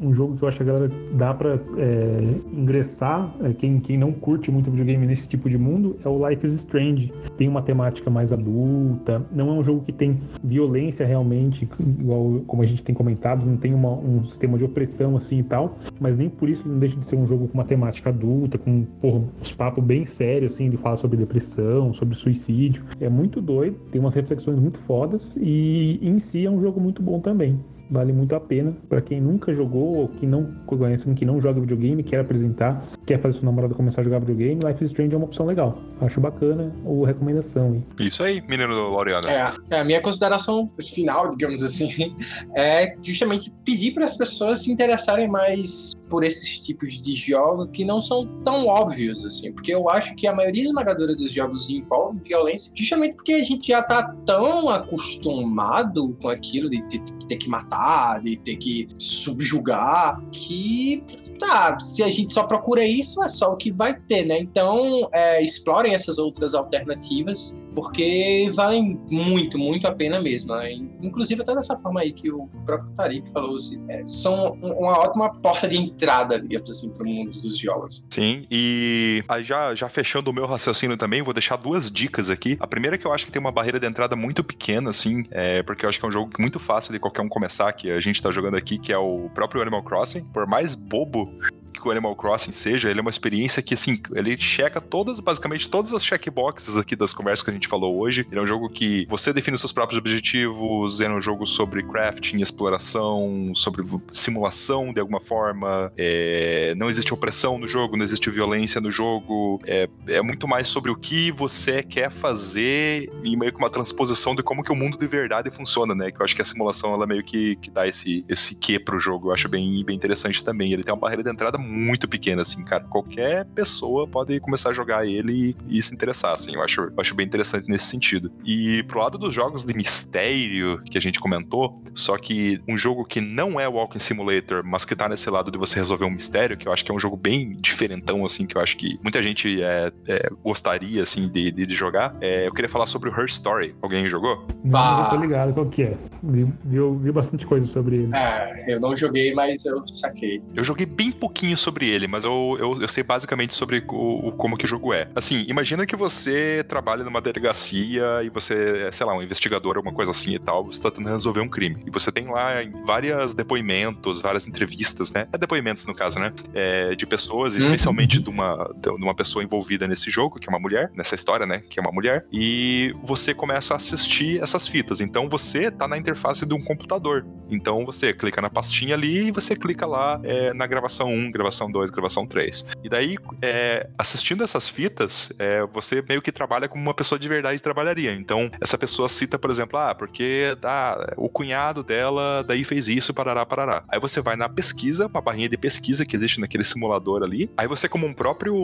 um 0.00 0.12
jogo 0.12 0.36
que 0.36 0.42
eu 0.42 0.48
acho 0.48 0.56
que 0.58 0.62
a 0.62 0.66
galera 0.66 0.90
dá 1.14 1.32
pra 1.34 1.58
é, 1.76 2.20
ingressar, 2.52 3.34
é, 3.42 3.52
quem, 3.52 3.78
quem 3.80 3.96
não 3.96 4.12
curte 4.12 4.50
muito 4.50 4.70
videogame 4.70 5.06
nesse 5.06 5.28
tipo 5.28 5.48
de 5.48 5.56
mundo, 5.58 5.96
é 6.04 6.08
o 6.08 6.28
Life 6.28 6.46
is 6.46 6.52
Strange. 6.54 7.12
Tem 7.36 7.48
uma 7.48 7.62
temática 7.62 8.10
mais 8.10 8.32
adulta, 8.32 9.24
não 9.32 9.48
é 9.50 9.52
um 9.52 9.62
jogo 9.62 9.82
que 9.82 9.92
tem 9.92 10.18
violência 10.42 11.06
realmente, 11.06 11.68
igual 11.80 12.42
como 12.46 12.62
a 12.62 12.66
gente 12.66 12.82
tem 12.82 12.94
comentado, 12.94 13.44
não 13.46 13.56
tem 13.56 13.72
uma- 13.74 13.92
um 13.94 14.22
sistema 14.24 14.58
de 14.58 14.64
opressão 14.64 15.16
assim 15.16 15.38
e 15.38 15.42
tal, 15.42 15.76
mas 16.00 16.16
nem 16.16 16.28
por 16.28 16.48
isso 16.48 16.62
ele 16.62 16.72
não 16.72 16.78
deixa 16.80 16.96
de 16.98 17.06
ser 17.06 17.16
um 17.16 17.26
jogo 17.26 17.48
com 17.48 17.54
uma 17.54 17.64
temática 17.64 18.10
adulta, 18.10 18.58
com 18.58 18.82
porra, 19.00 19.22
uns 19.40 19.52
papos 19.52 19.82
bem 19.84 20.04
sérios, 20.06 20.54
assim, 20.54 20.68
de 20.68 20.76
falar 20.76 20.96
sobre 20.96 21.16
depressão, 21.16 21.92
sobre 21.92 22.14
suicídio. 22.16 22.82
É 23.00 23.08
muito 23.08 23.40
doido, 23.40 23.76
tem 23.90 24.00
umas 24.00 24.14
reflexões 24.14 24.58
muito 24.58 24.78
fodas 24.80 25.36
e 25.36 25.98
em 26.02 26.18
si 26.18 26.44
é 26.46 26.50
um 26.50 26.60
jogo 26.60 26.80
muito 26.80 27.02
bom 27.02 27.20
também. 27.20 27.58
Vale 27.90 28.12
muito 28.12 28.34
a 28.34 28.40
pena 28.40 28.72
para 28.88 29.00
quem 29.00 29.20
nunca 29.20 29.52
jogou 29.52 29.96
ou 29.96 30.08
que 30.08 30.26
não 30.26 30.44
conhece, 30.66 31.04
que 31.14 31.24
não 31.24 31.40
joga 31.40 31.60
videogame, 31.60 32.02
quer 32.02 32.20
apresentar, 32.20 32.84
quer 33.06 33.20
fazer 33.20 33.38
seu 33.38 33.44
namorado 33.44 33.74
começar 33.74 34.00
a 34.00 34.04
jogar 34.04 34.20
videogame. 34.20 34.60
Life 34.64 34.84
is 34.84 34.90
Strange 34.90 35.14
é 35.14 35.16
uma 35.16 35.26
opção 35.26 35.46
legal. 35.46 35.78
Acho 36.00 36.20
bacana 36.20 36.72
ou 36.84 37.04
recomendação. 37.04 37.74
hein? 37.74 37.86
Isso 38.00 38.22
aí, 38.22 38.40
menino 38.48 38.90
Laureano. 38.90 39.28
É, 39.28 39.52
é, 39.70 39.80
a 39.80 39.84
minha 39.84 40.00
consideração 40.00 40.68
final, 40.94 41.30
digamos 41.30 41.62
assim, 41.62 42.14
é 42.56 42.96
justamente 43.02 43.52
pedir 43.64 43.92
para 43.92 44.04
as 44.04 44.16
pessoas 44.16 44.62
se 44.62 44.72
interessarem 44.72 45.28
mais 45.28 45.92
por 46.08 46.24
esses 46.24 46.60
tipos 46.60 47.00
de 47.00 47.14
jogos 47.14 47.70
que 47.70 47.84
não 47.84 48.00
são 48.00 48.26
tão 48.44 48.66
óbvios, 48.66 49.24
assim, 49.24 49.52
porque 49.52 49.74
eu 49.74 49.88
acho 49.88 50.14
que 50.14 50.26
a 50.26 50.34
maioria 50.34 50.62
esmagadora 50.62 51.14
dos 51.14 51.32
jogos 51.32 51.68
envolve 51.70 52.20
violência, 52.24 52.72
justamente 52.74 53.16
porque 53.16 53.32
a 53.34 53.44
gente 53.44 53.68
já 53.68 53.82
tá 53.82 54.14
tão 54.26 54.68
acostumado 54.68 56.16
com 56.20 56.28
aquilo 56.28 56.68
de 56.68 56.82
ter, 56.88 56.98
de 56.98 57.26
ter 57.26 57.36
que 57.36 57.48
matar, 57.48 58.20
de 58.20 58.36
ter 58.36 58.56
que 58.56 58.88
subjugar, 58.98 60.22
que 60.30 61.02
tá, 61.38 61.78
se 61.78 62.02
a 62.02 62.10
gente 62.10 62.32
só 62.32 62.44
procura 62.44 62.84
isso, 62.84 63.22
é 63.22 63.28
só 63.28 63.52
o 63.52 63.56
que 63.56 63.72
vai 63.72 63.98
ter, 63.98 64.24
né? 64.24 64.38
Então, 64.38 65.08
é, 65.12 65.42
explorem 65.42 65.94
essas 65.94 66.18
outras 66.18 66.54
alternativas, 66.54 67.60
porque 67.74 68.50
valem 68.54 69.00
muito, 69.10 69.58
muito 69.58 69.86
a 69.86 69.92
pena 69.92 70.20
mesmo. 70.20 70.54
né? 70.54 70.72
Inclusive, 71.02 71.42
até 71.42 71.54
dessa 71.54 71.76
forma 71.76 72.00
aí 72.00 72.12
que 72.12 72.30
o 72.30 72.46
próprio 72.64 72.90
Tariq 72.96 73.30
falou, 73.32 73.56
assim, 73.56 73.84
é, 73.88 74.06
são 74.06 74.52
uma 74.62 74.98
ótima 74.98 75.32
porta 75.40 75.68
de 75.68 75.76
entrada, 75.76 76.40
digamos 76.40 76.70
assim, 76.70 76.92
para 76.92 77.04
o 77.04 77.08
mundo 77.08 77.30
dos 77.32 77.58
jogos. 77.58 78.06
Sim, 78.10 78.46
e 78.50 79.22
aí 79.28 79.42
já, 79.42 79.74
já 79.74 79.88
fechando 79.88 80.30
o 80.30 80.34
meu 80.34 80.46
raciocínio 80.46 80.96
também, 80.96 81.22
vou 81.22 81.34
deixar 81.34 81.56
duas 81.56 81.90
dicas 81.90 82.30
aqui. 82.30 82.56
A 82.60 82.66
primeira 82.66 82.96
é 82.96 82.98
que 82.98 83.06
eu 83.06 83.12
acho 83.12 83.26
que 83.26 83.32
tem 83.32 83.40
uma 83.40 83.52
barreira 83.52 83.80
de 83.80 83.86
entrada 83.86 84.14
muito 84.14 84.44
pequena, 84.44 84.90
assim, 84.90 85.24
é, 85.30 85.62
porque 85.62 85.84
eu 85.84 85.88
acho 85.88 85.98
que 85.98 86.04
é 86.04 86.08
um 86.08 86.12
jogo 86.12 86.30
muito 86.38 86.58
fácil 86.58 86.92
de 86.92 86.98
qualquer 86.98 87.22
um 87.22 87.28
começar, 87.28 87.72
que 87.72 87.90
a 87.90 88.00
gente 88.00 88.22
tá 88.22 88.30
jogando 88.30 88.56
aqui, 88.56 88.78
que 88.78 88.92
é 88.92 88.98
o 88.98 89.28
próprio 89.34 89.60
Animal 89.60 89.82
Crossing. 89.82 90.22
Por 90.32 90.46
mais 90.46 90.74
bobo 90.74 91.32
que 91.80 91.88
o 91.88 91.90
Animal 91.90 92.14
Crossing 92.16 92.52
seja, 92.52 92.90
ele 92.90 92.98
é 92.98 93.02
uma 93.02 93.10
experiência 93.10 93.62
que, 93.62 93.74
assim, 93.74 94.00
ele 94.14 94.38
checa 94.38 94.80
todas, 94.80 95.20
basicamente, 95.20 95.68
todas 95.68 95.92
as 95.92 96.04
checkboxes 96.04 96.76
aqui 96.76 96.96
das 96.96 97.12
conversas 97.12 97.42
que 97.44 97.50
a 97.50 97.54
gente 97.54 97.68
falou 97.68 97.98
hoje. 97.98 98.26
Ele 98.30 98.40
é 98.40 98.42
um 98.42 98.46
jogo 98.46 98.68
que 98.68 99.06
você 99.08 99.32
define 99.32 99.54
os 99.54 99.60
seus 99.60 99.72
próprios 99.72 99.98
objetivos, 99.98 101.00
é 101.00 101.10
um 101.10 101.20
jogo 101.20 101.46
sobre 101.46 101.82
crafting, 101.82 102.40
exploração, 102.40 103.52
sobre 103.54 103.84
simulação 104.10 104.92
de 104.92 105.00
alguma 105.00 105.20
forma, 105.20 105.92
é, 105.96 106.74
não 106.76 106.90
existe 106.90 107.12
opressão 107.12 107.58
no 107.58 107.66
jogo, 107.66 107.96
não 107.96 108.04
existe 108.04 108.30
violência 108.30 108.80
no 108.80 108.90
jogo, 108.90 109.60
é, 109.66 109.88
é 110.06 110.22
muito 110.22 110.46
mais 110.46 110.68
sobre 110.68 110.90
o 110.90 110.96
que 110.96 111.30
você 111.30 111.82
quer 111.82 112.10
fazer 112.10 113.10
e 113.22 113.36
meio 113.36 113.52
que 113.52 113.58
uma 113.58 113.70
transposição 113.70 114.34
de 114.34 114.42
como 114.42 114.62
que 114.62 114.72
o 114.72 114.76
mundo 114.76 114.98
de 114.98 115.06
verdade 115.06 115.50
funciona, 115.50 115.94
né? 115.94 116.10
Que 116.10 116.20
eu 116.20 116.24
acho 116.24 116.34
que 116.34 116.42
a 116.42 116.44
simulação, 116.44 116.92
ela 116.92 117.06
meio 117.06 117.22
que, 117.22 117.56
que 117.56 117.70
dá 117.70 117.86
esse, 117.86 118.24
esse 118.28 118.54
quê 118.54 118.78
pro 118.78 118.98
jogo, 118.98 119.28
eu 119.28 119.34
acho 119.34 119.48
bem, 119.48 119.84
bem 119.84 119.96
interessante 119.96 120.42
também. 120.44 120.72
Ele 120.72 120.82
tem 120.82 120.92
uma 120.92 121.00
barreira 121.00 121.22
de 121.22 121.30
entrada 121.30 121.58
muito 121.64 122.08
pequena, 122.08 122.42
assim, 122.42 122.64
cara. 122.64 122.84
Qualquer 122.84 123.44
pessoa 123.46 124.06
pode 124.06 124.38
começar 124.40 124.70
a 124.70 124.72
jogar 124.72 125.06
ele 125.06 125.56
e, 125.68 125.78
e 125.78 125.82
se 125.82 125.94
interessar, 125.94 126.34
assim. 126.34 126.54
Eu 126.54 126.62
acho, 126.62 126.80
eu 126.80 126.94
acho 126.98 127.14
bem 127.14 127.26
interessante 127.26 127.68
nesse 127.68 127.86
sentido. 127.86 128.30
E 128.44 128.82
pro 128.84 129.00
lado 129.00 129.18
dos 129.18 129.34
jogos 129.34 129.64
de 129.64 129.74
mistério 129.74 130.82
que 130.84 130.98
a 130.98 131.00
gente 131.00 131.18
comentou, 131.18 131.82
só 131.94 132.16
que 132.18 132.60
um 132.68 132.76
jogo 132.76 133.04
que 133.04 133.20
não 133.20 133.58
é 133.58 133.66
Walking 133.66 133.98
Simulator, 133.98 134.62
mas 134.64 134.84
que 134.84 134.94
tá 134.94 135.08
nesse 135.08 135.28
lado 135.30 135.50
de 135.50 135.58
você 135.58 135.78
resolver 135.78 136.04
um 136.04 136.10
mistério, 136.10 136.56
que 136.56 136.68
eu 136.68 136.72
acho 136.72 136.84
que 136.84 136.90
é 136.90 136.94
um 136.94 136.98
jogo 136.98 137.16
bem 137.16 137.56
diferentão, 137.56 138.24
assim, 138.24 138.46
que 138.46 138.56
eu 138.56 138.60
acho 138.60 138.76
que 138.76 138.98
muita 139.02 139.22
gente 139.22 139.62
é, 139.62 139.92
é, 140.08 140.30
gostaria, 140.42 141.02
assim, 141.02 141.28
de, 141.28 141.50
de, 141.50 141.66
de 141.66 141.74
jogar. 141.74 142.14
É, 142.20 142.46
eu 142.46 142.52
queria 142.52 142.68
falar 142.68 142.86
sobre 142.86 143.08
o 143.08 143.12
Her 143.12 143.26
Story. 143.26 143.74
Alguém 143.80 144.08
jogou? 144.08 144.46
Não, 144.64 145.04
eu 145.04 145.10
tô 145.10 145.16
ligado 145.16 145.52
qual 145.52 145.66
que 145.66 145.82
é. 145.82 145.96
Vi, 146.22 146.44
vi, 146.64 146.78
vi 147.00 147.12
bastante 147.12 147.46
coisa 147.46 147.66
sobre 147.66 147.96
ele. 147.96 148.14
É, 148.14 148.74
eu 148.74 148.80
não 148.80 148.94
joguei, 148.96 149.32
mas 149.34 149.64
eu 149.64 149.86
saquei. 149.88 150.42
Eu 150.54 150.64
joguei 150.64 150.86
bem 150.86 151.10
pouquinho 151.10 151.53
sobre 151.56 151.88
ele, 151.88 152.06
mas 152.06 152.24
eu, 152.24 152.56
eu, 152.58 152.80
eu 152.82 152.88
sei 152.88 153.02
basicamente 153.02 153.54
sobre 153.54 153.84
o, 153.88 154.28
o- 154.28 154.32
como 154.32 154.56
que 154.56 154.64
o 154.64 154.68
jogo 154.68 154.92
é. 154.92 155.08
Assim, 155.14 155.44
imagina 155.48 155.86
que 155.86 155.96
você 155.96 156.64
trabalha 156.68 157.04
numa 157.04 157.20
delegacia 157.20 158.22
e 158.24 158.28
você 158.30 158.86
é, 158.88 158.92
sei 158.92 159.06
lá, 159.06 159.14
um 159.16 159.22
investigador, 159.22 159.76
alguma 159.76 159.94
coisa 159.94 160.10
assim 160.10 160.34
e 160.34 160.38
tal, 160.38 160.64
você 160.66 160.80
tá 160.80 160.90
tentando 160.90 161.12
resolver 161.12 161.40
um 161.40 161.48
crime. 161.48 161.82
E 161.86 161.90
você 161.90 162.10
tem 162.10 162.26
lá 162.26 162.54
vários 162.84 163.34
depoimentos, 163.34 164.20
várias 164.22 164.46
entrevistas, 164.46 165.10
né? 165.12 165.26
É 165.32 165.38
depoimentos 165.38 165.84
no 165.86 165.94
caso, 165.94 166.18
né? 166.18 166.32
É, 166.52 166.94
de 166.94 167.06
pessoas, 167.06 167.54
especialmente 167.56 168.18
de 168.18 168.28
uma, 168.30 168.70
de 168.76 168.88
uma 168.90 169.14
pessoa 169.14 169.42
envolvida 169.44 169.86
nesse 169.86 170.10
jogo, 170.10 170.38
que 170.38 170.48
é 170.48 170.50
uma 170.50 170.58
mulher, 170.58 170.90
nessa 170.94 171.14
história, 171.14 171.46
né? 171.46 171.62
Que 171.68 171.78
é 171.78 171.82
uma 171.82 171.92
mulher. 171.92 172.26
E 172.32 172.94
você 173.02 173.34
começa 173.34 173.74
a 173.74 173.76
assistir 173.76 174.42
essas 174.42 174.66
fitas. 174.66 175.00
Então 175.00 175.28
você 175.28 175.70
tá 175.70 175.86
na 175.88 175.96
interface 175.98 176.46
de 176.46 176.54
um 176.54 176.62
computador. 176.62 177.24
Então 177.50 177.84
você 177.84 178.12
clica 178.12 178.40
na 178.40 178.50
pastinha 178.50 178.94
ali 178.94 179.28
e 179.28 179.30
você 179.30 179.56
clica 179.56 179.86
lá 179.86 180.20
é, 180.22 180.52
na 180.52 180.66
gravação 180.66 181.08
1, 181.08 181.30
gravação 181.30 181.54
gravação 181.54 181.70
2, 181.70 181.90
gravação 181.90 182.26
3. 182.26 182.66
E 182.82 182.88
daí, 182.88 183.16
é, 183.40 183.88
assistindo 183.96 184.42
essas 184.42 184.68
fitas, 184.68 185.32
é, 185.38 185.64
você 185.66 186.02
meio 186.08 186.20
que 186.20 186.32
trabalha 186.32 186.68
como 186.68 186.82
uma 186.82 186.94
pessoa 186.94 187.18
de 187.18 187.28
verdade 187.28 187.60
trabalharia. 187.60 188.12
Então, 188.12 188.50
essa 188.60 188.76
pessoa 188.76 189.08
cita, 189.08 189.38
por 189.38 189.50
exemplo, 189.50 189.78
ah, 189.78 189.94
porque 189.94 190.56
ah, 190.62 191.14
o 191.16 191.28
cunhado 191.28 191.82
dela 191.82 192.42
daí 192.42 192.64
fez 192.64 192.88
isso, 192.88 193.14
parará, 193.14 193.44
parará. 193.46 193.84
Aí 193.88 194.00
você 194.00 194.20
vai 194.20 194.36
na 194.36 194.48
pesquisa, 194.48 195.06
uma 195.06 195.20
barrinha 195.20 195.48
de 195.48 195.56
pesquisa 195.56 196.04
que 196.04 196.16
existe 196.16 196.40
naquele 196.40 196.64
simulador 196.64 197.22
ali. 197.22 197.50
Aí 197.56 197.68
você, 197.68 197.88
como 197.88 198.06
um 198.06 198.14
próprio. 198.14 198.54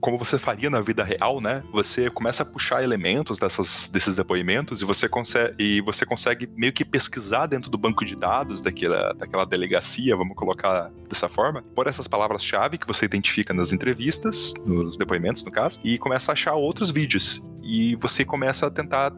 Como 0.00 0.18
você 0.18 0.38
faria 0.38 0.70
na 0.70 0.80
vida 0.80 1.04
real, 1.04 1.40
né? 1.40 1.62
Você 1.72 2.10
começa 2.10 2.42
a 2.42 2.46
puxar 2.46 2.82
elementos 2.82 3.38
dessas, 3.38 3.88
desses 3.88 4.14
depoimentos 4.14 4.82
e 4.82 4.84
você 4.84 5.08
consegue, 5.08 5.54
e 5.58 5.80
você 5.82 6.04
consegue 6.04 6.48
meio 6.56 6.72
que 6.72 6.84
pesquisar 6.84 7.46
dentro 7.46 7.70
do 7.70 7.78
banco 7.78 7.97
de 8.04 8.16
dados 8.16 8.60
daquela, 8.60 9.12
daquela 9.14 9.44
delegacia, 9.44 10.16
vamos 10.16 10.36
colocar 10.36 10.90
dessa 11.08 11.28
forma, 11.28 11.62
por 11.74 11.86
essas 11.86 12.06
palavras-chave 12.06 12.78
que 12.78 12.86
você 12.86 13.06
identifica 13.06 13.54
nas 13.54 13.72
entrevistas, 13.72 14.54
nos 14.64 14.96
depoimentos, 14.96 15.44
no 15.44 15.50
caso, 15.50 15.80
e 15.82 15.98
começa 15.98 16.32
a 16.32 16.34
achar 16.34 16.54
outros 16.54 16.90
vídeos. 16.90 17.42
E 17.68 17.94
você 17.96 18.24
começa 18.24 18.66
a 18.66 18.70
tentar 18.70 19.12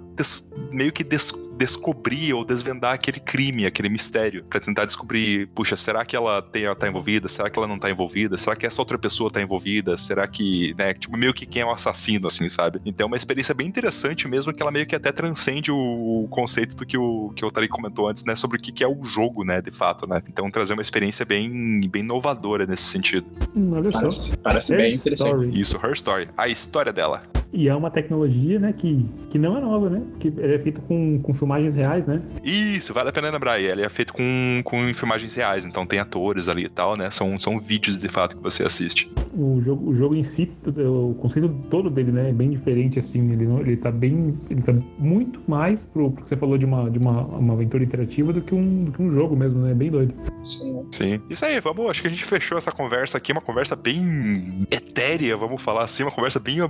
meio 0.72 0.92
que 0.92 1.04
des 1.04 1.32
descobrir 1.56 2.32
ou 2.32 2.42
desvendar 2.42 2.94
aquele 2.94 3.20
crime, 3.20 3.66
aquele 3.66 3.90
mistério, 3.90 4.42
para 4.44 4.58
tentar 4.58 4.86
descobrir, 4.86 5.46
puxa, 5.48 5.76
será 5.76 6.06
que 6.06 6.16
ela 6.16 6.40
tem, 6.40 6.64
ela 6.64 6.74
tá 6.74 6.88
envolvida? 6.88 7.28
Será 7.28 7.50
que 7.50 7.58
ela 7.58 7.68
não 7.68 7.78
tá 7.78 7.90
envolvida? 7.90 8.38
Será 8.38 8.56
que 8.56 8.66
essa 8.66 8.80
outra 8.80 8.98
pessoa 8.98 9.30
tá 9.30 9.42
envolvida? 9.42 9.98
Será 9.98 10.26
que, 10.26 10.74
né, 10.78 10.94
tipo, 10.94 11.18
meio 11.18 11.34
que 11.34 11.44
quem 11.44 11.60
é 11.60 11.66
o 11.66 11.70
assassino, 11.70 12.28
assim, 12.28 12.48
sabe? 12.48 12.80
Então 12.86 13.04
é 13.04 13.06
uma 13.08 13.16
experiência 13.16 13.54
bem 13.54 13.68
interessante 13.68 14.26
mesmo, 14.26 14.54
que 14.54 14.62
ela 14.62 14.72
meio 14.72 14.86
que 14.86 14.96
até 14.96 15.12
transcende 15.12 15.70
o, 15.70 16.26
conceito 16.30 16.74
do 16.74 16.86
que 16.86 16.96
o, 16.96 17.30
que 17.36 17.44
o 17.44 17.50
Tari 17.50 17.68
comentou 17.68 18.08
antes, 18.08 18.24
né, 18.24 18.34
sobre 18.34 18.56
o 18.56 18.60
que, 18.60 18.72
que 18.72 18.82
é 18.82 18.88
o 18.88 19.04
jogo, 19.04 19.44
né, 19.44 19.60
de 19.60 19.70
fato, 19.70 20.06
né? 20.06 20.22
Então 20.28 20.50
trazer 20.50 20.72
uma 20.72 20.82
experiência 20.82 21.26
bem, 21.26 21.86
bem 21.90 22.02
inovadora 22.02 22.66
nesse 22.66 22.84
sentido. 22.84 23.26
Hum, 23.54 23.74
olha 23.74 23.90
só. 23.90 23.98
Parece, 23.98 24.36
parece 24.38 24.76
bem 24.76 24.94
interessante. 24.94 25.28
Story. 25.28 25.60
Isso, 25.60 25.76
Her 25.76 25.92
Story. 25.92 26.28
A 26.38 26.48
história 26.48 26.90
dela. 26.90 27.22
E 27.52 27.68
é 27.68 27.74
uma 27.74 27.90
tecnologia, 27.90 28.58
né, 28.58 28.72
que, 28.72 29.04
que 29.30 29.38
não 29.38 29.56
é 29.56 29.60
nova, 29.60 29.90
né? 29.90 30.02
Que 30.18 30.32
é 30.38 30.58
feita 30.58 30.80
com, 30.80 31.18
com 31.20 31.34
filmagens 31.34 31.74
reais, 31.74 32.06
né? 32.06 32.22
Isso, 32.44 32.94
vale 32.94 33.08
a 33.08 33.12
pena 33.12 33.30
lembrar. 33.30 33.60
Ele 33.60 33.82
é 33.82 33.88
feito 33.88 34.12
com, 34.12 34.62
com 34.64 34.94
filmagens 34.94 35.34
reais, 35.34 35.64
então 35.64 35.84
tem 35.84 35.98
atores 35.98 36.48
ali 36.48 36.64
e 36.64 36.68
tal, 36.68 36.96
né? 36.96 37.10
São, 37.10 37.38
são 37.38 37.58
vídeos 37.58 37.98
de 37.98 38.08
fato 38.08 38.36
que 38.36 38.42
você 38.42 38.62
assiste. 38.62 39.10
O 39.36 39.60
jogo, 39.60 39.90
o 39.90 39.94
jogo 39.94 40.14
em 40.14 40.22
si, 40.22 40.50
o 40.66 41.14
conceito 41.14 41.48
todo 41.70 41.90
dele, 41.90 42.12
né, 42.12 42.30
é 42.30 42.32
bem 42.32 42.50
diferente, 42.50 42.98
assim. 42.98 43.32
Ele, 43.32 43.44
ele 43.60 43.76
tá 43.76 43.90
bem. 43.90 44.38
Ele 44.48 44.62
tá 44.62 44.72
muito 44.98 45.40
mais 45.48 45.84
pro, 45.84 46.10
pro 46.10 46.22
que 46.22 46.28
você 46.28 46.36
falou 46.36 46.56
de 46.56 46.64
uma, 46.64 46.90
de 46.90 46.98
uma, 46.98 47.22
uma 47.22 47.54
aventura 47.54 47.82
interativa 47.82 48.32
do 48.32 48.40
que, 48.42 48.54
um, 48.54 48.84
do 48.84 48.92
que 48.92 49.02
um 49.02 49.10
jogo 49.10 49.34
mesmo, 49.36 49.60
né? 49.60 49.72
É 49.72 49.74
bem 49.74 49.90
doido. 49.90 50.14
Sim. 50.44 50.86
Sim. 50.92 51.20
Isso 51.28 51.44
aí, 51.44 51.60
vamos. 51.60 51.90
Acho 51.90 52.02
que 52.02 52.08
a 52.08 52.10
gente 52.10 52.24
fechou 52.24 52.58
essa 52.58 52.70
conversa 52.70 53.18
aqui, 53.18 53.32
uma 53.32 53.40
conversa 53.40 53.74
bem 53.74 54.66
etérea, 54.70 55.36
vamos 55.36 55.60
falar 55.60 55.84
assim, 55.84 56.02
uma 56.02 56.12
conversa 56.12 56.38
bem 56.38 56.60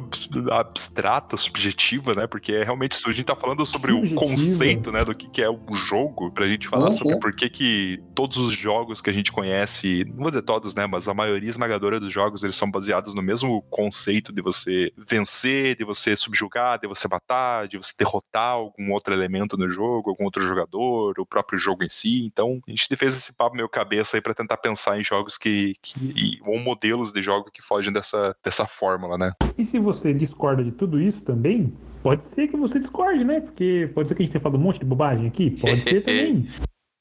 abstrata, 0.71 1.37
subjetiva, 1.37 2.15
né? 2.15 2.27
Porque 2.27 2.53
é 2.53 2.65
realmente. 2.65 2.97
A 3.07 3.13
gente 3.13 3.25
tá 3.25 3.37
falando 3.37 3.65
sobre 3.67 3.93
subjetiva. 3.93 4.21
o 4.21 4.29
conceito, 4.29 4.93
né? 4.93 5.05
Do 5.05 5.15
que, 5.15 5.29
que 5.29 5.43
é 5.43 5.51
o 5.51 5.75
jogo, 5.75 6.31
pra 6.31 6.49
gente 6.49 6.69
falar 6.69 6.87
uhum. 6.87 6.93
sobre 6.93 7.19
por 7.19 7.35
que, 7.35 7.49
que 7.49 8.03
todos 8.15 8.39
os 8.39 8.53
jogos 8.53 9.01
que 9.01 9.11
a 9.11 9.13
gente 9.13 9.33
conhece, 9.33 10.05
não 10.09 10.23
vou 10.23 10.31
dizer 10.31 10.43
todos, 10.43 10.75
né? 10.75 10.87
Mas 10.87 11.09
a 11.09 11.15
maioria 11.15 11.51
esmagadora 11.51 12.01
dos 12.01 12.13
jogos, 12.13 12.45
eles 12.45 12.57
são 12.57 12.71
baseados 12.71 13.15
no 13.15 13.23
mesmo 13.23 13.63
conceito 13.63 14.33
de 14.33 14.41
você 14.41 14.93
vencer, 14.97 15.77
de 15.77 15.85
você 15.85 16.17
subjugar, 16.17 16.79
de 16.79 16.89
você 16.89 17.09
matar, 17.09 17.69
de 17.69 17.77
você 17.77 17.93
derrotar 17.99 18.53
algum 18.53 18.93
outro 18.93 19.13
elemento 19.13 19.57
no 19.57 19.69
jogo, 19.69 20.11
algum 20.11 20.25
outro 20.25 20.47
jogador, 20.47 21.19
o 21.19 21.27
próprio 21.27 21.59
jogo 21.59 21.85
em 21.85 21.89
si. 21.89 22.25
Então, 22.25 22.61
a 22.67 22.71
gente 22.71 22.89
fez 22.97 23.17
esse 23.17 23.33
papo 23.33 23.57
meio 23.57 23.69
cabeça 23.69 24.17
aí 24.17 24.21
pra 24.21 24.35
tentar 24.35 24.57
pensar 24.59 24.99
em 24.99 25.05
jogos 25.05 25.37
que, 25.37 25.75
que 25.83 26.39
ou 26.45 26.59
modelos 26.59 27.13
de 27.13 27.23
jogo 27.23 27.51
que 27.53 27.63
fogem 27.63 27.93
dessa, 27.93 28.35
dessa 28.45 28.67
fórmula, 28.67 29.17
né? 29.17 29.33
E 29.57 29.65
se 29.65 29.79
você 29.79 30.13
discorda 30.13 30.60
de 30.63 30.73
tudo 30.73 31.01
isso 31.01 31.21
também, 31.23 31.73
pode 32.03 32.25
ser 32.27 32.49
que 32.49 32.57
você 32.57 32.79
discorde, 32.79 33.25
né? 33.25 33.41
Porque 33.41 33.91
pode 33.95 34.09
ser 34.09 34.15
que 34.15 34.23
a 34.23 34.25
gente 34.25 34.33
tenha 34.33 34.43
falado 34.43 34.59
um 34.59 34.63
monte 34.63 34.81
de 34.81 34.87
bobagem 34.87 35.27
aqui, 35.27 35.51
pode 35.51 35.83
ser 35.83 36.03
também. 36.03 36.47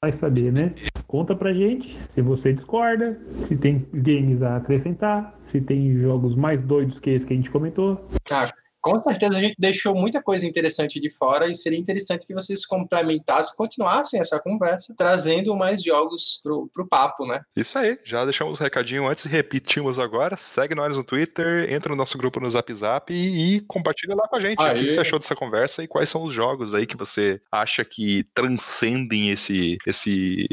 Vai 0.02 0.12
saber, 0.12 0.50
né? 0.50 0.72
Conta 1.06 1.34
pra 1.34 1.52
gente 1.52 1.94
se 2.08 2.22
você 2.22 2.54
discorda, 2.54 3.20
se 3.46 3.54
tem 3.54 3.86
games 3.92 4.40
a 4.42 4.56
acrescentar, 4.56 5.38
se 5.44 5.60
tem 5.60 5.94
jogos 5.98 6.34
mais 6.34 6.62
doidos 6.62 6.98
que 6.98 7.10
esse 7.10 7.26
que 7.26 7.34
a 7.34 7.36
gente 7.36 7.50
comentou. 7.50 8.08
Ah, 8.30 8.48
com 8.80 8.98
certeza 8.98 9.38
a 9.38 9.40
gente 9.40 9.54
deixou 9.58 9.94
muita 9.94 10.22
coisa 10.22 10.46
interessante 10.46 11.00
de 11.00 11.10
fora 11.10 11.46
e 11.48 11.54
seria 11.54 11.78
interessante 11.78 12.26
que 12.26 12.34
vocês 12.34 12.64
complementassem, 12.64 13.54
continuassem 13.56 14.20
essa 14.20 14.40
conversa, 14.40 14.94
trazendo 14.96 15.54
mais 15.56 15.82
jogos 15.82 16.40
pro, 16.42 16.68
pro 16.72 16.88
papo, 16.88 17.26
né? 17.26 17.40
Isso 17.54 17.78
aí, 17.78 17.98
já 18.04 18.24
deixamos 18.24 18.58
o 18.58 18.62
recadinho 18.62 19.08
antes 19.08 19.24
e 19.24 19.28
repetimos 19.28 19.98
agora. 19.98 20.36
Segue 20.36 20.74
nós 20.74 20.96
no 20.96 21.04
Twitter, 21.04 21.72
entra 21.72 21.90
no 21.90 21.96
nosso 21.96 22.16
grupo 22.16 22.40
no 22.40 22.50
Zap 22.50 22.72
Zap 22.72 23.12
e, 23.12 23.56
e 23.56 23.60
compartilha 23.62 24.14
lá 24.14 24.26
com 24.28 24.36
a 24.36 24.40
gente 24.40 24.62
o 24.62 24.74
que 24.74 24.90
você 24.92 25.00
achou 25.00 25.18
dessa 25.18 25.36
conversa 25.36 25.82
e 25.82 25.88
quais 25.88 26.08
são 26.08 26.22
os 26.24 26.34
jogos 26.34 26.74
aí 26.74 26.86
que 26.86 26.96
você 26.96 27.40
acha 27.52 27.84
que 27.84 28.24
transcendem 28.34 29.30
esse, 29.30 29.76
esse, 29.86 30.46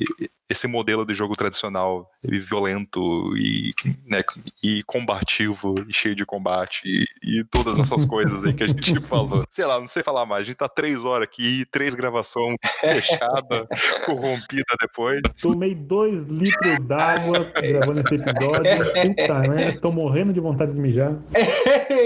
esse 0.50 0.68
modelo 0.68 1.06
de 1.06 1.14
jogo 1.14 1.36
tradicional 1.36 2.10
violento 2.24 3.36
e, 3.38 3.74
né, 4.06 4.24
e 4.64 4.84
combativo 4.84 5.76
e 5.88 5.94
cheio 5.94 6.16
de 6.16 6.26
combate 6.26 6.82
e, 6.86 7.06
e, 7.24 7.44
todas 7.46 7.78
essas 7.80 8.04
coisas 8.06 8.44
aí 8.44 8.54
que 8.54 8.64
a 8.64 8.68
gente 8.68 9.00
falou. 9.02 9.44
Sei 9.50 9.66
lá, 9.66 9.80
não 9.80 9.88
sei 9.88 10.04
falar 10.04 10.26
mais. 10.26 10.44
A 10.44 10.46
gente 10.46 10.58
tá 10.58 10.70
três 10.70 11.04
horas 11.04 11.28
aqui, 11.28 11.66
três 11.72 11.96
gravação 11.96 12.56
fechada, 12.80 13.68
corrompida 14.06 14.76
depois. 14.80 15.22
Tomei 15.42 15.76
dois 15.76 16.26
litros 16.26 16.80
d'água 16.80 17.52
gravando 17.62 18.00
esse 18.00 18.16
episódio. 18.16 19.16
Puta, 19.16 19.40
né? 19.40 19.72
Tô 19.80 19.92
morrendo 19.92 20.34
de 20.34 20.40
vontade 20.40 20.74
de 20.74 20.80
mijar. 20.80 21.16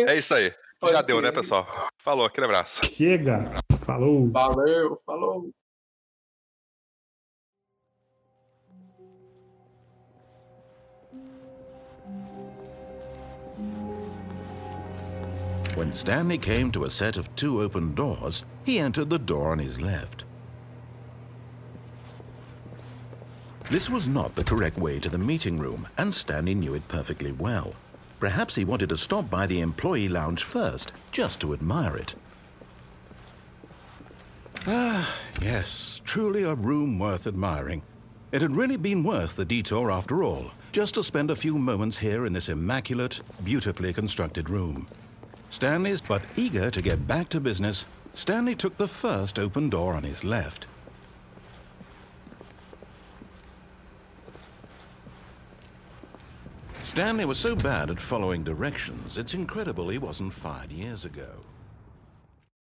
É 0.07 0.15
isso 0.15 0.33
aí. 0.33 0.53
Já 0.89 1.01
deu, 1.03 1.21
né, 1.21 1.31
pessoal? 1.31 1.67
Falou, 1.99 2.25
aquele 2.25 2.45
abraço. 2.45 2.81
Chega. 2.85 3.51
Falou. 3.85 4.29
Valeu, 4.31 4.95
falou. 5.05 5.51
When 15.75 15.93
Stanley 15.93 16.37
came 16.37 16.71
to 16.73 16.83
a 16.83 16.91
set 16.91 17.17
of 17.17 17.33
two 17.35 17.61
open 17.61 17.95
doors, 17.95 18.43
he 18.65 18.77
entered 18.77 19.09
the 19.09 19.17
door 19.17 19.51
on 19.51 19.59
his 19.59 19.79
left. 19.79 20.25
This 23.69 23.89
was 23.89 24.05
not 24.05 24.35
the 24.35 24.43
correct 24.43 24.77
way 24.77 24.99
to 24.99 25.07
the 25.07 25.17
meeting 25.17 25.57
room, 25.57 25.87
and 25.97 26.13
Stanley 26.13 26.55
knew 26.55 26.73
it 26.73 26.87
perfectly 26.89 27.31
well. 27.31 27.73
Perhaps 28.19 28.55
he 28.55 28.65
wanted 28.65 28.89
to 28.89 28.97
stop 28.97 29.29
by 29.29 29.47
the 29.47 29.61
employee 29.61 30.09
lounge 30.09 30.43
first, 30.43 30.91
just 31.11 31.39
to 31.39 31.53
admire 31.53 31.95
it. 31.95 32.15
Ah, 34.67 35.15
yes, 35.41 36.01
truly 36.03 36.43
a 36.43 36.53
room 36.53 36.99
worth 36.99 37.25
admiring. 37.25 37.81
It 38.33 38.41
had 38.41 38.57
really 38.57 38.77
been 38.77 39.03
worth 39.03 39.37
the 39.37 39.45
detour 39.45 39.89
after 39.89 40.21
all, 40.21 40.51
just 40.73 40.95
to 40.95 41.03
spend 41.03 41.31
a 41.31 41.35
few 41.35 41.57
moments 41.57 41.97
here 41.99 42.25
in 42.25 42.33
this 42.33 42.49
immaculate, 42.49 43.21
beautifully 43.43 43.93
constructed 43.93 44.49
room. 44.49 44.87
Stanley's 45.51 46.01
but 46.01 46.21
eager 46.37 46.71
to 46.71 46.81
get 46.81 47.07
back 47.07 47.27
to 47.29 47.39
business, 47.41 47.85
Stanley 48.13 48.55
took 48.55 48.77
the 48.77 48.87
first 48.87 49.37
open 49.37 49.69
door 49.69 49.93
on 49.93 50.03
his 50.03 50.23
left. 50.23 50.65
Stanley 56.79 57.25
was 57.25 57.37
so 57.37 57.55
bad 57.55 57.89
at 57.89 57.99
following 57.99 58.43
directions, 58.43 59.17
it's 59.17 59.33
incredible 59.33 59.89
he 59.89 59.97
wasn't 59.97 60.33
fired 60.33 60.71
years 60.71 61.03
ago. 61.03 61.43